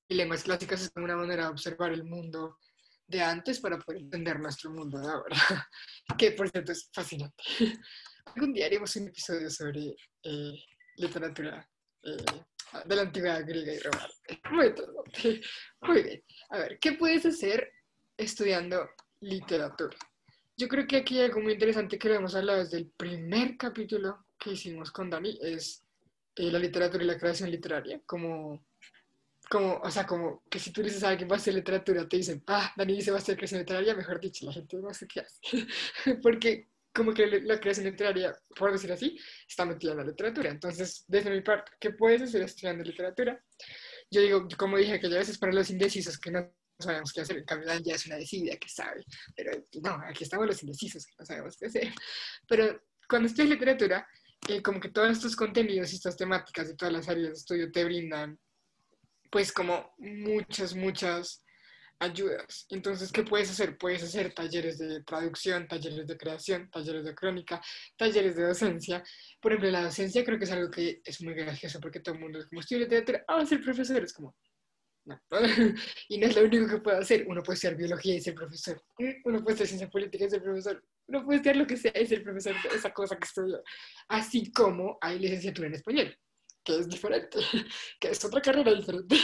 Y 0.07 0.15
lenguas 0.15 0.43
clásicas 0.43 0.81
es 0.81 0.91
una 0.95 1.15
manera 1.15 1.43
de 1.43 1.49
observar 1.49 1.91
el 1.91 2.03
mundo 2.03 2.57
de 3.07 3.21
antes 3.21 3.59
para 3.59 3.77
poder 3.77 4.01
entender 4.01 4.39
nuestro 4.39 4.71
mundo 4.71 4.99
de 4.99 5.07
ahora, 5.07 5.35
que 6.17 6.31
por 6.31 6.49
cierto 6.49 6.71
es 6.71 6.89
fascinante. 6.93 7.43
Algún 8.35 8.53
día 8.53 8.67
haremos 8.67 8.95
un 8.95 9.09
episodio 9.09 9.49
sobre 9.49 9.95
literatura 10.95 11.67
de 12.85 12.95
la 12.95 13.01
antigüedad 13.03 13.45
griega 13.45 13.73
y 13.73 13.79
romana. 13.79 14.09
Muy, 15.81 16.03
bien. 16.03 16.23
A 16.49 16.57
ver, 16.59 16.79
¿qué 16.79 16.93
puedes 16.93 17.25
hacer 17.25 17.71
estudiando 18.17 18.89
literatura? 19.19 19.97
Yo 20.57 20.67
creo 20.67 20.85
que 20.85 20.97
aquí 20.97 21.17
hay 21.17 21.25
algo 21.25 21.39
muy 21.39 21.53
interesante 21.53 21.97
que 21.97 22.09
le 22.09 22.15
hemos 22.15 22.35
hablado 22.35 22.59
desde 22.59 22.77
el 22.77 22.91
primer 22.91 23.57
capítulo 23.57 24.25
que 24.37 24.51
hicimos 24.51 24.91
con 24.91 25.09
Dani, 25.09 25.39
es 25.41 25.83
eh, 26.35 26.51
la 26.51 26.59
literatura 26.59 27.03
y 27.03 27.07
la 27.07 27.17
creación 27.17 27.49
literaria, 27.49 28.01
como, 28.05 28.65
como, 29.49 29.77
o 29.77 29.89
sea, 29.89 30.05
como 30.05 30.43
que 30.49 30.59
si 30.59 30.71
tú 30.71 30.83
dices 30.83 31.03
a 31.03 31.09
alguien 31.09 31.29
va 31.29 31.35
a 31.35 31.37
hacer 31.37 31.53
literatura, 31.53 32.07
te 32.07 32.17
dicen, 32.17 32.43
ah, 32.47 32.71
Dani 32.75 32.95
dice 32.95 33.11
va 33.11 33.17
a 33.17 33.21
hacer 33.21 33.37
creación 33.37 33.61
literaria, 33.61 33.95
mejor 33.95 34.19
dicho, 34.19 34.45
la 34.45 34.53
gente 34.53 34.77
no 34.77 34.93
sé 34.93 35.07
qué 35.07 35.21
hace, 35.21 35.67
porque 36.21 36.70
como 36.93 37.13
que 37.13 37.25
la 37.25 37.59
creación 37.59 37.85
literaria, 37.85 38.35
por 38.55 38.71
decir 38.71 38.91
así, 38.91 39.17
está 39.47 39.65
metida 39.65 39.91
en 39.91 39.97
la 39.97 40.03
literatura. 40.03 40.49
Entonces, 40.49 41.05
desde 41.07 41.29
mi 41.29 41.41
parte, 41.41 41.71
¿qué 41.79 41.91
puedes 41.91 42.21
hacer 42.21 42.41
estudiando 42.41 42.83
literatura? 42.83 43.41
Yo 44.09 44.21
digo, 44.21 44.47
como 44.57 44.77
dije, 44.77 44.99
que 44.99 45.07
a 45.07 45.09
veces 45.09 45.37
para 45.37 45.53
los 45.53 45.69
indecisos 45.69 46.19
que 46.19 46.31
no 46.31 46.53
sabemos 46.79 47.13
qué 47.13 47.21
hacer, 47.21 47.37
en 47.37 47.45
cambio 47.45 47.69
ya 47.81 47.95
es 47.95 48.05
una 48.07 48.17
decidida 48.17 48.57
que 48.57 48.67
sabe, 48.67 49.05
pero 49.35 49.51
no, 49.81 50.01
aquí 50.05 50.23
estamos 50.23 50.47
los 50.47 50.61
indecisos 50.63 51.05
que 51.05 51.13
no 51.17 51.25
sabemos 51.25 51.55
qué 51.57 51.67
hacer. 51.67 51.93
Pero 52.47 52.81
cuando 53.07 53.27
estudias 53.27 53.49
literatura, 53.49 54.07
eh, 54.49 54.61
como 54.61 54.79
que 54.79 54.89
todos 54.89 55.11
estos 55.11 55.35
contenidos 55.35 55.93
y 55.93 55.95
estas 55.95 56.17
temáticas 56.17 56.67
de 56.67 56.75
todas 56.75 56.93
las 56.93 57.07
áreas 57.07 57.27
de 57.27 57.33
estudio 57.33 57.71
te 57.71 57.85
brindan, 57.85 58.39
pues 59.29 59.53
como 59.53 59.93
muchas, 59.99 60.75
muchas 60.75 61.45
ayudas. 62.01 62.65
Entonces, 62.69 63.11
¿qué 63.11 63.23
puedes 63.23 63.51
hacer? 63.51 63.77
Puedes 63.77 64.03
hacer 64.03 64.33
talleres 64.33 64.79
de 64.79 65.03
traducción, 65.03 65.67
talleres 65.67 66.07
de 66.07 66.17
creación, 66.17 66.69
talleres 66.69 67.05
de 67.05 67.15
crónica, 67.15 67.61
talleres 67.95 68.35
de 68.35 68.43
docencia. 68.43 69.03
Por 69.39 69.51
ejemplo, 69.51 69.69
la 69.69 69.83
docencia 69.83 70.25
creo 70.25 70.37
que 70.39 70.45
es 70.45 70.51
algo 70.51 70.71
que 70.71 71.01
es 71.05 71.21
muy 71.21 71.33
gracioso 71.33 71.79
porque 71.79 71.99
todo 71.99 72.15
el 72.15 72.21
mundo 72.21 72.39
es 72.39 72.47
como 72.47 72.61
estudio 72.61 72.87
de 72.87 73.01
teatro, 73.01 73.23
ah, 73.27 73.45
ser 73.45 73.61
profesor, 73.61 74.03
es 74.03 74.13
como, 74.13 74.35
no. 75.05 75.19
y 76.09 76.17
no 76.17 76.27
es 76.27 76.35
lo 76.35 76.43
único 76.43 76.67
que 76.67 76.77
puedo 76.79 76.97
hacer. 76.97 77.25
Uno 77.27 77.43
puede 77.43 77.55
estudiar 77.55 77.77
biología 77.77 78.15
y 78.15 78.21
ser 78.21 78.33
profesor. 78.33 78.81
Uno 79.25 79.43
puede 79.43 79.53
estudiar 79.53 79.67
ciencia 79.67 79.89
política 79.89 80.25
y 80.25 80.29
ser 80.29 80.41
profesor. 80.41 80.83
Uno 81.07 81.23
puede 81.23 81.37
estudiar 81.37 81.57
lo 81.57 81.67
que 81.67 81.77
sea 81.77 81.93
y 81.99 82.07
ser 82.07 82.23
profesor 82.23 82.55
de 82.61 82.75
esa 82.75 82.91
cosa 82.91 83.15
que 83.17 83.25
estudió. 83.25 83.61
Así 84.07 84.51
como 84.51 84.97
hay 85.01 85.19
licenciatura 85.19 85.67
en 85.67 85.75
español, 85.75 86.17
que 86.63 86.79
es 86.79 86.89
diferente, 86.89 87.37
que 87.99 88.09
es 88.09 88.25
otra 88.25 88.41
carrera 88.41 88.73
diferente. 88.73 89.15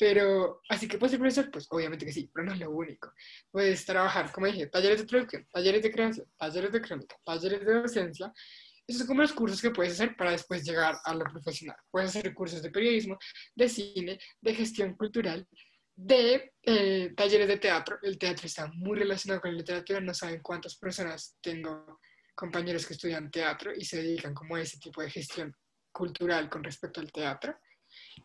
Pero, 0.00 0.62
así 0.70 0.88
que 0.88 0.96
puedes 0.96 1.10
ser 1.10 1.20
profesor, 1.20 1.50
pues 1.50 1.66
obviamente 1.68 2.06
que 2.06 2.12
sí, 2.12 2.30
pero 2.32 2.46
no 2.46 2.54
es 2.54 2.58
lo 2.58 2.70
único. 2.70 3.12
Puedes 3.50 3.84
trabajar, 3.84 4.32
como 4.32 4.46
dije, 4.46 4.66
talleres 4.68 5.00
de 5.00 5.06
traducción, 5.06 5.46
talleres 5.52 5.82
de 5.82 5.92
creación, 5.92 6.26
talleres 6.38 6.72
de 6.72 6.80
crónica, 6.80 7.16
talleres 7.22 7.60
de 7.66 7.74
docencia. 7.74 8.32
Esos 8.86 9.00
son 9.00 9.08
como 9.08 9.20
los 9.20 9.34
cursos 9.34 9.60
que 9.60 9.70
puedes 9.70 9.92
hacer 9.92 10.16
para 10.16 10.30
después 10.30 10.64
llegar 10.64 10.96
a 11.04 11.14
lo 11.14 11.24
profesional. 11.24 11.76
Puedes 11.90 12.16
hacer 12.16 12.32
cursos 12.32 12.62
de 12.62 12.70
periodismo, 12.70 13.18
de 13.54 13.68
cine, 13.68 14.18
de 14.40 14.54
gestión 14.54 14.94
cultural, 14.94 15.46
de 15.94 16.54
eh, 16.62 17.12
talleres 17.14 17.48
de 17.48 17.58
teatro. 17.58 17.98
El 18.00 18.16
teatro 18.16 18.46
está 18.46 18.68
muy 18.68 18.98
relacionado 18.98 19.42
con 19.42 19.52
la 19.52 19.58
literatura. 19.58 20.00
No 20.00 20.14
saben 20.14 20.40
cuántas 20.40 20.76
personas 20.76 21.36
tengo 21.42 22.00
compañeros 22.34 22.86
que 22.86 22.94
estudian 22.94 23.30
teatro 23.30 23.70
y 23.76 23.84
se 23.84 23.98
dedican 23.98 24.32
como 24.32 24.56
a 24.56 24.62
ese 24.62 24.78
tipo 24.78 25.02
de 25.02 25.10
gestión 25.10 25.54
cultural 25.92 26.48
con 26.48 26.64
respecto 26.64 27.00
al 27.00 27.12
teatro. 27.12 27.54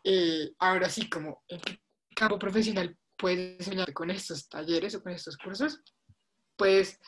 Eh, 0.04 0.52
ahora 0.58 0.88
sí, 0.88 1.08
como 1.08 1.44
en 1.48 1.60
campo 2.14 2.38
profesional 2.38 2.96
puedes 3.16 3.60
enseñar 3.60 3.92
con 3.92 4.10
estos 4.10 4.48
talleres 4.48 4.94
o 4.94 5.02
con 5.02 5.12
estos 5.12 5.36
cursos, 5.36 5.80
puedes 6.56 6.98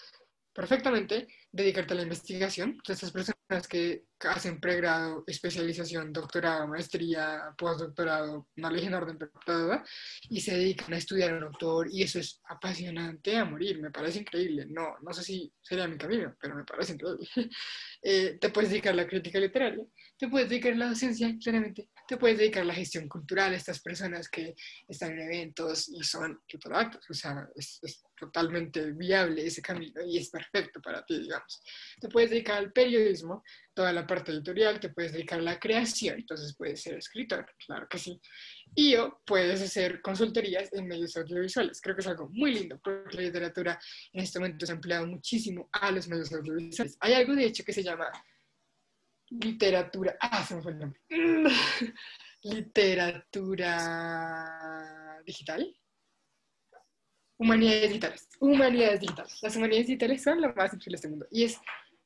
perfectamente 0.58 1.28
dedicarte 1.52 1.94
a 1.94 1.96
la 1.98 2.02
investigación. 2.02 2.80
Estas 2.84 3.12
personas 3.12 3.68
que 3.68 4.06
hacen 4.20 4.58
pregrado, 4.58 5.22
especialización, 5.28 6.12
doctorado, 6.12 6.66
maestría, 6.66 7.54
postdoctorado, 7.56 8.48
no 8.56 8.70
le 8.70 8.84
en 8.84 8.94
orden, 8.94 9.16
pero 9.18 9.82
y 10.28 10.40
se 10.40 10.56
dedican 10.56 10.92
a 10.94 10.96
estudiar 10.96 11.34
un 11.34 11.44
autor 11.44 11.86
y 11.92 12.02
eso 12.02 12.18
es 12.18 12.40
apasionante 12.48 13.36
a 13.36 13.44
morir, 13.44 13.80
me 13.80 13.92
parece 13.92 14.18
increíble. 14.18 14.66
No, 14.68 14.96
no 15.00 15.12
sé 15.12 15.22
si 15.22 15.52
sería 15.62 15.86
mi 15.86 15.96
camino, 15.96 16.34
pero 16.40 16.56
me 16.56 16.64
parece 16.64 16.94
increíble. 16.94 17.28
Eh, 18.00 18.38
te 18.40 18.50
puedes 18.50 18.70
dedicar 18.70 18.92
a 18.92 18.96
la 18.96 19.08
crítica 19.08 19.40
literaria, 19.40 19.84
te 20.16 20.28
puedes 20.28 20.48
dedicar 20.48 20.72
a 20.72 20.76
la 20.76 20.88
docencia, 20.90 21.36
claramente, 21.42 21.88
te 22.08 22.16
puedes 22.16 22.38
dedicar 22.38 22.62
a 22.62 22.66
la 22.66 22.74
gestión 22.74 23.06
cultural, 23.06 23.52
estas 23.52 23.80
personas 23.80 24.30
que 24.30 24.56
están 24.88 25.12
en 25.12 25.30
eventos 25.30 25.90
y 25.90 26.02
son 26.02 26.40
actos, 26.72 27.04
o 27.10 27.14
sea, 27.14 27.46
es, 27.54 27.80
totalmente 28.18 28.90
viable 28.92 29.46
ese 29.46 29.62
camino 29.62 30.04
y 30.04 30.18
es 30.18 30.28
perfecto 30.28 30.80
para 30.80 31.04
ti, 31.04 31.20
digamos. 31.20 31.62
Te 32.00 32.08
puedes 32.08 32.30
dedicar 32.30 32.56
al 32.56 32.72
periodismo, 32.72 33.44
toda 33.74 33.92
la 33.92 34.06
parte 34.06 34.32
editorial, 34.32 34.80
te 34.80 34.88
puedes 34.88 35.12
dedicar 35.12 35.38
a 35.38 35.42
la 35.42 35.60
creación, 35.60 36.18
entonces 36.18 36.56
puedes 36.56 36.82
ser 36.82 36.94
escritor, 36.94 37.46
claro 37.64 37.86
que 37.88 37.98
sí. 37.98 38.20
Y 38.74 38.96
o 38.96 39.20
puedes 39.24 39.62
hacer 39.62 40.00
consultorías 40.02 40.72
en 40.72 40.88
medios 40.88 41.16
audiovisuales. 41.16 41.80
Creo 41.80 41.94
que 41.94 42.00
es 42.00 42.08
algo 42.08 42.28
muy 42.30 42.52
lindo, 42.54 42.80
porque 42.82 43.18
la 43.18 43.22
literatura 43.22 43.78
en 44.12 44.24
este 44.24 44.40
momento 44.40 44.66
se 44.66 44.72
ha 44.72 44.74
empleado 44.74 45.06
muchísimo 45.06 45.68
a 45.70 45.92
los 45.92 46.08
medios 46.08 46.32
audiovisuales. 46.32 46.96
Hay 47.00 47.12
algo, 47.12 47.36
de 47.36 47.44
hecho, 47.44 47.62
que 47.64 47.72
se 47.72 47.84
llama 47.84 48.10
literatura. 49.30 50.16
Ah, 50.20 50.44
se 50.44 50.56
me 50.56 50.62
fue 50.62 50.72
el 50.72 50.78
nombre. 50.78 51.00
literatura 52.42 53.62
digital. 55.24 55.74
Humanidades 57.38 57.88
digitales. 57.88 58.28
Humanidades 58.40 59.00
digitales. 59.00 59.38
Las 59.42 59.56
humanidades 59.56 59.86
digitales 59.86 60.22
son 60.22 60.40
lo 60.40 60.52
más 60.54 60.74
increíble 60.74 60.92
de 60.92 60.96
este 60.96 61.08
mundo. 61.08 61.26
Y 61.30 61.44
es, 61.44 61.60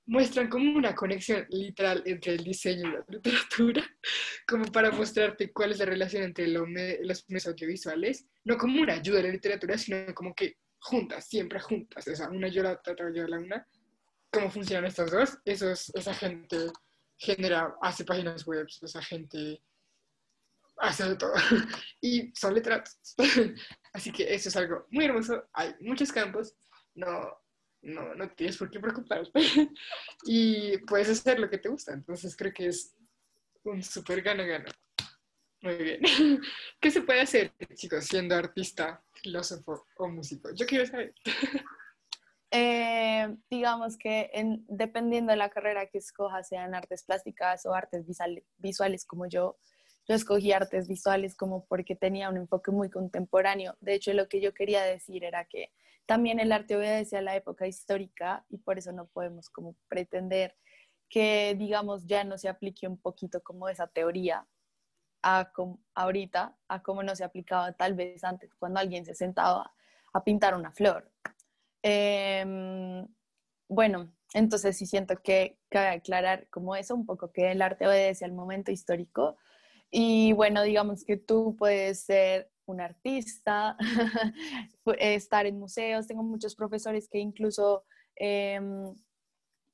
muestran 0.07 0.49
como 0.49 0.77
una 0.77 0.95
conexión 0.95 1.47
literal 1.49 2.03
entre 2.05 2.35
el 2.35 2.45
diseño 2.45 2.89
y 2.89 2.93
la 2.93 3.05
literatura, 3.09 3.83
como 4.47 4.67
para 4.67 4.91
mostrarte 4.91 5.53
cuál 5.53 5.73
es 5.73 5.79
la 5.79 5.87
relación 5.87 6.25
entre 6.25 6.49
los 6.49 6.69
medios 6.69 7.47
audiovisuales, 7.47 8.27
no 8.45 8.59
como 8.59 8.83
una 8.83 8.95
ayuda 8.95 9.21
a 9.21 9.23
la 9.23 9.31
literatura, 9.31 9.79
sino 9.79 10.15
como 10.15 10.35
que 10.35 10.57
juntas, 10.79 11.27
siempre 11.27 11.61
juntas. 11.61 12.07
O 12.09 12.17
sea, 12.17 12.29
una 12.29 12.49
ayuda 12.49 12.71
a 12.71 12.73
la 12.73 12.93
otra, 12.93 13.07
ayuda 13.07 13.25
a 13.25 13.29
la 13.29 13.39
una. 13.39 13.69
¿Cómo 14.31 14.51
funcionan 14.51 14.87
estas 14.87 15.11
dos? 15.11 15.39
Eso 15.45 15.71
es, 15.71 15.91
esa 15.95 16.13
gente 16.15 16.57
genera, 17.23 17.77
hace 17.81 18.05
páginas 18.05 18.45
web, 18.47 18.67
esa 18.67 19.01
gente 19.03 19.63
hace 20.79 21.09
de 21.09 21.17
todo. 21.17 21.33
Y 22.01 22.33
son 22.35 22.55
letrados. 22.55 22.99
Así 23.93 24.11
que 24.11 24.35
eso 24.35 24.49
es 24.49 24.57
algo 24.57 24.87
muy 24.91 25.05
hermoso. 25.05 25.49
Hay 25.53 25.75
muchos 25.81 26.11
campos. 26.11 26.55
No, 26.95 27.39
no, 27.83 28.15
no 28.15 28.29
tienes 28.31 28.57
por 28.57 28.71
qué 28.71 28.81
preocuparte. 28.81 29.33
Y 30.25 30.79
puedes 30.79 31.09
hacer 31.09 31.39
lo 31.39 31.49
que 31.49 31.59
te 31.59 31.69
gusta. 31.69 31.93
Entonces 31.93 32.37
creo 32.37 32.53
que 32.53 32.67
es 32.67 32.95
un 33.65 33.83
súper 33.83 34.23
gana-gana. 34.23 34.71
Muy 35.61 35.77
bien. 35.77 36.01
¿Qué 36.81 36.91
se 36.91 37.03
puede 37.03 37.21
hacer, 37.21 37.53
chicos, 37.75 38.05
siendo 38.07 38.35
artista, 38.35 39.01
filósofo 39.13 39.87
o 39.97 40.09
músico? 40.09 40.53
Yo 40.53 40.67
quiero 40.67 40.85
saber. 40.87 41.15
Eh, 42.55 43.35
digamos 43.49 43.97
que 43.97 44.31
en, 44.35 44.67
dependiendo 44.69 45.31
de 45.33 45.39
la 45.39 45.49
carrera 45.49 45.87
que 45.87 45.97
escojas, 45.97 46.49
sean 46.49 46.75
artes 46.75 47.03
plásticas 47.03 47.65
o 47.65 47.73
artes 47.73 48.05
visuales, 48.59 49.07
como 49.07 49.27
yo, 49.27 49.57
yo 50.07 50.15
escogí 50.15 50.53
artes 50.53 50.87
visuales 50.87 51.35
como 51.35 51.65
porque 51.65 51.97
tenía 51.97 52.29
un 52.29 52.37
enfoque 52.37 52.71
muy 52.71 52.91
contemporáneo. 52.91 53.75
De 53.81 53.95
hecho, 53.95 54.13
lo 54.13 54.29
que 54.29 54.43
yo 54.43 54.53
quería 54.53 54.83
decir 54.83 55.25
era 55.25 55.47
que 55.47 55.73
también 56.05 56.41
el 56.41 56.53
arte 56.53 56.77
obedece 56.77 57.17
a 57.17 57.23
la 57.23 57.35
época 57.37 57.67
histórica 57.67 58.45
y 58.51 58.59
por 58.59 58.77
eso 58.77 58.93
no 58.93 59.07
podemos 59.07 59.49
como 59.49 59.75
pretender 59.89 60.55
que, 61.09 61.55
digamos, 61.59 62.07
ya 62.07 62.23
no 62.25 62.37
se 62.37 62.51
aplique 62.51 62.87
un 62.87 62.99
poquito 62.99 63.43
como 63.43 63.71
esa 63.71 63.87
teoría 63.87 64.47
a 65.23 65.53
ahorita, 65.95 66.59
a 66.69 66.83
cómo 66.83 67.03
no 67.03 67.17
se 67.17 67.25
aplicaba 67.25 67.73
tal 67.73 67.95
vez 67.95 68.25
antes, 68.25 68.55
cuando 68.57 68.81
alguien 68.81 69.07
se 69.07 69.15
sentaba 69.15 69.73
a 70.13 70.25
pintar 70.25 70.55
una 70.55 70.73
flor 70.73 71.12
Em, 71.83 73.07
bueno, 73.69 74.13
entonces 74.35 74.77
sí 74.77 74.87
siento 74.87 75.17
que 75.23 75.59
cabe 75.69 75.89
aclarar 75.89 76.49
como 76.49 76.77
eso, 76.77 76.95
un 76.95 77.07
poco 77.07 77.33
que 77.33 77.53
el 77.53 77.63
arte 77.63 77.87
obedece 77.87 78.25
al 78.25 78.33
momento 78.33 78.71
histórico. 78.71 79.37
Y 79.91 80.33
bueno, 80.33 80.63
digamos 80.63 81.05
que 81.05 81.17
tú 81.17 81.57
puedes 81.59 82.05
ser 82.05 82.51
un 82.67 82.81
artista, 82.81 83.77
estar 84.99 85.47
en 85.47 85.59
museos. 85.59 86.07
Tengo 86.07 86.23
muchos 86.23 86.55
profesores 86.55 87.09
que 87.09 87.19
incluso 87.19 87.85
em, 88.17 88.95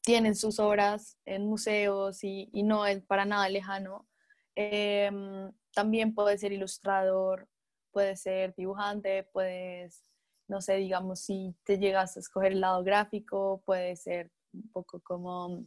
tienen 0.03 0.35
sus 0.35 0.59
obras 0.59 1.19
en 1.25 1.47
museos 1.47 2.25
y, 2.25 2.51
no 2.65 2.87
es 2.87 3.03
para 3.03 3.25
nada 3.25 3.49
lejano. 3.49 4.09
Em, 4.55 5.53
también 5.75 6.15
puedes 6.15 6.41
ser 6.41 6.53
ilustrador, 6.53 7.49
puedes 7.93 8.23
ser 8.23 8.55
dibujante, 8.57 9.25
puedes, 9.33 10.08
no 10.49 10.61
sé, 10.61 10.77
digamos, 10.77 11.21
si 11.21 11.55
te 11.65 11.79
llegas 11.79 12.17
a 12.17 12.21
escoger 12.21 12.53
el 12.53 12.61
lado 12.61 12.83
gráfico, 12.83 13.63
puede 13.65 13.97
ser 13.97 14.31
un 14.53 14.71
poco 14.73 15.01
como, 15.01 15.65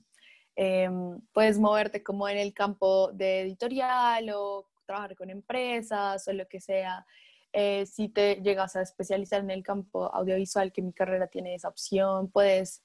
em, 0.55 1.21
puedes 1.33 1.59
moverte 1.59 2.03
como 2.03 2.27
en 2.27 2.37
el 2.37 2.53
campo 2.53 3.11
de 3.13 3.41
editorial 3.41 4.29
o 4.35 4.67
trabajar 4.85 5.15
con 5.15 5.29
empresas 5.29 6.27
o 6.27 6.33
lo 6.33 6.47
que 6.47 6.59
sea. 6.59 7.05
Eh, 7.53 7.85
si 7.85 8.09
te 8.09 8.35
llegas 8.41 8.75
a 8.75 8.81
especializar 8.81 9.41
en 9.41 9.51
el 9.51 9.63
campo 9.63 10.13
audiovisual, 10.13 10.71
que 10.71 10.81
mi 10.81 10.93
carrera 10.93 11.27
tiene 11.27 11.55
esa 11.55 11.67
opción, 11.69 12.31
puedes 12.31 12.83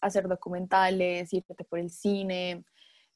hacer 0.00 0.28
documentales, 0.28 1.32
irte 1.32 1.64
por 1.64 1.78
el 1.78 1.90
cine. 1.90 2.64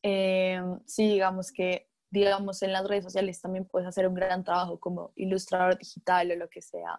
Eh, 0.03 0.61
sí, 0.87 1.09
digamos 1.09 1.53
que, 1.53 1.89
digamos, 2.11 2.63
en 2.63 2.73
las 2.73 2.87
redes 2.87 3.05
sociales 3.05 3.41
también 3.41 3.67
puedes 3.67 3.89
hacer 3.89 4.07
un 4.09 4.15
gran 4.15 4.43
trabajo 4.45 4.81
como 4.81 5.13
ilustrador 5.17 5.79
digital 5.79 6.31
o 6.33 6.37
lo 6.37 6.49
que 6.49 6.63
sea. 6.63 6.99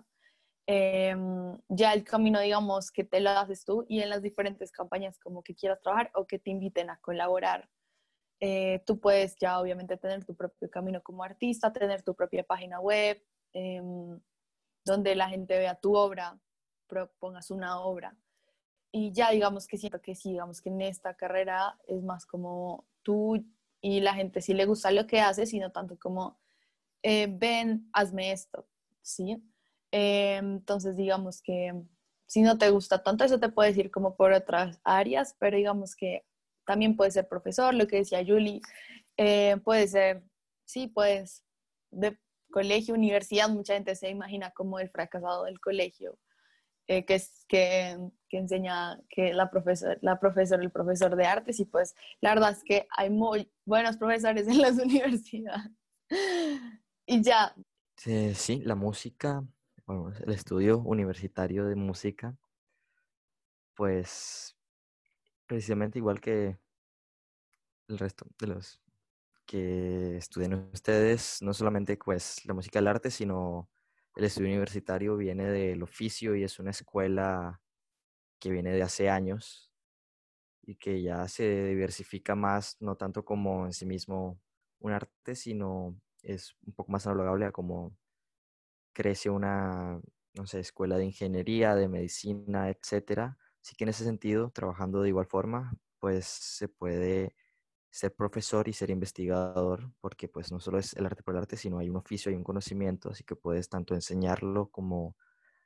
Eh, 0.68 1.16
ya 1.70 1.94
el 1.94 2.04
camino, 2.04 2.40
digamos, 2.42 2.92
que 2.92 3.04
te 3.04 3.22
lo 3.22 3.30
haces 3.32 3.66
tú 3.66 3.86
y 3.88 4.02
en 4.02 4.10
las 4.10 4.22
diferentes 4.22 4.72
campañas 4.72 5.18
como 5.18 5.42
que 5.42 5.56
quieras 5.56 5.82
trabajar 5.82 6.12
o 6.14 6.28
que 6.28 6.40
te 6.40 6.50
inviten 6.52 6.90
a 6.90 7.00
colaborar. 7.00 7.70
tú 8.86 9.00
puedes 9.00 9.36
ya 9.38 9.60
obviamente 9.60 9.98
tener 9.98 10.24
tu 10.24 10.36
propio 10.36 10.70
camino 10.70 11.02
como 11.02 11.24
artista, 11.24 11.74
tener 11.74 12.04
tu 12.04 12.14
propia 12.14 12.44
página 12.44 12.80
web, 12.80 13.20
Em, 13.54 14.20
donde 14.86 15.16
la 15.16 15.30
gente 15.30 15.58
vea 15.58 15.76
tu 15.76 15.96
obra, 15.96 16.40
propongas 16.88 17.50
una 17.52 17.80
obra. 17.82 18.16
Y 18.92 19.12
ya 19.12 19.32
digamos 19.32 19.68
que 19.68 19.78
siento 19.78 20.02
que 20.02 20.16
sí, 20.16 20.32
digamos 20.32 20.62
que 20.62 20.70
en 20.70 20.82
esta 20.82 21.16
carrera 21.16 21.78
es 21.88 22.04
más 22.04 22.26
como 22.26 22.86
tú 23.04 23.44
y 23.82 24.00
la 24.02 24.14
gente 24.14 24.42
sí 24.42 24.54
le 24.54 24.66
gusta 24.66 24.92
lo 24.92 25.08
que 25.08 25.22
haces, 25.22 25.50
sino 25.50 25.72
tanto 25.72 25.98
como, 26.00 26.40
eh, 27.04 27.28
ven, 27.30 27.90
hazme 27.94 28.32
esto, 28.32 28.68
¿sí? 29.02 29.44
Em, 29.92 30.56
entonces 30.58 30.96
digamos 30.96 31.42
que 31.42 31.74
si 32.28 32.42
no 32.42 32.58
te 32.58 32.70
gusta 32.70 33.02
tanto, 33.04 33.24
eso 33.24 33.40
te 33.40 33.50
puedes 33.50 33.78
ir 33.78 33.90
como 33.90 34.16
por 34.16 34.34
otras 34.34 34.80
áreas, 34.84 35.36
pero 35.40 35.58
digamos 35.58 35.96
que 35.96 36.26
también 36.66 36.98
puedes 36.98 37.14
ser 37.14 37.28
profesor, 37.28 37.74
lo 37.74 37.88
que 37.88 37.98
decía 37.98 38.24
Julie, 38.26 38.62
eh, 39.16 39.58
puede 39.64 39.88
ser, 39.88 40.24
sí, 40.66 40.88
puedes, 40.88 41.44
de, 41.92 42.18
colegio, 42.52 42.94
universidad, 42.94 43.50
mucha 43.50 43.74
gente 43.74 43.96
se 43.96 44.10
imagina 44.10 44.52
como 44.52 44.80
el 44.80 44.90
fracasado 44.90 45.46
del 45.46 45.60
colegio, 45.60 46.20
eh, 46.88 47.06
que, 47.06 47.16
es, 47.16 47.46
que, 47.48 47.98
que, 48.30 48.38
enseña 48.38 49.00
que 49.10 49.34
la 49.34 49.50
profesora, 49.50 49.98
la 50.02 50.20
profesora, 50.20 50.64
el 50.64 50.72
profesor 50.72 51.16
de 51.16 51.26
artes, 51.26 51.60
y 51.60 51.66
pues 51.66 51.96
la 52.22 52.34
verdad 52.34 52.52
es 52.52 52.64
que 52.64 52.88
hay 52.98 53.10
muy 53.10 53.52
buenos 53.66 53.98
profesores 53.98 54.48
en 54.48 54.62
las 54.62 54.78
universidades. 54.84 55.72
y 57.06 57.22
ya. 57.22 57.56
Sí, 57.96 58.62
la 58.64 58.76
música, 58.76 59.44
bueno, 59.88 60.12
el 60.20 60.34
estudio 60.34 60.80
universitario 60.80 61.66
de 61.66 61.76
música, 61.76 62.36
pues 63.74 64.56
precisamente 65.48 65.98
igual 65.98 66.20
que 66.20 66.58
el 67.88 67.98
resto 67.98 68.28
de 68.38 68.48
los 68.48 68.82
que 69.46 70.18
estudian 70.18 70.70
ustedes, 70.74 71.42
no 71.42 71.54
solamente 71.54 71.96
pues 71.96 72.46
la 72.46 72.54
música 72.54 72.80
del 72.80 72.88
arte, 72.88 73.12
sino 73.12 73.70
el 74.16 74.26
estudio 74.26 74.50
universitario 74.50 75.16
viene 75.16 75.46
del 75.46 75.82
oficio 75.84 76.36
y 76.36 76.44
es 76.44 76.60
una 76.60 76.72
escuela 76.72 77.62
que 78.40 78.52
viene 78.52 78.72
de 78.72 78.84
hace 78.84 79.10
años 79.10 79.72
y 80.64 80.76
que 80.76 81.02
ya 81.02 81.30
se 81.30 81.68
diversifica 81.68 82.36
más, 82.36 82.76
no 82.82 82.98
tanto 82.98 83.24
como 83.24 83.66
en 83.66 83.74
sí 83.74 83.86
mismo 83.86 84.42
un 84.80 84.92
arte, 84.92 85.34
sino 85.36 85.98
es 86.24 86.56
un 86.66 86.74
poco 86.74 86.92
más 86.92 87.08
analogable 87.08 87.46
a 87.46 87.54
cómo 87.54 87.96
crece 88.98 89.30
una, 89.30 90.02
no 90.34 90.48
sé, 90.48 90.60
escuela 90.62 90.98
de 90.98 91.06
ingeniería, 91.06 91.76
de 91.76 91.88
medicina, 91.88 92.70
etcétera. 92.72 93.38
Así 93.64 93.76
que 93.76 93.84
en 93.86 93.90
ese 93.92 94.04
sentido, 94.04 94.50
trabajando 94.52 95.04
de 95.04 95.10
igual 95.10 95.28
forma, 95.28 95.72
pues 96.00 96.26
se 96.26 96.68
puede 96.68 97.36
ser 97.92 98.16
profesor 98.16 98.68
y 98.68 98.74
ser 98.74 98.90
investigador, 98.90 99.92
porque 100.02 100.28
pues 100.30 100.52
no 100.52 100.60
solo 100.60 100.80
es 100.80 100.96
el 100.96 101.06
arte 101.06 101.24
por 101.24 101.36
el 101.36 101.42
arte, 101.42 101.58
sino 101.58 101.80
hay 101.80 101.90
un 101.90 101.98
oficio, 101.98 102.32
hay 102.32 102.36
un 102.38 102.44
conocimiento, 102.44 103.12
así 103.12 103.24
que 103.24 103.36
puedes 103.36 103.70
tanto 103.70 103.94
enseñarlo 103.96 104.70
como 104.72 105.16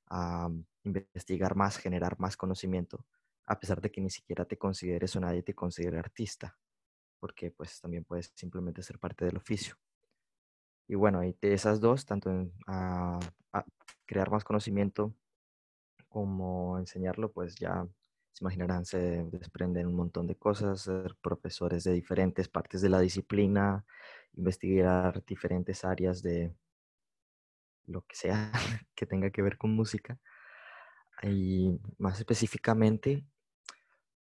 a 0.09 0.49
investigar 0.83 1.55
más, 1.55 1.77
generar 1.77 2.19
más 2.19 2.37
conocimiento, 2.37 3.05
a 3.45 3.59
pesar 3.59 3.81
de 3.81 3.91
que 3.91 4.01
ni 4.01 4.09
siquiera 4.09 4.45
te 4.45 4.57
consideres 4.57 5.15
o 5.15 5.21
nadie 5.21 5.43
te 5.43 5.55
considere 5.55 5.99
artista, 5.99 6.59
porque 7.19 7.51
pues 7.51 7.81
también 7.81 8.05
puedes 8.05 8.31
simplemente 8.35 8.83
ser 8.83 8.99
parte 8.99 9.25
del 9.25 9.37
oficio. 9.37 9.77
Y 10.91 10.95
bueno, 10.95 11.21
de 11.21 11.53
esas 11.53 11.79
dos, 11.79 12.05
tanto 12.05 12.29
en 12.29 12.51
a 12.67 13.17
crear 14.05 14.29
más 14.29 14.43
conocimiento 14.43 15.15
como 16.09 16.77
enseñarlo, 16.79 17.31
pues 17.31 17.55
ya 17.55 17.87
se 18.33 18.43
imaginarán, 18.43 18.83
se 18.83 19.23
desprenden 19.31 19.87
un 19.87 19.95
montón 19.95 20.27
de 20.27 20.35
cosas, 20.35 20.81
ser 20.81 21.15
profesores 21.21 21.85
de 21.85 21.93
diferentes 21.93 22.49
partes 22.49 22.81
de 22.81 22.89
la 22.89 22.99
disciplina, 22.99 23.85
investigar 24.33 25.23
diferentes 25.23 25.85
áreas 25.85 26.21
de 26.21 26.53
lo 27.85 28.01
que 28.01 28.17
sea 28.17 28.51
que 28.93 29.05
tenga 29.05 29.29
que 29.29 29.41
ver 29.41 29.57
con 29.57 29.73
música. 29.73 30.19
Y 31.23 31.79
más 31.99 32.19
específicamente, 32.19 33.23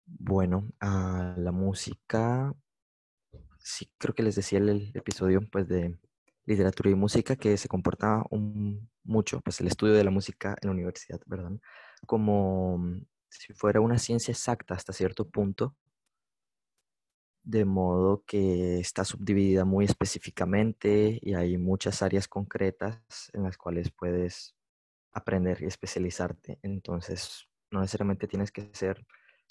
bueno, 0.07 0.69
a 0.79 1.35
la 1.37 1.51
música, 1.51 2.55
sí 3.59 3.91
creo 3.99 4.15
que 4.15 4.23
les 4.23 4.37
decía 4.37 4.61
el, 4.61 4.93
episodio 4.95 5.41
pues 5.51 5.67
de 5.67 5.99
literatura 6.51 6.91
y 6.91 6.95
música 6.95 7.37
que 7.37 7.57
se 7.57 7.69
comporta 7.69 8.25
mucho, 9.05 9.41
pues 9.41 9.61
el 9.61 9.69
estudio 9.69 9.95
de 9.95 10.05
la 10.05 10.11
música 10.11 10.57
en 10.61 10.69
la 10.69 10.73
universidad, 10.73 11.21
¿verdad? 11.27 11.53
Como 12.07 12.83
si 13.29 13.53
fuera 13.55 13.81
una 13.81 13.99
ciencia 13.99 14.33
exacta 14.33 14.75
hasta 14.75 14.93
cierto 14.93 15.29
punto, 15.29 15.77
de 17.43 17.65
modo 17.65 18.23
que 18.27 18.79
está 18.81 19.05
subdividida 19.05 19.65
muy 19.65 19.85
específicamente 19.85 21.19
y 21.23 21.35
hay 21.35 21.57
muchas 21.57 22.03
áreas 22.03 22.29
concretas 22.29 23.31
en 23.33 23.45
las 23.45 23.57
cuales 23.57 23.91
puedes 23.91 24.55
aprender 25.13 25.63
y 25.63 25.67
especializarte. 25.67 26.59
Entonces, 26.63 27.49
no 27.71 27.81
necesariamente 27.81 28.29
tienes 28.29 28.53
que 28.53 28.71
ser 28.75 28.99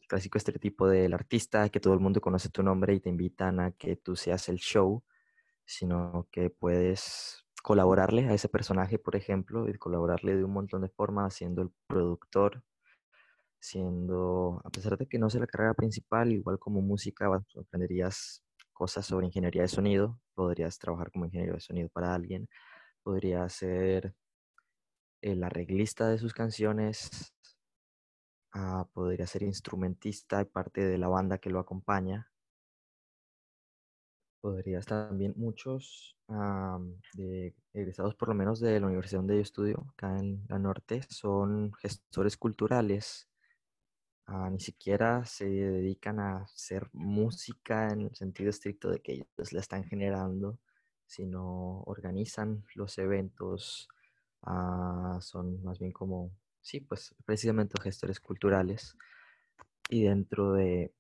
el 0.02 0.08
clásico 0.08 0.38
estereotipo 0.38 0.88
del 0.88 1.14
artista, 1.14 1.70
que 1.70 1.80
todo 1.80 1.94
el 1.94 2.00
mundo 2.00 2.22
conoce 2.22 2.50
tu 2.50 2.62
nombre 2.62 2.94
y 2.94 3.00
te 3.00 3.10
invitan 3.10 3.60
a 3.60 3.72
que 3.72 3.96
tú 3.96 4.16
seas 4.16 4.50
el 4.50 4.58
show, 4.58 5.04
sino 5.70 6.28
que 6.32 6.50
puedes 6.50 7.46
colaborarle 7.62 8.28
a 8.28 8.34
ese 8.34 8.50
personaje, 8.50 8.98
por 8.98 9.16
ejemplo, 9.16 9.70
y 9.70 9.78
colaborarle 9.78 10.36
de 10.36 10.44
un 10.44 10.52
montón 10.52 10.82
de 10.82 10.90
formas, 10.90 11.36
siendo 11.36 11.62
el 11.62 11.72
productor, 11.86 12.64
siendo, 13.60 14.62
a 14.66 14.70
pesar 14.72 14.98
de 14.98 15.08
que 15.08 15.20
no 15.20 15.30
sea 15.30 15.42
la 15.42 15.48
carrera 15.48 15.76
principal, 15.76 16.32
igual 16.32 16.58
como 16.58 16.82
música, 16.82 17.28
aprenderías 17.60 18.44
cosas 18.74 19.06
sobre 19.06 19.28
ingeniería 19.28 19.62
de 19.62 19.68
sonido, 19.68 20.20
podrías 20.34 20.80
trabajar 20.80 21.12
como 21.12 21.26
ingeniero 21.26 21.54
de 21.54 21.60
sonido 21.60 21.90
para 21.90 22.16
alguien, 22.16 22.50
podrías 23.04 23.54
ser 23.54 24.16
el 25.22 25.44
arreglista 25.44 26.10
de 26.10 26.18
sus 26.18 26.34
canciones, 26.34 27.32
ah, 28.54 28.88
podría 28.92 29.28
ser 29.28 29.44
instrumentista 29.44 30.42
y 30.42 30.46
parte 30.46 30.84
de 30.84 30.98
la 30.98 31.10
banda 31.10 31.38
que 31.38 31.52
lo 31.52 31.60
acompaña. 31.60 32.32
Podrías 34.42 34.86
también, 34.86 35.34
muchos 35.36 36.16
egresados 37.74 38.16
por 38.16 38.30
lo 38.30 38.36
menos 38.36 38.60
de 38.60 38.80
la 38.80 38.88
universidad 38.88 39.20
donde 39.20 39.36
yo 39.36 39.42
estudio, 39.42 39.88
acá 39.92 40.18
en 40.18 40.46
la 40.48 40.60
norte, 40.60 41.02
son 41.10 41.74
gestores 41.74 42.38
culturales 42.38 43.30
Ah, 44.32 44.48
ni 44.52 44.60
siquiera 44.60 45.26
se 45.26 45.46
dedican 45.50 46.20
a 46.20 46.44
hacer 46.44 46.88
música 46.94 47.88
en 47.90 48.02
el 48.02 48.16
sentido 48.16 48.52
estricto 48.52 48.92
de 48.92 49.02
que 49.02 49.14
ellos 49.14 49.54
la 49.54 49.60
están 49.60 49.84
generando, 49.86 50.60
sino 51.08 51.82
organizan 51.88 52.64
los 52.76 53.00
eventos, 53.00 53.88
ah, 54.44 55.18
son 55.22 55.64
más 55.64 55.80
bien 55.80 55.92
como, 55.92 56.32
sí, 56.62 56.80
pues 56.80 57.16
precisamente 57.26 57.82
gestores 57.82 58.20
culturales. 58.20 58.96
Y 59.90 60.04
dentro 60.04 60.54
de 60.54 60.94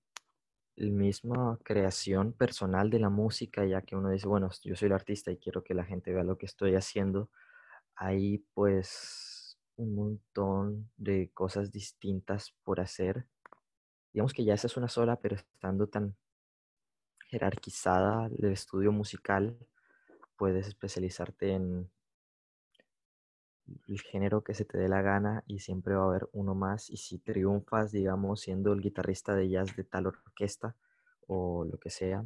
misma 0.80 1.60
creación 1.64 2.34
personal 2.34 2.90
de 2.90 3.00
la 3.00 3.10
música, 3.10 3.66
ya 3.66 3.82
que 3.82 3.96
uno 3.96 4.10
dice, 4.10 4.28
bueno, 4.28 4.50
yo 4.64 4.76
soy 4.76 4.88
el 4.88 4.94
artista 4.94 5.32
y 5.32 5.38
quiero 5.38 5.64
que 5.64 5.74
la 5.74 5.84
gente 5.84 6.14
vea 6.14 6.24
lo 6.24 6.38
que 6.38 6.46
estoy 6.46 6.76
haciendo, 6.76 7.30
ahí 7.96 8.46
pues 8.54 9.58
un 9.76 9.96
montón 9.96 10.90
de 10.98 11.32
cosas 11.34 11.72
distintas 11.72 12.54
por 12.64 12.80
hacer. 12.80 13.26
Digamos 14.14 14.34
que 14.34 14.44
ya 14.44 14.54
esa 14.54 14.68
es 14.68 14.78
una 14.78 14.88
sola, 14.88 15.18
pero 15.18 15.36
estando 15.36 15.88
tan 15.88 16.16
jerarquizada 17.30 18.28
el 18.28 18.52
estudio 18.52 18.92
musical, 18.92 19.58
puedes 20.36 20.68
especializarte 20.68 21.54
en 21.54 21.90
el 23.88 24.02
género 24.02 24.44
que 24.44 24.54
se 24.54 24.66
te 24.66 24.78
dé 24.78 24.88
la 24.88 25.02
gana 25.02 25.44
y 25.48 25.60
siempre 25.60 25.96
va 25.96 26.04
a 26.04 26.08
haber 26.08 26.30
uno 26.34 26.56
más. 26.56 26.90
Y 26.90 26.98
si 26.98 27.20
triunfas, 27.20 27.92
digamos, 27.92 28.42
siendo 28.42 28.74
el 28.74 28.82
guitarrista 28.82 29.36
de 29.36 29.50
jazz 29.50 29.76
de 29.76 29.84
tal 29.84 30.08
orquesta 30.08 30.76
o 31.28 31.66
lo 31.66 31.78
que 31.80 31.90
sea, 31.90 32.26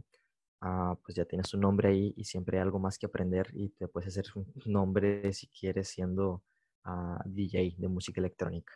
ah, 0.61 0.97
pues 1.03 1.15
ya 1.15 1.25
tienes 1.25 1.53
un 1.53 1.61
nombre 1.61 1.89
ahí 1.89 2.13
y 2.17 2.25
siempre 2.25 2.57
hay 2.57 2.63
algo 2.63 2.79
más 2.79 2.97
que 2.97 3.05
aprender 3.07 3.49
y 3.53 3.69
te 3.69 3.87
puedes 3.87 4.09
hacer 4.09 4.25
un 4.35 4.45
nombre 4.65 5.33
si 5.33 5.47
quieres 5.47 5.89
siendo 5.89 6.43
ah, 6.83 7.21
DJ 7.25 7.75
de 7.77 7.87
música 7.87 8.21
electrónica. 8.21 8.73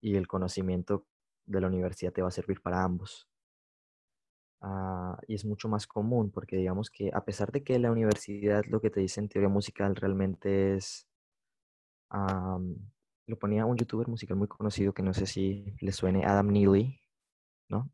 Y 0.00 0.16
el 0.16 0.26
conocimiento 0.26 1.06
de 1.46 1.60
la 1.60 1.68
universidad 1.68 2.12
te 2.12 2.22
va 2.22 2.28
a 2.28 2.32
servir 2.32 2.60
para 2.62 2.82
ambos. 2.84 3.28
Ah, 4.64 5.18
y 5.26 5.34
es 5.34 5.44
mucho 5.44 5.68
más 5.68 5.88
común 5.88 6.30
porque 6.30 6.56
digamos 6.56 6.88
que 6.88 7.10
a 7.12 7.24
pesar 7.24 7.50
de 7.50 7.64
que 7.64 7.80
la 7.80 7.90
universidad 7.90 8.64
lo 8.66 8.80
que 8.80 8.90
te 8.90 9.00
dice 9.00 9.20
en 9.20 9.28
teoría 9.28 9.48
musical 9.48 9.96
realmente 9.96 10.76
es, 10.76 11.08
lo 13.26 13.38
ponía 13.38 13.64
un 13.66 13.76
youtuber 13.76 14.08
musical 14.08 14.36
muy 14.36 14.48
conocido 14.48 14.92
que 14.92 15.02
no 15.02 15.14
sé 15.14 15.26
si 15.26 15.74
le 15.80 15.92
suene, 15.92 16.24
Adam 16.24 16.48
Neely, 16.48 17.00
¿no? 17.68 17.90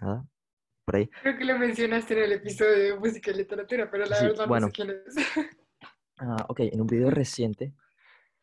¿Nada? 0.00 0.26
Por 0.84 0.96
ahí. 0.96 1.08
Creo 1.22 1.38
que 1.38 1.44
lo 1.44 1.58
mencionaste 1.58 2.14
en 2.14 2.24
el 2.24 2.32
episodio 2.32 2.78
de 2.78 2.98
música 2.98 3.30
y 3.30 3.34
literatura, 3.34 3.90
pero 3.90 4.06
la 4.06 4.20
verdad 4.20 4.46
no 4.46 4.66
sé 4.66 4.72
quién 4.72 4.90
es. 4.90 5.14
Ah, 6.22 6.44
ok, 6.50 6.60
en 6.60 6.82
un 6.82 6.86
video 6.86 7.08
reciente, 7.08 7.72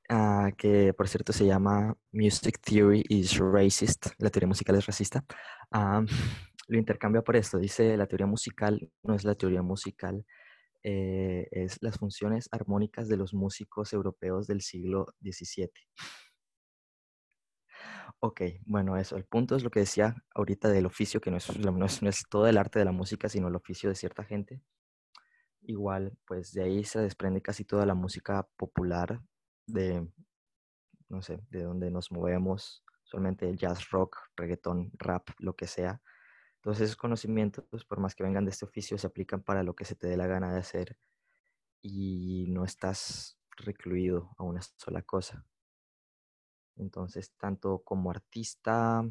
ah, 0.09 0.49
que 0.57 0.95
por 0.95 1.07
cierto 1.07 1.31
se 1.31 1.45
llama 1.45 1.95
Music 2.11 2.59
Theory 2.59 3.03
is 3.07 3.37
Racist, 3.37 4.07
la 4.17 4.31
teoría 4.31 4.47
musical 4.47 4.75
es 4.77 4.87
racista, 4.87 5.23
lo 6.67 6.77
intercambia 6.77 7.21
por 7.21 7.35
esto. 7.35 7.59
Dice, 7.59 7.95
la 7.95 8.07
teoría 8.07 8.25
musical 8.25 8.89
no 9.03 9.13
es 9.13 9.23
la 9.23 9.35
teoría 9.35 9.61
musical, 9.61 10.25
eh, 10.89 11.49
es 11.51 11.79
las 11.81 11.97
funciones 11.97 12.47
armónicas 12.49 13.09
de 13.09 13.17
los 13.17 13.33
músicos 13.33 13.91
europeos 13.91 14.47
del 14.47 14.61
siglo 14.61 15.07
XVII. 15.21 15.69
Ok, 18.21 18.41
bueno, 18.65 18.95
eso. 18.95 19.17
El 19.17 19.25
punto 19.25 19.57
es 19.57 19.63
lo 19.63 19.69
que 19.69 19.81
decía 19.81 20.15
ahorita 20.33 20.69
del 20.69 20.85
oficio, 20.85 21.19
que 21.19 21.29
no 21.31 21.37
es, 21.85 22.01
no 22.01 22.09
es, 22.09 22.23
todo 22.29 22.47
el 22.47 22.57
arte 22.57 22.79
de 22.79 22.85
la 22.85 22.93
música, 22.93 23.27
sino 23.27 23.49
el 23.49 23.55
oficio 23.55 23.89
de 23.89 23.95
cierta 23.95 24.23
gente. 24.23 24.61
Igual, 25.63 26.17
pues 26.25 26.53
de 26.53 26.63
ahí 26.63 26.85
se 26.85 27.01
desprende 27.01 27.41
casi 27.41 27.65
toda 27.65 27.85
la 27.85 27.93
música 27.93 28.47
popular 28.55 29.21
de, 29.67 30.07
no 31.09 31.21
sé, 31.21 31.41
de 31.49 31.63
donde 31.63 31.91
nos 31.91 32.13
movemos, 32.13 32.85
solamente 33.03 33.53
jazz, 33.57 33.89
rock, 33.89 34.15
reggaeton, 34.37 34.91
rap, 34.99 35.27
lo 35.39 35.53
que 35.53 35.67
sea. 35.67 36.01
Entonces 36.67 36.89
esos 36.89 36.97
conocimientos, 36.97 37.63
pues, 37.69 37.85
por 37.85 38.01
más 38.01 38.13
que 38.13 38.23
vengan 38.25 38.43
de 38.43 38.51
este 38.51 38.65
oficio, 38.65 38.97
se 38.97 39.07
aplican 39.07 39.41
para 39.41 39.63
lo 39.63 39.73
que 39.73 39.85
se 39.85 39.95
te 39.95 40.05
dé 40.05 40.17
la 40.17 40.27
gana 40.27 40.51
de 40.51 40.59
hacer 40.59 40.97
y 41.81 42.47
no 42.49 42.65
estás 42.65 43.39
recluido 43.55 44.31
a 44.37 44.43
una 44.43 44.61
sola 44.61 45.01
cosa. 45.01 45.45
Entonces, 46.75 47.31
tanto 47.37 47.83
como 47.85 48.11
artista, 48.11 49.09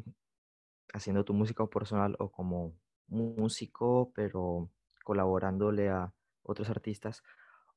haciendo 0.93 1.25
tu 1.25 1.33
música 1.33 1.65
personal 1.65 2.15
o 2.19 2.31
como 2.31 2.75
músico, 3.07 4.11
pero 4.13 4.69
colaborándole 5.03 5.89
a 5.89 6.13
otros 6.43 6.69
artistas, 6.69 7.23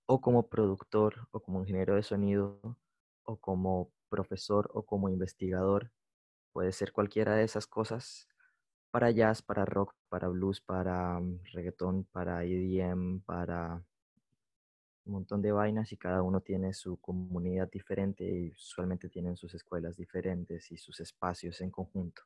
o 0.05 0.20
como 0.20 0.51
productor, 0.51 1.27
o 1.31 1.40
como 1.40 1.61
ingeniero 1.61 1.94
de 1.94 2.02
sonido, 2.02 2.61
o 3.23 3.39
como 3.39 3.94
profesor, 4.11 4.70
o 4.74 4.85
como 4.85 5.09
investigador, 5.09 5.90
puede 6.52 6.73
ser 6.73 6.93
cualquiera 6.93 7.35
de 7.35 7.44
esas 7.44 7.66
cosas 7.66 8.28
para 8.91 9.11
jazz, 9.11 9.43
para 9.43 9.65
rock, 9.65 9.95
para 10.09 10.29
blues, 10.29 10.61
para 10.61 11.21
mm, 11.21 11.41
reggaetón, 11.53 12.05
para 12.05 12.45
EDM, 12.45 13.21
para 13.25 13.83
un 15.05 15.12
montón 15.12 15.43
de 15.43 15.53
vainas 15.53 15.93
y 15.93 15.97
cada 15.97 16.23
uno 16.23 16.41
tiene 16.41 16.73
su 16.73 16.97
comunidad 16.99 17.71
diferente 17.71 18.25
y 18.25 18.51
usualmente 18.51 19.09
tienen 19.09 19.37
sus 19.37 19.55
escuelas 19.55 19.97
diferentes 19.97 20.71
y 20.71 20.77
sus 20.77 21.01
espacios 21.01 21.61
en 21.61 21.71
conjunto. 21.71 22.23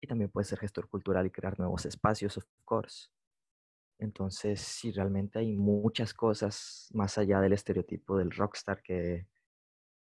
Y 0.00 0.06
también 0.06 0.30
puede 0.30 0.44
ser 0.44 0.58
gestor 0.58 0.88
cultural 0.88 1.26
y 1.26 1.30
crear 1.30 1.58
nuevos 1.58 1.86
espacios, 1.86 2.36
of 2.36 2.44
course. 2.64 3.08
Entonces, 3.98 4.60
sí, 4.60 4.90
realmente 4.90 5.38
hay 5.38 5.56
muchas 5.56 6.12
cosas 6.12 6.88
más 6.92 7.18
allá 7.18 7.40
del 7.40 7.52
estereotipo 7.52 8.16
del 8.18 8.32
rockstar 8.32 8.82
que 8.82 9.28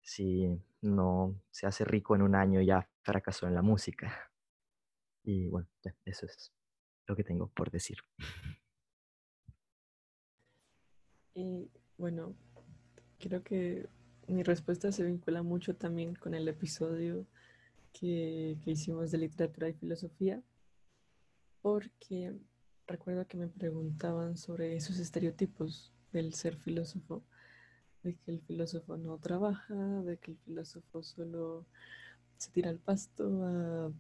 si 0.03 0.49
no 0.83 1.35
se 1.51 1.67
hace 1.67 1.85
rico 1.85 2.15
en 2.15 2.23
un 2.23 2.35
año 2.35 2.61
ya 2.61 2.89
fracasó 3.03 3.47
en 3.47 3.55
la 3.55 3.63
música. 3.63 4.31
Y 5.29 5.47
bueno, 5.47 5.69
eso 6.07 6.25
es 6.25 6.55
lo 7.07 7.15
que 7.15 7.23
tengo 7.23 7.49
por 7.49 7.71
decir. 7.71 7.99
Y 11.35 11.71
bueno, 11.99 12.35
creo 13.19 13.43
que 13.43 13.91
mi 14.27 14.43
respuesta 14.43 14.91
se 14.91 15.05
vincula 15.05 15.43
mucho 15.43 15.77
también 15.77 16.15
con 16.15 16.33
el 16.33 16.49
episodio 16.49 17.27
que, 17.93 18.57
que 18.65 18.71
hicimos 18.71 19.11
de 19.11 19.19
literatura 19.19 19.69
y 19.69 19.75
filosofía, 19.75 20.43
porque 21.61 22.35
recuerdo 22.87 23.27
que 23.27 23.37
me 23.37 23.49
preguntaban 23.49 24.39
sobre 24.39 24.77
esos 24.77 24.99
estereotipos 24.99 25.93
del 26.11 26.33
ser 26.33 26.57
filósofo, 26.57 27.23
de 28.03 28.15
que 28.15 28.31
el 28.31 28.41
filósofo 28.41 28.97
no 28.97 29.19
trabaja, 29.19 29.75
de 29.75 30.17
que 30.17 30.31
el 30.31 30.39
filósofo 30.39 31.03
solo 31.03 31.67
se 32.39 32.51
tira 32.51 32.71
al 32.71 32.79
pasto 32.79 33.93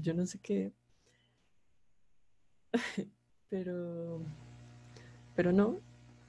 yo 0.00 0.14
no 0.14 0.26
sé 0.26 0.38
qué. 0.38 0.72
pero, 3.48 4.22
pero 5.34 5.52
no. 5.52 5.80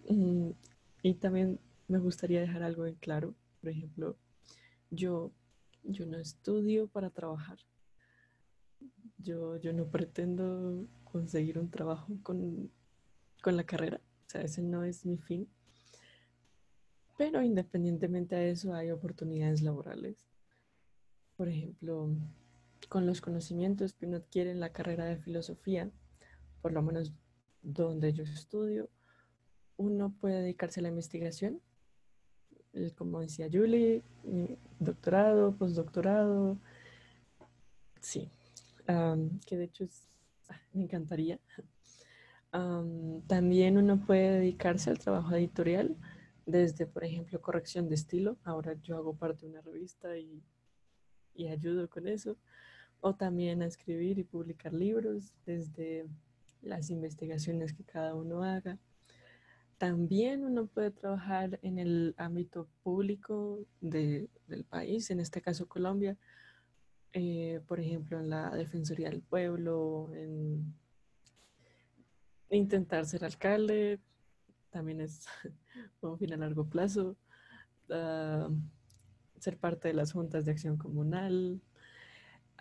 Mm, 0.10 0.52
y 1.03 1.14
también 1.15 1.60
me 1.88 1.99
gustaría 1.99 2.41
dejar 2.41 2.64
algo 2.64 2.86
en 2.86 2.95
claro. 2.95 3.36
Por 3.60 3.69
ejemplo, 3.69 4.18
yo, 4.90 5.32
yo 5.84 6.06
no 6.06 6.18
estudio 6.18 6.88
para 6.88 7.10
trabajar. 7.10 7.60
Yo, 9.18 9.57
yo 9.57 9.73
no 9.73 9.86
pretendo 9.88 10.88
conseguir 11.03 11.60
un 11.60 11.69
trabajo 11.69 12.18
con, 12.23 12.72
con 13.41 13.56
la 13.56 13.64
carrera. 13.64 14.02
O 14.28 14.30
sea, 14.30 14.41
ese 14.41 14.61
no 14.61 14.84
es 14.84 15.06
mi 15.06 15.18
fin. 15.18 15.48
Pero 17.18 17.44
independientemente 17.44 18.36
a 18.36 18.44
eso, 18.44 18.73
hay 18.73 18.90
oportunidades 18.90 19.61
laborales. 19.61 20.28
Por 21.38 21.49
ejemplo, 21.49 22.10
con 22.91 23.05
los 23.05 23.22
conocimientos 23.22 23.93
que 23.93 24.05
uno 24.05 24.18
adquiere 24.18 24.51
en 24.51 24.59
la 24.59 24.73
carrera 24.73 25.05
de 25.05 25.15
filosofía, 25.15 25.89
por 26.61 26.73
lo 26.73 26.81
menos 26.81 27.13
donde 27.61 28.11
yo 28.11 28.23
estudio, 28.23 28.89
uno 29.77 30.13
puede 30.19 30.41
dedicarse 30.41 30.81
a 30.81 30.84
la 30.84 30.89
investigación, 30.89 31.61
como 32.97 33.22
decía 33.22 33.47
Julie, 33.49 34.03
doctorado, 34.77 35.55
postdoctorado, 35.55 36.57
sí, 38.01 38.30
que 39.45 39.55
de 39.55 39.63
hecho 39.63 39.88
ah, 40.49 40.59
me 40.73 40.84
encantaría. 40.84 41.39
también 43.27 43.77
uno 43.77 44.05
puede 44.05 44.31
dedicarse 44.39 44.89
al 44.89 44.99
trabajo 44.99 45.34
editorial, 45.34 45.95
desde, 46.45 46.88
por 46.88 47.05
ejemplo, 47.05 47.39
corrección 47.39 47.88
de 47.88 47.95
estilo. 47.95 48.35
Ahora 48.43 48.73
yo 48.81 48.97
hago 48.97 49.15
parte 49.15 49.45
de 49.45 49.53
una 49.53 49.61
revista 49.61 50.18
y, 50.18 50.43
y 51.34 51.47
ayudo 51.47 51.89
con 51.89 52.05
eso 52.09 52.35
o 53.02 53.15
también 53.15 53.61
a 53.61 53.65
escribir 53.65 54.19
y 54.19 54.23
publicar 54.23 54.73
libros 54.73 55.36
desde 55.45 56.07
las 56.61 56.90
investigaciones 56.90 57.73
que 57.73 57.84
cada 57.84 58.15
uno 58.15 58.44
haga. 58.44 58.78
También 59.78 60.45
uno 60.45 60.68
puede 60.68 60.91
trabajar 60.91 61.60
en 61.64 61.80
el 61.80 62.14
ámbito 62.18 62.68
público 62.84 63.65
del 63.82 64.30
país, 64.69 65.10
en 65.10 65.19
este 65.19 65.41
caso 65.41 65.68
Colombia, 65.68 66.18
eh, 67.14 67.60
por 67.68 67.80
ejemplo, 67.80 68.19
en 68.19 68.30
la 68.30 68.52
Defensoría 68.52 69.10
del 69.10 69.22
Pueblo, 69.22 70.11
en 70.14 70.73
intentar 72.52 73.06
ser 73.06 73.26
alcalde, 73.26 73.99
también 74.69 75.02
es 75.02 75.26
un 76.02 76.18
fin 76.18 76.34
a 76.34 76.38
largo 76.38 76.69
plazo, 76.69 77.18
ah, 77.90 78.49
ser 79.40 79.57
parte 79.57 79.88
de 79.88 79.95
las 79.95 80.14
juntas 80.14 80.45
de 80.45 80.52
acción 80.52 80.78
comunal, 80.78 81.60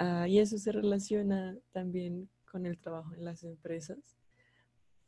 Ah, 0.03 0.27
y 0.27 0.39
eso 0.39 0.57
se 0.57 0.73
relaciona 0.73 1.59
también 1.73 2.31
con 2.51 2.65
el 2.65 2.79
trabajo 2.79 3.13
en 3.13 3.23
las 3.23 3.45
empresas, 3.45 3.99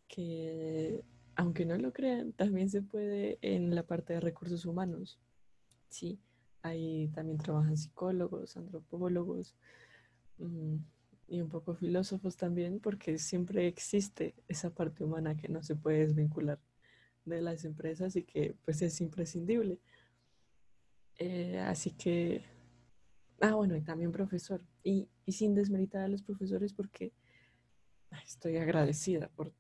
que 0.07 1.03
aunque 1.35 1.65
no 1.65 1.79
lo 1.79 1.95
crean, 1.95 2.35
también 2.35 2.69
se 2.69 2.83
puede 2.83 3.39
en 3.41 3.75
la 3.75 3.85
parte 3.85 4.13
de 4.13 4.21
recursos 4.21 4.67
humanos. 4.67 5.19
Sí, 5.89 6.21
ahí 6.61 7.09
también 7.15 7.39
trabajan 7.39 7.79
psicólogos, 7.79 8.59
antropólogos 8.59 9.57
mm, 10.37 10.77
y 11.29 11.41
un 11.41 11.49
poco 11.49 11.75
filósofos 11.75 12.37
también, 12.37 12.79
porque 12.79 13.17
siempre 13.17 13.67
existe 13.69 14.35
esa 14.47 14.75
parte 14.75 15.05
humana 15.05 15.39
que 15.39 15.49
no 15.49 15.63
se 15.63 15.75
puede 15.75 16.01
desvincular 16.01 16.61
de 17.25 17.41
las 17.41 17.65
empresas 17.65 18.15
y 18.17 18.25
que 18.25 18.57
pues 18.67 18.83
es 18.83 19.01
imprescindible. 19.01 19.81
Eh, 21.17 21.61
así 21.61 21.93
que 21.93 22.45
Ah, 23.43 23.55
bueno, 23.55 23.77
y 23.77 23.83
también 23.83 24.13
profesor. 24.13 24.63
Y, 24.85 25.09
y 25.27 25.33
sin 25.33 25.55
desmeritar 25.55 26.03
a 26.03 26.09
los 26.09 26.23
profesores 26.23 26.73
porque 26.73 27.13
estoy 28.25 28.57
agradecida 28.57 29.29
por, 29.31 29.53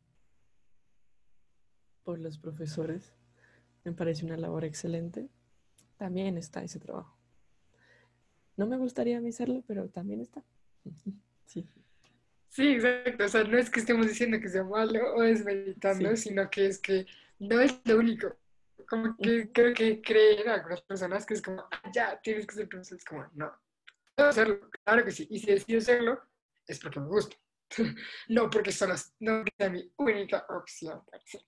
por 2.04 2.18
los 2.18 2.38
profesores. 2.38 3.12
Me 3.84 3.92
parece 3.92 4.24
una 4.24 4.36
labor 4.36 4.64
excelente. 4.64 5.28
También 5.96 6.38
está 6.38 6.62
ese 6.62 6.78
trabajo. 6.78 7.16
No 8.56 8.66
me 8.66 8.76
gustaría 8.76 9.18
a 9.18 9.20
mí 9.20 9.30
hacerlo, 9.30 9.64
pero 9.66 9.88
también 9.88 10.20
está. 10.20 10.42
Sí. 11.46 11.68
Sí, 12.48 12.68
exacto. 12.68 13.24
O 13.24 13.28
sea, 13.28 13.44
no 13.44 13.58
es 13.58 13.68
que 13.68 13.80
estemos 13.80 14.06
diciendo 14.06 14.38
que 14.40 14.48
sea 14.48 14.64
malo 14.64 15.14
o 15.16 15.20
desmeditando, 15.22 16.16
Sí. 16.16 16.28
sino 16.28 16.48
que 16.48 16.66
es 16.66 16.78
que 16.78 17.04
no 17.40 17.60
es 17.60 17.78
lo 17.84 17.98
único. 17.98 18.34
Como 18.88 19.14
que 19.18 19.50
creo 19.52 19.74
que 19.74 20.00
creen 20.00 20.48
algunas 20.48 20.80
personas 20.82 21.26
que 21.26 21.34
es 21.34 21.42
como, 21.42 21.62
"Ah, 21.70 21.90
ya, 21.92 22.18
tienes 22.22 22.46
que 22.46 22.54
ser 22.54 22.68
profesor. 22.68 22.96
Es 22.96 23.04
como, 23.04 23.26
no, 23.34 23.52
puedo 24.14 24.28
hacerlo, 24.28 24.70
claro 24.84 25.04
que 25.04 25.10
sí. 25.10 25.26
Y 25.30 25.38
si 25.38 25.46
decido 25.46 25.78
hacerlo, 25.78 26.22
es 26.66 26.78
porque 26.78 27.00
me 27.00 27.08
gusta. 27.08 27.36
no 28.28 28.50
porque 28.50 28.72
solo 28.72 28.94
no 29.20 29.44
mi 29.70 29.92
única 29.96 30.46
opción. 30.48 31.02
para. 31.10 31.44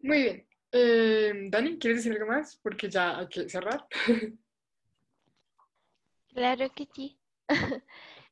Muy 0.00 0.22
bien. 0.22 0.48
Eh, 0.72 1.32
Dani, 1.48 1.78
¿quieres 1.78 1.98
decir 1.98 2.12
algo 2.12 2.26
más? 2.26 2.56
Porque 2.62 2.90
ya 2.90 3.18
hay 3.18 3.28
que 3.28 3.48
cerrar. 3.48 3.86
Claro 6.36 6.70
que 6.74 6.86
sí. 6.94 7.18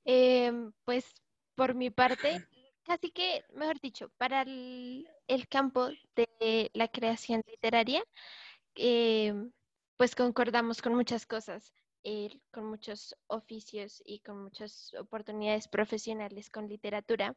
Em, 0.04 0.72
pues 0.84 1.06
por 1.54 1.74
mi 1.74 1.88
parte, 1.88 2.46
casi 2.82 3.10
que, 3.10 3.42
mejor 3.54 3.80
dicho, 3.80 4.10
para 4.18 4.42
el, 4.42 5.08
el 5.26 5.48
campo 5.48 5.88
de 6.14 6.70
la 6.74 6.88
creación 6.88 7.42
literaria, 7.46 8.04
em, 8.74 9.50
pues 9.96 10.14
concordamos 10.14 10.82
con 10.82 10.94
muchas 10.94 11.24
cosas, 11.24 11.72
con 12.50 12.66
muchos 12.66 13.16
oficios 13.28 14.02
y 14.04 14.20
con 14.20 14.42
muchas 14.42 14.92
oportunidades 14.94 15.68
profesionales 15.68 16.50
con 16.50 16.68
literatura. 16.68 17.34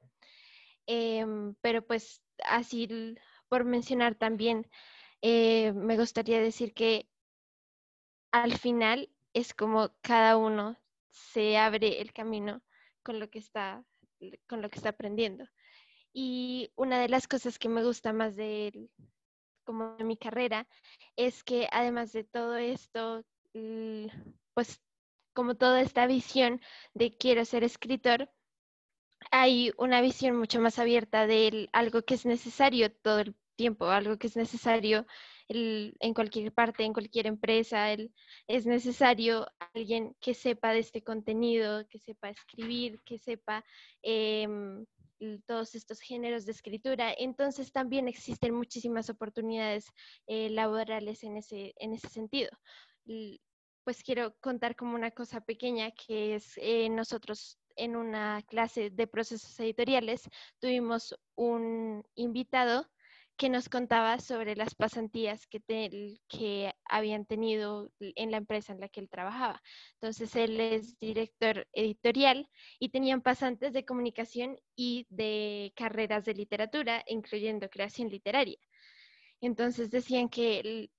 Em, 0.87 1.55
pero 1.61 1.85
pues 1.85 2.21
así, 2.43 2.87
por 3.49 3.63
mencionar 3.65 4.15
también, 4.15 4.69
eh, 5.21 5.73
me 5.73 5.97
gustaría 5.97 6.39
decir 6.39 6.73
que 6.73 7.07
al 8.31 8.57
final 8.57 9.09
es 9.33 9.53
como 9.53 9.91
cada 10.01 10.37
uno 10.37 10.77
se 11.11 11.57
abre 11.57 12.01
el 12.01 12.13
camino 12.13 12.61
con 13.03 13.19
lo 13.19 13.29
que 13.29 13.39
está, 13.39 13.83
con 14.47 14.61
lo 14.61 14.69
que 14.69 14.77
está 14.77 14.89
aprendiendo. 14.89 15.45
Y 16.13 16.71
una 16.75 16.99
de 16.99 17.09
las 17.09 17.27
cosas 17.27 17.57
que 17.59 17.69
me 17.69 17.83
gusta 17.83 18.13
más 18.13 18.35
de 18.35 18.89
como 19.63 19.97
de 19.97 20.03
mi 20.05 20.17
carrera 20.17 20.67
es 21.17 21.43
que 21.43 21.67
además 21.71 22.13
de 22.13 22.23
todo 22.23 22.55
esto, 22.55 23.23
pues 24.57 24.81
como 25.35 25.53
toda 25.53 25.81
esta 25.81 26.07
visión 26.07 26.61
de 26.95 27.15
quiero 27.15 27.45
ser 27.45 27.63
escritor, 27.63 28.31
hay 29.29 29.71
una 29.77 30.01
visión 30.01 30.35
mucho 30.35 30.59
más 30.59 30.79
abierta 30.79 31.27
de 31.27 31.69
algo 31.73 32.01
que 32.01 32.15
es 32.15 32.25
necesario 32.25 32.91
todo 32.91 33.19
el 33.19 33.35
tiempo, 33.55 33.85
algo 33.85 34.17
que 34.17 34.25
es 34.25 34.35
necesario 34.35 35.05
en 35.47 36.13
cualquier 36.15 36.51
parte, 36.51 36.85
en 36.85 36.93
cualquier 36.93 37.27
empresa. 37.27 37.95
es 38.47 38.65
necesario 38.65 39.45
alguien 39.75 40.15
que 40.19 40.33
sepa 40.33 40.73
de 40.73 40.79
este 40.79 41.03
contenido, 41.03 41.87
que 41.87 41.99
sepa 41.99 42.31
escribir, 42.31 42.99
que 43.05 43.19
sepa 43.19 43.63
em, 44.01 44.87
todos 45.45 45.75
estos 45.75 46.01
géneros 46.01 46.47
de 46.47 46.53
escritura. 46.53 47.13
Entonces 47.15 47.71
también 47.71 48.07
existen 48.07 48.55
muchísimas 48.55 49.07
oportunidades 49.11 49.85
eh, 50.25 50.49
laborales 50.49 51.23
en 51.23 51.37
ese, 51.37 51.75
en 51.77 51.93
ese 51.93 52.09
sentido. 52.09 52.49
Pues 53.87 54.03
quiero 54.03 54.35
contar 54.41 54.75
como 54.75 54.95
una 54.95 55.11
cosa 55.11 55.39
pequeña 55.39 55.91
que 55.91 56.35
es 56.35 56.57
eh, 56.57 56.89
nosotros 56.89 57.57
en 57.77 57.95
una 57.95 58.41
clase 58.41 58.89
de 58.89 59.07
procesos 59.07 59.57
editoriales 59.61 60.29
tuvimos 60.59 61.15
un 61.35 62.03
invitado 62.15 62.85
que 63.37 63.47
nos 63.47 63.69
contaba 63.69 64.19
sobre 64.19 64.57
las 64.57 64.75
pasantías 64.75 65.47
que, 65.47 65.61
te- 65.61 66.19
que 66.27 66.73
habían 66.83 67.25
tenido 67.25 67.89
en 68.01 68.29
la 68.29 68.35
empresa 68.35 68.73
en 68.73 68.81
la 68.81 68.89
que 68.89 68.99
él 68.99 69.09
trabajaba. 69.09 69.61
Entonces, 69.93 70.35
él 70.35 70.59
es 70.59 70.99
director 70.99 71.65
editorial 71.71 72.49
y 72.79 72.89
tenían 72.89 73.21
pasantes 73.21 73.71
de 73.71 73.85
comunicación 73.85 74.59
y 74.75 75.07
de 75.09 75.71
carreras 75.77 76.25
de 76.25 76.33
literatura, 76.33 77.05
incluyendo 77.07 77.69
creación 77.69 78.09
literaria. 78.09 78.57
Entonces, 79.39 79.91
decían 79.91 80.29
que 80.29 80.89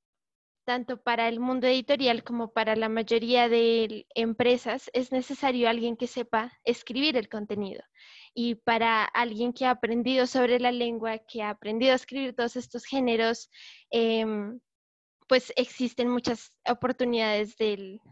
tanto 0.68 1.02
para 1.02 1.28
el 1.30 1.40
mundo 1.40 1.66
editorial 1.66 2.22
como 2.22 2.52
para 2.52 2.76
la 2.76 2.90
mayoría 2.90 3.48
de 3.48 4.06
empresas 4.14 4.90
es 4.92 5.12
necesario 5.12 5.66
alguien 5.66 5.96
que 5.96 6.06
sepa 6.06 6.52
escribir 6.62 7.16
el 7.16 7.30
contenido. 7.30 7.82
Y 8.34 8.56
para 8.56 9.04
alguien 9.04 9.54
que 9.54 9.64
ha 9.64 9.70
aprendido 9.70 10.26
sobre 10.26 10.60
la 10.60 10.70
lengua, 10.70 11.20
que 11.26 11.40
ha 11.40 11.48
aprendido 11.48 11.92
a 11.92 11.96
escribir 11.96 12.36
todos 12.36 12.54
estos 12.56 12.84
géneros, 12.84 13.48
em, 13.90 14.60
pues 15.26 15.54
existen 15.56 16.10
muchas 16.10 16.52
oportunidades 16.68 17.56
del, 17.56 18.02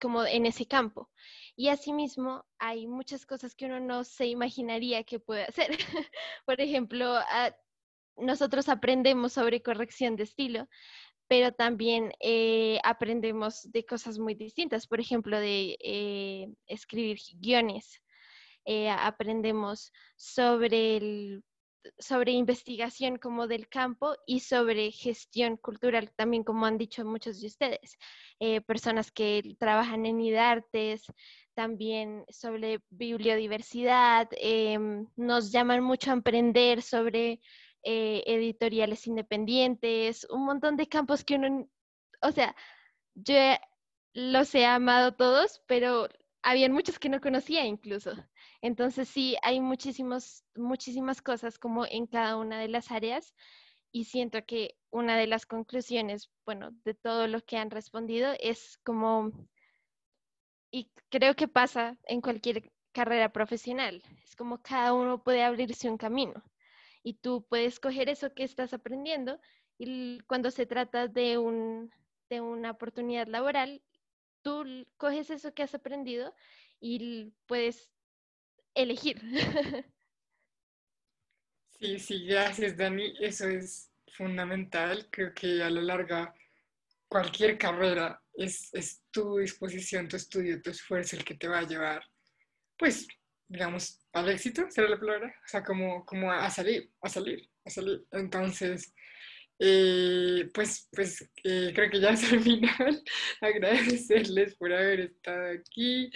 como 0.00 0.24
en 0.24 0.46
ese 0.46 0.66
campo. 0.66 1.08
Y 1.54 1.68
asimismo, 1.68 2.44
hay 2.58 2.88
muchas 2.88 3.24
cosas 3.24 3.54
que 3.54 3.66
uno 3.66 3.78
no 3.78 4.02
se 4.02 4.26
imaginaría 4.26 5.04
que 5.04 5.20
puede 5.20 5.44
hacer. 5.44 5.68
Por 6.44 6.60
ejemplo, 6.60 7.06
ah, 7.06 7.54
nosotros 8.16 8.68
aprendemos 8.68 9.32
sobre 9.34 9.62
corrección 9.62 10.16
de 10.16 10.24
estilo, 10.24 10.68
pero 11.30 11.52
también 11.52 12.12
eh, 12.18 12.80
aprendemos 12.82 13.70
de 13.70 13.86
cosas 13.86 14.18
muy 14.18 14.34
distintas, 14.34 14.88
por 14.88 14.98
ejemplo, 14.98 15.38
de 15.38 15.78
eh, 15.80 16.48
escribir 16.66 17.18
guiones. 17.36 18.02
Eh, 18.64 18.90
aprendemos 18.90 19.92
sobre, 20.16 21.40
sobre 22.00 22.32
investigación 22.32 23.16
como 23.16 23.46
del 23.46 23.68
campo 23.68 24.16
y 24.26 24.40
sobre 24.40 24.90
gestión 24.90 25.56
cultural, 25.56 26.10
también 26.16 26.42
como 26.42 26.66
han 26.66 26.78
dicho 26.78 27.04
muchos 27.04 27.40
de 27.40 27.46
ustedes. 27.46 27.96
Personas 28.66 29.12
que 29.12 29.54
trabajan 29.60 30.06
en 30.06 30.20
IDARTES, 30.20 31.04
también 31.54 32.24
sobre 32.28 32.80
bibliodiversidad, 32.90 34.28
em, 34.32 35.06
nos 35.14 35.52
llaman 35.52 35.84
mucho 35.84 36.10
a 36.10 36.14
aprender 36.14 36.82
sobre 36.82 37.40
eh, 37.82 38.22
editoriales 38.26 39.06
independientes, 39.06 40.26
un 40.30 40.44
montón 40.44 40.76
de 40.76 40.88
campos 40.88 41.24
que 41.24 41.36
uno, 41.36 41.68
o 42.22 42.32
sea, 42.32 42.54
yo 43.14 43.34
los 44.12 44.54
he 44.54 44.66
amado 44.66 45.14
todos, 45.14 45.62
pero 45.66 46.08
habían 46.42 46.72
muchos 46.72 46.98
que 46.98 47.08
no 47.08 47.20
conocía 47.20 47.64
incluso. 47.64 48.12
Entonces 48.62 49.08
sí, 49.08 49.36
hay 49.42 49.60
muchísimos, 49.60 50.44
muchísimas 50.54 51.22
cosas 51.22 51.58
como 51.58 51.86
en 51.86 52.06
cada 52.06 52.36
una 52.36 52.58
de 52.60 52.68
las 52.68 52.90
áreas 52.90 53.34
y 53.92 54.04
siento 54.04 54.44
que 54.46 54.76
una 54.90 55.16
de 55.16 55.26
las 55.26 55.46
conclusiones, 55.46 56.30
bueno, 56.44 56.70
de 56.84 56.94
todo 56.94 57.26
lo 57.28 57.40
que 57.44 57.56
han 57.56 57.70
respondido 57.70 58.32
es 58.40 58.78
como, 58.84 59.32
y 60.70 60.90
creo 61.08 61.34
que 61.34 61.48
pasa 61.48 61.98
en 62.04 62.20
cualquier 62.20 62.72
carrera 62.92 63.32
profesional, 63.32 64.02
es 64.24 64.36
como 64.36 64.62
cada 64.62 64.92
uno 64.94 65.22
puede 65.22 65.42
abrirse 65.42 65.88
un 65.90 65.96
camino 65.96 66.42
y 67.02 67.14
tú 67.14 67.46
puedes 67.48 67.80
coger 67.80 68.08
eso 68.08 68.34
que 68.34 68.44
estás 68.44 68.72
aprendiendo 68.72 69.40
y 69.78 70.20
cuando 70.26 70.50
se 70.50 70.66
trata 70.66 71.08
de, 71.08 71.38
un, 71.38 71.90
de 72.28 72.40
una 72.40 72.72
oportunidad 72.72 73.26
laboral, 73.26 73.82
tú 74.42 74.86
coges 74.96 75.30
eso 75.30 75.54
que 75.54 75.62
has 75.62 75.74
aprendido 75.74 76.34
y 76.80 77.32
puedes 77.46 77.90
elegir. 78.74 79.20
Sí, 81.80 81.98
sí, 81.98 82.26
gracias 82.26 82.76
Dani. 82.76 83.14
Eso 83.20 83.48
es 83.48 83.90
fundamental. 84.12 85.08
Creo 85.10 85.32
que 85.32 85.62
a 85.62 85.70
la 85.70 85.80
larga 85.80 86.34
cualquier 87.08 87.56
carrera 87.56 88.22
es, 88.34 88.68
es 88.74 89.02
tu 89.10 89.38
disposición, 89.38 90.06
tu 90.06 90.16
estudio, 90.16 90.60
tu 90.60 90.68
esfuerzo 90.68 91.16
el 91.16 91.24
que 91.24 91.36
te 91.36 91.48
va 91.48 91.60
a 91.60 91.66
llevar, 91.66 92.04
pues, 92.76 93.08
digamos, 93.50 94.00
al 94.12 94.28
éxito, 94.28 94.66
será 94.70 94.88
la 94.88 94.98
palabra. 94.98 95.34
O 95.44 95.48
sea, 95.48 95.62
como, 95.62 96.06
como 96.06 96.32
a 96.32 96.48
salir, 96.50 96.90
a 97.02 97.08
salir, 97.08 97.50
a 97.64 97.70
salir. 97.70 98.06
Entonces, 98.12 98.94
eh, 99.58 100.48
pues, 100.54 100.88
pues 100.92 101.28
eh, 101.42 101.72
creo 101.74 101.90
que 101.90 102.00
ya 102.00 102.10
es 102.10 102.32
el 102.32 102.40
final. 102.42 103.02
Agradecerles 103.40 104.54
por 104.54 104.72
haber 104.72 105.00
estado 105.00 105.50
aquí, 105.50 106.10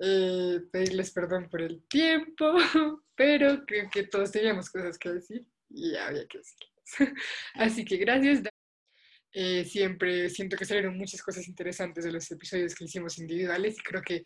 eh, 0.00 0.60
pedirles 0.72 1.12
perdón 1.12 1.48
por 1.48 1.62
el 1.62 1.86
tiempo, 1.86 2.52
pero 3.14 3.64
creo 3.64 3.88
que 3.88 4.02
todos 4.08 4.32
teníamos 4.32 4.68
cosas 4.68 4.98
que 4.98 5.10
decir 5.10 5.46
y 5.70 5.94
había 5.94 6.26
que 6.26 6.38
decirlas. 6.38 7.16
Así 7.54 7.84
que 7.84 7.96
gracias. 7.96 8.42
Eh, 9.34 9.64
siempre 9.64 10.28
siento 10.28 10.58
que 10.58 10.66
salieron 10.66 10.98
muchas 10.98 11.22
cosas 11.22 11.48
interesantes 11.48 12.04
de 12.04 12.12
los 12.12 12.30
episodios 12.30 12.74
que 12.74 12.84
hicimos 12.84 13.16
individuales 13.18 13.78
y 13.78 13.82
creo 13.82 14.02
que 14.02 14.24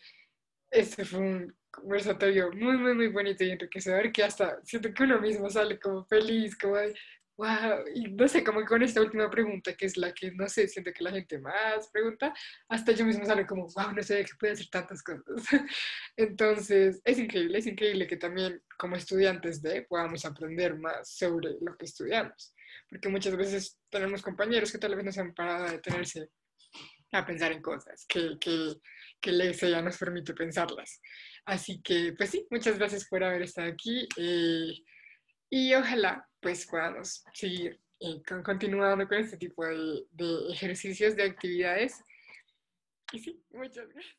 este 0.69 1.05
fue 1.05 1.21
un 1.21 1.57
conversatorio 1.77 2.51
muy, 2.53 2.77
muy, 2.77 2.95
muy 2.95 3.09
bonito 3.09 3.45
y 3.45 3.51
enriquecedor 3.51 4.11
que 4.13 4.25
hasta 4.25 4.59
siento 4.65 4.93
que 4.93 5.05
uno 5.05 5.21
mismo 5.21 5.49
sale 5.51 5.79
como 5.79 6.05
feliz, 6.07 6.57
como 6.57 6.77
de, 6.77 6.95
wow, 7.37 7.85
y 7.95 8.09
no 8.13 8.27
sé, 8.27 8.43
como 8.43 8.65
con 8.65 8.83
esta 8.83 9.01
última 9.01 9.31
pregunta, 9.31 9.75
que 9.75 9.87
es 9.87 9.97
la 9.97 10.13
que, 10.13 10.33
no 10.33 10.49
sé, 10.49 10.69
siento 10.69 10.93
que 10.93 11.05
la 11.05 11.11
gente 11.11 11.39
más 11.39 11.89
pregunta, 11.93 12.33
hasta 12.69 12.93
yo 12.93 13.05
mismo 13.05 13.25
sale 13.25 13.47
como, 13.47 13.67
wow, 13.69 13.93
no 13.95 14.03
sé 14.03 14.25
que 14.25 14.33
puede 14.39 14.55
hacer 14.55 14.69
tantas 14.69 15.03
cosas. 15.03 15.25
Entonces, 16.17 17.01
es 17.05 17.19
increíble, 17.19 17.59
es 17.59 17.67
increíble 17.67 18.07
que 18.07 18.17
también 18.17 18.63
como 18.79 18.97
estudiantes 18.97 19.61
de 19.63 19.83
podamos 19.83 20.25
aprender 20.25 20.79
más 20.79 21.11
sobre 21.11 21.57
lo 21.61 21.77
que 21.77 21.85
estudiamos, 21.85 22.55
porque 22.89 23.09
muchas 23.09 23.37
veces 23.37 23.79
tenemos 23.91 24.23
compañeros 24.23 24.73
que 24.73 24.79
tal 24.79 24.97
vez 24.97 25.05
no 25.05 25.13
se 25.13 25.21
han 25.21 25.35
parado 25.35 25.67
a 25.67 25.73
detenerse 25.73 26.31
a 27.13 27.25
pensar 27.25 27.53
en 27.53 27.63
cosas, 27.63 28.05
que, 28.09 28.37
que, 28.41 28.75
que 29.21 29.33
la 29.33 29.51
ya 29.51 29.83
nos 29.83 29.97
permite 29.97 30.35
pensarlas. 30.35 31.01
Así 31.47 31.81
que, 31.81 32.13
pues 32.19 32.31
sí, 32.31 32.47
muchas 32.51 32.77
gracias 32.77 33.09
por 33.09 33.23
haber 33.23 33.43
estado 33.43 33.69
aquí. 33.69 34.09
Eh, 34.17 34.73
y 35.49 35.75
ojalá 35.75 36.29
pues 36.41 36.67
podamos 36.67 37.25
seguir 37.33 37.81
eh, 38.01 38.21
continuando 38.45 39.07
con 39.07 39.19
este 39.19 39.37
tipo 39.37 39.65
de, 39.65 40.05
de 40.11 40.53
ejercicios, 40.53 41.17
de 41.17 41.23
actividades. 41.23 42.03
Y 43.13 43.21
sí, 43.21 43.45
muchas 43.51 43.89
gracias. 43.89 44.17